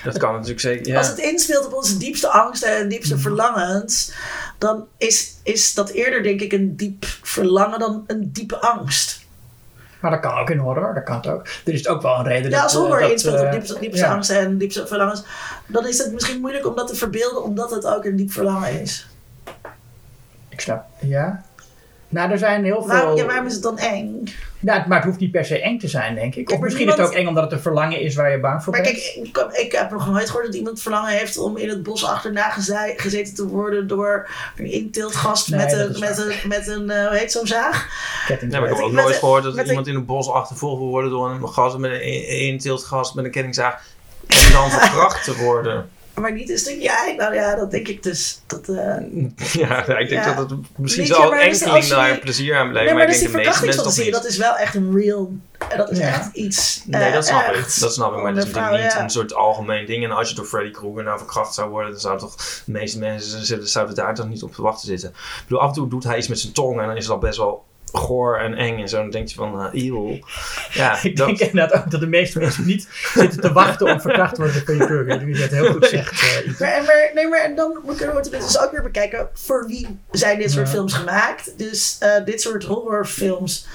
dat 0.03 0.18
kan 0.18 0.34
natuurlijk 0.34 0.60
zeker. 0.60 0.88
Ja. 0.88 0.97
Als 0.97 1.08
het 1.08 1.18
inspeelt 1.18 1.66
op 1.66 1.74
onze 1.74 1.97
diepste 1.97 2.30
angsten 2.30 2.78
en 2.78 2.88
diepste 2.88 3.18
verlangens, 3.18 4.14
dan 4.58 4.88
is, 4.97 5.34
is 5.43 5.74
dat 5.74 5.89
eerder, 5.89 6.24
denk 6.24 6.41
ik, 6.41 6.53
een 6.53 6.76
diep 6.76 7.06
verlangen 7.22 7.80
dan 7.80 8.03
een 8.08 8.32
diepe 8.32 8.60
angst. 8.60 9.24
Maar 9.99 10.12
dat 10.12 10.20
kan 10.20 10.39
ook 10.39 10.49
in 10.49 10.58
horror, 10.58 10.93
dat 10.93 11.03
kan 11.03 11.16
het 11.16 11.28
ook. 11.28 11.47
Er 11.66 11.74
is 11.74 11.88
ook 11.88 12.01
wel 12.01 12.20
een 12.20 12.26
reden 12.26 12.49
Ja, 12.49 12.56
dat... 12.56 12.64
als 12.64 12.74
eh, 12.74 12.80
horror 12.80 12.99
dat, 12.99 13.12
inspeelt 13.12 13.39
op 13.39 13.45
eh, 13.45 13.51
diepste, 13.51 13.80
diepste 13.80 14.06
ja. 14.06 14.14
angsten 14.14 14.38
en 14.38 14.58
diepste 14.58 14.88
verlangens, 14.88 15.24
dan 15.68 15.88
is 15.88 15.97
het 15.97 16.14
misschien 16.14 16.39
moeilijk 16.39 16.68
om 16.68 16.76
dat 16.76 16.88
te 16.88 16.95
verbeelden, 16.95 17.43
omdat 17.43 17.72
het 17.72 17.86
ook 17.86 18.06
een 18.06 18.16
diep 18.16 18.32
verlangen 18.32 18.82
is. 18.82 19.08
Ik 20.56 20.62
snap, 20.62 20.86
ja. 20.99 21.43
Nou, 22.08 22.32
er 22.32 22.38
zijn 22.38 22.64
heel 22.64 22.76
veel... 22.84 22.88
Waarom, 22.88 23.16
ja, 23.18 23.26
waarom 23.26 23.45
is 23.45 23.53
het 23.53 23.64
dan 23.64 23.78
eng? 23.78 24.24
Het- 24.66 24.86
maar 24.88 24.97
het 24.97 25.06
hoeft 25.06 25.20
niet 25.20 25.32
per 25.32 25.45
se 25.45 25.62
eng 25.62 25.78
te 25.80 25.88
zijn, 25.88 26.16
denk 26.16 26.36
ik. 26.36 26.49
Of 26.49 26.56
maar 26.56 26.64
misschien 26.64 26.88
is 26.88 26.93
het 26.95 27.06
ook 27.06 27.14
eng 27.14 27.28
omdat 27.28 27.43
het 27.43 27.51
een 27.51 27.60
verlangen 27.60 27.99
is 27.99 28.16
waar 28.16 28.32
je 28.32 28.39
bang 28.39 28.64
voor 28.64 28.74
Maar 28.74 28.82
bent. 28.82 28.95
kijk, 28.95 29.16
ik, 29.16 29.38
ik 29.66 29.72
heb 29.72 29.91
nog 29.91 30.10
nooit 30.12 30.26
gehoord 30.30 30.45
dat 30.45 30.56
iemand 30.56 30.82
verlangen 30.82 31.12
heeft 31.12 31.38
om 31.38 31.58
in 31.58 31.70
het 31.70 31.84
bos 31.84 32.06
achterna 32.06 32.49
geze- 32.49 32.93
gezeten 32.97 33.36
te 33.36 33.47
worden 33.47 33.88
door 33.88 34.30
een 34.58 34.72
inteeltgast 34.72 35.49
Nee, 35.49 35.60
met, 35.60 35.72
een, 35.74 35.99
met, 35.99 36.18
een, 36.18 36.47
met 36.49 36.68
een, 36.68 36.89
eh, 36.89 37.08
hoe 37.08 37.18
heet 37.18 37.32
zo'n 37.32 37.47
zaag? 37.47 37.88
Ketting- 38.28 38.51
Ja, 38.53 38.60
maar 38.60 38.70
ik 38.70 38.76
heb 38.76 38.86
ook 38.86 38.91
nooit 38.91 39.08
een- 39.08 39.14
gehoord 39.20 39.43
dat 39.43 39.68
iemand 39.68 39.88
in 39.88 39.95
een 39.95 40.06
bos 40.06 40.30
achtervolgd 40.30 40.80
wil 40.80 40.89
worden 40.89 41.12
door 41.12 41.30
een 41.30 41.47
gas 41.49 41.78
met 41.78 41.91
een 41.91 42.28
inteeltgast 42.28 43.16
met 43.16 43.26
een 43.26 43.32
kettingzaag. 43.32 43.84
En 44.28 44.51
dan 44.51 44.70
verkracht 44.80 45.24
te 45.24 45.36
worden. 45.36 45.89
Maar 46.16 46.32
niet 46.34 46.49
een 46.49 46.57
stukje 46.57 46.89
ei. 46.89 47.16
Nou 47.16 47.34
ja, 47.34 47.55
dat 47.55 47.72
denk 47.72 47.88
ik 47.88 48.03
dus. 48.03 48.41
Dat, 48.47 48.70
eh, 48.70 48.76
Ja, 49.53 49.84
ja, 49.88 49.97
ik 49.97 50.09
denk 50.09 50.26
Ja. 50.26 50.34
dat 50.34 50.49
het 50.49 50.59
misschien 50.78 51.05
zal 51.05 51.24
een 51.34 51.49
dus 51.49 51.61
enkeling 51.61 51.84
je- 51.86 51.89
daar 51.95 52.18
plezier 52.20 52.55
aan 52.55 52.72
nee, 52.72 52.86
maar 52.86 52.93
maar 52.93 53.03
ik 53.03 53.09
dus 53.09 53.20
denk 53.20 53.32
de 53.32 53.38
meeste 53.38 53.66
mensen 53.66 54.11
dat 54.11 54.26
is 54.26 54.38
wel 54.38 54.55
echt 54.55 54.76
een 54.76 54.95
real. 54.97 55.32
En 55.70 55.78
dat 55.78 55.91
is 55.91 55.97
Ja. 55.97 56.07
echt 56.07 56.34
iets. 56.36 56.84
Nee, 56.86 57.01
eh, 57.03 57.13
dat 57.13 57.26
snap 57.26 57.41
echt. 57.47 57.76
ik. 57.76 57.82
Dat 57.82 57.93
snap 57.93 58.16
ik. 58.16 58.22
Maar 58.22 58.34
dat 58.34 58.43
is 58.43 58.49
natuurlijk 58.49 58.74
vrouw, 58.74 58.84
niet 58.86 58.93
ja. 58.93 59.03
een 59.03 59.09
soort 59.09 59.34
algemeen 59.34 59.86
ding. 59.86 60.03
En 60.03 60.11
als 60.11 60.30
je 60.30 60.36
door 60.36 60.45
Freddy 60.45 60.72
Krueger 60.72 61.03
nou 61.03 61.18
verkracht 61.18 61.53
zou 61.53 61.70
worden, 61.70 61.91
dan 61.91 61.99
zouden 61.99 62.28
toch 62.28 62.36
de 62.66 62.72
meeste 62.72 62.99
mensen 62.99 63.68
zouden 63.68 63.95
daar 63.95 64.16
toch 64.16 64.28
niet 64.28 64.43
op 64.43 64.53
te 64.53 64.61
wachten 64.61 64.88
zitten. 64.88 65.09
Ik 65.09 65.43
bedoel, 65.47 65.61
af 65.61 65.68
en 65.68 65.74
toe 65.74 65.88
doet 65.89 66.03
hij 66.03 66.18
iets 66.18 66.28
met 66.28 66.39
zijn 66.39 66.53
tong 66.53 66.80
en 66.82 66.88
dan 66.88 66.95
is 66.97 67.03
het 67.03 67.13
al 67.13 67.20
best 67.20 67.38
wel 67.38 67.63
goor 67.95 68.37
en 68.39 68.53
eng 68.53 68.79
en 68.81 68.89
zo. 68.89 68.97
Dan 68.97 69.09
denk 69.09 69.27
je 69.27 69.35
van, 69.35 69.61
uh, 69.73 69.85
eeuw. 69.85 70.19
Ja, 70.71 70.97
Ik 71.03 71.17
dat, 71.17 71.27
denk 71.27 71.39
inderdaad 71.39 71.79
ook 71.83 71.91
dat 71.91 71.99
de 71.99 72.07
meeste 72.07 72.39
mensen 72.39 72.65
niet 72.65 72.87
zitten 73.13 73.41
te 73.41 73.51
wachten 73.53 73.87
om 73.87 74.01
verkracht 74.01 74.35
te 74.35 74.41
worden 74.41 74.63
door 74.65 74.75
Krueger. 74.87 75.23
Nu 75.25 75.33
je 75.33 75.39
dat 75.39 75.49
heel 75.49 75.71
goed 75.71 75.85
zegt. 75.87 76.11
eh, 76.21 76.47
Ipe. 76.47 76.55
Maar, 76.63 76.73
en 76.73 76.83
maar, 76.85 77.11
nee, 77.13 77.27
maar 77.27 77.39
en 77.43 77.55
dan 77.55 77.79
kunnen 77.97 78.15
we 78.15 78.21
het 78.21 78.31
dus 78.31 78.59
ook 78.59 78.71
weer 78.71 78.83
bekijken 78.83 79.27
voor 79.33 79.67
wie 79.67 79.99
zijn 80.11 80.37
dit 80.37 80.51
soort 80.51 80.65
Ja. 80.67 80.71
films 80.73 80.93
gemaakt. 80.93 81.57
Dus 81.57 81.97
eh, 81.99 82.09
dit 82.25 82.41
soort 82.41 82.63
horrorfilms 82.63 83.67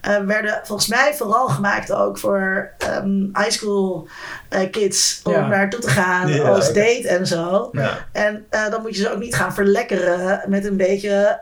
eh, 0.00 0.18
werden 0.18 0.60
volgens 0.64 0.88
mij 0.88 1.14
vooral 1.14 1.48
gemaakt 1.48 1.92
ook 1.92 2.18
voor 2.18 2.70
ehm, 2.78 3.20
high 3.32 3.50
school 3.50 4.08
eh, 4.48 4.70
kids 4.70 5.20
om 5.24 5.32
Ja. 5.32 5.46
naartoe 5.48 5.80
te 5.80 5.88
gaan 5.90 6.28
Ja, 6.28 6.42
als 6.48 6.66
date 6.66 7.08
en 7.08 7.26
zo. 7.26 7.68
ja. 7.72 8.06
En 8.12 8.44
eh, 8.50 8.70
dan 8.70 8.82
moet 8.82 8.96
je 8.96 9.02
ze 9.02 9.12
ook 9.12 9.18
niet 9.18 9.34
gaan 9.34 9.54
verlekkeren 9.54 10.42
met 10.46 10.64
een 10.64 10.76
beetje 10.76 11.40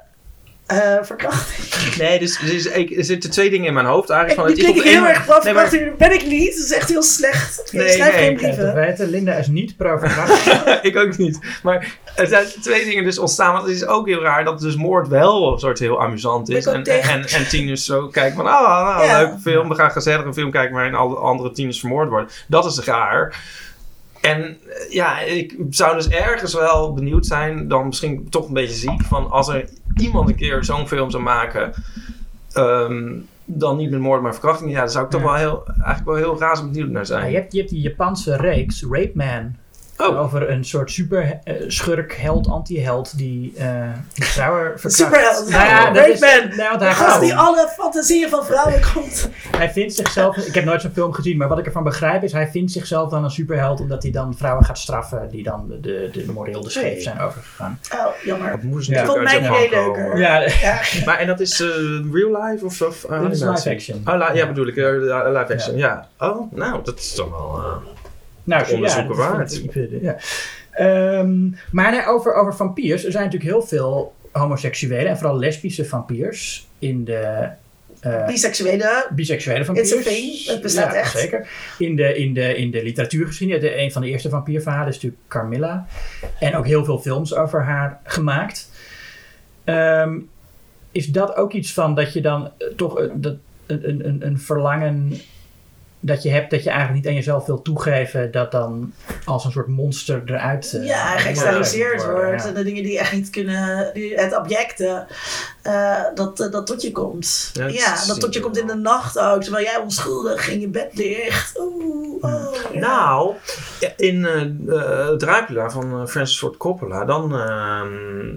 eh, 0.66 0.96
verkrachting. 1.02 1.96
Nee, 1.96 2.18
dus, 2.18 2.38
dus 2.38 2.66
ik, 2.66 2.96
er 2.96 3.04
zitten 3.04 3.30
twee 3.30 3.50
dingen 3.50 3.66
in 3.66 3.74
mijn 3.74 3.86
hoofd 3.86 4.08
Ik, 4.10 4.14
eigenlijk. 4.16 4.48
nu 4.48 4.54
Van, 4.54 4.72
klink 4.72 4.76
ik 4.76 4.82
op 4.84 4.88
heel 4.88 5.06
erg 5.06 5.24
van 5.24 5.40
Nee, 5.44 5.54
maar- 5.54 5.68
verkrachting. 5.68 5.96
Ben 5.98 6.12
ik 6.12 6.26
niet. 6.26 6.56
Dat 6.56 6.64
is 6.64 6.72
echt 6.72 6.88
heel 6.88 7.02
slecht. 7.02 7.72
Nee, 7.72 7.84
ik 7.86 7.92
schrijf 7.92 8.12
nee, 8.14 8.22
geen 8.22 8.30
ik 8.30 8.36
brieven. 8.36 8.74
weten. 8.74 9.08
Linda 9.10 9.32
is 9.34 9.46
niet 9.46 9.76
pro 9.76 9.98
ik 10.82 10.96
ook 10.96 11.16
niet. 11.16 11.38
Maar 11.62 11.98
er 12.16 12.26
zijn 12.26 12.46
twee 12.62 12.84
dingen 12.84 13.04
dus 13.04 13.18
ontstaan. 13.18 13.52
Want 13.52 13.66
het 13.66 13.74
is 13.74 13.86
ook 13.86 14.06
heel 14.06 14.22
raar 14.22 14.44
dat 14.44 14.60
dus 14.60 14.76
moord 14.76 15.08
wel 15.08 15.52
een 15.52 15.58
soort 15.58 15.78
heel 15.78 16.02
amusant 16.02 16.48
is. 16.48 16.66
Ik 16.66 16.72
En, 16.72 16.82
en, 16.84 17.24
en 17.28 17.48
tieners 17.48 17.84
zo 17.84 18.08
kijken 18.08 18.36
van, 18.36 18.46
ah, 18.46 18.84
nou, 18.96 19.04
Ja. 19.04 19.18
leuke 19.18 19.38
film. 19.40 19.68
We 19.68 19.74
gaan 19.74 19.90
gezellig 19.90 20.24
een 20.24 20.34
film 20.34 20.50
kijken 20.50 20.74
waarin 20.74 20.94
alle 20.94 21.16
andere 21.16 21.50
tieners 21.52 21.80
vermoord 21.80 22.08
worden. 22.08 22.28
Dat 22.48 22.64
is 22.64 22.78
raar. 22.78 23.36
En 24.20 24.42
eh, 24.68 24.90
ja, 24.92 25.20
ik 25.20 25.56
zou 25.70 25.96
dus 25.96 26.08
ergens 26.08 26.54
wel 26.54 26.92
benieuwd 26.92 27.26
zijn, 27.26 27.68
dan 27.68 27.86
misschien 27.86 28.26
toch 28.30 28.46
een 28.46 28.54
beetje 28.54 28.74
ziek, 28.76 29.02
van 29.08 29.30
als 29.30 29.48
er 29.48 29.68
iemand 30.00 30.28
een 30.28 30.34
keer 30.36 30.64
zo'n 30.64 30.88
film 30.88 31.10
zou 31.10 31.22
maken, 31.22 31.72
ehm, 32.52 33.12
dan 33.44 33.76
niet 33.76 33.90
met 33.90 34.00
moord 34.00 34.22
maar 34.22 34.32
verkrachting, 34.32 34.70
ja, 34.70 34.76
daar 34.78 34.90
zou 34.90 35.04
ik 35.04 35.10
toch 35.10 35.22
wel 35.22 35.34
heel, 35.34 35.66
eigenlijk 35.66 36.04
wel 36.04 36.14
heel 36.14 36.38
razend 36.38 36.70
benieuwd 36.72 36.88
naar 36.90 37.00
Ja, 37.00 37.06
zijn. 37.06 37.30
je, 37.30 37.36
hebt, 37.36 37.52
je 37.52 37.58
hebt 37.58 37.70
die 37.70 37.80
Japanse 37.80 38.36
reeks, 38.36 38.82
Rape 38.90 39.12
Man. 39.14 39.56
Oh. 39.96 40.20
Over 40.20 40.50
een 40.50 40.64
soort 40.64 40.90
super 40.90 41.40
eh, 41.44 41.54
schurk, 41.66 42.16
held, 42.16 42.48
anti-held 42.48 43.16
die, 43.18 43.52
eh 43.56 43.66
die 44.14 44.24
vrouwen 44.24 44.62
verkracht. 44.80 44.94
Superheld. 44.94 45.48
Nou 45.50 45.64
ja, 45.64 45.90
dat 45.90 46.06
is, 46.08 46.20
De 46.20 46.90
gast 46.90 47.20
die 47.20 47.34
alle 47.34 47.68
fantasieën 47.78 48.28
van 48.28 48.44
vrouwen 48.44 48.80
komt. 48.94 49.28
hij 49.56 49.70
vindt 49.72 49.94
zichzelf, 49.94 50.36
ik 50.36 50.54
heb 50.54 50.64
nooit 50.64 50.80
zo'n 50.80 50.90
film 50.94 51.12
gezien, 51.12 51.36
maar 51.36 51.48
wat 51.48 51.58
ik 51.58 51.66
ervan 51.66 51.84
begrijp 51.84 52.22
is, 52.22 52.32
hij 52.32 52.48
vindt 52.48 52.72
zichzelf 52.72 53.10
dan 53.10 53.24
een 53.24 53.30
superheld 53.30 53.80
omdat 53.80 54.02
hij 54.02 54.12
dan 54.12 54.34
vrouwen 54.36 54.64
gaat 54.64 54.78
straffen 54.78 55.28
die 55.30 55.42
dan 55.42 55.68
de, 55.68 55.80
de, 55.80 56.10
de 56.26 56.32
moreel 56.32 56.62
de 56.62 56.70
scheef 56.70 57.02
zijn 57.02 57.20
overgegaan. 57.20 57.78
Oh, 57.94 58.06
jammer. 58.24 58.50
Dat 58.50 58.62
moest 58.62 58.88
Ja. 58.90 59.00
Ik 59.00 59.06
vond 59.06 59.22
mijn 59.22 59.46
uit 59.46 59.56
idee 59.66 59.70
leuker. 59.70 60.02
komen. 60.02 60.18
Ja, 60.18 60.40
Ja. 60.40 60.80
Maar 61.06 61.18
en 61.18 61.26
dat 61.26 61.40
is 61.40 61.60
eh, 61.60 61.68
real 62.12 62.42
life 62.44 62.64
of, 62.64 62.82
of 62.82 63.06
uh, 63.10 63.20
Dit 63.22 63.32
is 63.32 63.40
live 63.42 63.70
action. 63.70 64.02
Oh, 64.04 64.14
li- 64.14 64.20
ja, 64.20 64.32
Ja. 64.32 64.46
bedoel 64.46 64.66
ik, 64.66 64.76
live 64.76 65.46
action, 65.52 65.76
ja. 65.76 66.08
Oh, 66.18 66.52
nou, 66.52 66.84
dat 66.84 66.98
is 66.98 67.14
dan 67.14 67.30
wel... 67.30 67.62
nou, 68.44 68.66
ja, 68.68 68.74
onderzoeken 68.74 69.16
dat 69.16 69.16
waard. 69.16 69.62
vind 69.70 69.92
ik, 69.92 70.02
ja. 70.02 70.16
Ehm, 70.70 71.48
maar 71.70 71.90
nee, 71.90 72.06
over, 72.06 72.34
over 72.34 72.54
vampiers. 72.54 73.04
Er 73.04 73.12
zijn 73.12 73.24
natuurlijk 73.24 73.50
heel 73.52 73.62
veel 73.62 74.14
homoseksuele 74.32 75.08
en 75.08 75.16
vooral 75.18 75.38
lesbische 75.38 75.84
vampiers 75.84 76.66
in 76.78 77.04
de... 77.04 77.48
eh, 78.00 78.26
Biseksuele. 78.26 79.06
biseksuele 79.14 79.64
vampiers. 79.64 79.92
It's 79.92 80.06
a 80.06 80.10
thing. 80.10 80.46
Het 80.46 80.62
bestaat 80.62 80.92
ja, 80.92 80.98
echt. 80.98 81.18
zeker. 81.18 81.48
In 81.78 81.96
de, 81.96 82.16
in 82.16 82.34
de, 82.34 82.56
in 82.56 82.70
de 82.70 82.82
literatuurgeschiedenis. 82.82 83.62
De, 83.62 83.78
een 83.80 83.92
van 83.92 84.02
de 84.02 84.08
eerste 84.08 84.28
vampierverhalen 84.28 84.88
is 84.88 84.94
natuurlijk 84.94 85.22
Carmilla. 85.28 85.86
En 86.40 86.56
ook 86.56 86.66
heel 86.66 86.84
veel 86.84 86.98
films 86.98 87.34
over 87.34 87.62
haar 87.64 88.00
gemaakt. 88.04 88.70
Ehm, 89.64 90.18
is 90.92 91.06
dat 91.06 91.36
ook 91.36 91.52
iets 91.52 91.72
van 91.72 91.94
dat 91.94 92.12
je 92.12 92.20
dan 92.20 92.50
eh, 92.58 92.66
toch 92.76 92.98
eh, 93.00 93.06
dat, 93.14 93.36
een, 93.66 93.88
een, 93.88 94.06
een, 94.08 94.26
een 94.26 94.38
verlangen 94.38 95.12
dat 96.06 96.22
je 96.22 96.30
hebt 96.30 96.50
dat 96.50 96.62
je 96.62 96.70
eigenlijk 96.70 96.98
niet 96.98 97.08
aan 97.08 97.18
jezelf 97.18 97.46
wil 97.46 97.62
toegeven, 97.62 98.30
dat 98.30 98.50
dan 98.52 98.92
als 99.24 99.44
een 99.44 99.50
soort 99.52 99.66
monster 99.68 100.22
eruit. 100.26 100.72
eh, 100.74 100.86
Ja, 100.86 101.18
geëxternaliseerd 101.18 102.04
worden, 102.04 102.24
wordt. 102.26 102.42
ja. 102.42 102.48
En 102.48 102.54
de 102.54 102.64
dingen 102.64 102.82
die 102.82 102.98
echt 102.98 103.12
niet 103.12 103.30
kunnen. 103.30 103.90
Die, 103.94 104.14
het 104.14 104.36
objecten. 104.38 105.06
eh, 105.62 106.02
dat, 106.14 106.40
eh, 106.40 106.50
dat 106.50 106.66
tot 106.66 106.82
je 106.82 106.92
komt. 106.92 107.50
Ja, 107.52 107.66
Ja, 107.66 107.96
dat 107.96 108.06
dat, 108.06 108.20
tot 108.20 108.34
je 108.34 108.40
komt 108.40 108.58
in 108.58 108.66
de 108.66 108.74
nacht 108.74 109.18
ook. 109.18 109.42
Terwijl 109.42 109.64
jij 109.64 109.76
onschuldig 109.76 110.48
in 110.50 110.60
je 110.60 110.68
bed 110.68 110.88
ligt. 110.92 111.58
Oeh, 111.60 112.24
oh, 112.24 112.54
ja. 112.72 112.78
Nou, 112.80 113.34
in 113.96 114.26
Dracula 115.18 115.70
van 115.70 116.08
Francis 116.08 116.38
Ford 116.38 116.56
Coppola, 116.56 117.04
dan 117.04 117.38
ehm, 117.38 117.92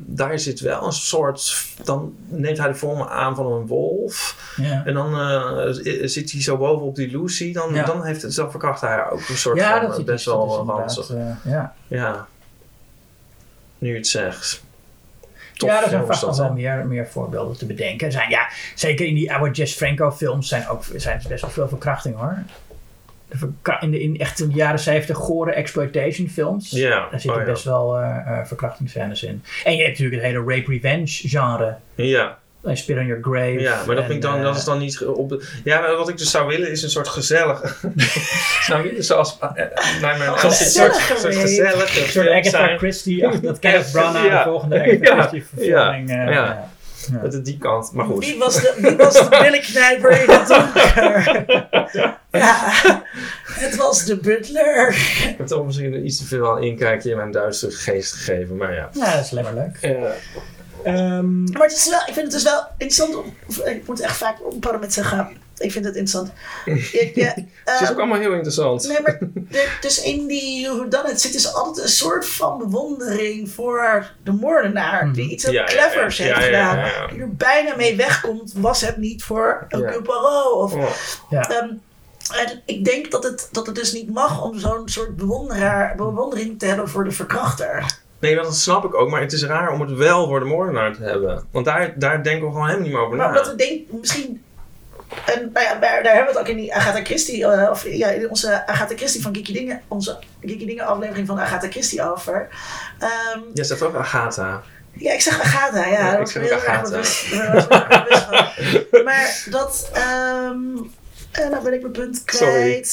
daar 0.05 0.39
zit 0.39 0.59
wel 0.59 0.86
een 0.86 0.91
soort. 0.91 1.63
Dan 1.84 2.13
neemt 2.28 2.57
hij 2.57 2.68
de 2.68 2.76
vormen 2.76 3.09
aan 3.09 3.36
van 3.36 3.51
een 3.51 3.68
wolf. 3.68 4.36
Ja, 4.55 4.82
En 4.86 4.93
dan 4.93 5.20
eh, 5.20 6.05
zit 6.07 6.32
hij 6.32 6.41
zo 6.41 6.57
bovenop 6.57 6.95
die 6.95 7.20
Lucy. 7.20 7.53
Dan, 7.58 7.74
Ja. 7.74 7.84
dan 7.86 8.03
heeft 8.05 8.22
het 8.22 8.34
zelf 8.34 8.51
verkracht 8.51 8.82
hij 8.82 9.10
ook 9.10 9.28
een 9.30 9.38
soort 9.38 9.58
ja 9.58 9.80
van 9.80 9.89
dat 9.89 9.99
eh, 9.99 10.05
best 10.05 10.26
wel 10.26 10.66
ranzig. 10.68 11.10
eh, 11.10 11.26
ja. 11.43 11.74
Ja. 11.88 12.28
Nu 13.78 13.95
het 13.95 14.08
zegt. 14.08 14.64
Tof 15.53 15.70
ja, 15.70 15.84
er 15.84 15.89
zijn 15.89 16.05
vast 16.05 16.26
nog 16.26 16.38
wel 16.38 16.53
meer, 16.53 16.86
meer 16.88 17.08
voorbeelden 17.08 17.58
te 17.58 17.66
bedenken. 17.66 18.12
Zijn, 18.12 18.30
ja, 18.30 18.47
zeker 18.76 19.05
in 19.05 19.16
die 19.16 19.34
oude 19.34 19.51
Jess 19.51 19.76
Franco 19.76 20.12
films 20.12 20.47
zijn 20.47 20.68
ook 20.68 20.84
zijn 20.95 21.22
best 21.28 21.41
wel 21.41 21.51
veel 21.51 21.68
verkrachtingen 21.68 22.18
hoor. 22.18 22.38
In, 23.80 23.91
de, 23.91 24.01
in 24.01 24.20
echt 24.20 24.39
in 24.39 24.47
de 24.49 24.55
jaren 24.55 24.80
70 24.80 25.18
gore 25.18 25.51
exploitation 25.53 26.28
films. 26.30 26.70
Ja, 26.70 26.89
Daar 26.89 27.10
zitten 27.20 27.32
oh 27.32 27.45
ja. 27.45 27.51
best 27.51 27.64
wel 27.64 27.97
eh, 27.99 28.45
verkrachtingsscènes 28.45 29.24
in. 29.24 29.43
En 29.64 29.76
je 29.76 29.84
hebt 29.84 29.89
natuurlijk 29.99 30.22
het 30.22 30.32
hele 30.32 30.55
rape 30.55 30.72
revenge 30.72 31.05
genre. 31.28 31.76
Ja, 31.95 32.38
I 32.68 32.76
Spit 32.76 32.97
on 32.97 33.05
Your 33.05 33.22
Grave. 33.24 33.59
ja, 33.59 33.76
maar 33.86 33.95
dat, 33.95 34.03
en, 34.03 34.09
vind 34.11 34.24
ik 34.24 34.30
dan, 34.30 34.38
eh, 34.38 34.43
dat 34.43 34.55
is 34.57 34.63
dan 34.63 34.78
niet 34.78 35.05
op 35.05 35.30
de, 35.30 35.45
Ja, 35.63 35.80
maar 35.80 35.95
wat 35.95 36.09
ik 36.09 36.18
dus 36.18 36.32
zou 36.32 36.47
willen 36.47 36.72
is 36.72 36.84
een 36.84 36.89
soort 36.89 37.07
gezellig. 37.07 37.80
zou 38.68 38.84
willen 38.84 39.03
zoals. 39.03 39.38
naar 40.01 40.18
mijn 40.18 40.30
Oh, 40.32 40.43
als 40.43 40.59
een 40.59 40.65
soort, 40.65 40.95
gezellige 40.95 41.20
soort 41.20 41.34
rape. 41.34 41.47
gezellige 41.47 42.01
Een 42.01 42.07
soort 42.09 42.28
Agatha. 42.30 42.78
Christie, 42.78 43.39
dat 43.41 43.59
Kenneth 43.59 43.91
Branagh 43.93 44.26
Ja. 44.26 44.43
de 44.43 44.49
volgende 44.49 44.80
Agatha 44.82 45.15
Ja. 45.15 45.28
Christie 45.28 45.45
verfilming. 45.53 46.09
eh, 46.09 46.15
Ja. 46.15 46.32
ja. 46.32 46.70
Ja. 47.11 47.20
Met 47.22 47.45
die 47.45 47.57
kant, 47.57 47.91
maar 47.93 48.05
goed. 48.05 48.26
Wie 48.26 48.38
was 48.38 48.55
de, 48.55 48.74
wie 48.78 48.95
was 48.95 49.13
de 49.13 49.28
billenknijper 49.30 50.11
in 50.22 50.30
het 50.30 50.47
donker? 50.53 51.45
ja, 52.32 52.55
het 53.45 53.76
was 53.76 54.05
de 54.05 54.18
butler. 54.18 54.88
Ik 55.30 55.36
heb 55.38 55.47
toch 55.47 55.65
misschien 55.65 56.05
iets 56.05 56.18
te 56.18 56.26
veel 56.26 56.51
aan 56.51 56.63
inkijkje 56.63 57.09
in 57.09 57.18
mijn 57.18 57.32
Duitse 57.32 57.72
geest 57.72 58.13
gegeven, 58.13 58.57
maar 58.57 58.74
ja. 58.74 58.89
Ja, 58.93 59.15
dat 59.15 59.24
is 59.26 59.32
alleen 59.32 59.43
maar 59.43 59.53
leuk. 59.53 59.78
Ja. 59.82 60.11
Ehm, 60.88 61.43
Maar 61.43 61.61
het 61.67 61.71
is 61.77 61.89
wel, 61.89 61.99
ik 61.99 62.13
vind 62.13 62.15
het 62.25 62.31
dus 62.31 62.43
wel 62.43 62.63
interessant. 62.77 63.15
Om, 63.15 63.33
ik 63.65 63.88
moet 63.88 63.99
echt 63.99 64.17
vaak 64.17 64.38
met 64.79 64.93
zeggen. 64.93 65.38
Ik 65.57 65.71
vind 65.71 65.85
het 65.85 65.95
interessant. 65.95 66.31
Je, 66.65 67.11
je, 67.15 67.23
Het 67.65 67.81
is 67.81 67.88
eh, 67.88 67.91
ook 67.91 67.97
allemaal 67.97 68.19
heel 68.19 68.33
interessant. 68.33 68.88
Nee, 68.88 69.01
maar 69.01 69.17
er- 69.51 69.77
dus 69.81 70.01
in 70.01 70.27
die 70.27 70.69
whodunit 70.69 71.21
zit 71.21 71.31
dus 71.33 71.53
altijd 71.53 71.85
een 71.85 71.91
soort 71.91 72.25
van 72.27 72.57
bewondering 72.57 73.49
voor 73.49 74.11
de 74.23 74.31
moordenaar. 74.31 75.13
Die 75.13 75.29
iets 75.31 75.43
heel 75.43 75.53
Ja, 75.53 75.63
clevers 75.63 76.17
ja, 76.17 76.23
heeft 76.23 76.38
ja, 76.38 76.43
gedaan. 76.45 76.77
ja, 76.77 76.85
ja. 76.85 77.07
Die 77.07 77.21
er 77.21 77.35
bijna 77.35 77.75
mee 77.75 77.95
wegkomt, 77.95 78.53
was 78.55 78.81
het 78.81 78.97
niet 78.97 79.23
voor 79.23 79.65
een 79.69 79.79
Ja. 79.79 80.01
Poirot. 80.01 80.53
Of, 80.53 80.73
Oh, 80.73 80.89
ja. 81.29 81.49
ehm, 81.49 81.69
en 82.35 82.61
ik 82.65 82.85
denk 82.85 83.11
dat 83.11 83.23
het, 83.23 83.49
dat 83.51 83.65
het 83.65 83.75
dus 83.75 83.93
niet 83.93 84.13
mag 84.13 84.43
om 84.43 84.59
zo'n 84.59 84.89
soort 84.89 85.15
bewonderaar, 85.15 85.95
bewondering 85.95 86.59
te 86.59 86.65
hebben 86.65 86.89
voor 86.89 87.03
de 87.03 87.11
verkrachter. 87.11 87.85
Nee, 88.20 88.36
dat 88.36 88.55
snap 88.55 88.86
ik 88.86 88.95
ook, 88.95 89.09
maar 89.09 89.22
het 89.22 89.34
is 89.34 89.43
raar 89.43 89.72
om 89.72 89.82
het 89.82 89.91
wel 89.91 90.28
voor 90.28 90.39
de 90.39 90.45
moordenaar 90.45 90.95
te 90.95 91.03
hebben. 91.03 91.43
Want 91.51 91.65
daar, 91.65 91.93
daar 91.95 92.24
denken 92.24 92.45
we 92.45 92.51
gewoon 92.51 92.65
helemaal 92.68 92.86
niet 92.88 92.95
meer 92.95 93.05
over 93.05 93.18
Maar 93.18 93.32
na. 93.32 93.38
omdat 93.38 93.51
we 93.51 93.55
denken, 93.57 93.99
misschien. 93.99 94.43
En 95.26 95.49
nou 95.53 95.65
ja, 95.65 95.76
daar, 95.80 96.03
daar 96.03 96.15
hebben 96.15 96.34
we 96.34 96.39
het 96.39 96.47
ook 96.49 96.55
in 96.55 96.61
die 96.61 96.74
Agatha 96.76 97.03
Christie, 97.03 97.45
eh, 97.45 97.70
of 97.70 97.88
ja, 97.88 98.07
in 98.07 98.30
onze 98.30 98.68
Agatha 98.68 98.95
Christie 98.95 99.22
van 99.22 99.32
Kiki 99.32 99.53
Dingen, 99.53 99.82
onze 99.88 100.18
Kiki 100.41 100.65
Dingen 100.65 100.86
aflevering 100.86 101.28
van 101.28 101.39
Agatha 101.39 101.70
Christie 101.70 102.11
over. 102.11 102.47
Ehm, 102.99 103.39
Jij 103.53 103.63
zegt 103.63 103.82
ook 103.82 103.95
Agatha. 103.95 104.63
ja, 104.93 105.13
ik 105.13 105.22
zeg 105.22 105.41
Agatha, 105.41 105.86
ja. 105.86 105.91
Ja, 105.91 106.11
daar 106.11 106.20
ik 106.22 106.28
zeg 106.28 106.43
heel 106.43 106.57
Agatha. 106.57 107.01
Maar 109.03 109.43
dat, 109.49 109.89
ehm 109.93 110.57
en 111.32 111.51
nou 111.51 111.63
ben 111.63 111.74
ik 111.74 111.82
mijn 111.82 111.93
punt 111.93 112.22
Sorry. 112.26 112.86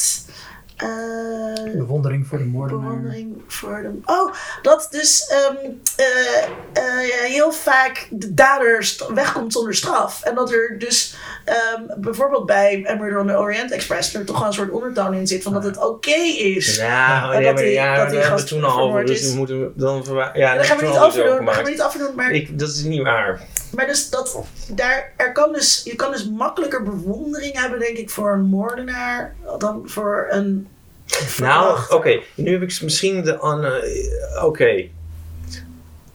Eh, 0.77 1.73
bewondering 1.77 2.27
voor 2.27 2.39
de 2.39 2.45
moordenaar. 2.45 2.85
Bewondering 2.85 3.43
voor 3.47 3.83
de. 3.83 3.91
Oh, 4.13 4.33
dat 4.63 4.89
dus 4.91 5.27
ehm, 5.27 5.57
eh, 5.97 6.43
eh, 6.73 7.23
heel 7.31 7.53
vaak 7.53 8.07
de 8.11 8.35
dader 8.35 8.95
wegkomt 9.15 9.53
zonder 9.53 9.75
straf. 9.75 10.23
En 10.23 10.35
dat 10.35 10.53
er 10.53 10.79
dus 10.79 11.17
ehm, 11.45 11.83
bijvoorbeeld 12.01 12.47
bij 12.47 12.87
A 12.91 12.95
Murder 12.95 13.19
on 13.21 13.27
the 13.27 13.37
Orient 13.39 13.71
Express 13.71 14.15
er 14.15 14.25
toch 14.25 14.39
wel 14.39 14.47
een 14.47 14.53
soort 14.53 14.71
ondertoon 14.71 15.15
in 15.15 15.27
zit 15.27 15.43
van 15.43 15.53
dat 15.53 15.65
het 15.65 15.77
oké 15.87 16.11
is. 16.11 16.77
Ja, 16.77 17.33
En 17.33 17.39
ja, 17.39 17.45
dat 17.45 17.55
maar 17.55 17.63
die- 17.63 17.73
ja, 17.73 17.97
dat 17.97 18.09
die 18.09 18.19
daar 18.19 18.21
hebben 18.21 18.21
we 18.21 18.23
gast 18.25 18.47
toen 18.49 18.65
al 18.65 18.71
over, 18.71 18.83
vermoord 18.83 19.07
dus 19.07 19.33
moeten 19.35 19.61
we 19.61 19.73
dan 19.75 20.05
verwa- 20.05 20.31
Ja, 20.35 20.55
daar 20.55 20.65
gaan 20.65 20.79
we 20.79 20.87
niet 20.87 20.97
al 20.97 21.07
over 21.07 21.19
doen, 21.19 21.29
daar 21.29 21.37
gemaakt. 21.37 21.57
gaan 21.57 21.65
we 21.65 21.71
niet 21.71 21.83
over 21.83 21.99
doen, 21.99 22.15
maar, 22.15 22.31
Ik, 22.31 22.59
dat 22.59 22.69
is 22.69 22.83
niet 22.83 23.03
waar. 23.03 23.41
maar 23.75 23.87
dus 23.87 24.11
dat, 24.11 24.39
daar, 24.69 25.13
er 25.17 25.33
kan 25.33 25.53
dus, 25.53 25.81
je 25.85 25.95
kan 25.97 26.11
dus 26.13 26.29
makkelijker 26.31 26.83
bewondering 26.83 27.61
hebben, 27.61 27.79
denk 27.79 27.97
ik, 27.97 28.11
voor 28.11 28.33
een 28.33 28.45
moordenaar 28.45 29.35
dan 29.59 29.83
voor 29.85 30.27
een 30.31 30.69
Nou, 31.39 31.79
oké. 31.91 32.21
Nu 32.35 32.53
heb 32.53 32.63
ik 32.63 32.81
misschien 32.83 33.23
de... 33.25 33.39
eh, 33.65 34.45
Oké. 34.45 34.89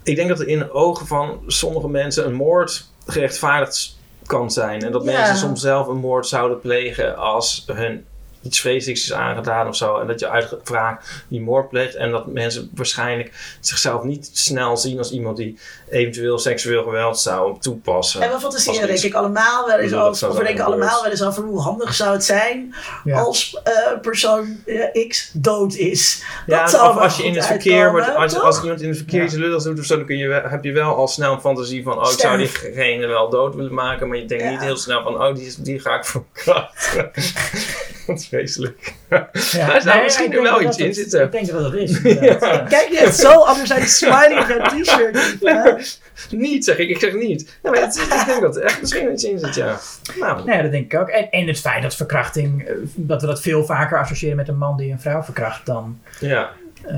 Ik 0.04 0.16
denk 0.16 0.30
dat 0.30 0.40
er 0.40 0.48
in 0.48 0.60
de 0.60 0.72
ogen 0.72 1.08
van 1.08 1.40
sommige 1.48 1.88
mensen 1.90 2.26
een 2.26 2.34
moord 2.34 2.90
gerechtvaardigd 3.08 3.98
kan 4.26 4.52
zijn. 4.52 4.82
En 4.82 4.92
dat 4.92 5.04
Ja. 5.04 5.12
mensen 5.12 5.38
soms 5.38 5.62
zelf 5.62 5.88
een 5.88 5.98
moord 5.98 6.28
zouden 6.28 6.60
plegen 6.60 7.18
als 7.18 7.64
hun 7.74 8.06
iets 8.42 8.60
vreselijks 8.60 9.04
is 9.04 9.14
aangedaan 9.14 9.68
of 9.68 9.76
zo. 9.76 9.98
En 10.00 10.08
dat 10.08 10.20
je 10.20 10.30
uit 10.30 10.56
wraak 10.64 11.24
die 11.28 11.42
moord 11.42 11.70
pleegt. 11.70 11.96
En 11.96 12.12
dat 12.12 12.28
mensen 12.28 12.70
waarschijnlijk 12.76 13.58
zichzelf 13.60 14.04
niet 14.04 14.30
snel 14.34 14.78
zien 14.78 14.98
als 14.98 15.12
iemand 15.12 15.38
die 15.38 15.58
eventueel 15.90 16.40
seksueel 16.40 16.84
geweld 16.84 17.20
zou 17.20 17.60
toepassen. 17.60 18.22
En 18.22 18.32
we 18.32 18.40
fantaseren 18.40 18.80
denk 18.80 18.92
iets- 18.92 19.04
ik 19.04 19.14
allemaal 19.14 19.66
wel 19.68 19.78
eens 19.78 19.94
over, 19.94 20.30
of 20.30 20.38
we 20.38 20.44
denken 20.44 20.66
allemaal 20.66 21.02
wel 21.02 21.12
eens 21.12 21.24
over 21.24 21.44
hoe 21.44 21.62
handig 21.62 21.94
zou 21.94 22.12
het 22.12 22.24
zijn 22.24 22.76
Ja. 23.04 23.20
als 23.22 23.60
eh, 23.64 23.74
persoon 24.02 24.58
eh, 24.66 25.08
X 25.08 25.32
dood 25.34 25.74
is. 25.76 26.24
Ja, 26.46 26.68
zou 26.68 26.90
of 26.96 27.02
als 27.02 27.18
je 27.18 27.24
in 27.24 27.36
het 27.36 27.46
verkeer 27.46 27.92
wordt, 27.92 28.16
als, 28.16 28.40
als 28.40 28.62
iemand 28.62 28.82
in 28.82 28.88
het 28.88 28.98
verkeer 28.98 29.24
iets 29.24 29.34
lulligs 29.34 29.64
doet 29.64 29.80
of 29.80 29.86
zo, 29.86 29.96
dan 29.96 30.06
kun 30.06 30.18
je, 30.18 30.28
wel- 30.28 30.50
heb 30.50 30.64
je 30.64 30.72
wel 30.72 30.96
al 30.96 31.08
snel 31.08 31.34
een 31.34 31.40
fantasie 31.42 31.84
van, 31.84 31.98
oh, 32.06 32.12
ik 32.12 32.20
zou 32.20 32.38
diegene 32.38 33.08
wel 33.08 33.30
dood 33.30 33.56
willen 33.56 33.74
maken, 33.74 34.08
maar 34.08 34.18
je 34.18 34.26
denkt 34.26 34.44
Ja. 34.44 34.50
niet 34.50 34.60
heel 34.60 34.78
snel 34.78 35.04
van, 35.04 35.22
oh, 35.24 35.36
die, 35.36 35.56
die 35.58 35.80
ga 35.80 35.96
ik 35.96 36.06
verkrachten. 36.06 37.12
dat 38.10 38.20
is 38.20 38.28
vreselijk. 38.28 38.94
Ja. 39.10 39.30
Daar 39.32 39.82
zou 39.82 39.96
Nee, 39.96 40.04
misschien 40.04 40.34
er 40.34 40.42
wel 40.42 40.62
iets 40.62 40.78
in 40.78 40.86
het- 40.86 40.96
zitten. 40.96 41.24
Ik 41.24 41.32
denk 41.32 41.48
dat 41.48 41.62
dat 41.62 41.74
is. 41.74 42.02
ja. 42.22 42.66
Kijk 42.70 42.88
net 43.04 43.16
zo 43.16 43.30
anders 43.32 43.72
uit 43.72 43.80
die 43.82 43.90
smiley 43.90 44.44
van 44.46 44.62
het 44.62 44.84
t-shirt. 44.84 45.38
Ja. 45.40 45.78
Niet, 46.38 46.66
zeg 46.66 46.78
ik, 46.78 46.90
ik 46.90 47.00
zeg 47.00 47.14
niet. 47.14 47.60
Maar 47.64 47.76
het, 47.82 47.96
ik 47.98 48.26
denk 48.26 48.42
dat 48.42 48.56
er 48.56 48.64
echt 48.64 48.80
misschien 48.82 49.12
iets 49.12 49.24
in 49.24 49.40
zit, 49.40 49.56
ja. 49.56 49.78
Nou, 50.20 50.44
Nee, 50.46 50.62
dat 50.62 50.72
denk 50.72 50.94
ik 50.94 51.00
ook. 51.00 51.08
En, 51.10 51.30
en 51.30 51.48
het 51.48 51.60
feit 51.60 51.82
dat 51.82 51.96
verkrachting, 51.96 52.64
eh, 52.68 52.74
dat 52.96 53.22
we 53.22 53.28
dat 53.28 53.42
veel 53.42 53.66
vaker 53.66 54.00
associëren 54.00 54.36
met 54.36 54.48
een 54.48 54.58
man 54.58 54.78
die 54.78 54.92
een 54.92 55.00
vrouw 55.00 55.24
verkracht 55.24 55.66
dan 55.66 56.00
ja. 56.20 56.50
eh, 56.88 56.98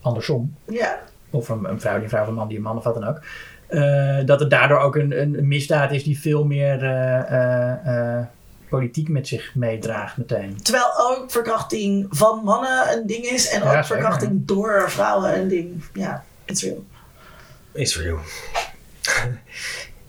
andersom. 0.00 0.54
Ja. 0.68 0.98
Of 1.30 1.48
een, 1.48 1.64
een 1.64 1.80
vrouw 1.80 1.94
die 1.94 2.02
een 2.02 2.08
vrouw 2.08 2.22
of 2.22 2.28
een 2.28 2.34
man 2.34 2.48
die 2.48 2.56
een 2.56 2.62
man 2.62 2.76
of 2.76 2.84
wat 2.84 2.94
dan 2.94 3.08
ook. 3.08 3.20
Eh, 3.66 4.18
dat 4.24 4.40
het 4.40 4.50
daardoor 4.50 4.78
ook 4.78 4.96
een, 4.96 5.20
een, 5.20 5.38
een 5.38 5.48
misdaad 5.48 5.92
is 5.92 6.04
die 6.04 6.20
veel 6.20 6.44
meer 6.44 6.82
eh, 6.84 7.30
eh, 7.32 8.16
eh, 8.18 8.24
politiek 8.68 9.08
met 9.08 9.28
zich 9.28 9.54
meedraagt 9.54 10.16
meteen. 10.16 10.62
Terwijl 10.62 10.86
ook 10.98 11.30
verkrachting 11.30 12.06
van 12.10 12.40
mannen 12.44 12.92
een 12.92 13.06
ding 13.06 13.24
is 13.24 13.48
en 13.50 13.58
Ja, 13.60 13.64
ook 13.66 13.70
zeker. 13.72 13.84
verkrachting 13.86 14.46
door 14.46 14.90
vrouwen 14.90 15.38
een 15.38 15.48
ding. 15.48 15.84
Ja, 15.92 16.24
it's 16.44 16.62
real. 16.62 16.84
Is 17.72 17.94
for 17.94 18.02
you. 18.04 18.18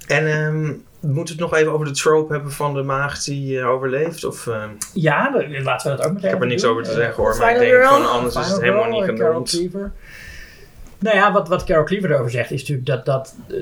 en 0.08 0.28
ehm, 0.28 0.66
moeten 1.00 1.36
we 1.36 1.42
het 1.44 1.52
nog 1.52 1.60
even 1.60 1.72
over 1.72 1.86
de 1.86 1.92
trope 1.92 2.34
hebben 2.34 2.52
van 2.52 2.74
de 2.74 2.82
maagd 2.84 3.26
die 3.26 3.60
eh, 3.60 3.70
overleeft? 3.70 4.24
Of, 4.24 4.48
ehm, 4.48 4.70
Ja, 4.94 5.32
laten 5.64 5.92
we 5.92 5.98
dat 5.98 6.06
ook 6.06 6.14
meteen 6.14 6.26
ik 6.26 6.34
heb 6.34 6.42
er 6.42 6.48
niks 6.48 6.62
doen. 6.62 6.72
over 6.72 6.84
te 6.84 6.92
zeggen 6.94 7.24
hoor, 7.24 7.38
maar 7.38 7.52
ik 7.54 7.60
denk 7.60 7.72
Girl? 7.72 7.88
van 7.90 8.10
anders 8.10 8.36
is 8.36 8.48
het 8.48 8.62
helemaal 8.62 8.84
Girl, 8.84 9.02
niet 9.08 9.20
Carol 9.20 9.46
genoemd. 9.46 9.50
Nou 11.00 11.16
ja, 11.16 11.32
wat, 11.32 11.48
wat 11.48 11.64
Carol 11.64 11.84
Cleaver 11.84 12.12
erover 12.12 12.32
zegt 12.32 12.52
is 12.52 12.60
natuurlijk 12.60 12.88
dat, 12.88 13.06
dat, 13.06 13.36
eh, 13.50 13.56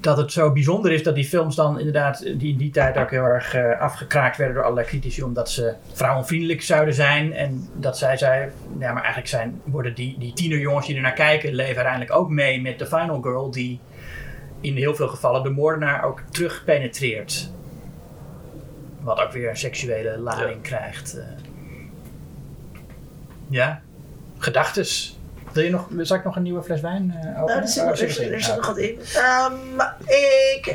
dat 0.00 0.16
het 0.16 0.32
zo 0.32 0.52
bijzonder 0.52 0.92
is 0.92 1.02
dat 1.02 1.14
die 1.14 1.24
films 1.24 1.54
dan 1.54 1.78
inderdaad, 1.78 2.18
die 2.36 2.52
in 2.52 2.56
die 2.58 2.70
tijd 2.70 2.96
ook 2.96 3.10
heel 3.10 3.24
erg 3.24 3.54
eh, 3.54 3.80
afgekraakt 3.80 4.36
werden 4.36 4.54
door 4.54 4.64
allerlei 4.64 4.86
critici, 4.88 5.22
omdat 5.22 5.50
ze 5.50 5.74
vrouwenvriendelijk 5.92 6.62
zouden 6.62 6.94
zijn. 6.94 7.32
En 7.34 7.68
dat 7.74 7.98
zij 7.98 8.16
zei, 8.16 8.50
ja, 8.78 8.92
maar 8.92 9.02
eigenlijk 9.02 9.28
zijn, 9.28 9.60
worden 9.64 9.94
die, 9.94 10.18
die 10.18 10.32
tienerjongens 10.32 10.86
die 10.86 10.96
er 10.96 11.02
naar 11.02 11.12
kijken, 11.12 11.54
leven 11.54 11.74
uiteindelijk 11.76 12.14
ook 12.14 12.28
mee 12.28 12.60
met 12.60 12.78
de 12.78 12.86
Final 12.86 13.20
Girl, 13.22 13.50
die 13.50 13.80
in 14.60 14.76
heel 14.76 14.94
veel 14.94 15.08
gevallen 15.08 15.42
de 15.42 15.50
moordenaar 15.50 16.04
ook 16.04 16.20
terug 16.30 16.62
penetreert. 16.64 17.50
Wat 19.00 19.20
ook 19.20 19.32
weer 19.32 19.48
een 19.48 19.56
seksuele 19.56 20.18
lading 20.18 20.62
krijgt. 20.62 21.18
eh. 21.18 21.24
Ja, 23.48 23.82
gedachtes. 24.38 25.20
Wil 25.52 25.64
je 25.64 25.70
nog, 25.70 25.88
zal 26.00 26.16
ik 26.16 26.24
nog 26.24 26.36
een 26.36 26.42
nieuwe 26.42 26.62
fles 26.62 26.80
wijn 26.80 27.14
eh 27.22 27.42
openen? 27.42 27.46
Nou, 27.46 27.60
er 27.60 27.68
zit, 27.68 27.82
Oh, 27.82 27.88
er, 27.88 28.26
er 28.26 28.32
er 28.32 28.42
zit 28.42 28.56
nog 28.56 28.66
wat 28.66 28.78
in. 28.78 29.00
Ehm, 29.14 29.80
ik, 30.06 30.66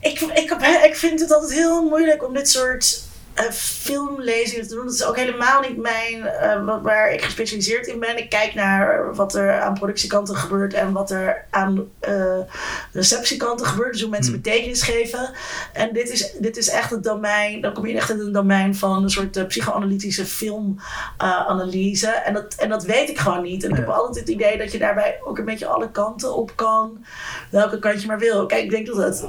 ik, 0.00 0.20
ik, 0.20 0.50
ik 0.84 0.96
vind 0.96 1.20
het 1.20 1.32
altijd 1.32 1.52
heel 1.52 1.88
moeilijk 1.88 2.26
om 2.26 2.34
dit 2.34 2.48
soort 2.48 3.02
eh, 3.36 3.50
filmlezingen 3.50 4.68
te 4.68 4.74
doen. 4.74 4.84
Dat 4.84 4.94
is 4.94 5.04
ook 5.04 5.16
helemaal 5.16 5.60
niet 5.60 5.76
mijn, 5.76 6.26
eh, 6.26 6.64
wa- 6.64 6.80
waar 6.80 7.12
ik 7.12 7.22
gespecialiseerd 7.22 7.86
in 7.86 8.00
ben. 8.00 8.18
Ik 8.18 8.28
kijk 8.30 8.54
naar 8.54 9.14
wat 9.14 9.34
er 9.34 9.60
aan 9.60 9.74
productiekanten 9.74 10.36
gebeurt 10.36 10.74
en 10.74 10.92
wat 10.92 11.10
er 11.10 11.44
aan 11.50 11.88
eh, 12.00 12.38
receptiekanten 12.92 13.66
gebeurt. 13.66 13.92
Dus 13.92 14.00
hoe 14.00 14.10
mensen 14.10 14.32
Hmm. 14.32 14.42
betekenis 14.42 14.82
geven. 14.82 15.30
En 15.72 15.92
dit 15.92 16.10
is, 16.10 16.32
dit 16.38 16.56
is 16.56 16.68
echt 16.68 16.90
het 16.90 17.02
domein, 17.04 17.60
dan 17.60 17.72
kom 17.72 17.86
je 17.86 17.96
echt 17.96 18.10
in 18.10 18.18
het 18.18 18.34
domein 18.34 18.74
van 18.74 19.02
een 19.02 19.10
soort 19.10 19.36
eh, 19.36 19.46
psychoanalytische 19.46 20.24
filmanalyse. 20.26 22.08
en, 22.10 22.34
dat, 22.34 22.54
en 22.54 22.68
dat 22.68 22.84
weet 22.84 23.08
ik 23.08 23.18
gewoon 23.18 23.42
niet. 23.42 23.64
En 23.64 23.70
ik 23.70 23.76
heb 23.76 23.88
altijd 23.88 24.16
het 24.18 24.28
idee 24.28 24.58
dat 24.58 24.72
je 24.72 24.78
daarbij 24.78 25.18
ook 25.24 25.38
een 25.38 25.44
beetje 25.44 25.66
alle 25.66 25.90
kanten 25.90 26.34
op 26.36 26.52
kan. 26.54 27.04
Welke 27.50 27.78
kant 27.78 28.00
je 28.00 28.06
maar 28.06 28.18
wil. 28.18 28.46
Kijk, 28.46 28.62
ik 28.64 28.70
denk 28.70 28.86
dat 28.86 28.96
het 28.96 29.24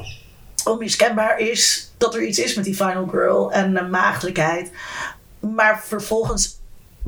onmiskenbaar 0.67 1.39
is 1.39 1.91
dat 1.97 2.15
er 2.15 2.23
iets 2.23 2.39
is 2.39 2.55
met 2.55 2.65
die 2.65 2.75
Final 2.75 3.07
Girl 3.07 3.51
en 3.51 3.73
de 3.73 3.83
maagdelijkheid. 3.83 4.71
Maar 5.39 5.83
vervolgens 5.85 6.59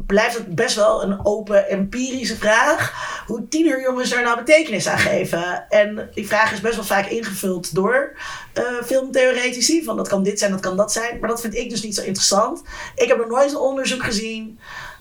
blijft 0.05 0.37
het 0.37 0.55
best 0.55 0.75
wel 0.75 1.03
een 1.03 1.25
open 1.25 1.69
empirische 1.69 2.35
vraag 2.35 2.93
hoe 3.27 3.47
tienerjongens 3.47 4.09
daar 4.09 4.23
nou 4.23 4.37
betekenis 4.37 4.87
aan 4.87 4.97
geven. 4.97 5.69
En 5.69 6.09
die 6.13 6.27
vraag 6.27 6.51
is 6.51 6.61
best 6.61 6.75
wel 6.75 6.83
vaak 6.83 7.05
ingevuld 7.05 7.75
door 7.75 8.13
eh, 8.53 8.63
filmtheoretici. 8.85 9.83
Van 9.83 9.97
dat 9.97 10.07
kan 10.07 10.23
dit 10.23 10.39
zijn, 10.39 10.51
dat 10.51 10.59
kan 10.59 10.77
dat 10.77 10.91
zijn. 10.91 11.19
Maar 11.19 11.29
dat 11.29 11.41
vind 11.41 11.55
ik 11.55 11.69
dus 11.69 11.83
niet 11.83 11.95
zo 11.95 12.01
interessant. 12.01 12.61
Ik 12.95 13.07
heb 13.07 13.17
nog 13.17 13.27
nooit 13.27 13.51
een 13.51 13.57
onderzoek 13.57 14.03
gezien 14.03 14.59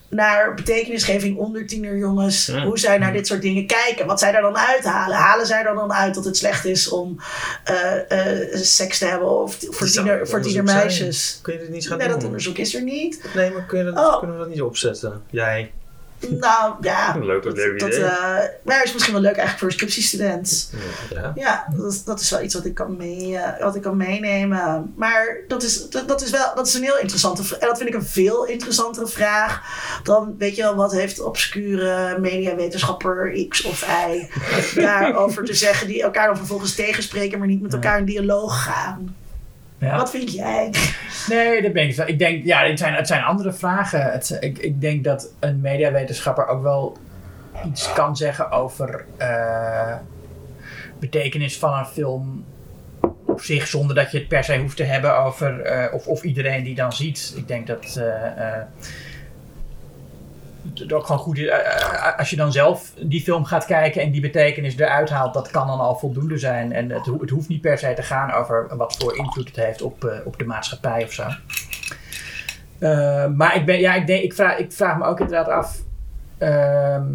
naar 0.09 0.55
betekenisgeving 0.55 1.37
onder 1.37 1.67
tienerjongens. 1.67 2.47
Ja. 2.47 2.65
Hoe 2.65 2.79
zij 2.79 2.99
naar 2.99 3.13
dit 3.13 3.27
soort 3.27 3.43
dingen 3.43 3.67
kijken. 3.67 4.07
Wat 4.07 4.19
zij 4.19 4.33
daar 4.33 4.43
dan 4.43 4.59
uithalen. 4.59 5.17
Halen 5.17 5.47
zij 5.47 5.65
er 5.65 5.75
dan 5.75 5.93
uit 5.93 6.15
dat 6.15 6.25
het 6.25 6.37
slecht 6.37 6.65
is 6.65 6.89
om 6.89 7.21
eh, 7.65 8.43
eh, 8.53 8.55
seks 8.63 8.99
te 8.99 9.07
hebben 9.07 9.31
of 9.41 9.57
voor, 9.71 9.87
tiener, 9.87 10.29
voor 10.29 10.41
tienermeisjes? 10.43 11.39
Kun 11.43 11.53
je 11.53 11.59
dit 11.59 11.69
niet 11.69 11.89
gaan 11.89 11.99
Nee, 11.99 12.07
doen? 12.09 12.17
dat 12.17 12.25
onderzoek 12.27 12.59
is 12.59 12.75
er 12.75 12.83
niet. 12.83 13.25
Nee, 13.35 13.51
maar 13.51 13.65
kun 13.67 13.79
je 13.79 13.85
dat, 13.85 13.97
Oh. 13.99 14.19
kunnen 14.19 14.37
we 14.37 14.43
dat 14.43 14.53
niet 14.53 14.63
opzetten? 14.63 15.23
Jij. 15.31 15.73
Nou 16.21 16.75
ja, 16.81 17.17
Leuk, 17.19 17.43
dat 17.43 17.57
leuk 17.57 17.79
dat 17.79 17.91
eh, 17.91 18.37
maar 18.63 18.85
is 18.85 18.93
misschien 18.93 19.13
wel 19.13 19.23
leuk 19.23 19.37
eigenlijk 19.37 19.59
voor 19.59 19.69
een 19.69 19.75
scriptiestudent. 19.75 20.73
Ja. 21.11 21.33
Ja, 21.35 21.67
dat 21.77 21.93
is, 21.93 22.05
dat 22.05 22.21
is 22.21 22.31
wel 22.31 22.43
iets 22.43 22.55
wat 22.55 22.65
ik 22.65 22.75
kan, 22.75 22.97
mee, 22.97 23.37
eh, 23.37 23.63
wat 23.63 23.75
ik 23.75 23.83
kan 23.83 23.97
meenemen. 23.97 24.93
Maar 24.97 25.37
dat 25.49 25.63
is, 25.63 25.91
dat, 25.91 26.09
dat 26.09 26.23
is 26.23 26.31
wel 26.31 26.55
dat 26.55 26.67
is 26.67 26.75
een 26.75 26.83
heel 26.83 26.99
interessante 26.99 27.45
vraag. 27.45 27.61
En 27.61 27.67
dat 27.67 27.77
vind 27.77 27.89
ik 27.89 27.95
een 27.95 28.07
veel 28.07 28.47
interessantere 28.47 29.07
vraag 29.07 29.63
dan, 30.03 30.35
weet 30.39 30.57
je 30.57 30.63
wel, 30.63 30.75
wat 30.75 30.93
heeft 30.93 31.21
obscure 31.21 32.19
mediawetenschapper 32.19 33.47
X 33.49 33.63
of 33.63 33.87
Y 34.09 34.29
daarover 34.81 35.45
te 35.45 35.55
zeggen, 35.55 35.87
die 35.87 36.03
elkaar 36.03 36.27
dan 36.27 36.37
vervolgens 36.37 36.75
tegenspreken, 36.75 37.39
maar 37.39 37.49
niet 37.49 37.63
met 37.63 37.73
elkaar 37.73 37.99
in 37.99 38.05
dialoog 38.05 38.65
gaan. 38.65 39.17
Ja. 39.79 39.97
Wat 39.97 40.11
vind 40.11 40.33
jij? 40.33 40.71
Nee, 41.29 41.63
dat 41.63 41.73
ben 41.73 41.89
ik. 41.89 41.97
Ik 41.97 42.19
denk, 42.19 42.45
ja, 42.45 42.65
het 42.65 42.79
zijn, 42.79 42.95
het 42.95 43.07
zijn 43.07 43.23
andere 43.23 43.53
vragen. 43.53 44.13
Het, 44.13 44.37
ik, 44.41 44.59
ik 44.59 44.81
denk 44.81 45.05
dat 45.05 45.33
een 45.39 45.61
mediawetenschapper 45.61 46.47
ook 46.47 46.63
wel 46.63 46.97
iets 47.67 47.93
kan 47.93 48.17
zeggen 48.17 48.51
over 48.51 49.05
eh, 49.17 49.95
betekenis 50.99 51.59
van 51.59 51.79
een 51.79 51.87
film 51.87 52.45
op 53.27 53.41
zich, 53.41 53.67
zonder 53.67 53.97
dat 53.97 54.11
je 54.11 54.19
het 54.19 54.29
per 54.29 54.45
se 54.45 54.59
hoeft 54.59 54.77
te 54.77 54.83
hebben 54.83 55.19
over 55.19 55.61
eh, 55.61 55.95
of, 55.95 56.07
of 56.07 56.23
iedereen 56.23 56.65
die 56.65 56.75
dan 56.75 56.93
ziet. 56.93 57.33
Ik 57.37 57.49
denk 57.49 57.67
dat 57.67 57.97
eh, 57.97 58.61
het 60.75 60.93
ook 60.93 61.07
gewoon 61.07 61.21
goed 61.21 61.39
is. 61.39 61.47
eh, 61.47 61.59
eh, 61.59 62.19
als 62.19 62.31
je 62.31 62.37
dan 62.37 62.53
zelf 62.53 62.93
die 63.01 63.23
film 63.23 63.45
gaat 63.45 63.65
kijken 63.65 64.03
en 64.03 64.11
die 64.11 64.21
betekenis 64.21 64.77
eruit 64.77 65.11
haalt, 65.11 65.35
dat 65.35 65.51
kan 65.51 65.67
dan 65.67 65.81
al 65.81 65.97
voldoende 65.97 66.39
zijn. 66.39 66.73
En 66.73 66.91
het, 66.91 67.07
het 67.07 67.31
hoeft 67.31 67.49
niet 67.49 67.61
per 67.61 67.79
se 67.79 67.93
te 67.95 68.03
gaan 68.03 68.33
over 68.33 68.77
wat 68.77 68.97
voor 68.99 69.17
invloed 69.17 69.47
het 69.47 69.57
heeft 69.57 69.83
op, 69.83 70.05
eh, 70.05 70.19
op 70.25 70.39
de 70.39 70.45
maatschappij 70.45 71.05
of 71.05 71.13
zo. 71.13 71.25
Maar 73.35 73.57
ik, 73.57 73.67
ben, 73.67 73.81
ja, 73.81 73.95
ik, 73.95 74.07
denk, 74.07 74.23
ik, 74.23 74.35
vraag, 74.35 74.59
ik 74.59 74.73
vraag 74.73 74.99
me 74.99 75.05
ook 75.05 75.21
inderdaad 75.21 75.49
af 75.49 75.83
ehm, 76.39 77.07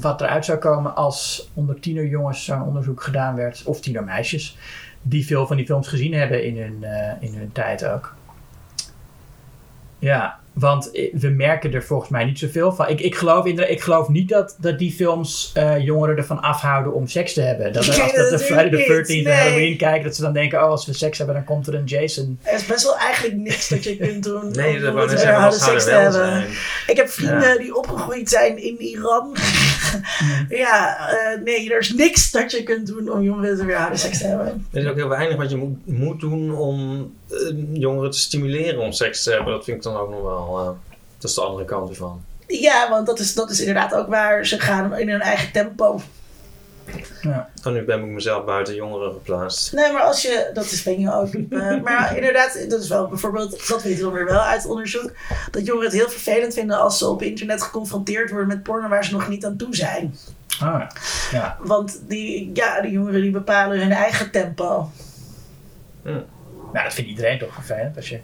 wat 0.00 0.20
eruit 0.20 0.44
zou 0.44 0.58
komen 0.58 0.96
als 0.96 1.50
onder 1.54 1.80
tienerjongens 1.80 2.44
zo'n 2.44 2.62
onderzoek 2.62 3.02
gedaan 3.02 3.34
werd, 3.34 3.62
of 3.64 3.80
tienermeisjes, 3.80 4.58
die 5.02 5.26
veel 5.26 5.46
van 5.46 5.56
die 5.56 5.66
films 5.66 5.88
gezien 5.88 6.14
hebben 6.14 6.44
in 6.44 6.58
hun, 6.58 6.84
in 7.20 7.34
hun 7.34 7.52
tijd 7.52 7.86
ook. 7.86 8.14
Ja, 9.98 10.38
want 10.58 10.90
we 11.12 11.28
merken 11.28 11.72
er 11.72 11.82
volgens 11.82 12.10
mij 12.10 12.24
niet 12.24 12.38
zoveel 12.38 12.72
van. 12.72 12.88
Ik, 12.88 13.00
ik, 13.00 13.14
geloof, 13.14 13.46
in, 13.46 13.70
ik 13.70 13.80
geloof 13.80 14.08
niet 14.08 14.28
dat, 14.28 14.56
dat 14.60 14.78
die 14.78 14.92
films 14.92 15.50
eh, 15.54 15.78
jongeren 15.84 16.16
ervan 16.16 16.40
afhouden 16.40 16.92
om 16.92 17.06
seks 17.06 17.32
te 17.32 17.40
hebben. 17.40 17.72
Dat 17.72 17.86
als 17.86 17.96
dat 17.96 18.30
de 18.30 18.38
Friday 18.38 18.70
the 18.70 18.76
natuurlijk 18.76 19.06
13th 19.06 19.10
niet, 19.10 19.26
en 19.26 19.32
nee. 19.32 19.40
Halloween 19.40 19.76
kijken, 19.76 20.04
dat 20.04 20.16
ze 20.16 20.22
dan 20.22 20.32
denken, 20.32 20.62
oh 20.62 20.70
als 20.70 20.86
we 20.86 20.92
seks 20.92 21.18
hebben 21.18 21.36
dan 21.36 21.44
komt 21.44 21.66
er 21.66 21.74
een 21.74 21.84
Jason. 21.84 22.38
Er 22.42 22.54
is 22.54 22.66
best 22.66 22.84
wel 22.84 22.96
eigenlijk 22.96 23.36
niks 23.36 23.68
dat 23.68 23.84
je 23.84 23.96
kunt 23.96 24.22
doen. 24.22 24.50
Nee, 24.50 24.76
om 24.88 24.94
dat 24.94 24.94
om 24.94 25.52
seks 25.52 25.84
te 25.84 25.90
hebben. 25.90 26.12
zijn? 26.12 26.46
Ik 26.86 26.96
heb 26.96 27.08
vrienden 27.08 27.58
die 27.58 27.76
opgegroeid 27.76 28.28
zijn 28.28 28.62
in 28.62 28.80
Iran. 28.80 29.36
Ja, 30.48 31.08
eh, 31.10 31.42
nee, 31.42 31.72
er 31.72 31.78
is 31.78 31.92
niks 31.92 32.30
dat 32.30 32.50
je 32.50 32.62
kunt 32.62 32.86
doen 32.86 33.12
om 33.12 33.22
jongeren 33.22 33.56
te 33.56 33.64
weerhouden 33.64 33.98
seks 33.98 34.18
te 34.18 34.26
hebben. 34.26 34.66
Er 34.72 34.82
is 34.82 34.88
ook 34.88 34.96
heel 34.96 35.08
weinig 35.08 35.36
wat 35.36 35.50
je 35.50 35.56
moet, 35.56 35.86
moet 35.86 36.20
doen 36.20 36.54
om 36.54 37.10
eh, 37.30 37.36
jongeren 37.72 38.10
te 38.10 38.18
stimuleren 38.18 38.80
om 38.80 38.92
seks 38.92 39.22
te 39.22 39.30
hebben. 39.30 39.52
Dat 39.52 39.64
vind 39.64 39.76
ik 39.76 39.82
dan 39.82 39.96
ook 39.96 40.10
nog 40.10 40.22
wel... 40.22 40.58
eh, 40.58 40.70
dat 41.18 41.30
is 41.30 41.36
de 41.36 41.42
andere 41.42 41.64
kant 41.64 41.90
ervan. 41.90 42.24
Ja, 42.46 42.90
want 42.90 43.06
dat 43.06 43.18
is, 43.18 43.34
dat 43.34 43.50
is 43.50 43.60
inderdaad 43.60 43.94
ook 43.94 44.08
waar. 44.08 44.46
Ze 44.46 44.60
gaan 44.60 44.96
in 44.96 45.08
hun 45.08 45.20
eigen 45.20 45.52
tempo. 45.52 46.00
Ja. 47.22 47.50
En 47.64 47.72
nu 47.72 47.84
ben 47.84 47.98
ik 48.00 48.06
mezelf 48.06 48.44
buiten 48.44 48.74
jongeren 48.74 49.12
geplaatst. 49.12 49.72
Nee, 49.72 49.92
maar 49.92 50.02
als 50.02 50.22
je, 50.22 50.50
dat 50.54 50.64
is 50.64 50.82
ben 50.82 51.00
je 51.00 51.12
ook. 51.12 51.34
eh, 51.34 51.82
maar 51.82 52.16
inderdaad, 52.16 52.66
dat 52.68 52.82
is 52.82 52.88
wel 52.88 53.08
bijvoorbeeld, 53.08 53.68
dat 53.68 53.82
weten 53.82 54.06
we 54.06 54.12
weer 54.12 54.24
wel 54.24 54.40
uit 54.40 54.66
onderzoek, 54.66 55.12
dat 55.50 55.66
jongeren 55.66 55.88
het 55.90 55.98
heel 55.98 56.10
vervelend 56.10 56.54
vinden 56.54 56.78
als 56.78 56.98
ze 56.98 57.06
op 57.06 57.22
internet 57.22 57.62
geconfronteerd 57.62 58.30
worden 58.30 58.48
met 58.48 58.62
porno 58.62 58.88
waar 58.88 59.04
ze 59.04 59.12
nog 59.12 59.28
niet 59.28 59.44
aan 59.44 59.56
toe 59.56 59.76
zijn. 59.76 60.16
Ah, 60.60 60.82
ja. 61.30 61.56
Want 61.60 62.00
die, 62.08 62.50
ja, 62.54 62.80
die 62.80 62.90
jongeren 62.90 63.20
die 63.20 63.30
bepalen 63.30 63.78
hun 63.80 63.92
eigen 63.92 64.30
tempo. 64.30 64.90
Nou, 66.02 66.84
dat 66.84 66.94
vindt 66.94 67.10
iedereen 67.10 67.38
toch 67.38 67.54
vervelend 67.54 67.96
als 67.96 68.08
je 68.08 68.20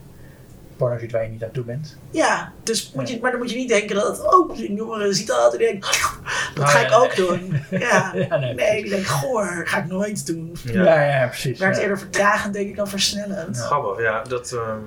porno 0.76 0.98
ziet 0.98 1.12
waar 1.12 1.22
je 1.22 1.28
niet 1.28 1.44
aan 1.44 1.50
toe 1.52 1.64
bent. 1.64 1.96
Ja, 2.10 2.52
dus 2.62 2.92
moet 2.94 3.08
je, 3.08 3.18
maar 3.20 3.30
dan 3.30 3.40
moet 3.40 3.50
je 3.50 3.56
niet 3.56 3.68
denken 3.68 3.96
dat 3.96 4.26
ook 4.34 4.50
een 4.58 4.74
jongere 4.74 5.12
ziet 5.12 5.26
dat 5.26 5.52
en 5.52 5.58
denkt, 5.58 6.10
dat 6.54 6.64
Oh, 6.64 6.70
ga 6.70 6.78
ik 6.78 6.92
ook 6.92 7.16
nee. 7.16 7.26
doen. 7.26 7.62
Ja. 7.80 8.12
Nee, 8.14 8.54
Nee, 8.54 8.82
die 8.82 8.90
denkt, 8.90 9.08
goor, 9.08 9.62
ga 9.64 9.78
ik 9.78 9.86
nooit 9.86 10.26
doen. 10.26 10.56
Ja, 10.64 11.02
ja, 11.04 11.26
precies. 11.26 11.58
Werkt 11.58 11.78
eerder 11.78 11.98
vertragend, 11.98 12.54
denk 12.54 12.68
ik, 12.68 12.76
dan 12.76 12.88
versnellend. 12.88 13.58
Grappig, 13.58 14.04
ja. 14.04 14.22
Dat 14.22 14.52
ehm, 14.52 14.80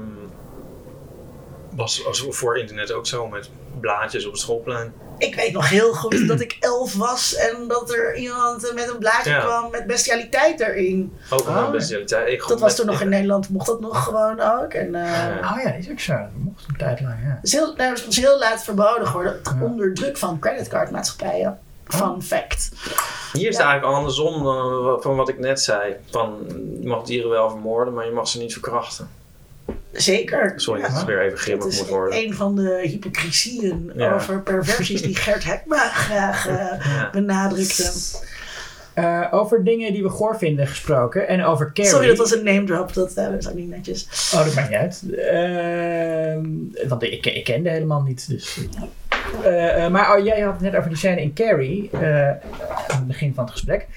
was, 1.76 2.04
was 2.04 2.26
voor 2.30 2.58
internet 2.58 2.92
ook 2.92 3.08
zo 3.08 3.28
met 3.28 3.50
blaadjes 3.80 4.26
op 4.26 4.32
het 4.32 4.42
schoolplein. 4.42 4.94
Ik 5.18 5.36
weet 5.36 5.54
nog 5.54 5.70
heel 5.70 5.94
goed 5.94 6.28
dat 6.28 6.40
ik 6.40 6.58
elf 6.60 6.94
was 6.96 7.36
en 7.36 7.68
dat 7.68 7.94
er 7.94 8.16
iemand 8.16 8.72
met 8.76 8.90
een 8.90 8.98
blaadje 8.98 9.30
Ja. 9.30 9.40
kwam 9.40 9.72
met 9.72 9.86
bestialiteit 9.88 10.60
erin. 10.60 11.14
Ook 11.30 11.48
Oh, 11.48 11.64
een 11.66 11.72
bestialiteit. 11.72 12.28
Ik 12.28 12.48
Dat 12.48 12.60
was 12.60 12.76
toen 12.76 12.86
nog 12.86 13.02
in 13.02 13.10
Nederland, 13.10 13.50
mocht 13.50 13.66
dat 13.68 13.80
nog 13.80 14.04
gewoon 14.04 14.40
ook. 14.40 14.74
En, 14.74 14.96
eh, 14.96 15.04
Ja. 15.42 15.54
Oh 15.56 15.62
ja, 15.64 15.74
is 15.74 15.90
ook 15.90 16.00
zo. 16.00 16.14
Dat 16.14 16.28
mocht 16.36 16.64
een 16.68 16.78
tijd 16.78 17.02
lang, 17.02 17.16
ja. 17.24 17.30
Het 17.36 17.44
is 17.44 17.52
heel, 17.52 17.74
nou, 17.76 17.90
het 17.94 18.06
was 18.06 18.16
heel 18.16 18.40
laat 18.40 18.64
verboden 18.64 19.08
geworden, 19.08 19.40
Ja. 19.44 19.66
onder 19.66 19.94
druk 19.94 20.18
van 20.18 20.40
creditcardmaatschappijen. 20.40 21.60
Fun 21.88 22.22
fact. 22.22 22.70
Hier 23.34 23.50
is 23.50 23.56
eigenlijk 23.58 23.94
andersom 23.96 24.44
dan 24.44 24.98
van 25.02 25.16
wat 25.16 25.30
ik 25.30 25.40
net 25.40 25.62
zei. 25.62 25.96
Van, 26.12 26.36
je 26.82 26.88
mag 26.88 27.04
dieren 27.04 27.30
wel 27.30 27.50
vermoorden, 27.50 27.94
maar 27.94 28.06
je 28.06 28.12
mag 28.12 28.28
ze 28.28 28.38
niet 28.38 28.54
verkrachten. 28.54 29.10
Zeker. 29.98 30.54
Sorry 30.56 30.82
Ja. 30.82 30.88
dat 30.88 30.98
het 30.98 31.06
weer 31.06 31.20
even 31.20 31.30
Dat 31.32 31.40
grimmig 31.40 31.66
moet 31.66 31.88
worden. 31.88 32.18
een 32.20 32.34
van 32.34 32.56
de 32.56 32.80
hypocrisieën 32.84 33.92
Ja. 33.96 34.14
over 34.14 34.42
perversies 34.42 35.02
die 35.02 35.16
Gert 35.16 35.44
Hekma 35.44 35.90
graag 35.90 36.48
eh, 36.48 36.56
Ja. 36.56 37.10
benadrukte. 37.12 37.92
Eh, 38.94 39.28
over 39.32 39.64
dingen 39.64 39.94
die 39.94 40.04
we 40.04 40.10
goor 40.10 40.38
vinden 40.38 40.68
gesproken 40.68 41.28
en 41.28 41.44
over 41.44 41.72
Carrie. 41.74 41.92
Sorry, 41.92 42.08
dat 42.08 42.18
was 42.18 42.32
een 42.36 42.44
name 42.44 42.64
drop. 42.64 42.94
Dat, 42.94 43.14
eh, 43.14 43.24
dat 43.26 43.34
is 43.40 43.48
ook 43.50 43.54
niet 43.56 43.70
netjes. 43.70 44.32
Oh, 44.36 44.44
dat 44.46 44.56
maakt 44.56 44.70
niet 44.70 44.78
uit. 44.78 45.04
Ehm, 45.18 46.46
want 46.90 47.04
ik, 47.04 47.26
ik 47.26 47.44
kende 47.44 47.70
helemaal 47.70 48.02
niet, 48.02 48.28
dus... 48.30 48.58
Eh, 49.44 49.86
eh, 49.86 49.92
maar 49.92 50.18
oh, 50.18 50.26
jij 50.26 50.40
had 50.40 50.54
het 50.54 50.62
net 50.62 50.76
over 50.76 50.90
die 50.90 50.98
scène 50.98 51.22
in 51.22 51.34
Carrie, 51.34 51.90
eh, 51.94 52.28
aan 52.30 52.38
het 52.88 53.08
begin 53.08 53.34
van 53.34 53.44
het 53.44 53.54
gesprek. 53.54 53.88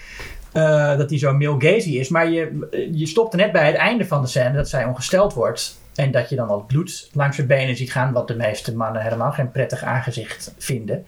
eh, 0.53 0.97
dat 0.99 1.09
die 1.09 1.19
zo 1.19 1.33
male 1.33 1.55
gazy 1.59 1.91
is. 1.91 2.09
Maar 2.09 2.31
je, 2.31 2.69
je 2.93 3.07
stopte 3.07 3.37
net 3.37 3.53
bij 3.53 3.67
het 3.67 3.77
einde 3.77 4.07
van 4.07 4.23
de 4.23 4.29
scène 4.29 4.53
dat 4.53 4.69
zij 4.69 4.85
ongesteld 4.85 5.33
wordt. 5.35 5.79
En 5.95 6.11
dat 6.11 6.29
je 6.29 6.37
dan 6.37 6.49
al 6.49 6.57
het 6.59 6.67
bloed 6.67 7.11
langs 7.13 7.37
haar 7.37 7.47
benen 7.47 7.77
ziet 7.77 7.93
gaan. 7.93 8.13
Wat 8.13 8.29
de 8.29 8.37
meeste 8.37 8.77
mannen 8.77 9.03
helemaal 9.03 9.33
geen 9.33 9.51
prettig 9.51 9.83
aangezicht 9.83 10.55
vinden. 10.59 11.07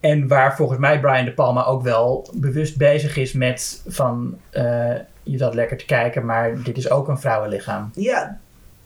En 0.00 0.28
waar 0.28 0.56
volgens 0.56 0.78
mij 0.78 1.00
Brian 1.00 1.24
De 1.24 1.32
Palma 1.32 1.64
ook 1.64 1.82
wel 1.82 2.28
bewust 2.34 2.76
bezig 2.76 3.16
is 3.16 3.32
met 3.32 3.82
van... 3.86 4.38
eh, 4.50 4.94
je 5.22 5.38
zat 5.38 5.54
lekker 5.54 5.76
te 5.76 5.84
kijken, 5.84 6.24
maar 6.24 6.62
dit 6.62 6.76
is 6.76 6.90
ook 6.90 7.08
een 7.08 7.18
vrouwenlichaam. 7.20 7.90
Ja, 7.94 8.38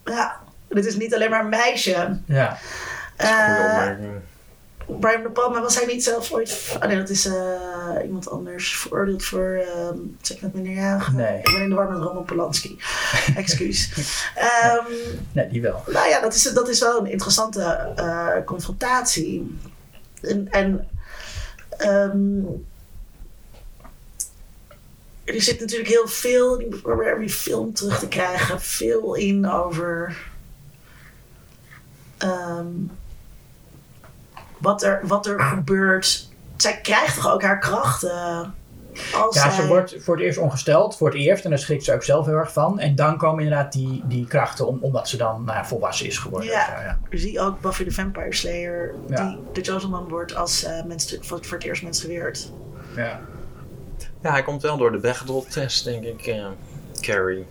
ja. 0.04 0.36
Dit 0.68 0.86
is 0.86 0.96
niet 0.96 1.14
alleen 1.14 1.30
maar 1.30 1.40
een 1.40 1.48
meisje. 1.48 2.18
Ja. 2.26 2.56
Goeie 3.16 3.34
Eh, 3.56 3.64
opmerking. 3.64 4.12
Brian 4.88 5.22
De 5.22 5.30
Palma, 5.30 5.60
was 5.60 5.74
hij 5.74 5.86
niet 5.86 6.04
zelf 6.04 6.32
ooit... 6.32 6.76
Oh 6.82 6.88
nee, 6.88 6.96
dat 6.96 7.08
is 7.08 7.26
eh, 7.26 8.04
iemand 8.04 8.30
anders 8.30 8.76
veroordeeld 8.76 9.24
voor... 9.24 9.64
ehm 9.66 9.98
zeg 10.20 10.40
met 10.40 10.54
minderjarigen. 10.54 11.16
Nee. 11.16 11.38
Ik 11.38 11.44
ben 11.44 11.60
in 11.60 11.68
de 11.68 11.74
war 11.74 11.90
met 11.90 12.02
Roman 12.02 12.24
Polanski. 12.24 12.78
Excuus. 13.36 13.92
Ehm, 14.34 14.92
Nee, 15.32 15.48
die 15.48 15.62
wel. 15.62 15.82
nou 15.86 16.08
ja, 16.08 16.20
dat 16.20 16.34
is, 16.34 16.42
dat 16.42 16.68
is 16.68 16.80
wel 16.80 17.00
een 17.00 17.10
interessante 17.10 17.62
eh, 17.96 18.44
confrontatie. 18.44 19.58
En, 20.20 20.48
en 20.50 20.88
ehm, 21.68 22.40
er 25.24 25.42
zit 25.42 25.60
natuurlijk 25.60 25.88
heel 25.88 26.08
veel, 26.08 26.60
ik 26.60 26.82
probeer 26.82 27.18
die 27.18 27.28
film 27.28 27.72
terug 27.72 27.98
te 27.98 28.08
krijgen, 28.08 28.60
veel 28.60 29.14
in 29.14 29.50
over 29.50 30.16
wat, 34.58 34.82
er, 34.82 35.00
wat 35.02 35.26
er 35.26 35.40
gebeurt. 35.40 36.28
Zij 36.56 36.80
krijgt 36.82 37.14
toch 37.14 37.32
ook 37.32 37.42
haar 37.42 37.58
krachten. 37.58 38.54
Als 39.14 39.34
Ja, 39.34 39.50
zij, 39.50 39.50
ze 39.50 39.66
wordt 39.66 39.96
voor 39.98 40.16
het 40.16 40.24
eerst 40.24 40.38
ongesteld, 40.38 40.96
voor 40.96 41.08
het 41.08 41.16
eerst. 41.18 41.44
En 41.44 41.50
daar 41.50 41.58
schrikt 41.58 41.84
ze 41.84 41.94
ook 41.94 42.02
zelf 42.02 42.26
heel 42.26 42.34
erg 42.34 42.52
van. 42.52 42.78
En 42.78 42.94
dan 42.94 43.16
komen 43.16 43.42
inderdaad 43.44 43.72
die, 43.72 44.02
die 44.04 44.26
krachten, 44.26 44.66
om, 44.66 44.78
omdat 44.80 45.08
ze 45.08 45.16
dan 45.16 45.44
nou, 45.44 45.58
ja, 45.58 45.64
volwassen 45.64 46.06
is 46.06 46.18
geworden. 46.18 46.48
Ja. 46.50 46.64
zo, 46.64 46.82
ja. 46.82 46.98
Zie 47.10 47.40
ook 47.40 47.60
Buffy 47.60 47.84
the 47.84 47.90
Vampire 47.90 48.34
Slayer, 48.34 48.94
Ja. 49.08 49.28
die 49.28 49.38
de 49.52 49.72
Chosen 49.72 49.94
One 49.94 50.08
wordt 50.08 50.34
als 50.34 50.64
eh 50.64 50.84
mens, 50.84 51.16
voor, 51.20 51.44
voor 51.44 51.56
het 51.56 51.66
eerst 51.66 51.82
mens 51.82 52.00
geweerd. 52.00 52.52
Ja. 52.96 53.20
Ja, 54.22 54.30
hij 54.30 54.42
komt 54.42 54.62
wel 54.62 54.76
door 54.76 54.92
de 54.92 54.98
Bechdel-test, 54.98 55.84
denk 55.84 56.04
ik, 56.04 56.26
eh, 56.26 56.46
Carrie. 57.00 57.46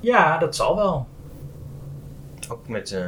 ja, 0.00 0.38
dat 0.38 0.56
zal 0.56 0.76
wel. 0.76 1.06
Ook 2.48 2.68
met... 2.68 2.90
eh, 2.92 3.04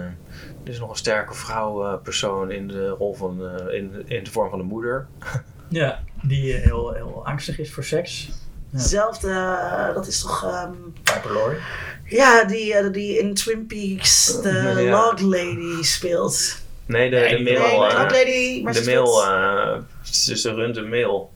is 0.64 0.78
nog 0.78 0.90
een 0.90 0.97
sterke 0.97 1.35
vrouwpersoon 1.35 2.51
in 2.51 2.68
de 2.68 2.89
rol 2.89 3.14
van... 3.14 3.48
eh, 3.48 3.74
in, 3.74 4.05
in 4.06 4.24
de 4.24 4.30
vorm 4.30 4.51
van 4.51 4.59
de 4.59 4.64
moeder. 4.64 5.06
Ja, 5.70 6.01
die 6.22 6.55
eh, 6.55 6.62
heel, 6.62 6.93
heel 6.93 7.20
angstig 7.26 7.59
is 7.59 7.72
voor 7.72 7.85
seks. 7.85 8.26
Ja. 8.70 8.78
Hetzelfde, 8.78 9.30
eh, 9.30 9.94
dat 9.94 10.06
is 10.06 10.20
toch... 10.20 10.44
ehm, 10.44 10.72
Piper 11.02 11.32
Laurie. 11.32 11.59
ja, 12.05 12.44
die, 12.44 12.74
eh, 12.74 12.93
die 12.93 13.18
in 13.18 13.35
Twin 13.35 13.66
Peaks 13.66 14.40
de 14.43 14.74
Ja. 14.76 14.90
Log 14.90 15.20
Lady 15.20 15.82
speelt. 15.82 16.56
Nee, 16.86 17.10
de, 17.10 17.16
Nee, 17.16 17.36
de 17.36 17.43
mail... 17.43 17.60
nee, 17.60 17.89
de 17.89 17.94
eh, 17.94 18.01
Log 18.02 18.10
Lady, 18.12 18.62
maar 18.62 18.72
de 18.72 18.82
ze 18.82 18.90
mail... 18.90 19.24
eh, 19.24 19.78
ze, 20.02 20.36
ze 20.39 20.55
runt 20.55 20.76
een 20.76 20.89
mail. 20.89 21.32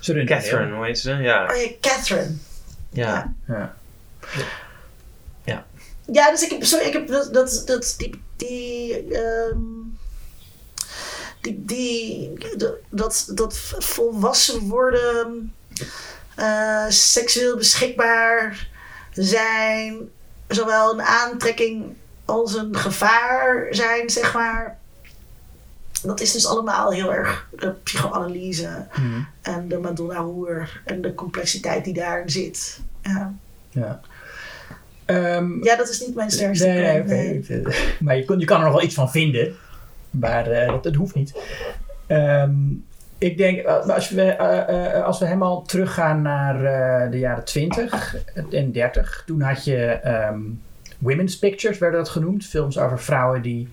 Ze 0.00 0.12
runt 0.12 0.28
Catherine, 0.28 0.74
hoe 0.74 0.84
heet 0.84 0.98
ze? 0.98 1.12
Ja. 1.12 1.50
Oh 1.50 1.56
ja, 1.56 1.68
Catherine. 1.80 2.34
ja. 2.92 3.34
Ja. 3.46 3.74
Ja, 6.12 6.30
dus 6.30 6.42
ik 6.42 6.50
heb, 6.50 6.64
sorry, 6.64 6.86
ik 6.86 6.92
heb 6.92 7.06
dat, 7.08 7.32
dat, 7.34 7.62
dat 7.66 7.94
die, 7.98 8.22
die, 8.36 9.08
ehm, 9.14 9.58
die, 11.40 11.64
die, 11.64 12.32
dat- 12.90 13.26
dat, 13.30 13.56
volwassen 13.78 14.60
worden, 14.68 15.54
eh, 16.34 16.84
seksueel 16.88 17.56
beschikbaar 17.56 18.68
zijn, 19.12 20.10
zowel 20.48 20.92
een 20.92 21.02
aantrekking 21.02 21.94
als 22.24 22.54
een 22.54 22.76
gevaar 22.76 23.66
zijn, 23.70 24.10
zeg 24.10 24.34
maar. 24.34 24.78
Dat 26.02 26.20
is 26.20 26.32
dus 26.32 26.46
allemaal 26.46 26.90
heel 26.92 27.12
erg 27.14 27.48
de 27.58 27.70
psychoanalyse 27.70 28.86
Mhm. 28.96 29.20
en 29.42 29.68
de 29.68 29.78
Madonna 29.78 30.22
Hoer 30.22 30.80
en 30.84 31.00
de 31.02 31.14
complexiteit 31.14 31.84
die 31.84 31.94
daarin 31.94 32.30
zit. 32.30 32.80
Ja, 33.02 33.34
ja. 33.70 34.00
Ehm, 35.06 35.64
ja 35.64 35.76
dat 35.76 35.88
is 35.88 36.06
niet 36.06 36.14
mijn 36.14 36.30
sterkste 36.30 36.66
nee, 36.66 37.02
nee, 37.02 37.62
Maar 38.00 38.16
je, 38.16 38.24
kon, 38.24 38.38
je 38.38 38.44
kan 38.44 38.58
er 38.58 38.64
nog 38.64 38.74
wel 38.74 38.82
iets 38.82 38.94
van 38.94 39.10
vinden. 39.10 39.54
Maar 40.10 40.46
eh, 40.46 40.68
dat, 40.68 40.82
dat 40.82 40.94
hoeft 40.94 41.14
niet. 41.14 41.34
Ehm, 42.06 42.54
ik 43.18 43.36
denk, 43.36 43.58
eh, 43.58 43.88
als 43.88 44.10
we, 44.10 44.22
eh, 44.22 45.04
als 45.04 45.18
we 45.18 45.24
helemaal 45.24 45.62
teruggaan 45.62 46.22
naar 46.22 47.10
de 47.10 47.18
jaren 47.18 47.44
20 47.44 48.16
en 48.50 48.72
30, 48.72 49.22
toen 49.26 49.40
had 49.40 49.64
je 49.64 49.84
ehm, 49.86 50.40
women's 50.98 51.38
pictures, 51.38 51.78
werden 51.78 51.98
dat 51.98 52.08
genoemd. 52.08 52.46
Films 52.46 52.78
over 52.78 53.00
vrouwen 53.00 53.42
die 53.42 53.68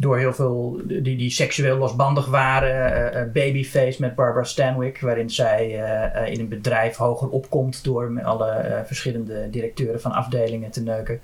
door 0.00 0.18
heel 0.18 0.32
veel, 0.32 0.80
die, 0.84 1.16
die 1.16 1.30
seksueel 1.30 1.76
losbandig 1.76 2.26
waren. 2.26 2.94
Eh, 2.94 3.20
eh, 3.20 3.32
Babyface 3.32 4.00
met 4.00 4.14
Barbara 4.14 4.44
Stanwyck, 4.44 5.00
waarin 5.00 5.30
zij 5.30 5.82
eh, 5.82 6.32
in 6.32 6.40
een 6.40 6.48
bedrijf 6.48 6.96
hoger 6.96 7.28
opkomt 7.28 7.84
door 7.84 8.10
met 8.10 8.24
alle 8.24 8.82
verschillende 8.86 9.50
directeuren 9.50 10.00
van 10.00 10.12
afdelingen 10.12 10.70
te 10.70 10.82
neuken. 10.82 11.20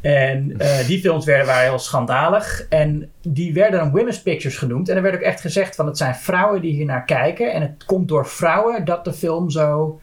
En 0.00 0.56
die 0.86 1.00
films 1.00 1.24
werden, 1.24 1.46
waren 1.46 1.68
heel 1.68 1.78
schandalig. 1.78 2.66
En 2.68 3.10
die 3.22 3.52
werden 3.52 3.80
dan 3.80 3.90
women's 3.90 4.22
pictures 4.22 4.58
genoemd. 4.58 4.88
En 4.88 4.96
er 4.96 5.02
werd 5.02 5.14
ook 5.14 5.20
echt 5.20 5.40
gezegd 5.40 5.74
van 5.74 5.86
het 5.86 5.96
zijn 5.96 6.14
vrouwen 6.14 6.60
die 6.60 6.72
hier 6.72 6.84
naar 6.84 7.04
kijken. 7.04 7.52
En 7.52 7.62
het 7.62 7.84
komt 7.84 8.08
door 8.08 8.26
vrouwen 8.26 8.84
dat 8.84 9.04
de 9.04 9.12
film 9.12 9.50
zo 9.50 10.00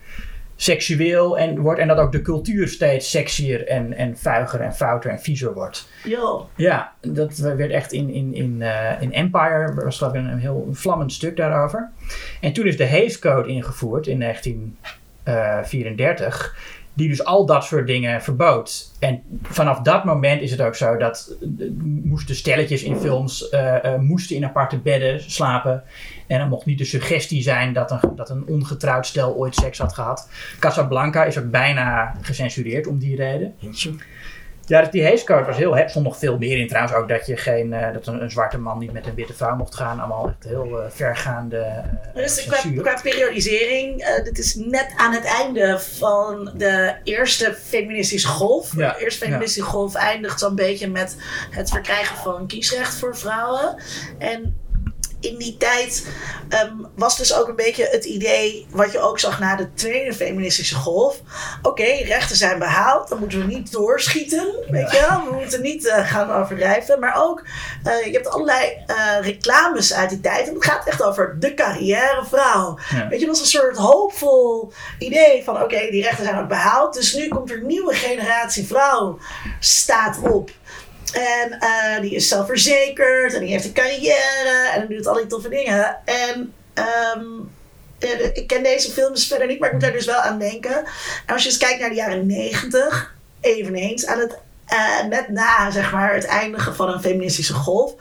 seksueel 0.63 1.37
en 1.37 1.59
wordt. 1.59 1.79
En 1.79 1.87
dat 1.87 1.97
ook 1.97 2.11
de 2.11 2.21
cultuur 2.21 2.67
steeds 2.67 3.09
sexier 3.09 3.67
en, 3.67 3.93
en 3.93 4.17
vuiger 4.17 4.61
en 4.61 4.73
fouter 4.73 5.11
en 5.11 5.19
viezer 5.19 5.53
wordt. 5.53 5.87
Jo. 6.03 6.49
Ja, 6.55 6.93
dat 7.01 7.37
werd 7.37 7.71
echt 7.71 7.91
in, 7.91 8.09
in, 8.09 8.33
in, 8.33 8.61
eh, 8.61 9.01
in 9.01 9.13
Empire, 9.13 9.73
was 9.73 9.97
geloof 9.97 10.13
ik 10.13 10.19
een 10.19 10.39
heel 10.39 10.67
vlammend 10.71 11.11
stuk 11.11 11.37
daarover. 11.37 11.91
En 12.41 12.53
toen 12.53 12.67
is 12.67 12.77
de 12.77 12.87
Hays 12.87 13.19
Code 13.19 13.49
ingevoerd 13.49 14.07
in 14.07 14.19
1934, 14.19 16.57
die 16.93 17.07
dus 17.07 17.23
al 17.23 17.45
dat 17.45 17.63
soort 17.63 17.87
dingen 17.87 18.21
verbood. 18.21 18.91
En 18.99 19.21
vanaf 19.41 19.79
dat 19.79 20.03
moment 20.03 20.41
is 20.41 20.51
het 20.51 20.61
ook 20.61 20.75
zo 20.75 20.97
dat 20.97 21.35
eh, 21.41 21.67
moesten 22.03 22.35
stelletjes 22.35 22.83
in 22.83 22.95
films 22.95 23.49
eh, 23.49 23.85
eh, 23.85 23.99
moesten 23.99 24.35
in 24.35 24.45
aparte 24.45 24.77
bedden 24.77 25.31
slapen. 25.31 25.83
En 26.27 26.39
er 26.39 26.47
mocht 26.47 26.65
niet 26.65 26.77
de 26.77 26.85
suggestie 26.85 27.41
zijn 27.41 27.73
dat 27.73 27.91
een, 27.91 27.99
dat 28.15 28.29
een 28.29 28.47
ongetrouwd 28.47 29.05
stel 29.05 29.35
ooit 29.35 29.55
seks 29.55 29.77
had 29.77 29.93
gehad. 29.93 30.29
Casablanca 30.59 31.23
is 31.23 31.37
ook 31.37 31.51
bijna 31.51 32.15
gecensureerd 32.21 32.87
om 32.87 32.99
die 32.99 33.15
reden. 33.15 33.53
Ja, 34.65 34.79
dus 34.79 34.89
die 34.89 35.03
Hays 35.03 35.23
was 35.23 35.57
heel... 35.57 35.77
Er 35.77 35.89
stond 35.89 36.05
nog 36.05 36.17
veel 36.17 36.37
meer 36.37 36.57
in 36.57 36.67
trouwens 36.67 36.95
ook 36.95 37.09
dat 37.09 37.25
je 37.25 37.37
geen... 37.37 37.73
eh, 37.73 37.93
dat 37.93 38.07
een, 38.07 38.21
een 38.21 38.31
zwarte 38.31 38.57
man 38.57 38.79
niet 38.79 38.91
met 38.91 39.07
een 39.07 39.15
witte 39.15 39.33
vrouw 39.33 39.55
mocht 39.55 39.75
gaan. 39.75 39.99
Allemaal 39.99 40.27
echt 40.27 40.43
heel 40.49 40.81
eh, 40.81 40.89
vergaande 40.89 41.57
eh 41.57 42.13
Dus 42.13 42.45
qua, 42.81 42.99
periodisering, 43.01 44.05
dit 44.23 44.37
is 44.37 44.55
net 44.55 44.93
aan 44.97 45.13
het 45.13 45.25
einde 45.25 45.79
van 45.79 46.51
de 46.57 46.93
eerste 47.03 47.53
feministische 47.63 48.27
golf. 48.27 48.75
Ja, 48.75 48.93
De 48.93 49.03
eerste 49.03 49.25
feministische 49.25 49.69
golf 49.69 49.95
eindigt 49.95 50.39
zo'n 50.39 50.55
beetje 50.55 50.87
met 50.89 51.15
het 51.49 51.69
verkrijgen 51.69 52.17
van 52.17 52.47
kiesrecht 52.47 52.95
voor 52.95 53.17
vrouwen. 53.17 53.75
En 54.17 54.55
in 55.23 55.37
die 55.37 55.57
tijd 55.57 56.07
ehm, 56.49 56.73
was 56.95 57.17
dus 57.17 57.33
ook 57.33 57.47
een 57.47 57.55
beetje 57.55 57.87
het 57.91 58.05
idee, 58.05 58.67
wat 58.69 58.91
je 58.91 58.99
ook 58.99 59.19
zag 59.19 59.39
na 59.39 59.55
de 59.55 59.73
tweede 59.73 60.13
feministische 60.13 60.75
golf. 60.75 61.21
Oké, 61.61 61.83
rechten 61.83 62.35
zijn 62.35 62.59
behaald, 62.59 63.09
dan 63.09 63.19
moeten 63.19 63.39
we 63.39 63.45
niet 63.45 63.71
doorschieten, 63.71 64.53
weet 64.69 64.91
je 64.91 65.05
wel. 65.09 65.25
We 65.25 65.35
moeten 65.35 65.61
niet 65.61 65.87
eh, 65.87 66.07
gaan 66.07 66.31
overdrijven. 66.31 66.99
Maar 66.99 67.23
ook, 67.23 67.43
eh, 67.83 68.05
je 68.05 68.11
hebt 68.11 68.29
allerlei 68.29 68.83
eh, 68.85 68.95
reclames 69.21 69.93
uit 69.93 70.09
die 70.09 70.21
tijd. 70.21 70.47
En 70.47 70.53
het 70.53 70.65
gaat 70.65 70.87
echt 70.87 71.03
over 71.03 71.35
de 71.39 71.53
carrièrevrouw. 71.53 72.77
Ja. 72.89 73.07
Weet 73.07 73.19
je, 73.19 73.25
dat 73.25 73.35
was 73.37 73.53
een 73.53 73.59
soort 73.59 73.77
hoopvol 73.77 74.73
idee 74.99 75.43
van, 75.43 75.61
oké, 75.61 75.87
die 75.89 76.03
rechten 76.03 76.25
zijn 76.25 76.39
ook 76.39 76.47
behaald. 76.47 76.93
Dus 76.93 77.13
nu 77.13 77.27
komt 77.27 77.51
er 77.51 77.57
een 77.57 77.67
nieuwe 77.67 77.93
generatie 77.93 78.67
vrouw 78.67 79.19
staat 79.59 80.19
op. 80.19 80.51
En 81.13 81.59
eh, 81.59 82.01
die 82.01 82.15
is 82.15 82.27
zelfverzekerd 82.27 83.33
en 83.33 83.39
die 83.39 83.49
heeft 83.49 83.65
een 83.65 83.73
carrière 83.73 84.69
en 84.73 84.87
doet 84.87 85.07
al 85.07 85.15
die 85.15 85.27
toffe 85.27 85.49
dingen. 85.49 85.97
En 86.05 86.53
ehm, 86.73 87.25
eh, 87.99 88.25
ik 88.33 88.47
ken 88.47 88.63
deze 88.63 88.91
films 88.91 89.27
verder 89.27 89.47
niet, 89.47 89.59
maar 89.59 89.67
ik 89.67 89.73
moet 89.73 89.83
daar 89.83 89.91
dus 89.91 90.05
wel 90.05 90.19
aan 90.19 90.39
denken. 90.39 90.75
En 91.25 91.33
als 91.33 91.43
je 91.43 91.49
eens 91.49 91.57
kijkt 91.57 91.79
naar 91.79 91.89
de 91.89 91.95
jaren 91.95 92.25
negentig, 92.25 93.15
eveneens 93.41 94.05
aan 94.05 94.19
het, 94.19 94.37
eh, 94.65 95.03
net 95.09 95.29
na 95.29 95.71
zeg 95.71 95.91
maar, 95.91 96.13
het 96.13 96.25
eindigen 96.25 96.75
van 96.75 96.89
een 96.89 97.01
feministische 97.01 97.53
golf. 97.53 97.93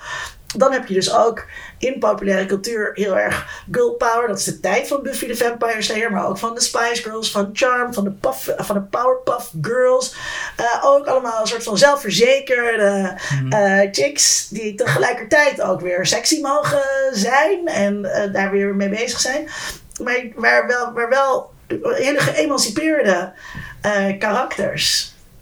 Dan 0.57 0.73
heb 0.73 0.87
je 0.87 0.95
dus 0.95 1.15
ook 1.15 1.45
in 1.79 1.99
populaire 1.99 2.47
cultuur 2.47 2.91
heel 2.95 3.19
erg 3.19 3.65
girl 3.71 3.91
power. 3.91 4.29
Dat 4.29 4.39
is 4.39 4.45
de 4.45 4.61
tijd 4.61 4.89
van 4.89 5.03
Buffy 5.03 5.27
the 5.27 5.37
Vampire 5.37 5.83
Slayer, 5.83 6.13
maar 6.13 6.27
ook 6.27 6.39
van 6.39 6.55
de 6.55 6.61
Spice 6.61 7.03
Girls, 7.03 7.31
van 7.31 7.51
Charm, 7.53 7.95
van 7.95 8.05
de, 8.05 8.11
Puff, 8.11 8.51
van 8.57 8.77
de 8.77 8.83
Powerpuff 8.83 9.53
Girls. 9.61 10.15
Eh, 10.57 10.85
ook 10.85 11.07
allemaal 11.07 11.41
een 11.41 11.47
soort 11.47 11.63
van 11.63 11.79
zelfverzekerde 11.79 13.17
eh, 13.51 13.81
chicks 13.93 14.49
die 14.49 14.75
tegelijkertijd 14.75 15.61
ook 15.61 15.81
weer 15.81 16.07
sexy 16.07 16.41
mogen 16.41 16.83
zijn 17.13 17.67
en 17.67 18.05
eh, 18.05 18.33
daar 18.33 18.51
weer 18.51 18.75
mee 18.75 18.89
bezig 18.89 19.21
zijn. 19.21 19.49
Maar 20.03 20.29
waar 20.35 20.67
wel, 20.67 20.93
waar 20.93 21.09
wel 21.09 21.51
hele 21.81 22.19
geëmancipeerde 22.19 23.33
eh, 23.81 24.19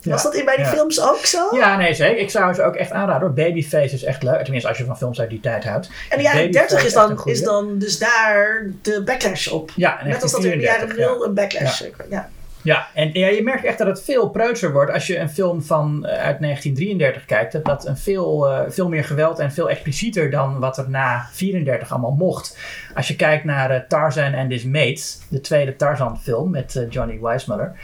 Was 0.03 0.23
dat 0.23 0.35
in 0.35 0.45
bij 0.45 0.57
die 0.57 0.65
ja. 0.65 0.71
films 0.71 1.01
ook 1.01 1.27
zo? 1.27 1.57
Ja, 1.57 1.77
nee, 1.77 1.95
zeker. 1.95 2.19
Ik 2.19 2.31
zou 2.31 2.55
ze 2.55 2.63
ook 2.63 2.75
echt 2.75 2.91
aanraden 2.91 3.21
hoor. 3.21 3.33
Babyface 3.33 3.95
is 3.95 4.05
echt 4.05 4.23
leuk. 4.23 4.43
Tenminste, 4.43 4.69
als 4.69 4.79
je 4.79 4.85
van 4.85 4.99
films 4.99 5.21
uit 5.21 5.31
die 5.31 5.41
tijd 5.41 5.65
houdt. 5.65 5.91
En 6.09 6.17
de 6.17 6.23
jaren 6.23 6.51
Babyface 6.51 6.69
30 6.69 6.87
is 6.87 6.93
dan, 6.93 7.21
is 7.25 7.43
dan 7.43 7.79
dus 7.79 7.99
daar 7.99 8.71
de 8.83 9.03
backlash 9.05 9.49
op. 9.49 9.71
Ja, 9.77 10.01
Net 10.05 10.23
als 10.23 10.33
dat 10.33 10.45
er 10.45 10.53
in 10.53 10.59
de 10.59 10.65
jaren 10.65 10.89
1934, 10.89 11.17
0 11.17 11.27
een 11.27 11.35
backlash. 11.35 11.83
Ja. 12.11 12.29
Ja, 12.63 12.89
en 12.95 13.11
ja, 13.13 13.29
je 13.29 13.43
merkt 13.43 13.65
echt 13.65 13.79
dat 13.79 13.87
het 13.87 14.03
veel 14.03 14.29
preutser 14.29 14.73
wordt 14.73 14.93
als 14.93 15.07
je 15.07 15.19
een 15.19 15.31
film 15.31 15.63
van 15.63 16.07
eh, 16.07 16.11
uit 16.11 16.41
1933 16.41 17.25
kijkt. 17.25 17.65
Dat 17.65 17.87
een 17.87 17.97
veel, 17.97 18.49
eh, 18.49 18.61
veel 18.69 18.89
meer 18.89 19.05
geweld 19.05 19.39
en 19.39 19.53
veel 19.53 19.71
explicieter 19.71 20.31
dan 20.31 20.59
wat 20.59 20.79
er 20.79 20.91
na 20.91 21.29
34 21.33 21.91
allemaal 21.91 22.11
mocht. 22.11 22.59
Als 22.95 23.09
je 23.09 23.17
kijkt 23.17 23.45
naar 23.45 23.71
eh, 23.71 23.81
Tarzan 23.89 24.35
and 24.35 24.51
His 24.51 24.65
Mates, 24.65 25.19
de 25.29 25.41
tweede 25.41 25.77
Tarzan 25.77 26.21
film 26.21 26.51
met 26.51 26.87
Johnny 26.91 27.21
Weissmuller. 27.21 27.79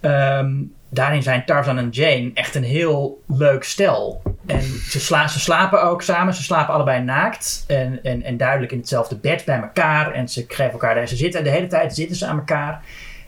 Ehm, 0.00 0.54
daarin 0.96 1.22
zijn 1.22 1.44
Tarzan 1.44 1.78
en 1.78 1.88
Jane 1.88 2.30
echt 2.34 2.54
een 2.54 2.64
heel 2.64 3.22
leuk 3.26 3.64
stel. 3.64 4.22
En 4.46 4.62
ze, 4.62 5.00
sla 5.00 5.28
ze 5.28 5.40
slapen 5.40 5.82
ook 5.82 6.02
samen. 6.02 6.34
Ze 6.34 6.42
slapen 6.42 6.74
allebei 6.74 7.02
naakt. 7.02 7.64
En, 7.66 8.02
en, 8.02 8.22
en 8.22 8.36
duidelijk 8.36 8.72
in 8.72 8.78
hetzelfde 8.78 9.16
bed 9.16 9.44
bij 9.44 9.60
elkaar. 9.60 10.12
En 10.12 10.28
ze 10.28 10.44
geven 10.48 10.72
elkaar... 10.72 11.08
Ze 11.08 11.16
zitten 11.16 11.44
de 11.44 11.50
hele 11.50 11.66
tijd 11.66 11.94
zitten 11.94 12.16
ze 12.16 12.26
aan 12.26 12.38
elkaar. 12.38 12.84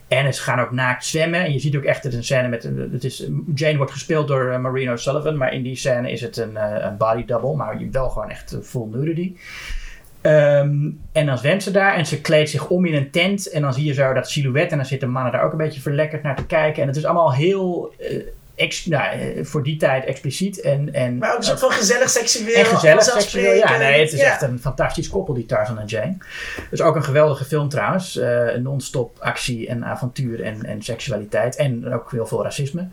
En 0.09 0.35
ze 0.35 0.43
gaan 0.43 0.61
ook 0.61 0.71
naakt 0.71 1.05
zwemmen. 1.05 1.45
En 1.45 1.53
je 1.53 1.59
ziet 1.59 1.77
ook 1.77 1.85
echt 1.85 2.05
een 2.05 2.25
scène 2.25 2.49
met... 2.49 2.63
Het 2.93 3.05
is, 3.05 3.29
Jane 3.55 3.77
wordt 3.77 3.93
gespeeld 3.93 4.29
door 4.29 4.53
uh, 4.53 4.59
Marino 4.59 4.97
Sullivan. 4.97 5.37
Maar 5.37 5.53
in 5.53 5.63
die 5.63 5.77
scène 5.77 6.11
is 6.11 6.21
het 6.21 6.37
een, 6.37 6.53
uh, 6.53 6.77
een 6.79 6.97
body 6.97 7.25
double. 7.25 7.55
Maar 7.55 7.79
wel 7.91 8.09
gewoon 8.09 8.31
echt 8.31 8.57
full 8.63 8.87
nudity. 8.91 9.37
Um, 10.23 11.01
en 11.13 11.27
dan 11.27 11.39
zwemt 11.39 11.63
ze 11.63 11.71
daar 11.71 11.95
en 11.95 12.07
ze 12.07 12.21
kleedt 12.21 12.51
zich 12.51 12.69
om 12.69 12.87
in 12.87 12.95
een 12.95 13.11
tent. 13.11 13.51
En 13.51 13.63
dan 13.63 13.75
zie 13.75 13.85
je 13.85 13.93
zo 13.93 14.13
dat 14.13 14.31
silhouet. 14.31 14.71
En 14.71 14.77
dan 14.77 14.87
zitten 14.87 15.11
mannen 15.11 15.33
daar 15.33 15.43
ook 15.43 15.53
een 15.53 15.59
beetje 15.59 15.81
verlekkerd 15.81 16.23
naar 16.23 16.37
te 16.37 16.47
kijken. 16.47 16.83
En 16.83 16.89
het 16.89 16.97
is 16.97 17.05
allemaal 17.05 17.33
heel... 17.33 17.95
Uh, 18.01 18.23
Ex, 18.59 18.87
nou, 18.87 19.45
voor 19.45 19.63
die 19.63 19.77
tijd 19.77 20.05
expliciet. 20.05 20.61
En, 20.61 20.95
en, 20.95 21.19
maar 21.19 21.31
ook 21.31 21.39
een 21.39 21.45
soort 21.45 21.61
van 21.61 21.71
gezellig 21.71 22.11
seksueel. 22.11 22.55
En 22.55 22.65
gezellig 22.65 23.03
seksueel, 23.03 23.55
ja. 23.55 23.77
Nee, 23.77 24.01
het 24.01 24.13
is 24.13 24.21
ja. 24.21 24.27
echt 24.27 24.43
een 24.43 24.59
fantastisch 24.59 25.09
koppel, 25.09 25.35
die 25.35 25.47
Tarzan 25.47 25.79
en 25.79 25.87
Jane. 25.87 26.17
Dus 26.71 26.83
ook 26.83 26.97
een 26.97 27.05
geweldige 27.05 27.45
film 27.45 27.69
trouwens. 27.69 28.17
Uh, 28.17 28.55
Non-stop 28.55 29.17
actie 29.19 29.69
en 29.69 29.85
avontuur 29.85 30.43
en, 30.43 30.65
en 30.65 30.83
seksualiteit. 30.83 31.57
En 31.57 31.93
ook 31.93 32.11
heel 32.11 32.27
veel 32.27 32.43
racisme. 32.43 32.89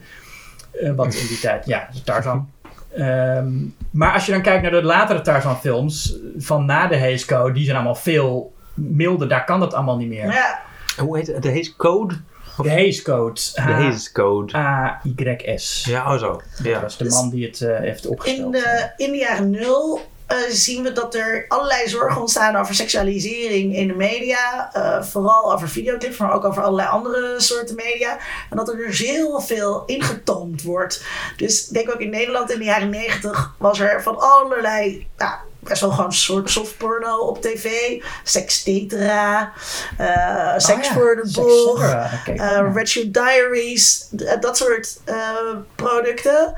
Uh, 0.82 0.92
wat 0.94 1.14
in 1.14 1.26
die 1.26 1.40
tijd, 1.40 1.66
ja, 1.66 1.88
Tarzan. 2.04 2.50
Um, 2.98 3.74
maar 3.90 4.12
als 4.12 4.26
je 4.26 4.32
dan 4.32 4.42
kijkt 4.42 4.62
naar 4.62 4.70
de 4.70 4.82
latere 4.82 5.20
Tarzan 5.20 5.58
films 5.58 6.16
van 6.36 6.64
na 6.64 6.86
de 6.86 6.98
Hays 6.98 7.24
Code, 7.24 7.52
die 7.52 7.64
zijn 7.64 7.76
allemaal 7.76 7.94
veel 7.94 8.54
milder. 8.74 9.28
Daar 9.28 9.44
kan 9.44 9.60
dat 9.60 9.74
allemaal 9.74 9.96
niet 9.96 10.08
meer. 10.08 10.32
Ja. 10.32 10.58
Hoe 10.96 11.16
heet 11.16 11.26
het? 11.26 11.42
De 11.42 11.48
Hays 11.48 11.76
Code? 11.76 12.14
De 12.62 12.70
Hays 12.70 13.02
Code. 13.02 13.40
De 13.54 13.60
Hays 13.60 14.12
Code. 14.12 14.56
A-Y-S. 14.56 15.84
Ja, 15.84 16.12
oh 16.12 16.18
zo. 16.18 16.40
Ja. 16.62 16.72
Dat 16.72 16.82
was 16.82 16.96
de 16.96 17.08
man 17.08 17.30
die 17.30 17.46
het 17.46 17.60
uh, 17.60 17.78
heeft 17.78 18.06
opgesteld. 18.06 18.54
In 18.54 18.60
de, 18.60 18.92
in 18.96 19.10
de 19.10 19.18
jaren 19.18 19.50
nul 19.50 20.00
uh, 20.32 20.36
zien 20.48 20.82
we 20.82 20.92
dat 20.92 21.14
er 21.14 21.44
allerlei 21.48 21.88
zorgen 21.88 22.20
ontstaan 22.20 22.56
over 22.56 22.74
seksualisering 22.74 23.76
in 23.76 23.88
de 23.88 23.94
media. 23.94 24.70
Uh, 24.76 25.02
vooral 25.02 25.52
over 25.52 25.68
videoclips, 25.68 26.16
maar 26.16 26.32
ook 26.32 26.44
over 26.44 26.62
allerlei 26.62 26.88
andere 26.88 27.34
soorten 27.40 27.74
media. 27.74 28.18
En 28.50 28.56
dat 28.56 28.68
er 28.68 28.76
dus 28.76 28.98
heel 28.98 29.40
veel 29.40 29.82
ingetoomd 29.86 30.62
wordt. 30.62 31.04
Dus 31.36 31.66
ik 31.66 31.74
denk 31.74 31.90
ook 31.90 32.00
in 32.00 32.10
Nederland 32.10 32.50
in 32.50 32.58
de 32.58 32.64
jaren 32.64 32.90
negentig 32.90 33.54
was 33.58 33.80
er 33.80 34.02
van 34.02 34.18
allerlei... 34.18 35.06
Ja, 35.18 35.40
best 35.58 35.80
wel 35.80 35.90
gewoon 35.90 36.06
een 36.06 36.12
soort 36.12 36.50
softporno 36.50 37.16
op 37.16 37.42
tv. 37.42 37.68
Sextetra, 38.24 39.52
uh, 40.00 40.52
Sex 40.56 40.78
oh, 40.78 40.84
ja. 40.84 40.92
for 40.92 41.20
the 41.22 41.40
Bull, 41.40 41.70
okay, 41.70 42.74
uh, 42.84 43.12
Diaries, 43.12 44.08
dat 44.40 44.56
soort 44.56 44.98
uh, 45.06 45.56
producten. 45.74 46.54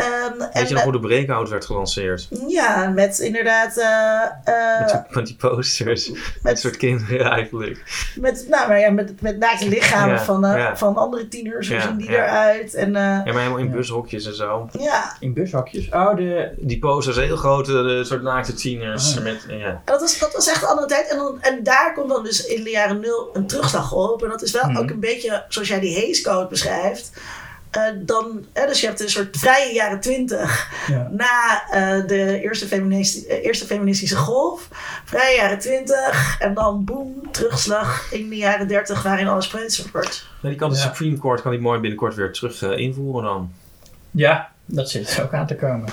Um, 0.00 0.38
Weet 0.38 0.48
en, 0.52 0.66
je 0.66 0.74
nog 0.74 0.82
hoe 0.82 0.92
de 0.92 1.00
Breakout 1.00 1.48
werd 1.48 1.64
gelanceerd? 1.64 2.28
Ja, 2.48 2.88
met 2.88 3.18
inderdaad... 3.18 3.76
Uh, 3.76 4.80
met, 4.80 5.14
met, 5.14 5.26
die 5.26 5.36
posters. 5.36 6.10
Met, 6.10 6.18
met 6.42 6.58
soort 6.58 6.76
kinderen 6.76 7.30
eigenlijk. 7.30 7.82
Met, 8.16 8.46
nou, 8.48 8.68
maar 8.68 8.78
ja, 8.78 8.90
met, 8.90 9.20
met 9.20 9.38
naakte 9.38 9.68
lichamen 9.68 10.14
ja, 10.14 10.24
van, 10.24 10.44
uh, 10.44 10.56
ja. 10.56 10.76
van 10.76 10.96
andere 10.96 11.28
tieners. 11.28 11.68
Hoe 11.68 11.76
ja, 11.76 11.82
zien 11.82 11.96
die 11.96 12.08
eruit? 12.08 12.74
En, 12.74 12.88
uh, 12.88 12.94
ja, 12.94 13.22
maar 13.24 13.36
helemaal 13.36 13.56
in 13.56 13.70
bushokjes 13.70 14.26
en 14.26 14.34
zo. 14.34 14.68
Ja. 14.78 15.16
In 15.20 15.32
bushokjes? 15.32 15.88
Oh, 15.90 16.16
de... 16.16 16.52
Die 16.56 16.78
posters, 16.78 17.16
heel 17.16 17.36
grote 17.36 17.72
de 17.72 18.04
soort 18.04 18.22
naakte 18.22 18.52
tieners. 18.52 19.16
Oh. 19.16 19.22
Met, 19.22 19.44
ja. 19.48 19.66
En 19.66 19.80
dat, 19.84 20.00
was, 20.00 20.18
dat 20.18 20.32
was 20.32 20.48
echt 20.48 20.62
een 20.62 20.68
andere 20.68 20.88
tijd. 20.88 21.08
En, 21.08 21.16
dan, 21.16 21.42
en 21.42 21.62
daar 21.62 21.92
komt 21.94 22.08
dan 22.08 22.24
dus 22.24 22.46
in 22.46 22.64
de 22.64 22.70
jaren 22.70 23.00
nul 23.00 23.30
een 23.32 23.46
terugslag 23.46 23.92
op. 23.92 24.22
En 24.22 24.28
dat 24.28 24.42
is 24.42 24.52
wel 24.52 24.66
Mhm. 24.68 24.76
ook 24.76 24.90
een 24.90 25.00
beetje 25.00 25.44
zoals 25.48 25.68
jij 25.68 25.80
die 25.80 25.96
Hays 25.96 26.20
Code 26.20 26.46
beschrijft. 26.46 27.12
Uh, 27.76 27.82
dan, 28.06 28.46
hè, 28.52 28.66
dus 28.66 28.80
je 28.80 28.86
hebt 28.86 29.00
een 29.00 29.08
soort 29.10 29.36
vrije 29.36 29.74
jaren 29.74 30.00
twintig 30.00 30.70
Ja. 30.86 31.08
na 31.10 31.62
uh, 31.98 32.06
de 32.06 32.40
eerste, 32.42 32.66
feministi 32.66 33.26
eerste 33.26 33.66
feministische 33.66 34.16
golf. 34.16 34.68
Vrije 35.04 35.36
jaren 35.36 35.58
twintig 35.58 36.36
en 36.38 36.54
dan 36.54 36.84
boem, 36.84 37.30
terugslag 37.30 38.12
in 38.12 38.28
de 38.28 38.36
jaren 38.36 38.68
dertig 38.68 39.02
waarin 39.02 39.28
alles 39.28 39.48
preuts 39.48 39.90
wordt. 39.92 40.26
Ja, 40.42 40.48
die 40.48 40.58
kan 40.58 40.70
de 40.70 40.76
Ja. 40.76 40.82
Supreme 40.82 41.18
Court 41.18 41.42
kan 41.42 41.50
die 41.50 41.60
mooi 41.60 41.80
binnenkort 41.80 42.14
weer 42.14 42.32
terug 42.32 42.62
uh, 42.62 42.78
invoeren 42.78 43.24
dan. 43.24 43.52
Ja, 44.10 44.50
dat 44.64 44.90
zit 44.90 45.16
er 45.16 45.22
ook 45.22 45.34
aan 45.34 45.46
te 45.46 45.56
komen. 45.56 45.88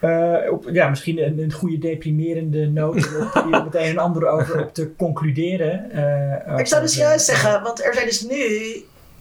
Uh, 0.00 0.52
op, 0.52 0.68
ja, 0.72 0.88
misschien 0.88 1.18
een, 1.22 1.38
een 1.38 1.52
goede 1.52 1.78
deprimerende 1.78 2.66
noot 2.66 3.08
om 3.16 3.22
op, 3.22 3.44
hier 3.44 3.62
meteen 3.62 3.90
een 3.90 3.98
ander 3.98 4.26
over 4.28 4.60
op 4.64 4.74
te 4.74 4.90
concluderen. 4.96 5.90
Uh, 5.94 6.58
ik 6.58 6.66
zou 6.66 6.82
dus 6.82 6.94
juist 6.94 7.26
zeggen, 7.26 7.62
want 7.62 7.84
er 7.84 7.94
zijn 7.94 8.06
dus 8.06 8.20
nu 8.20 8.36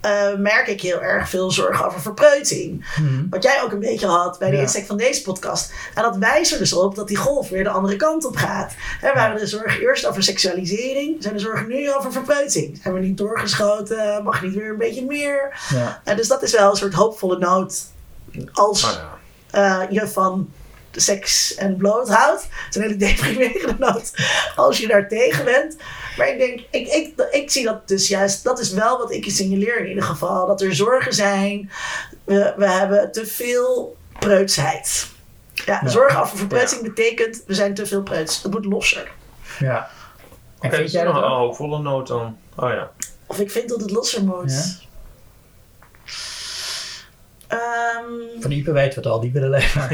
uh, 0.06 0.36
merk 0.38 0.68
ik 0.68 0.82
heel 0.82 1.02
erg 1.02 1.30
veel 1.30 1.52
zorgen 1.52 1.86
over 1.86 2.02
verpreuting. 2.02 2.94
Hmm. 2.96 3.28
Wat 3.30 3.44
jij 3.44 3.62
ook 3.64 3.72
een 3.72 3.80
beetje 3.80 4.08
had 4.08 4.40
bij 4.40 4.50
de 4.50 4.56
Ja. 4.56 4.62
insteek 4.62 4.86
van 4.86 4.98
deze 4.98 5.22
podcast. 5.22 5.72
En 5.94 6.04
dat 6.04 6.18
wijst 6.18 6.52
er 6.54 6.58
dus 6.58 6.74
op 6.74 6.96
dat 6.96 7.08
die 7.08 7.18
golf 7.18 7.50
weer 7.50 7.64
de 7.64 7.70
andere 7.70 7.96
kant 7.96 8.26
op 8.26 8.36
gaat. 8.36 8.74
Er 9.02 9.14
waren 9.14 9.40
de 9.40 9.48
zorgen 9.48 9.80
eerst 9.82 10.06
over 10.06 10.24
seksualisering, 10.24 11.16
zijn 11.24 11.34
de 11.34 11.40
zorgen 11.40 11.68
nu 11.68 11.94
over 11.94 12.12
verpreuting. 12.12 12.80
Zijn 12.84 12.94
we 12.94 13.00
niet 13.00 13.18
doorgeschoten, 13.18 14.24
mag 14.24 14.42
niet 14.42 14.54
weer 14.54 14.70
een 14.70 14.78
beetje 14.78 15.06
meer. 15.06 15.60
Ja. 15.74 16.02
En 16.04 16.16
dus 16.16 16.28
dat 16.28 16.44
is 16.44 16.52
wel 16.52 16.70
een 16.70 16.76
soort 16.76 16.94
hoopvolle 16.94 17.38
noot 17.38 17.86
als 18.52 18.84
Oh, 18.84 18.92
ja. 19.52 19.82
uh, 19.84 19.92
je 19.92 20.08
van 20.08 20.50
de 20.92 21.00
seks 21.00 21.56
en 21.56 21.76
bloot 21.78 22.10
houdt. 22.10 22.42
Het 22.42 22.52
is 22.70 22.76
een 22.76 22.82
hele 22.82 22.96
deprimerende 23.14 23.76
noot 23.80 24.12
als 24.56 24.78
je 24.78 24.88
daar 24.88 25.08
tegen 25.08 25.46
bent. 25.46 25.76
Maar 26.18 26.30
ik 26.30 26.38
denk, 26.38 26.60
ik, 26.72 26.88
ik, 26.88 27.28
ik 27.32 27.52
zie 27.52 27.64
dat 27.66 27.88
dus 27.88 28.08
juist, 28.08 28.44
dat 28.44 28.60
is 28.60 28.72
wel 28.72 28.98
wat 28.98 29.12
ik 29.12 29.26
je 29.26 29.32
signaleer 29.32 29.80
in 29.80 29.88
ieder 29.88 30.04
geval. 30.04 30.48
Dat 30.48 30.62
er 30.62 30.76
zorgen 30.76 31.14
zijn. 31.14 31.72
We, 32.24 32.54
we 32.58 32.70
hebben 32.70 33.12
te 33.12 33.26
veel 33.26 33.98
preutsheid. 34.20 35.08
Ja, 35.54 35.80
Ja. 35.84 35.90
zorgen 35.90 36.22
over 36.22 36.38
verpreutsing 36.38 36.82
betekent, 36.82 37.44
we 37.48 37.54
zijn 37.54 37.74
te 37.74 37.86
veel 37.86 38.04
preuts. 38.04 38.44
Het 38.44 38.52
moet 38.52 38.66
losser. 38.66 39.12
ja. 39.60 39.90
En 40.60 40.68
Oké, 40.70 40.78
vind 40.78 40.92
jij 40.92 41.04
dat 41.04 41.16
een 41.16 41.24
ook? 41.24 41.38
hoopvolle 41.38 41.80
noot 41.82 42.08
dan? 42.08 42.38
Oh 42.56 42.70
ja. 42.70 42.92
Of 43.26 43.40
ik 43.40 43.52
vind 43.52 43.70
dat 43.70 43.82
het 43.82 43.92
losser 43.92 44.24
moet. 44.24 44.52
Ja. 44.52 44.86
Ehm, 47.48 48.42
Van 48.42 48.52
Ipe 48.52 48.72
weten 48.72 48.90
we 48.90 48.96
het 48.96 49.06
al, 49.06 49.20
die 49.20 49.32
willen 49.32 49.50
leven. 49.50 49.82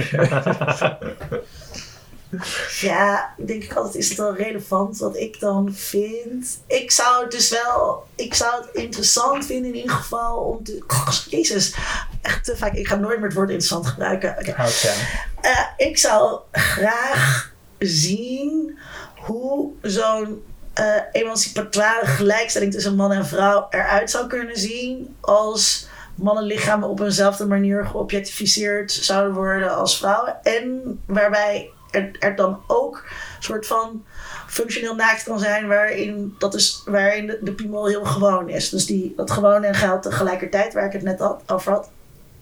Ja, 2.81 3.33
denk 3.37 3.63
ik 3.63 3.73
altijd 3.73 3.95
is 3.95 4.09
het 4.09 4.17
wel 4.17 4.35
relevant 4.35 4.97
wat 4.97 5.17
ik 5.17 5.39
dan 5.39 5.73
vind. 5.73 6.59
Ik 6.67 6.91
zou 6.91 7.23
het 7.23 7.31
dus 7.31 7.49
wel, 7.49 8.07
ik 8.15 8.33
zou 8.33 8.61
het 8.61 8.69
interessant 8.73 9.45
vinden 9.45 9.71
in 9.71 9.75
ieder 9.75 9.95
geval 9.95 10.37
om 10.37 10.63
te. 10.63 10.83
Oh, 10.87 11.09
Jezus, 11.29 11.75
echt 12.21 12.45
te 12.45 12.57
vaak. 12.57 12.73
Ik 12.73 12.87
ga 12.87 12.95
nooit 12.95 13.17
meer 13.17 13.27
het 13.27 13.35
woord 13.35 13.49
interessant 13.49 13.87
gebruiken. 13.87 14.55
Oud 14.55 14.71
zijn. 14.71 15.07
Eh, 15.41 15.87
ik 15.87 15.97
zou 15.97 16.39
graag 16.51 17.51
zien 17.79 18.77
hoe 19.15 19.71
zo'n 19.81 20.43
eh, 20.73 21.01
emancipatoire 21.11 22.05
gelijkstelling 22.05 22.71
tussen 22.71 22.95
man 22.95 23.11
en 23.11 23.25
vrouw 23.25 23.67
eruit 23.69 24.11
zou 24.11 24.27
kunnen 24.27 24.57
zien 24.57 25.15
als 25.19 25.87
mannenlichamen 26.15 26.89
op 26.89 26.99
eenzelfde 26.99 27.45
manier 27.45 27.85
geobjectificeerd 27.85 28.91
zouden 28.91 29.33
worden 29.33 29.75
als 29.75 29.97
vrouwen. 29.97 30.43
En 30.43 30.99
waarbij 31.05 31.69
er, 31.93 32.11
er 32.19 32.35
dan 32.35 32.61
ook 32.67 32.95
een 33.37 33.43
soort 33.43 33.67
van 33.67 34.05
functioneel 34.47 34.95
naakt 34.95 35.23
kan 35.23 35.39
zijn 35.39 35.67
waarin, 35.67 36.35
dat 36.39 36.53
is, 36.53 36.81
waarin 36.85 37.27
de, 37.27 37.39
de 37.41 37.53
piemel 37.53 37.87
heel 37.87 38.05
gewoon 38.05 38.49
is. 38.49 38.69
Dus 38.69 38.85
die, 38.85 39.13
dat 39.15 39.31
gewoon 39.31 39.63
en 39.63 39.75
geldt 39.75 40.03
tegelijkertijd 40.03 40.73
waar 40.73 40.85
ik 40.85 40.91
het 40.91 41.03
net 41.03 41.19
had, 41.19 41.41
over 41.47 41.71
had. 41.71 41.89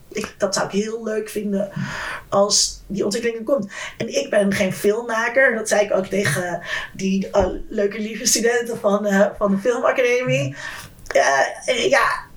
Ik, 0.07 0.36
dat 0.38 0.53
zou 0.53 0.65
ik 0.65 0.72
heel 0.72 1.03
leuk 1.03 1.30
vinden 1.30 1.72
als 2.30 2.82
die 2.88 3.03
ontwikkeling 3.03 3.45
komt. 3.45 3.72
En 3.98 4.15
ik 4.15 4.30
ben 4.30 4.53
geen 4.53 4.73
filmmaker. 4.73 5.56
Dat 5.56 5.68
zei 5.68 5.86
ik 5.86 5.94
ook 5.94 6.06
tegen 6.06 6.61
die 6.94 7.28
uh, 7.34 7.48
leuke 7.69 7.99
lieve 7.99 8.26
studenten 8.26 8.78
van, 8.78 9.07
uh, 9.07 9.26
van 9.38 9.52
de 9.52 9.57
filmacademie. 9.57 10.56
Uh, 11.15 11.90
ja, 11.90 12.30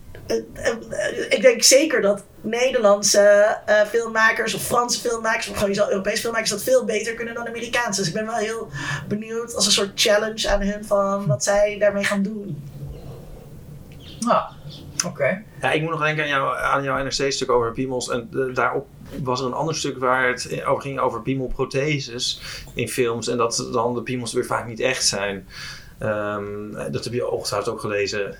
ik 1.28 1.38
denk 1.42 1.62
zeker 1.62 2.00
dat 2.00 2.24
Nederlandse 2.40 3.58
uh, 3.68 3.80
filmmakers 3.80 4.54
of 4.54 4.62
Franse 4.62 5.00
filmmakers 5.00 5.48
of 5.48 5.58
sowieso 5.58 5.88
Europese 5.88 6.20
filmmakers 6.20 6.50
dat 6.50 6.62
veel 6.62 6.84
beter 6.84 7.14
kunnen 7.14 7.34
dan 7.34 7.46
Amerikaanse. 7.46 8.00
Dus 8.00 8.08
ik 8.08 8.14
ben 8.14 8.26
wel 8.26 8.36
heel 8.36 8.68
benieuwd 9.08 9.54
als 9.54 9.66
een 9.66 9.72
soort 9.72 9.90
challenge 9.94 10.48
aan 10.48 10.62
hun 10.62 10.84
van 10.84 11.26
wat 11.26 11.44
zij 11.44 11.76
daarmee 11.78 12.04
gaan 12.04 12.22
doen. 12.22 12.62
Nou, 14.20 14.42
oké. 14.96 15.06
Okay. 15.06 15.44
Ja, 15.60 15.72
ik 15.72 15.80
moet 15.80 15.90
nog 15.90 16.02
denken 16.02 16.22
aan, 16.22 16.28
jou, 16.28 16.58
aan 16.58 16.82
jouw 16.82 17.02
NRC-stuk 17.02 17.50
over 17.50 17.72
piemels. 17.72 18.08
En 18.08 18.28
uh, 18.32 18.54
daarop 18.54 18.86
was 19.22 19.40
er 19.40 19.46
een 19.46 19.52
ander 19.52 19.74
stuk 19.74 19.98
waar 19.98 20.28
het 20.28 20.64
over 20.66 20.82
ging 20.82 20.98
over 20.98 21.22
piemelprotheses 21.22 22.42
in 22.74 22.88
films. 22.88 23.28
En 23.28 23.36
dat 23.36 23.68
dan 23.72 23.94
de 23.94 24.02
piemels 24.02 24.32
weer 24.32 24.46
vaak 24.46 24.66
niet 24.66 24.80
echt 24.80 25.06
zijn. 25.06 25.48
Um, 26.00 26.72
dat 26.90 27.04
heb 27.04 27.12
je 27.12 27.30
ongetwijfeld 27.30 27.74
ook 27.74 27.80
gelezen. 27.80 28.38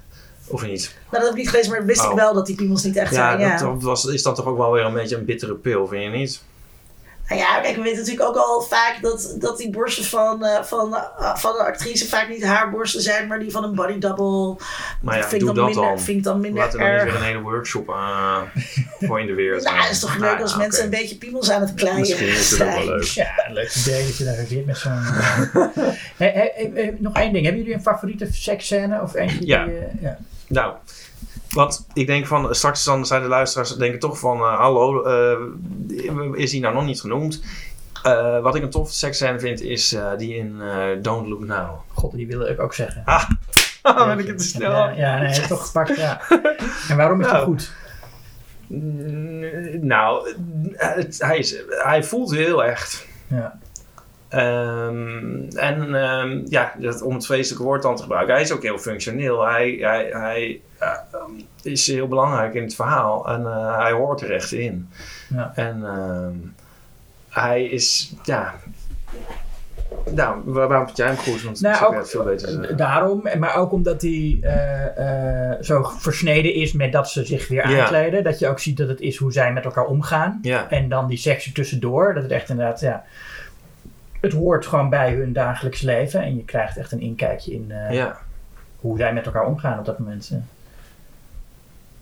Of 0.49 0.63
niet? 0.67 0.95
Nou, 0.95 1.11
dat 1.11 1.23
heb 1.23 1.31
ik 1.31 1.37
niet 1.37 1.49
gelezen, 1.49 1.71
maar 1.71 1.85
wist 1.87 2.03
ik 2.03 2.09
Oh. 2.11 2.15
wel 2.15 2.35
dat 2.35 2.47
die 2.47 2.55
piemels 2.57 2.83
niet 2.83 2.97
echt 2.97 3.15
Ja, 3.15 3.17
zijn. 3.37 3.41
Ja. 3.41 3.57
dat 3.59 3.83
was, 3.83 4.05
is 4.05 4.23
dan 4.23 4.35
toch 4.35 4.47
ook 4.47 4.57
wel 4.59 4.73
weer 4.73 4.85
een 4.85 4.93
beetje 4.95 5.17
een 5.17 5.25
bittere 5.25 5.55
pil, 5.55 5.87
vind 5.87 6.03
je 6.03 6.19
niet? 6.19 6.43
Nou 7.29 7.41
ja, 7.41 7.61
kijk, 7.61 7.77
we 7.77 7.83
weten 7.83 7.99
natuurlijk 7.99 8.29
ook 8.29 8.37
al 8.37 8.61
vaak 8.63 8.99
dat, 9.03 9.37
dat 9.39 9.59
die 9.59 9.71
borsten 9.71 10.05
van, 10.05 10.45
eh, 10.45 10.63
van, 10.63 10.95
eh, 10.97 11.37
van 11.37 11.55
een 11.55 11.65
actrice 11.67 12.09
vaak 12.09 12.29
niet 12.29 12.45
haar 12.45 12.71
borsten 12.71 13.01
zijn, 13.03 13.27
maar 13.29 13.39
die 13.39 13.51
van 13.51 13.65
een 13.65 13.75
body 13.75 13.99
double. 13.99 14.57
Maar 15.01 15.17
ja, 15.17 15.21
vind 15.29 15.33
ik 15.33 15.47
doe 15.47 15.47
dan 15.47 15.57
dat 15.57 15.75
minder, 15.75 15.85
dan. 15.85 16.01
Vind 16.01 16.19
ik 16.19 16.25
dan 16.25 16.41
minder 16.41 16.61
Laten 16.63 16.79
we 16.79 16.85
dan 16.85 16.95
niet 16.95 17.03
weer 17.05 17.15
een 17.15 17.23
hele 17.23 17.41
workshop 17.41 17.89
eh, 17.89 18.41
voor 19.01 19.21
in 19.21 19.27
de 19.27 19.35
wereld 19.35 19.63
Nou, 19.73 19.91
is 19.91 20.01
toch 20.01 20.17
leuk 20.19 20.35
Ah, 20.35 20.41
als 20.41 20.57
mensen 20.57 20.85
een 20.85 20.91
beetje 20.91 21.17
piemels 21.17 21.51
aan 21.51 21.61
het 21.61 21.75
kleien 21.75 21.99
Misschien 21.99 22.29
is 22.29 22.51
het 22.51 22.63
ook 22.63 22.69
wel 22.69 22.77
zijn. 22.77 22.87
leuk. 22.89 23.03
Ja, 23.05 23.33
leuk 23.49 23.75
idee 23.75 24.07
dat 24.07 24.17
je 24.17 24.25
daar 24.25 24.45
zit 24.49 24.67
met 24.67 24.77
zo'n... 24.77 24.93
Hey, 26.17 26.31
hey, 26.33 26.53
hey, 26.55 26.71
hey, 26.75 26.97
nog 26.99 27.15
één 27.17 27.33
ding. 27.33 27.45
Hebben 27.45 27.63
jullie 27.63 27.77
een 27.77 27.83
favoriete 27.83 28.29
seksscène? 28.33 29.03
Of 29.03 29.15
eentje 29.15 29.47
Ja. 29.47 29.65
die... 29.65 29.75
ja. 30.01 30.19
Nou, 30.55 30.75
want 31.51 31.87
ik 31.93 32.07
denk 32.07 32.27
van, 32.27 32.55
straks 32.55 32.85
dan 32.85 33.07
zijn 33.07 33.23
de 33.23 33.29
luisteraars 33.29 33.77
denken 33.77 33.99
toch 34.01 34.19
van, 34.19 34.39
eh, 34.39 34.59
hallo, 34.59 35.03
eh, 35.03 35.39
is 36.35 36.51
hij 36.53 36.61
nou 36.61 36.75
nog 36.75 36.85
niet 36.85 37.01
genoemd? 37.01 37.43
Eh, 38.03 38.41
wat 38.41 38.55
ik 38.55 38.63
een 38.63 38.71
toffe 38.71 38.95
seksscène 38.95 39.39
vind, 39.41 39.61
is 39.61 39.97
die 40.19 40.35
in 40.37 40.61
Don't 41.03 41.29
Look 41.29 41.45
Now. 41.45 41.71
God, 41.93 42.13
die 42.13 42.27
wilde 42.27 42.49
ik 42.49 42.61
ook 42.61 42.75
zeggen. 42.75 43.03
Ah, 43.05 43.29
ben 44.07 44.19
ik 44.19 44.27
het 44.27 44.39
te 44.39 44.45
snel? 44.45 44.71
Ja, 44.71 44.91
ja 44.91 45.19
nee, 45.19 45.41
toch 45.47 45.67
gepakt, 45.67 45.97
ja. 45.97 46.21
En 46.89 46.97
waarom 46.97 47.21
is 47.21 47.27
dat 47.27 47.35
Nou. 47.35 47.45
goed? 47.47 47.73
Nou, 49.81 50.35
het- 50.73 51.19
hij, 51.23 51.39
is, 51.39 51.57
hij 51.69 52.05
voelt 52.05 52.31
heel 52.31 52.65
echt. 52.65 53.07
Ja. 53.27 53.59
Ehm, 54.35 55.57
en 55.57 55.95
ehm, 55.95 56.41
ja, 56.49 56.73
dat, 56.79 57.03
om 57.03 57.15
het 57.15 57.27
vreselijke 57.27 57.65
woord 57.65 57.83
dan 57.83 57.97
te 57.97 58.03
gebruiken, 58.03 58.35
hij 58.35 58.43
is 58.43 58.53
ook 58.53 58.63
heel 58.63 58.79
functioneel. 58.79 59.47
Hij, 59.47 59.77
hij, 59.81 60.09
hij 60.13 60.61
eh, 60.79 60.91
is 61.63 61.87
heel 61.87 62.09
belangrijk 62.09 62.55
in 62.55 62.63
het 62.63 62.75
verhaal 62.75 63.29
en 63.29 63.47
eh, 63.47 63.79
hij 63.79 63.93
hoort 63.93 64.21
er 64.21 64.33
echt 64.33 64.53
in. 64.53 64.89
Ja. 65.29 65.53
En 65.55 65.85
ehm, 65.85 66.35
hij 67.29 67.65
is, 67.65 68.15
ja. 68.23 68.55
Nou, 70.15 70.41
waar- 70.45 70.69
waarom 70.69 70.87
vind 70.87 70.97
jij 70.99 71.07
hem 71.07 71.17
goed? 71.17 71.43
Want 71.43 71.61
Nou, 71.61 71.85
ook, 71.87 71.95
het 71.95 72.11
veel 72.11 72.25
beter. 72.25 72.77
Daarom, 72.77 73.23
maar 73.39 73.57
ook 73.57 73.73
omdat 73.73 74.03
hij 74.03 74.39
eh, 74.43 75.53
zo 75.63 75.83
versneden 75.99 76.55
is 76.55 76.73
met 76.73 76.93
dat 76.93 77.11
ze 77.11 77.25
zich 77.25 77.49
weer 77.49 77.71
Ja. 77.71 77.81
aankleden. 77.83 78.25
Dat 78.25 78.39
je 78.39 78.49
ook 78.49 78.59
ziet 78.59 78.77
dat 78.77 78.89
het 78.89 79.01
is 79.01 79.17
hoe 79.17 79.33
zij 79.33 79.53
met 79.53 79.65
elkaar 79.65 79.85
omgaan. 79.87 80.39
Ja, 80.43 80.71
En 80.71 80.89
dan 80.89 81.09
die 81.09 81.19
seks 81.19 81.53
tussendoor. 81.53 82.15
Dat 82.15 82.23
het 82.23 82.33
echt 82.33 82.49
inderdaad, 82.49 82.81
ja. 82.81 83.05
Het 84.25 84.33
hoort 84.33 84.67
gewoon 84.67 84.91
bij 84.91 85.13
hun 85.15 85.33
dagelijks 85.33 85.81
leven. 85.81 86.23
En 86.23 86.37
je 86.37 86.45
krijgt 86.45 86.77
echt 86.77 86.93
een 86.93 87.01
inkijkje 87.01 87.53
in 87.53 87.71
eh, 87.71 87.93
ja, 87.93 88.19
hoe 88.81 88.99
zij 88.99 89.13
met 89.13 89.27
elkaar 89.27 89.47
omgaan 89.47 89.79
op 89.79 89.85
dat 89.85 89.99
moment. 89.99 90.31
eh. 90.33 90.39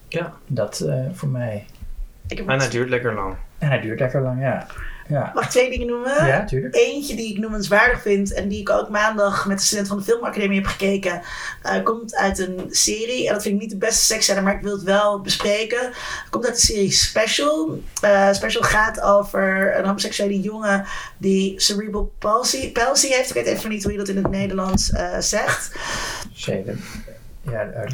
ja. 0.09 0.33
Dat 0.47 0.81
eh, 0.81 1.05
voor 1.13 1.29
mij. 1.29 1.67
En 2.29 2.61
het 2.61 2.71
duurt 2.71 2.89
lekker 2.89 3.15
lang. 3.15 3.35
En 3.59 3.69
hij 3.69 3.81
duurt 3.81 4.01
lekker 4.01 4.21
lang, 4.23 4.41
ja. 4.41 4.67
Ja, 5.09 5.31
Mag 5.35 5.45
ik 5.45 5.51
twee 5.51 5.71
dingen 5.71 5.87
noemen? 5.87 6.27
ja 6.27 6.45
tuurlijk. 6.45 6.75
Eentje 6.75 7.17
die 7.17 7.31
ik 7.31 7.39
noemenswaardig 7.39 8.03
vind 8.03 8.33
en 8.33 8.49
die 8.49 8.61
ik 8.61 8.71
ook 8.71 8.89
maandag 8.89 9.47
met 9.47 9.59
de 9.59 9.65
student 9.65 9.89
van 9.89 9.97
de 9.97 10.03
Filmacademie 10.05 10.61
heb 10.61 10.67
gekeken, 10.71 11.23
eh, 11.63 11.83
komt 11.83 12.17
uit 12.17 12.39
een 12.39 12.67
serie. 12.71 13.27
En 13.27 13.33
dat 13.33 13.43
vind 13.43 13.55
ik 13.55 13.61
niet 13.61 13.71
de 13.71 13.77
beste 13.87 14.05
seksscène, 14.05 14.41
maar 14.41 14.55
ik 14.55 14.63
wil 14.63 14.73
het 14.73 14.83
wel 14.83 15.21
bespreken. 15.21 15.91
Komt 16.31 16.45
uit 16.47 16.55
de 16.55 16.61
serie 16.61 16.91
Special. 16.93 17.81
Eh, 18.01 18.33
Special 18.33 18.63
gaat 18.63 19.01
over 19.01 19.77
een 19.79 19.85
homoseksuele 19.85 20.41
jongen 20.41 20.87
die 21.19 21.61
cerebral 21.61 22.13
palsy, 22.19 22.73
palsy 22.73 23.09
heeft. 23.09 23.29
Ik 23.29 23.35
weet 23.35 23.47
even 23.47 23.71
niet 23.71 23.83
hoe 23.83 23.93
je 23.93 23.99
dat 23.99 24.09
in 24.09 24.17
het 24.17 24.31
Nederlands 24.31 24.91
eh, 24.91 25.19
zegt. 25.19 25.71
Zeker. 26.35 26.77
Ja, 27.51 27.61
eh, 27.63 27.91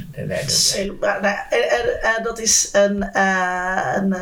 dat- 1.20 1.22
eh, 1.50 2.16
eh, 2.16 2.24
dat 2.24 2.38
is 2.38 2.68
een, 2.72 3.18
een, 3.18 4.12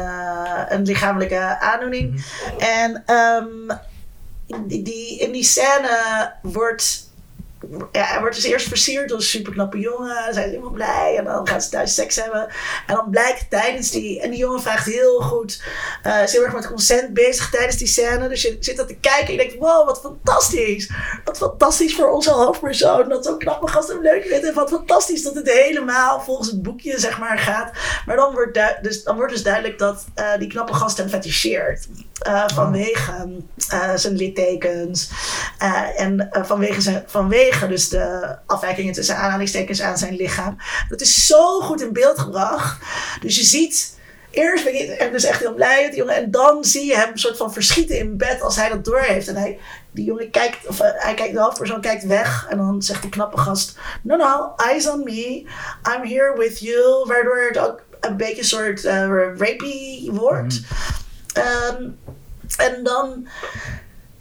een 0.68 0.82
lichamelijke 0.82 1.58
aandoening. 1.60 2.10
Mhm. 2.14 2.58
En 2.58 3.02
ehm, 3.06 3.76
die, 4.66 4.82
die, 4.82 5.18
in 5.18 5.32
die 5.32 5.44
scène 5.44 6.32
wordt. 6.42 7.05
Ja, 7.92 8.04
hij 8.04 8.20
wordt 8.20 8.34
dus 8.34 8.44
eerst 8.44 8.68
versierd 8.68 9.12
als 9.12 9.22
een 9.22 9.28
superknappe 9.28 9.78
jongen. 9.78 10.14
Dan 10.24 10.32
zijn 10.34 10.44
ze 10.44 10.50
helemaal 10.50 10.70
blij. 10.70 11.14
En 11.18 11.24
dan 11.24 11.48
gaan 11.48 11.60
ze 11.60 11.68
thuis 11.68 11.94
seks 11.94 12.16
hebben. 12.16 12.48
En 12.86 12.94
dan 12.94 13.10
blijkt 13.10 13.50
tijdens 13.50 13.90
die... 13.90 14.20
En 14.20 14.30
die 14.30 14.38
jongen 14.38 14.62
vraagt 14.62 14.86
heel 14.86 15.20
goed... 15.20 15.62
eh 16.02 16.22
is 16.22 16.32
heel 16.32 16.44
erg 16.44 16.54
met 16.54 16.66
consent 16.68 17.14
bezig 17.14 17.50
tijdens 17.50 17.76
die 17.76 17.86
scène. 17.86 18.28
Dus 18.28 18.42
je 18.42 18.56
zit 18.60 18.76
dat 18.76 18.88
te 18.88 18.96
kijken 18.96 19.26
en 19.26 19.32
je 19.32 19.38
denkt... 19.38 19.54
Wow, 19.54 19.86
wat 19.86 20.00
fantastisch. 20.00 20.90
Wat 21.24 21.36
fantastisch 21.36 21.94
voor 21.94 22.10
onze 22.10 22.30
hoofdpersoon. 22.30 23.08
Dat 23.08 23.24
zo'n 23.24 23.38
knappe 23.38 23.68
gast 23.68 23.88
hem 23.88 24.02
leuk 24.02 24.24
vindt. 24.26 24.46
En 24.46 24.54
wat 24.54 24.68
fantastisch 24.70 25.22
dat 25.22 25.34
het 25.34 25.50
helemaal 25.52 26.20
volgens 26.20 26.48
het 26.48 26.62
boekje 26.62 27.00
zeg 27.00 27.18
maar 27.18 27.38
gaat. 27.38 27.70
Maar 28.06 28.16
dan 28.16 28.32
wordt, 28.32 28.54
du- 28.54 28.76
dus, 28.82 29.02
dan 29.04 29.16
wordt 29.16 29.32
dus 29.32 29.42
duidelijk 29.42 29.78
dat 29.78 30.04
eh, 30.14 30.38
die 30.38 30.48
knappe 30.48 30.74
gast 30.74 30.96
hem 30.96 31.08
feticheert. 31.08 31.86
Eh, 32.18 32.44
vanwege 32.54 33.42
eh, 33.68 33.94
zijn 33.94 34.16
littekens. 34.16 35.10
eh, 35.58 36.00
en 36.00 36.28
vanwege, 36.32 36.80
zijn, 36.80 37.02
vanwege 37.06 37.68
dus 37.68 37.88
de 37.88 38.36
afwijkingen 38.46 38.92
tussen 38.92 39.16
aanhalingstekens 39.16 39.80
aan 39.82 39.98
zijn 39.98 40.16
lichaam. 40.16 40.56
Dat 40.88 41.00
is 41.00 41.26
zo 41.26 41.60
goed 41.60 41.80
in 41.80 41.92
beeld 41.92 42.18
gebracht. 42.18 42.82
Dus 43.20 43.36
je 43.36 43.44
ziet... 43.44 43.94
Eerst 44.30 44.64
ben 44.64 44.96
hem 44.98 45.12
dus 45.12 45.24
echt 45.24 45.40
heel 45.40 45.54
blij 45.54 45.82
met 45.82 45.90
die 45.90 46.00
jongen. 46.00 46.14
En 46.14 46.30
dan 46.30 46.64
zie 46.64 46.86
je 46.86 46.96
hem 46.96 47.16
soort 47.16 47.36
van 47.36 47.52
verschieten 47.52 47.98
in 47.98 48.16
bed 48.16 48.42
als 48.42 48.56
hij 48.56 48.68
dat 48.68 48.84
door 48.84 49.00
heeft. 49.00 49.28
En 49.28 49.36
hij, 49.36 49.58
die 49.90 50.04
jongen 50.04 50.30
kijkt, 50.30 50.66
of 50.66 50.78
hij 50.78 51.14
kijkt, 51.14 51.34
de 51.34 51.40
hoofdpersoon 51.40 51.80
kijkt 51.80 52.06
weg. 52.06 52.46
En 52.50 52.56
dan 52.56 52.82
zegt 52.82 53.02
die 53.02 53.10
knappe 53.10 53.38
gast: 53.38 53.78
No, 54.02 54.16
no, 54.16 54.52
eyes 54.56 54.88
on 54.88 55.04
me. 55.04 55.44
I'm 55.94 56.06
here 56.06 56.34
with 56.36 56.58
you. 56.58 57.06
Waardoor 57.06 57.46
het 57.48 57.58
ook 57.58 57.82
een 58.00 58.16
beetje 58.16 58.38
een 58.38 58.44
soort 58.44 58.84
eh 58.84 59.06
rapey 59.36 60.08
wordt. 60.12 60.60
Ehm, 61.36 61.82
en 62.56 62.84
dan 62.84 63.28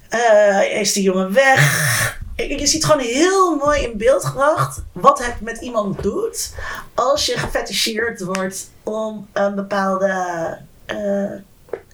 eh, 0.09 0.79
is 0.79 0.93
die 0.93 1.03
jongen 1.03 1.33
weg. 1.33 2.19
Je 2.35 2.67
ziet 2.67 2.85
gewoon 2.85 2.99
heel 2.99 3.55
mooi 3.55 3.81
in 3.81 3.97
beeld 3.97 4.25
gebracht 4.25 4.81
wat 4.91 5.25
het 5.25 5.41
met 5.41 5.61
iemand 5.61 6.03
doet 6.03 6.53
als 6.93 7.25
je 7.25 7.37
gefeticheerd 7.37 8.23
wordt 8.23 8.69
om 8.83 9.27
een 9.33 9.55
bepaalde 9.55 10.57
eh, 10.85 11.31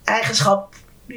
eigenschap 0.03 0.75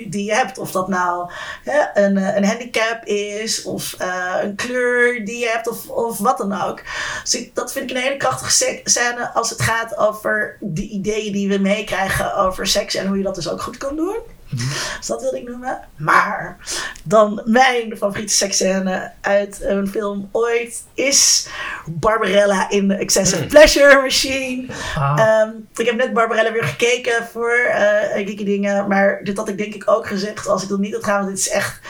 die 0.09 0.25
je 0.25 0.35
hebt. 0.35 0.59
Of 0.59 0.71
dat 0.71 0.89
nou 0.89 1.31
hè, 1.62 2.03
een, 2.03 2.16
eh, 2.16 2.37
een 2.37 2.45
handicap 2.45 3.05
is, 3.05 3.62
of 3.62 3.95
eh, 3.99 4.35
een 4.43 4.55
kleur 4.55 5.25
die 5.25 5.39
je 5.39 5.49
hebt, 5.49 5.69
of, 5.69 5.89
of 5.89 6.19
wat 6.19 6.39
dan 6.39 6.62
ook. 6.62 6.83
Dus 7.23 7.51
dat 7.53 7.73
vind 7.73 7.91
ik 7.91 7.97
een 7.97 8.03
hele 8.03 8.16
krachtige 8.16 8.81
scène 8.85 9.31
als 9.35 9.51
het 9.51 9.62
gaat 9.62 9.97
over 9.97 10.57
de 10.61 10.89
ideeën 10.89 11.33
die 11.33 11.49
we 11.49 11.59
meekrijgen 11.59 12.37
over 12.37 12.66
seks 12.66 12.95
en 12.95 13.07
hoe 13.07 13.16
je 13.16 13.23
dat 13.23 13.35
dus 13.35 13.49
ook 13.49 13.62
goed 13.62 13.77
kan 13.77 13.97
doen. 13.97 14.16
Dus 14.98 15.06
dat 15.06 15.20
wilde 15.22 15.39
ik 15.40 15.48
noemen. 15.48 15.78
Maar 15.97 16.56
dan 17.02 17.43
mijn 17.44 17.97
favoriete 17.97 18.32
seksscène 18.32 19.12
uit 19.20 19.59
een 19.62 19.89
film 19.89 20.28
ooit 20.32 20.82
is 20.94 21.48
Barbarella 21.86 22.70
in 22.70 22.89
The 22.89 22.94
Excessive 22.94 23.47
Pleasure 23.47 24.01
Machine. 24.02 24.66
Ah, 24.98 25.20
Ehm, 25.20 25.51
ik 25.76 25.86
heb 25.86 25.97
net 25.97 26.12
Barbarella 26.12 26.52
weer 26.52 26.64
gekeken 26.64 27.26
voor 27.32 27.52
eh 27.55 28.12
geeky 28.12 28.44
dingen. 28.44 28.89
Maar 28.89 29.20
dit 29.22 29.36
had 29.36 29.48
ik 29.48 29.59
denk 29.59 29.74
ik 29.74 29.90
ook 29.90 30.06
gezegd 30.06 30.48
als 30.48 30.62
ik 30.62 30.68
dat 30.68 30.78
niet 30.78 30.93
had 30.94 31.05
gedaan. 31.05 31.18
Want 31.24 31.31
dit 31.31 31.39
is 31.39 31.48
echt... 31.48 31.81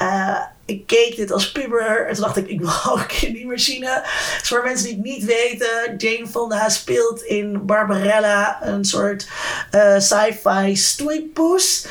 eh, 0.00 0.40
ik 0.64 0.86
keek 0.86 1.16
dit 1.16 1.32
als 1.32 1.52
puber. 1.52 2.06
En 2.06 2.14
toen 2.14 2.22
dacht 2.22 2.36
ik, 2.36 2.48
ik 2.48 2.60
wil 2.60 2.92
ook 2.92 3.12
in 3.12 3.32
die 3.32 3.46
machine. 3.46 4.02
Dus 4.38 4.48
voor 4.48 4.62
mensen 4.64 4.86
die 4.86 4.94
het 4.94 5.04
niet 5.04 5.24
weten. 5.24 5.96
Jane 5.96 6.26
Fonda 6.26 6.68
speelt 6.68 7.22
in 7.22 7.66
Barbarella 7.66 8.58
een 8.62 8.84
soort 8.84 9.28
eh, 9.70 9.98
sci-fi 9.98 10.76
stoeipoes. 10.76 11.86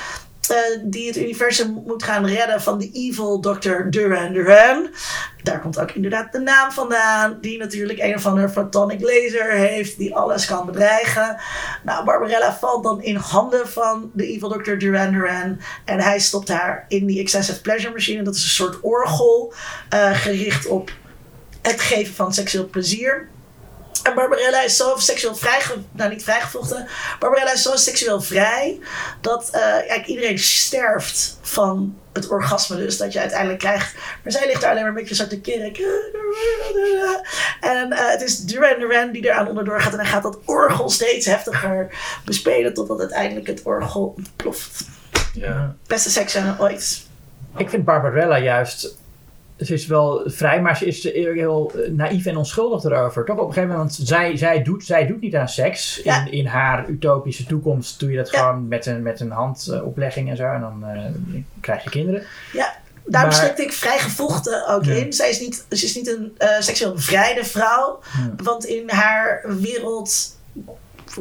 eh, 0.49 0.57
die 0.83 1.07
het 1.07 1.17
universum 1.17 1.83
moet 1.85 2.03
gaan 2.03 2.25
redden 2.25 2.61
van 2.61 2.79
de 2.79 2.91
evil 2.93 3.39
Dr. 3.39 3.89
Duran 3.89 4.33
Duran. 4.33 4.89
Daar 5.49 5.61
komt 5.61 5.79
ook 5.79 5.91
inderdaad 5.91 6.31
de 6.31 6.39
naam 6.39 6.71
vandaan. 6.71 7.37
Die 7.41 7.57
natuurlijk 7.57 7.99
een 7.99 8.15
of 8.15 8.25
ander 8.25 8.49
photonic 8.49 9.01
laser 9.01 9.51
heeft. 9.51 9.97
Die 9.97 10.15
alles 10.15 10.45
kan 10.45 10.65
bedreigen. 10.65 11.37
Nou, 11.83 12.05
Barbarella 12.05 12.53
valt 12.53 12.83
dan 12.83 13.01
in 13.01 13.15
handen 13.15 13.67
van 13.67 14.11
de 14.13 14.27
evil 14.27 14.49
Dr. 14.49 14.77
Duran 14.77 15.11
Duran. 15.11 15.59
En 15.85 15.99
hij 15.99 16.19
stopt 16.19 16.47
haar 16.47 16.85
in 16.87 17.05
die 17.05 17.19
excessive 17.19 17.61
pleasure 17.61 17.93
machine. 17.93 18.23
Dat 18.23 18.35
is 18.35 18.43
een 18.43 18.49
soort 18.49 18.79
orgel. 18.81 19.53
eh, 19.89 20.15
gericht 20.15 20.67
op 20.67 20.91
het 21.61 21.81
geven 21.81 22.13
van 22.13 22.33
seksueel 22.33 22.67
plezier. 22.67 23.27
En 24.03 24.15
Barbarella 24.15 24.63
is 24.63 24.75
zo 24.75 24.95
seksueel 24.97 25.35
vrij, 25.35 25.61
nou 25.91 26.09
niet 26.09 26.23
vrijgevochten. 26.23 26.87
Barbarella 27.19 27.53
is 27.53 27.61
zo 27.61 27.75
seksueel 27.75 28.21
vrij 28.21 28.79
dat 29.21 29.49
eh, 29.49 29.61
eigenlijk 29.61 30.07
iedereen 30.07 30.39
sterft 30.39 31.37
van 31.41 31.97
het 32.13 32.27
orgasme 32.27 32.75
dus 32.75 32.97
dat 32.97 33.13
je 33.13 33.19
uiteindelijk 33.19 33.59
krijgt. 33.59 33.95
Maar 34.23 34.31
zij 34.31 34.47
ligt 34.47 34.61
daar 34.61 34.69
alleen 34.69 34.81
maar 34.81 34.91
een 34.91 34.97
beetje 34.97 35.15
zo 35.15 35.27
te 35.27 35.41
kerk. 35.41 35.77
En 37.59 37.91
eh, 37.91 38.09
het 38.09 38.21
is 38.21 38.39
Duran 38.39 38.79
Duran 38.79 39.11
die 39.11 39.25
eraan 39.25 39.47
onderdoor 39.47 39.81
gaat 39.81 39.93
en 39.93 39.99
hij 39.99 40.07
gaat 40.07 40.23
dat 40.23 40.39
orgel 40.45 40.89
steeds 40.89 41.25
heftiger 41.25 41.87
bespelen 42.25 42.73
totdat 42.73 42.99
uiteindelijk 42.99 43.47
het 43.47 43.61
orgel 43.63 44.13
ontploft. 44.17 44.87
Ja. 45.33 45.75
Beste 45.87 46.09
seksscène 46.09 46.55
ooit. 46.59 47.01
ik 47.57 47.69
vind 47.69 47.85
Barbarella 47.85 48.39
juist 48.39 48.97
ze 49.59 49.73
is 49.73 49.85
wel 49.87 50.21
vrij, 50.25 50.61
maar 50.61 50.77
ze 50.77 50.85
is 50.85 51.03
heel 51.03 51.71
eh, 51.75 51.91
naïef 51.91 52.25
en 52.25 52.37
onschuldig 52.37 52.83
erover. 52.83 53.25
Toch 53.25 53.37
op 53.37 53.47
een 53.47 53.53
gegeven 53.53 53.75
moment, 53.75 53.95
want 53.97 54.07
zij, 54.07 54.37
zij, 54.37 54.63
doet, 54.63 54.85
zij 54.85 55.07
doet 55.07 55.21
niet 55.21 55.35
aan 55.35 55.49
seks. 55.49 56.01
Ja. 56.03 56.25
In, 56.25 56.31
in 56.31 56.45
haar 56.45 56.89
utopische 56.89 57.45
toekomst 57.45 57.99
doe 57.99 58.11
je 58.11 58.17
dat 58.17 58.31
Ja. 58.31 58.39
gewoon 58.39 58.67
met 58.67 58.85
een, 58.85 59.01
met 59.01 59.19
een 59.19 59.31
handoplegging 59.31 60.29
en 60.29 60.35
zo. 60.35 60.43
En 60.43 60.61
dan 60.61 60.83
eh, 60.85 61.01
krijg 61.61 61.83
je 61.83 61.89
kinderen. 61.89 62.23
Daarom 63.05 63.31
Maar- 63.31 63.39
stipte 63.39 63.61
ik 63.63 63.73
vrij 63.73 63.97
gevochten 63.99 64.67
ook 64.67 64.83
Ja. 64.83 64.93
in. 64.93 65.13
Zij 65.13 65.29
is 65.29 65.39
niet, 65.39 65.65
ze 65.69 65.85
is 65.85 65.95
niet 65.95 66.07
een 66.07 66.33
eh, 66.37 66.49
seksueel 66.59 66.93
bevrijde 66.93 67.45
vrouw. 67.45 67.99
Ja. 68.17 68.43
Want 68.43 68.65
in 68.65 68.89
haar 68.89 69.45
wereld 69.59 70.37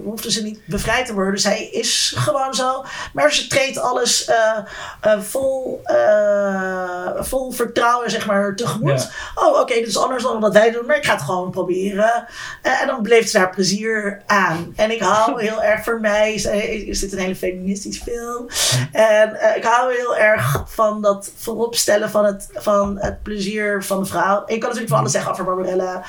hoefde 0.05 0.31
ze 0.31 0.43
niet 0.43 0.61
bevrijd 0.65 1.07
te 1.07 1.15
worden. 1.15 1.41
Zij 1.41 1.69
is 1.69 2.15
gewoon 2.17 2.55
zo. 2.55 2.85
Maar 3.13 3.33
ze 3.33 3.47
treedt 3.47 3.79
alles 3.79 4.25
eh, 4.25 4.59
eh, 5.01 5.21
vol, 5.21 5.81
eh, 5.85 7.11
vol 7.19 7.51
vertrouwen 7.51 8.11
zeg 8.11 8.27
maar, 8.27 8.57
tegemoet. 8.57 9.11
Oh, 9.35 9.61
oké, 9.61 9.75
dit 9.75 9.87
is 9.87 9.99
anders 9.99 10.23
dan 10.23 10.41
wat 10.41 10.53
wij 10.53 10.71
doen. 10.71 10.87
Maar 10.87 10.97
ik 10.97 11.05
ga 11.05 11.13
het 11.13 11.23
gewoon 11.23 11.51
proberen. 11.51 12.27
En 12.63 12.87
dan 12.87 13.03
bleef 13.03 13.29
ze 13.29 13.39
daar 13.39 13.51
plezier 13.51 14.23
aan. 14.27 14.73
En 14.77 14.91
ik 14.91 15.01
hou 15.01 15.41
heel 15.43 15.63
erg 15.63 15.85
voor 15.85 16.01
mij. 16.01 16.35
Is, 16.35 16.45
is 16.45 17.01
dit 17.01 17.13
een 17.13 17.19
hele 17.19 17.37
feministische 17.37 18.03
film? 18.03 18.47
En 18.93 19.57
ik 19.57 19.65
hou 19.65 19.95
heel 19.95 20.17
erg 20.17 20.65
van 20.67 21.03
dat 21.03 21.31
vooropstellen 21.37 22.11
van 22.11 22.25
het, 22.25 22.49
van 22.55 22.99
het 22.99 23.23
plezier 23.23 23.85
van 23.85 24.03
de 24.03 24.09
vrouw. 24.09 24.43
Je 24.47 24.59
kan 24.59 24.61
natuurlijk 24.61 24.89
van 24.89 24.99
alles 24.99 25.13
zeggen 25.13 25.33
over 25.33 25.45
Barbarella. 25.45 26.05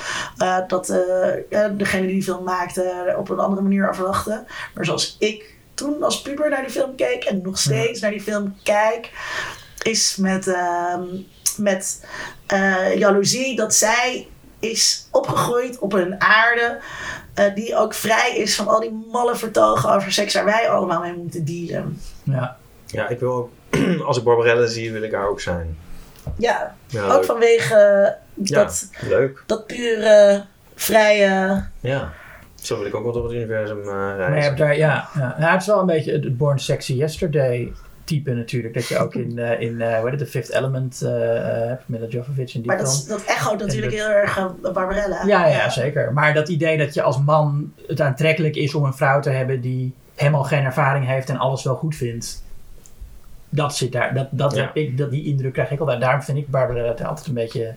dat 0.66 0.86
degene 1.76 2.06
die 2.06 2.20
die 2.20 2.32
film 2.34 2.44
maakte 2.44 3.14
op 3.18 3.28
een 3.28 3.38
andere 3.38 3.62
manier 3.62 3.79
over 3.88 4.04
dachten. 4.04 4.46
Maar 4.74 4.84
zoals 4.84 5.16
ik 5.18 5.54
toen 5.74 6.02
als 6.02 6.22
puber 6.22 6.50
naar 6.50 6.62
die 6.62 6.70
film 6.70 6.94
keek 6.94 7.24
en 7.24 7.42
nog 7.42 7.58
steeds 7.58 8.00
naar 8.00 8.10
die 8.10 8.20
film 8.22 8.56
kijk, 8.62 9.10
is 9.82 10.16
met, 10.16 10.46
ehm, 10.48 11.04
met 11.56 12.04
eh, 12.46 12.94
jaloezie 12.96 13.56
dat 13.56 13.74
zij 13.74 14.28
is 14.58 15.08
opgegroeid 15.10 15.78
op 15.78 15.92
een 15.92 16.20
aarde 16.20 16.78
eh, 17.34 17.54
die 17.54 17.76
ook 17.76 17.94
vrij 17.94 18.36
is 18.36 18.54
van 18.56 18.68
al 18.68 18.80
die 18.80 19.04
malle 19.12 19.36
vertogen 19.36 19.90
over 19.94 20.12
seks 20.12 20.34
waar 20.34 20.44
wij 20.44 20.70
allemaal 20.70 21.00
mee 21.00 21.12
moeten 21.14 21.44
dealen. 21.44 22.00
Ja. 22.22 22.56
Ja, 22.86 23.08
ik 23.08 23.18
wil 23.20 23.32
ook, 23.32 23.50
als 24.06 24.16
ik 24.18 24.24
Barbarella 24.24 24.66
zie, 24.66 24.92
wil 24.92 25.02
ik 25.02 25.12
haar 25.12 25.28
ook 25.28 25.40
zijn. 25.40 25.78
Ja, 26.38 26.76
Ja, 26.86 27.04
ook 27.04 27.12
leuk. 27.12 27.24
vanwege 27.24 27.74
Ja, 28.34 28.64
dat, 28.64 28.88
leuk. 29.00 29.42
dat 29.46 29.66
pure, 29.66 30.44
vrije. 30.74 31.64
Ja. 31.80 32.12
Zo 32.60 32.76
wil 32.78 32.86
ik 32.86 32.94
ook 32.94 33.02
wel 33.04 33.12
door 33.12 33.24
het 33.24 33.32
universum 33.32 33.78
eh, 33.80 33.86
Maar 33.86 34.10
je 34.10 34.16
reizen. 34.16 34.42
hebt 34.42 34.58
daar, 34.58 34.76
ja, 34.76 35.08
ja. 35.14 35.34
Nou, 35.38 35.52
het 35.52 35.60
is 35.60 35.66
wel 35.66 35.80
een 35.80 35.86
beetje 35.86 36.12
het 36.12 36.36
Born 36.36 36.58
Sexy 36.58 36.92
Yesterday 36.94 37.72
type 38.04 38.30
natuurlijk. 38.32 38.74
Dat 38.74 38.86
je 38.88 38.98
ook 38.98 39.14
in, 39.14 39.38
eh, 39.38 39.60
in 39.60 39.80
eh, 39.80 39.98
hoe 39.98 40.10
heet 40.10 40.10
het, 40.10 40.18
The 40.18 40.26
Fifth 40.38 40.52
Element 40.52 41.02
eh, 41.02 41.36
eh, 41.36 41.68
hebt, 41.68 41.88
Mila 41.88 42.06
Jovovich 42.06 42.54
in 42.54 42.60
die 42.60 42.66
Maar 42.70 42.78
dat, 42.78 43.04
dat 43.08 43.24
echo 43.24 43.56
natuurlijk 43.56 43.92
En 43.92 43.98
heel 43.98 44.08
erg 44.08 44.38
eh, 44.38 44.46
Barbarella. 44.72 45.24
Ja, 45.26 45.46
ja, 45.46 45.68
zeker. 45.70 46.12
Maar 46.12 46.34
dat 46.34 46.48
idee 46.48 46.78
dat 46.78 46.94
je 46.94 47.02
als 47.02 47.18
man 47.22 47.72
het 47.86 48.00
aantrekkelijk 48.00 48.56
is 48.56 48.74
om 48.74 48.84
een 48.84 48.94
vrouw 48.94 49.20
te 49.20 49.30
hebben 49.30 49.60
die 49.60 49.94
helemaal 50.14 50.44
geen 50.44 50.64
ervaring 50.64 51.06
heeft 51.06 51.28
en 51.28 51.36
alles 51.36 51.64
wel 51.64 51.74
goed 51.74 51.94
vindt. 51.96 52.44
Dat 53.48 53.76
zit 53.76 53.92
daar. 53.92 54.14
Dat, 54.14 54.28
dat 54.30 54.54
Ja. 54.54 54.60
heb 54.62 54.76
ik, 54.76 54.98
dat, 54.98 55.10
die 55.10 55.24
indruk 55.24 55.52
krijg 55.52 55.70
ik 55.70 55.80
altijd. 55.80 56.00
Daarom 56.00 56.22
vind 56.22 56.38
ik 56.38 56.48
Barbara 56.48 56.82
het 56.88 57.04
altijd 57.04 57.26
een 57.26 57.34
beetje. 57.34 57.74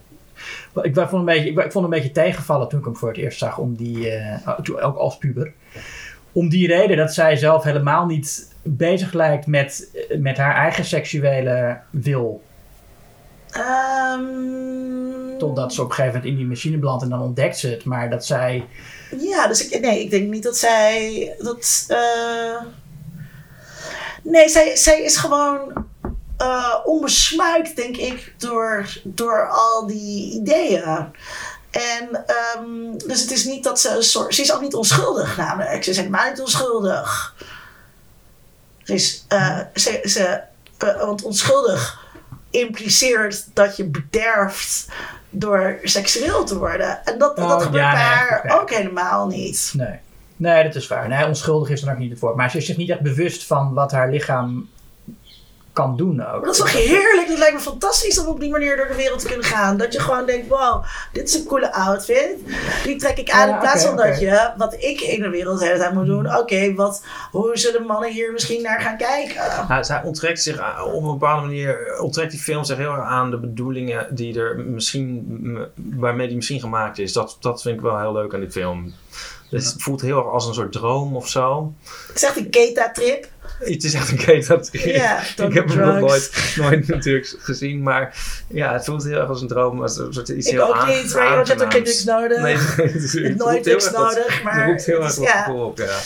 Ik 0.82 0.96
vond, 0.96 1.12
een 1.12 1.26
beetje, 1.26 1.50
ik, 1.50 1.60
ik 1.60 1.72
vond 1.72 1.86
een 1.86 1.92
beetje 1.92 2.12
tegenvallen 2.12 2.70
toen 2.70 2.80
ik 2.80 2.86
hem 2.86 2.96
voor 2.96 3.08
het 3.08 3.18
eerst 3.18 3.38
zag. 3.38 3.58
Om 3.58 3.76
die, 3.76 4.10
eh, 4.10 4.60
toen, 4.60 4.80
ook 4.80 4.98
als 4.98 5.18
puber. 5.18 5.54
Om 6.32 6.50
die 6.50 6.68
reden 6.68 6.98
dat 6.98 7.14
zij 7.14 7.36
zelf 7.36 7.64
helemaal 7.64 8.06
niet 8.06 8.56
bezig 8.62 9.14
lijkt 9.14 9.48
met, 9.48 9.90
met 10.20 10.38
haar 10.38 10.56
eigen 10.56 10.86
seksuele 10.86 11.80
wil. 11.90 12.42
Ehm, 13.52 15.38
Totdat 15.38 15.74
ze 15.74 15.82
op 15.82 15.90
een 15.90 15.96
gegeven 15.96 16.16
moment 16.16 16.32
in 16.32 16.38
die 16.38 16.48
machine 16.48 16.78
belandt 16.78 17.04
en 17.04 17.10
dan 17.10 17.22
ontdekt 17.22 17.58
ze 17.58 17.68
het. 17.68 17.86
Maar 17.86 18.10
dat 18.10 18.26
zij. 18.26 18.66
Ja, 19.18 19.48
dus 19.48 19.68
ik, 19.68 19.82
nee, 19.82 20.02
ik 20.02 20.10
denk 20.10 20.30
niet 20.30 20.44
dat 20.44 20.58
zij. 20.58 21.36
Dat, 21.40 21.86
eh, 21.88 22.62
nee, 24.24 24.50
zij, 24.50 24.76
zij 24.76 25.02
is 25.02 25.18
gewoon 25.18 25.86
onbesmuikt, 26.86 27.76
denk 27.76 27.98
ik, 27.98 28.34
door, 28.38 28.88
door 29.04 29.50
al 29.50 29.88
die 29.88 30.34
ideeën. 30.34 31.08
En 31.72 32.26
ehm, 32.26 32.98
dus 33.08 33.22
het 33.22 33.32
is 33.32 33.46
niet 33.46 33.64
dat 33.64 33.80
ze 33.80 33.90
een 33.90 34.04
soort. 34.04 34.36
Ze 34.36 34.42
is 34.42 34.54
ook 34.54 34.62
niet 34.62 34.74
onschuldig, 34.76 35.38
namelijk. 35.38 35.84
Ze 35.84 35.90
is 35.90 35.98
helemaal 35.98 36.30
niet 36.30 36.40
onschuldig. 36.42 37.36
Ze 38.84 38.94
is. 38.94 39.26
eh, 39.28 39.60
ze, 39.74 40.00
ze, 40.04 40.42
eh, 40.78 40.98
want 41.00 41.24
onschuldig 41.24 42.02
impliceert 42.50 43.46
dat 43.54 43.78
je 43.78 43.84
bederft 43.86 44.88
door 45.30 45.80
seksueel 45.84 46.44
te 46.44 46.58
worden. 46.58 47.06
En 47.06 47.18
dat, 47.18 47.38
Oh, 47.38 47.48
dat 47.50 47.64
gebeurt 47.64 47.84
ja, 47.84 47.92
bij 47.92 48.00
nee, 48.02 48.14
haar 48.14 48.62
ook 48.62 48.70
helemaal 48.70 49.28
niet. 49.28 49.72
Nee. 49.76 50.00
Nee, 50.36 50.64
dat 50.64 50.76
is 50.76 50.88
waar. 50.88 51.08
Nee, 51.08 51.26
onschuldig 51.26 51.70
is 51.70 51.82
dan 51.82 51.94
ook 51.94 52.00
niet 52.00 52.12
het 52.12 52.20
woord. 52.20 52.36
Maar 52.36 52.50
ze 52.52 52.58
is 52.58 52.66
zich 52.66 52.78
niet 52.78 52.90
echt 52.90 53.00
bewust 53.02 53.46
van 53.46 53.74
wat 53.74 53.92
haar 53.92 54.10
lichaam 54.10 54.70
kan 55.74 55.98
doen 55.98 56.22
ook. 56.22 56.32
Maar 56.32 56.42
dat 56.42 56.52
is 56.54 56.58
toch 56.58 56.72
heerlijk? 56.72 57.28
Dat 57.28 57.38
lijkt 57.38 57.54
me 57.54 57.60
fantastisch 57.60 58.20
om 58.20 58.28
op 58.28 58.40
die 58.40 58.52
manier 58.52 58.78
door 58.78 58.88
de 58.88 58.96
wereld 58.96 59.20
te 59.20 59.28
kunnen 59.28 59.46
gaan. 59.46 59.78
Dat 59.78 59.94
je 59.94 60.00
gewoon 60.00 60.26
denkt, 60.26 60.48
wow, 60.48 60.84
dit 61.14 61.28
is 61.28 61.36
een 61.36 61.46
coole 61.46 61.74
outfit. 61.74 62.36
Die 62.84 62.96
trek 62.96 63.18
ik 63.18 63.30
aan 63.32 63.48
Ja, 63.48 63.54
in 63.54 63.60
plaats 63.60 63.86
van 63.86 63.96
dat 63.98 64.20
je, 64.20 64.52
wat 64.58 64.74
ik 64.74 65.02
in 65.02 65.22
de 65.22 65.30
wereld 65.30 65.60
de 65.60 65.66
hele 65.66 65.78
tijd 65.78 65.94
moet 65.94 66.06
doen. 66.06 66.38
Oké, 66.38 66.74
wat 66.74 67.04
hoe 67.32 67.58
zullen 67.58 67.86
mannen 67.86 68.12
hier 68.12 68.32
misschien 68.32 68.62
naar 68.62 68.82
gaan 68.82 68.98
kijken? 68.98 69.42
Nou, 69.68 69.84
zij 69.84 70.02
onttrekt 70.04 70.42
zich 70.42 70.58
aan- 70.58 70.84
op 70.84 71.04
een 71.04 71.12
bepaalde 71.12 71.46
manier, 71.46 72.00
onttrekt 72.02 72.32
die 72.32 72.40
film 72.40 72.64
zich 72.64 72.78
heel 72.78 72.92
erg 72.94 73.06
aan 73.06 73.32
de 73.32 73.38
bedoelingen 73.40 74.16
die 74.16 74.40
er 74.40 74.60
misschien, 74.60 75.58
waarmee 75.76 76.28
die 76.28 76.36
misschien 76.36 76.60
gemaakt 76.60 77.00
is. 77.00 77.14
Dat, 77.14 77.38
dat 77.40 77.62
vind 77.62 77.76
ik 77.76 77.82
wel 77.82 78.00
heel 78.00 78.14
leuk 78.14 78.34
aan 78.34 78.40
die 78.40 78.52
film. 78.52 78.94
Dus 79.54 79.72
Het 79.72 79.82
voelt 79.82 80.02
heel 80.02 80.18
erg 80.18 80.28
als 80.28 80.48
een 80.48 80.54
soort 80.54 80.72
droom 80.72 81.16
of 81.16 81.28
zo. 81.30 81.74
Het 82.08 82.16
is 82.16 82.24
echt 82.24 82.38
een 82.38 82.50
Keta-trip. 82.50 83.28
Het 83.60 83.84
is 83.84 83.94
echt 83.94 84.10
een 84.10 84.18
keten. 84.18 84.66
Ja, 84.72 85.20
ik 85.48 85.54
heb 85.54 85.68
hem 85.70 85.78
nog 85.78 86.00
nooit, 86.00 86.54
nooit 86.56 86.88
natuurlijk 86.88 87.36
gezien, 87.40 87.84
maar 87.84 88.18
ja, 88.48 88.74
het 88.74 88.86
voelt 88.86 89.04
heel 89.04 89.20
erg 89.20 89.30
als 89.30 89.42
een 89.42 89.48
droom. 89.48 89.82
Als 89.82 89.98
een 89.98 90.14
soort 90.14 90.30
iets 90.30 90.48
Ik 90.48 90.54
heel 90.54 90.68
ook 90.68 90.88
niet, 90.88 91.14
maar 91.14 91.36
want 91.36 91.48
je 91.48 91.54
hebt 91.54 91.66
ook 91.66 91.72
geen 91.72 91.84
drugs 91.84 92.04
nodig. 92.04 92.42
Nee, 92.42 92.56
het 92.56 93.12
het 93.14 93.38
nooit 93.38 93.74
wat- 93.84 93.92
nodig, 93.92 94.34
Het 94.36 94.44
maar 94.44 94.68
roept 94.68 94.86
heel 94.86 95.04
het 95.04 95.18
erg 95.20 95.46
wat 95.46 95.46
ja. 95.48 95.54
op, 95.54 95.78
ja. 95.78 96.00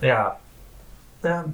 Ja. 0.00 0.36
Ja, 1.22 1.44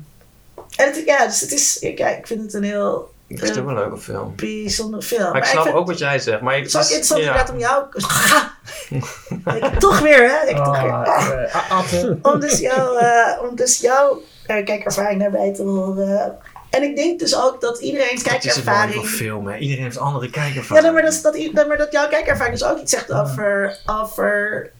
En 0.76 0.86
het, 0.86 1.02
ja, 1.06 1.26
dus 1.26 1.40
het 1.40 1.52
is, 1.52 1.78
ik, 1.78 1.98
ja, 1.98 2.08
ik 2.08 2.26
vind 2.26 2.42
het 2.42 2.54
een 2.54 2.62
heel 2.64 3.14
ik 3.26 3.38
vind 3.38 3.50
het 3.54 3.58
ook 3.64 3.68
een 3.68 3.74
leuke 3.74 3.96
film. 3.98 4.32
bijzonder 4.36 5.02
film. 5.02 5.20
Maar 5.22 5.28
ik 5.28 5.38
Maar 5.42 5.46
snap 5.46 5.62
vind- 5.62 5.74
ook 5.76 5.86
wat 5.86 5.98
jij 5.98 6.18
zegt. 6.18 6.40
Maar 6.40 6.56
ik, 6.56 6.62
Het 6.62 6.68
is 6.68 6.74
ook 6.76 6.82
interessant 6.82 7.20
ja. 7.20 7.26
inderdaad 7.26 7.52
om 7.52 7.58
jou... 7.58 7.84
Ik- 9.56 9.78
toch 9.78 9.98
weer, 10.00 10.30
hè? 10.30 10.48
Ik, 10.48 10.56
toch 10.56 10.82
weer. 10.82 10.92
Ah, 10.92 11.44
eh, 11.44 11.70
Atte. 11.72 12.18
om 12.32 12.40
dus 12.40 12.58
jouw, 12.58 12.96
eh, 12.96 13.42
om 13.48 13.56
dus 13.56 13.80
jouw 13.80 14.20
eh, 14.46 14.64
kijkervaring 14.64 15.20
daarbij 15.20 15.54
te 15.54 15.62
horen. 15.62 16.36
En 16.70 16.82
ik 16.82 16.96
denk 16.96 17.18
dus 17.18 17.36
ook 17.36 17.60
dat 17.60 17.78
iedereen's 17.78 18.22
Het 18.24 18.44
is 18.44 18.52
kijkervaring. 18.52 19.06
film, 19.06 19.46
hè. 19.46 19.56
Iedereen 19.56 19.82
heeft 19.84 19.98
andere 19.98 20.24
Ja, 20.26 20.30
kijkervaring. 20.30 20.82
nou, 20.86 20.94
maar 21.02 21.10
dat, 21.10 21.20
dat, 21.54 21.66
maar 21.68 21.76
dat 21.76 21.92
jouw 21.92 22.08
kijkervaring 22.08 22.58
dus 22.58 22.68
ook 22.68 22.78
iets 22.78 22.92
zegt 22.92 23.12
over, 23.12 23.78
over 23.86 24.70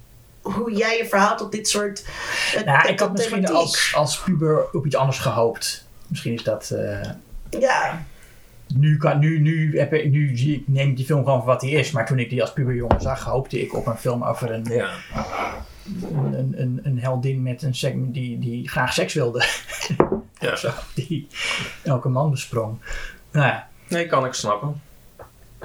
hoe 0.40 0.73
jij 0.73 0.97
je 0.97 1.06
verhoudt 1.06 1.39
tot 1.39 1.52
dit 1.52 1.68
soort. 1.68 2.05
Nou, 2.64 2.89
ik 2.89 3.01
had 3.01 3.12
misschien 3.12 3.47
als, 3.48 3.93
als 3.97 4.18
puber 4.18 4.64
op 4.73 4.86
iets 4.86 4.97
anders 4.97 5.18
gehoopt. 5.18 5.85
Misschien 6.06 6.35
is 6.35 6.43
dat... 6.43 6.70
eh, 6.70 7.10
Ja, 7.60 8.05
nu, 8.74 8.97
kan, 8.97 9.18
nu, 9.18 9.40
nu, 9.40 9.78
heb 9.78 9.93
ik, 9.93 10.10
nu 10.10 10.36
zie 10.36 10.55
ik, 10.56 10.62
neem 10.68 10.88
ik 10.90 10.97
die 10.97 11.05
film 11.06 11.24
gewoon 11.24 11.38
voor 11.38 11.47
wat 11.48 11.60
hij 11.62 11.70
is. 11.70 11.90
Maar 11.90 12.06
toen 12.06 12.18
ik 12.18 12.30
die 12.30 12.40
als 12.40 12.52
puberjongen 12.52 13.01
zag, 13.01 13.24
hoopte 13.24 13.60
ik 13.60 13.74
op 13.74 13.86
een 13.86 13.97
film 13.97 14.24
over 14.24 14.51
een, 14.52 14.64
Ja. 14.64 14.90
een, 16.12 16.55
een, 16.60 16.80
een 16.82 16.98
heldin 17.01 17.43
met 17.43 17.62
een 17.62 17.74
sek, 17.74 17.94
die, 18.14 18.38
die 18.38 18.68
graag 18.68 18.93
seks 18.93 19.14
wilde. 19.14 19.44
Ja. 20.38 20.56
Zo, 20.62 20.70
die 20.94 21.26
elke 21.82 22.09
man 22.09 22.30
besprong. 22.30 22.78
Nou 23.32 23.47
ja, 23.47 23.68
Nee, 23.88 24.06
kan 24.06 24.24
ik 24.26 24.32
snappen. 24.32 24.80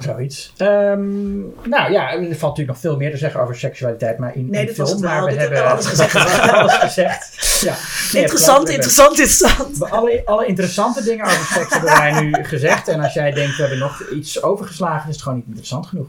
Zoiets. 0.02 0.52
Ehm, 0.56 1.38
nou 1.68 1.92
ja, 1.92 2.10
er 2.12 2.18
valt 2.20 2.30
natuurlijk 2.30 2.68
nog 2.68 2.78
veel 2.78 2.96
meer 2.96 3.10
te 3.10 3.16
zeggen 3.16 3.40
over 3.40 3.56
seksualiteit, 3.56 4.18
maar 4.18 4.36
in 4.36 4.50
Nee, 4.50 4.64
film. 4.66 4.76
was 4.76 4.90
het 4.90 5.00
wel. 5.00 5.10
maar 5.10 5.24
we 5.24 5.30
Dit 5.30 5.38
hebben 5.38 5.70
alles 5.70 5.86
gezegd. 5.86 6.14
alles 6.52 6.74
gezegd. 6.74 7.60
Ja. 7.60 7.74
Nee, 8.12 8.22
interessant, 8.22 8.68
interessant, 8.68 9.10
interessant. 9.18 9.90
Alle, 9.90 10.22
alle 10.24 10.46
interessante 10.46 11.02
dingen 11.04 11.24
over 11.24 11.44
seks 11.46 11.72
hebben 11.72 11.90
wij 11.98 12.20
nu 12.20 12.32
gezegd. 12.44 12.88
En 12.88 13.00
als 13.00 13.12
jij 13.12 13.30
denkt, 13.30 13.56
we 13.56 13.60
hebben 13.62 13.78
nog 13.78 14.02
iets 14.10 14.42
overgeslagen, 14.42 15.08
is 15.08 15.14
het 15.14 15.22
gewoon 15.22 15.38
niet 15.38 15.46
interessant 15.46 15.86
genoeg. 15.86 16.08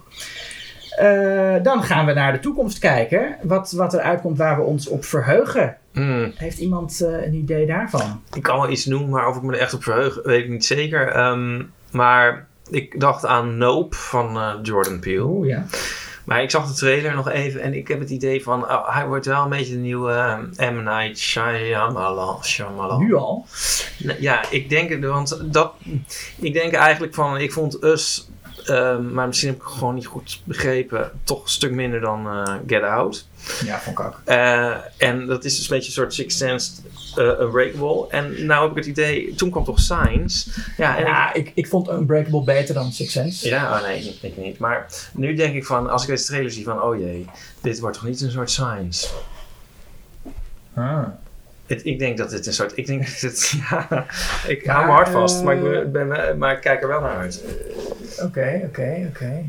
Eh, 0.97 1.55
dan 1.63 1.83
gaan 1.83 2.05
we 2.05 2.13
naar 2.13 2.31
de 2.31 2.39
toekomst 2.39 2.79
kijken. 2.79 3.35
Wat, 3.41 3.71
wat 3.71 3.93
er 3.93 3.99
uitkomt 3.99 4.37
waar 4.37 4.55
we 4.57 4.61
ons 4.63 4.87
op 4.87 5.05
verheugen. 5.05 5.77
Hmm. 5.93 6.31
Heeft 6.35 6.57
iemand 6.57 7.01
eh, 7.01 7.25
een 7.25 7.33
idee 7.33 7.65
daarvan? 7.65 8.21
Ik 8.33 8.43
kan 8.43 8.59
wel 8.59 8.69
iets 8.69 8.85
noemen, 8.85 9.09
maar 9.09 9.27
of 9.27 9.35
ik 9.35 9.41
me 9.41 9.53
er 9.53 9.59
echt 9.59 9.73
op 9.73 9.83
verheug, 9.83 10.19
weet 10.23 10.43
ik 10.43 10.49
niet 10.49 10.65
zeker. 10.65 11.07
Ehm, 11.07 11.61
maar 11.91 12.47
ik 12.73 12.99
dacht 12.99 13.25
aan 13.25 13.57
Nope 13.57 13.95
van 13.95 14.37
eh, 14.37 14.53
Jordan 14.61 14.99
Peele. 14.99 15.23
Oeh 15.23 15.47
ja. 15.47 15.65
Maar 16.25 16.41
ik 16.41 16.51
zag 16.51 16.67
de 16.67 16.73
trailer 16.73 17.15
nog 17.15 17.29
even 17.29 17.61
en 17.61 17.73
ik 17.73 17.87
heb 17.87 17.99
het 17.99 18.09
idee 18.09 18.43
van... 18.43 18.63
oh, 18.63 18.95
hij 18.95 19.07
wordt 19.07 19.25
wel 19.25 19.43
een 19.43 19.49
beetje 19.49 19.73
de 19.73 19.79
nieuwe 19.79 20.11
eh, 20.11 20.69
M. 20.69 20.83
Night 20.83 21.17
Shyamalan. 21.17 22.43
Shyamalan. 22.43 22.99
Nu 22.99 23.15
al? 23.15 23.45
Ja, 24.19 24.49
ik 24.49 24.69
denk 24.69 24.89
het, 24.89 25.05
want 25.05 25.53
dat... 25.53 25.73
Ik 26.39 26.53
denk 26.53 26.73
eigenlijk 26.73 27.13
van... 27.13 27.37
Ik 27.37 27.51
vond 27.51 27.83
Us 27.83 28.27
Ehm, 28.65 29.13
maar 29.13 29.27
misschien 29.27 29.49
heb 29.49 29.57
ik 29.57 29.63
het 29.63 29.73
gewoon 29.73 29.93
niet 29.93 30.05
goed 30.05 30.41
begrepen. 30.43 31.11
Toch 31.23 31.43
een 31.43 31.49
stuk 31.49 31.71
minder 31.71 31.99
dan 31.99 32.27
eh, 32.27 32.55
Get 32.67 32.83
Out. 32.83 33.27
Ja, 33.65 33.79
vond 33.79 33.99
ik 33.99 34.05
ook. 34.05 34.21
Eh, 34.25 34.75
en 34.97 35.25
dat 35.25 35.43
is 35.45 35.55
dus 35.55 35.63
een 35.69 35.75
beetje 35.75 35.87
een 35.87 35.93
soort 35.93 36.13
Sixth 36.13 36.37
Sense 36.37 36.71
uh, 37.17 37.39
Unbreakable. 37.39 38.05
En 38.09 38.45
nou 38.45 38.61
heb 38.61 38.71
ik 38.71 38.77
het 38.77 38.85
idee, 38.85 39.35
toen 39.35 39.49
kwam 39.49 39.63
toch 39.63 39.79
Science. 39.79 40.49
Ja, 40.77 40.97
en 40.97 41.05
Ja, 41.05 41.33
ik, 41.33 41.51
ik 41.55 41.67
vond 41.67 41.89
Unbreakable 41.89 42.43
beter 42.43 42.73
dan 42.73 42.91
Six 42.91 43.11
Sense. 43.11 43.47
ja, 43.47 43.71
oh 43.77 43.81
nee, 43.87 44.17
ik 44.21 44.37
niet. 44.37 44.57
Maar 44.57 44.85
nu 45.13 45.33
denk 45.35 45.55
ik 45.55 45.65
van, 45.65 45.89
als 45.89 46.01
ik 46.03 46.07
deze 46.09 46.25
trailer 46.25 46.51
zie 46.51 46.63
van, 46.63 46.81
oh 46.81 46.99
jee, 46.99 47.25
dit 47.61 47.79
wordt 47.79 47.95
toch 47.97 48.05
niet 48.07 48.21
een 48.21 48.31
soort 48.31 48.51
Science? 48.51 49.07
Ah. 50.73 51.03
Het- 51.65 51.85
ik 51.85 51.99
denk 51.99 52.17
dat 52.17 52.29
dit 52.29 52.47
een 52.47 52.53
soort, 52.53 52.77
ik 52.77 52.85
denk 52.85 53.05
dat 53.05 53.19
het, 53.19 53.53
ja, 53.69 54.05
ik 54.47 54.63
Ja, 54.63 54.71
hou 54.73 54.85
mijn 54.85 54.95
hart 54.97 55.09
vast, 55.09 55.37
eh, 55.37 55.43
maar, 55.43 55.55
ik 55.55 55.91
ben, 55.91 56.09
ben, 56.09 56.37
maar 56.37 56.53
ik 56.55 56.61
kijk 56.61 56.81
er 56.81 56.87
wel 56.87 57.01
naar 57.01 57.17
uit. 57.17 57.43
Oké, 58.21 58.61
oké, 58.65 59.07
oké. 59.09 59.43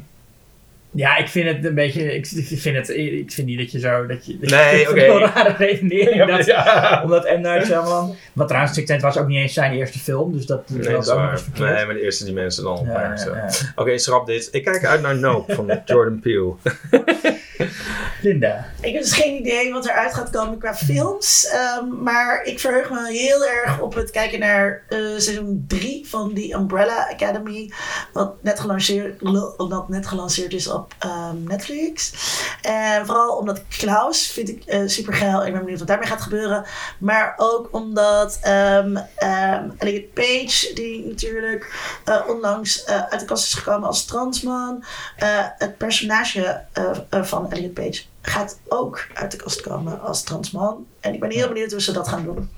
Ja, 0.94 1.16
ik 1.16 1.28
vind 1.28 1.48
het 1.48 1.64
een 1.64 1.74
beetje. 1.74 2.14
Ik, 2.14 2.30
ik 2.30 2.58
vind 2.60 2.76
het. 2.76 2.88
Ik 2.88 3.32
vind 3.32 3.46
niet 3.46 3.58
dat 3.58 3.72
je 3.72 3.78
zo. 3.78 4.06
Dat 4.06 4.26
je, 4.26 4.38
dat 4.38 4.50
Nee, 4.50 4.90
oké. 4.90 5.04
een 5.04 5.18
rare 5.18 5.54
redenering. 5.58 6.26
dat, 6.26 6.46
ja. 6.46 7.00
Omdat 7.04 7.24
M. 7.24 7.40
Night 7.40 7.66
Shyamalan... 7.66 8.16
Wat 8.32 8.48
trouwens, 8.48 9.00
was 9.00 9.18
ook 9.18 9.26
niet 9.26 9.38
eens 9.38 9.52
zijn 9.52 9.72
eerste 9.72 9.98
film. 9.98 10.32
Dus 10.32 10.46
dat 10.46 10.70
Nee, 10.70 10.92
dat 10.92 11.02
is 11.02 11.10
ook 11.10 11.30
nog 11.30 11.40
verkeerd. 11.40 11.74
Nee, 11.74 11.84
maar 11.84 11.94
de 11.94 12.02
eerste 12.02 12.24
die 12.24 12.34
mensen 12.34 12.64
dan 12.64 12.80
ja. 12.84 13.16
Oké, 13.74 13.98
schrap 13.98 14.26
dit. 14.26 14.48
Ik 14.52 14.64
kijk 14.64 14.84
uit 14.84 15.02
naar 15.02 15.16
Nope 15.16 15.54
van 15.54 15.80
Jordan 15.84 16.20
Peele. 16.20 16.54
Ik 18.80 18.92
heb 18.92 19.02
dus 19.02 19.12
geen 19.12 19.40
idee 19.40 19.72
wat 19.72 19.86
eruit 19.86 20.14
gaat 20.14 20.30
komen 20.30 20.58
qua 20.58 20.74
films. 20.74 21.46
ehm, 21.46 22.02
maar 22.02 22.42
ik 22.44 22.60
verheug 22.60 22.90
me 22.90 23.12
heel 23.12 23.44
erg 23.44 23.80
op 23.80 23.94
het 23.94 24.10
kijken 24.10 24.38
naar 24.38 24.82
eh, 24.88 24.98
seizoen 24.98 25.64
3 25.68 26.08
van 26.08 26.34
The 26.34 26.52
Umbrella 26.52 27.08
Academy. 27.10 27.72
Wat 28.12 28.42
net 28.42 28.60
gelanceerd, 28.60 29.22
net 29.88 30.06
gelanceerd 30.06 30.52
is 30.52 30.68
op 30.68 30.94
ehm, 30.98 31.42
Netflix. 31.44 32.12
En 32.62 33.06
vooral 33.06 33.36
omdat 33.36 33.62
Klaus 33.68 34.26
vind 34.26 34.48
ik 34.48 34.62
super 34.86 35.14
geil. 35.14 35.46
Ik 35.46 35.52
ben 35.52 35.60
benieuwd 35.60 35.78
wat 35.78 35.88
daarmee 35.88 36.08
gaat 36.08 36.20
gebeuren. 36.22 36.64
Maar 36.98 37.34
ook 37.36 37.68
omdat 37.72 38.38
ehm 38.42 38.96
Elliot 39.78 40.12
Page, 40.14 40.70
die 40.74 41.06
natuurlijk 41.06 41.72
eh, 42.04 42.20
onlangs 42.28 42.84
eh, 42.84 43.02
uit 43.08 43.20
de 43.20 43.26
kast 43.26 43.44
is 43.44 43.54
gekomen 43.54 43.88
als 43.88 44.04
transman. 44.04 44.84
eh, 45.16 45.28
het 45.58 45.76
personage 45.78 46.60
eh, 46.72 46.90
eh, 47.10 47.22
van 47.22 47.52
Elliot 47.52 47.74
Page 47.74 48.02
gaat 48.26 48.60
ook 48.68 49.06
uit 49.14 49.30
de 49.30 49.36
kast 49.36 49.60
komen 49.60 50.00
als 50.00 50.22
transman. 50.22 50.86
En 51.00 51.14
ik 51.14 51.20
ben 51.20 51.30
heel 51.30 51.48
benieuwd 51.48 51.70
hoe 51.70 51.80
ze 51.80 51.92
dat 51.92 52.08
gaan 52.08 52.24
doen. 52.24 52.50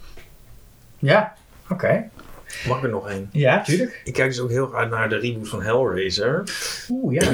Ja, 0.99 1.35
oké. 1.71 2.11
Mag 2.67 2.77
ik 2.77 2.83
er 2.85 2.91
nog 2.91 3.09
één? 3.09 3.29
Ja, 3.33 3.63
tuurlijk. 3.63 4.01
Ik 4.05 4.13
kijk 4.13 4.31
dus 4.31 4.41
ook 4.41 4.51
heel 4.51 4.63
erg 4.63 4.75
uit 4.75 4.91
naar 4.91 5.09
de 5.09 5.19
reboot 5.19 5.49
van 5.49 5.63
Hellraiser. 5.63 6.45
Oeh, 6.91 7.15
ja. 7.15 7.33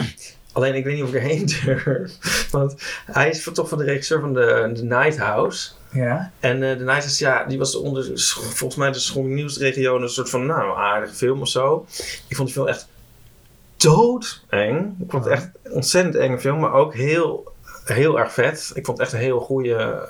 Alleen 0.53 0.75
ik 0.75 0.85
weet 0.85 0.95
niet 0.95 1.03
of 1.03 1.09
ik 1.09 1.15
erheen 1.15 1.47
durf. 1.65 2.49
Want 2.51 2.75
hij 3.07 3.29
is 3.31 3.49
toch 3.53 3.69
van 3.69 3.79
de 3.79 3.85
regisseur 3.85 4.21
van 4.21 4.35
de, 4.35 4.71
de 4.75 4.85
Night 4.85 5.19
House. 5.19 5.71
Ja. 5.93 6.33
En 6.41 6.63
eh, 6.63 6.79
de 6.79 6.85
Night 6.85 7.03
House, 7.03 7.25
ja, 7.25 7.45
die 7.45 7.59
was 7.59 7.77
onder, 7.77 8.05
volgens 8.35 8.77
mij 8.77 8.93
de 8.93 8.99
Schoon 8.99 9.35
Nieuwsregio 9.35 9.99
een 9.99 10.09
soort 10.09 10.31
van, 10.31 10.47
nou, 10.47 10.79
aardige 10.79 11.15
film 11.15 11.41
of 11.41 11.49
zo. 11.49 11.87
Ik 12.29 12.37
vond 12.37 12.49
die 12.49 12.57
film 12.57 12.69
echt 12.69 12.89
doodeng. 13.77 14.95
Ik 15.01 15.11
vond 15.11 15.25
het 15.25 15.33
echt 15.33 15.49
een 15.63 15.73
ontzettend 15.73 16.15
enge 16.15 16.39
film, 16.39 16.61
maar 16.61 16.73
ook 16.73 16.95
heel, 16.95 17.52
heel 17.85 18.19
erg 18.19 18.33
vet. 18.33 18.71
Ik 18.75 18.85
vond 18.85 18.99
het 18.99 19.07
echt 19.07 19.17
een 19.17 19.25
heel 19.25 19.41
goede, 19.41 20.09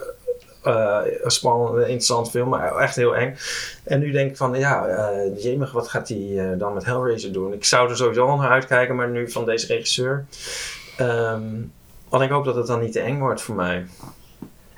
eh, 0.63 1.01
spannende, 1.27 1.81
interessante 1.81 2.31
film, 2.31 2.49
maar 2.49 2.77
echt 2.77 2.97
heel 2.97 3.17
eng. 3.17 3.37
En 3.85 4.01
nu 4.01 4.11
denk 4.11 4.31
ik 4.31 4.37
van, 4.37 4.59
ja, 4.59 4.87
eh 4.87 5.43
jemig, 5.43 5.73
wat 5.73 5.89
gaat 5.89 6.09
hij 6.09 6.35
eh, 6.37 6.59
dan 6.59 6.75
met 6.75 6.85
Hellraiser 6.85 7.33
doen? 7.33 7.53
Ik 7.53 7.65
zou 7.65 7.91
er 7.91 7.97
sowieso 7.97 8.27
al 8.27 8.37
naar 8.37 8.51
uitkijken, 8.51 8.97
maar 8.97 9.09
nu 9.09 9.31
van 9.31 9.45
deze 9.45 9.67
regisseur. 9.67 10.25
Ehm 10.97 11.43
want 12.13 12.25
ik 12.25 12.31
hoop 12.31 12.45
dat 12.45 12.55
het 12.55 12.67
dan 12.67 12.81
niet 12.81 12.93
te 12.93 13.01
eng 13.01 13.19
wordt 13.19 13.43
voor 13.43 13.55
mij. 13.55 13.87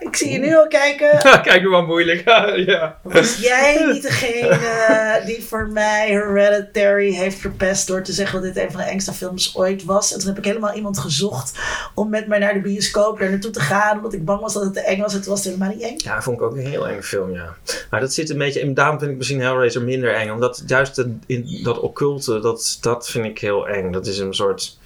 Ik 0.07 0.17
zie 0.17 0.31
je 0.31 0.39
nu 0.39 0.57
al 0.57 0.69
kijken. 0.69 1.19
Kijk, 1.43 1.61
nu 1.61 1.69
wel 1.69 1.87
moeilijk. 1.87 2.23
ja. 2.71 2.99
Was 3.03 3.37
jij 3.37 3.87
niet 3.93 4.03
degene 4.03 5.23
die 5.27 5.45
voor 5.45 5.69
mij 5.69 6.09
Hereditary 6.09 7.13
heeft 7.13 7.39
verpest 7.39 7.87
door 7.87 8.03
te 8.03 8.13
zeggen 8.13 8.43
dat 8.43 8.55
dit 8.55 8.65
een 8.65 8.71
van 8.71 8.81
de 8.81 8.87
engste 8.87 9.13
films 9.13 9.57
ooit 9.57 9.85
was? 9.85 10.13
En 10.13 10.19
toen 10.19 10.29
heb 10.29 10.39
ik 10.39 10.45
helemaal 10.45 10.75
iemand 10.75 10.99
gezocht 10.99 11.59
om 11.95 12.09
met 12.11 12.27
mij 12.27 12.39
naar 12.39 12.55
de 12.55 12.61
bioscoop 12.61 13.19
daar 13.19 13.31
naartoe 13.31 13.51
te 13.51 13.61
gaan, 13.61 13.97
omdat 13.97 14.13
ik 14.13 14.25
bang 14.25 14.41
was 14.41 14.53
dat 14.53 14.63
het 14.63 14.75
te 14.75 14.81
eng 14.81 15.01
was. 15.01 15.15
En 15.15 15.21
toen 15.21 15.31
was 15.31 15.45
het 15.45 15.53
helemaal 15.53 15.75
niet 15.75 15.85
eng. 15.85 15.97
Ja, 15.97 16.23
vond 16.23 16.37
ik 16.37 16.43
ook 16.43 16.55
een 16.55 16.67
heel 16.67 16.89
enge 16.89 17.03
film, 17.03 17.33
ja. 17.33 17.55
Maar 17.91 18.01
dat 18.01 18.13
zit 18.13 18.31
een 18.31 18.39
beetje... 18.39 18.61
En 18.61 18.75
daarom 18.75 18.99
vind 18.99 19.11
ik 19.11 19.17
misschien 19.17 19.41
Hellraiser 19.41 19.83
minder 19.83 20.15
eng. 20.15 20.31
Omdat 20.31 20.63
juist 20.67 20.95
de, 20.95 21.17
in 21.27 21.61
dat 21.63 21.81
occulte, 21.81 22.41
dat, 22.41 22.79
dat 22.81 23.09
vind 23.11 23.25
ik 23.25 23.39
heel 23.39 23.69
eng. 23.69 23.93
Dat 23.93 24.07
is 24.07 24.19
een 24.19 24.35
soort... 24.35 24.79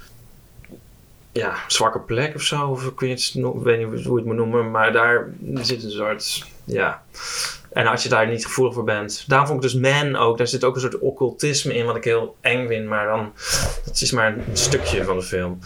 Ja, 1.39 1.57
zwakke 1.67 2.01
plek 2.01 2.35
of 2.35 2.43
zo. 2.43 2.67
Of 2.67 2.87
ik 2.87 3.01
weet, 3.01 3.33
niet 3.35 4.05
hoe 4.05 4.17
het 4.17 4.25
moet 4.25 4.37
noemen. 4.37 4.71
Maar 4.71 4.93
daar 4.93 5.29
zit 5.55 5.83
een 5.85 5.91
soort... 5.91 6.47
Ja... 6.65 7.03
En 7.73 7.87
als 7.87 8.03
je 8.03 8.09
daar 8.09 8.29
niet 8.29 8.47
gevoelig 8.47 8.75
voor 8.75 8.85
bent. 8.85 9.25
Daarom 9.27 9.47
vond 9.47 9.65
ik 9.65 9.71
dus 9.71 9.81
Man 9.81 10.17
ook. 10.17 10.39
Daar 10.39 10.47
zit 10.47 10.65
ook 10.65 10.75
een 10.75 10.81
soort 10.81 10.99
occultisme 10.99 11.75
in. 11.75 11.87
Wat 11.87 11.97
ik 11.97 12.05
heel 12.05 12.37
eng 12.41 12.69
vind. 12.69 12.89
Maar 12.89 13.07
dan... 13.07 13.33
Het 13.85 14.01
is 14.01 14.13
maar 14.13 14.37
een 14.37 14.57
stukje 14.57 15.05
van 15.05 15.17
de 15.17 15.23
film. 15.23 15.59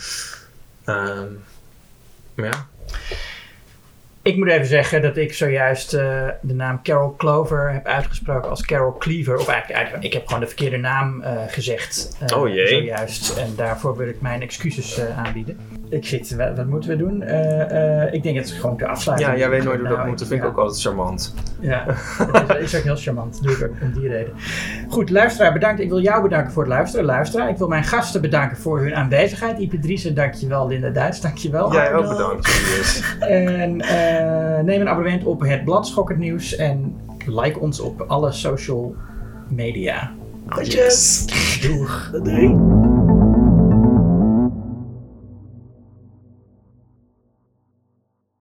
Ehm, 0.84 1.26
maar 2.34 2.46
ja. 2.46 2.66
Ik 4.24 4.36
moet 4.36 4.48
even 4.48 4.66
zeggen 4.66 5.02
dat 5.02 5.16
ik 5.16 5.34
zojuist 5.34 5.94
eh, 5.94 6.26
de 6.40 6.54
naam 6.54 6.82
Carol 6.82 7.14
Clover 7.16 7.72
heb 7.72 7.86
uitgesproken 7.86 8.50
als 8.50 8.62
Carol 8.66 8.96
Cleaver. 8.98 9.34
Of 9.38 9.48
eigenlijk, 9.48 9.74
eigenlijk 9.76 10.04
ik 10.04 10.12
heb 10.12 10.26
gewoon 10.26 10.40
de 10.40 10.46
verkeerde 10.46 10.76
naam 10.76 11.22
eh, 11.22 11.32
gezegd. 11.46 12.16
eh, 12.26 12.36
Oh 12.38 12.48
jee. 12.48 12.66
Zojuist. 12.66 13.36
En 13.36 13.52
daarvoor 13.56 13.96
wil 13.96 14.08
ik 14.08 14.20
mijn 14.20 14.42
excuses 14.42 15.00
aanbieden. 15.16 15.56
Ik 15.88 16.06
zit, 16.06 16.36
wat, 16.36 16.56
wat 16.56 16.66
moeten 16.66 16.90
we 16.90 16.96
doen? 16.96 17.22
Ik 18.12 18.22
denk 18.22 18.36
dat 18.36 18.48
we 18.48 18.54
gewoon 18.54 18.70
moeten 18.70 18.88
afsluiten. 18.88 19.28
Ja, 19.30 19.36
jij 19.36 19.48
weet 19.50 19.64
nooit 19.64 19.78
hoe 19.78 19.88
dat 19.88 19.96
Nou, 19.96 20.08
moet. 20.08 20.18
Dat 20.18 20.28
vind 20.28 20.42
ik 20.42 20.48
ook 20.48 20.58
altijd 20.58 20.80
charmant. 20.80 21.34
Ja, 21.60 21.84
dat 22.32 22.56
is, 22.56 22.72
is 22.72 22.76
ook 22.76 22.82
heel 22.84 22.96
charmant. 22.96 23.42
Doe 23.42 23.52
ik 23.52 23.62
ook 23.62 23.74
om 23.82 23.92
die 23.92 24.08
reden. 24.08 24.32
Goed, 24.88 25.10
luisteraar, 25.10 25.52
bedankt. 25.52 25.80
Ik 25.80 25.88
wil 25.88 26.00
jou 26.00 26.22
bedanken 26.22 26.52
voor 26.52 26.62
het 26.62 26.72
luisteren. 26.72 27.04
Luisteraar, 27.06 27.48
ik 27.48 27.56
wil 27.56 27.68
mijn 27.68 27.84
gasten 27.84 28.20
bedanken 28.20 28.56
voor 28.56 28.80
hun 28.80 28.94
aanwezigheid. 28.94 29.58
Ipe 29.58 29.78
Driessen, 29.78 30.14
dankjewel. 30.14 30.66
Linda 30.68 30.88
Duits, 30.88 31.20
dankjewel. 31.20 31.72
Jij 31.72 31.94
ook 31.94 32.08
bedankt. 32.08 33.14
En 33.20 33.80
neem 34.64 34.80
een 34.80 34.88
abonnement 34.88 35.24
op 35.24 35.40
het 35.40 35.64
blad 35.64 35.86
Schokkend 35.86 36.18
Nieuws. 36.18 36.56
En 36.56 36.96
like 37.26 37.58
ons 37.60 37.80
op 37.80 38.00
alle 38.00 38.32
social 38.32 38.94
media. 39.48 40.12
Groetjes. 40.46 41.26
Doeg. 41.60 42.10
Doei. 42.22 42.91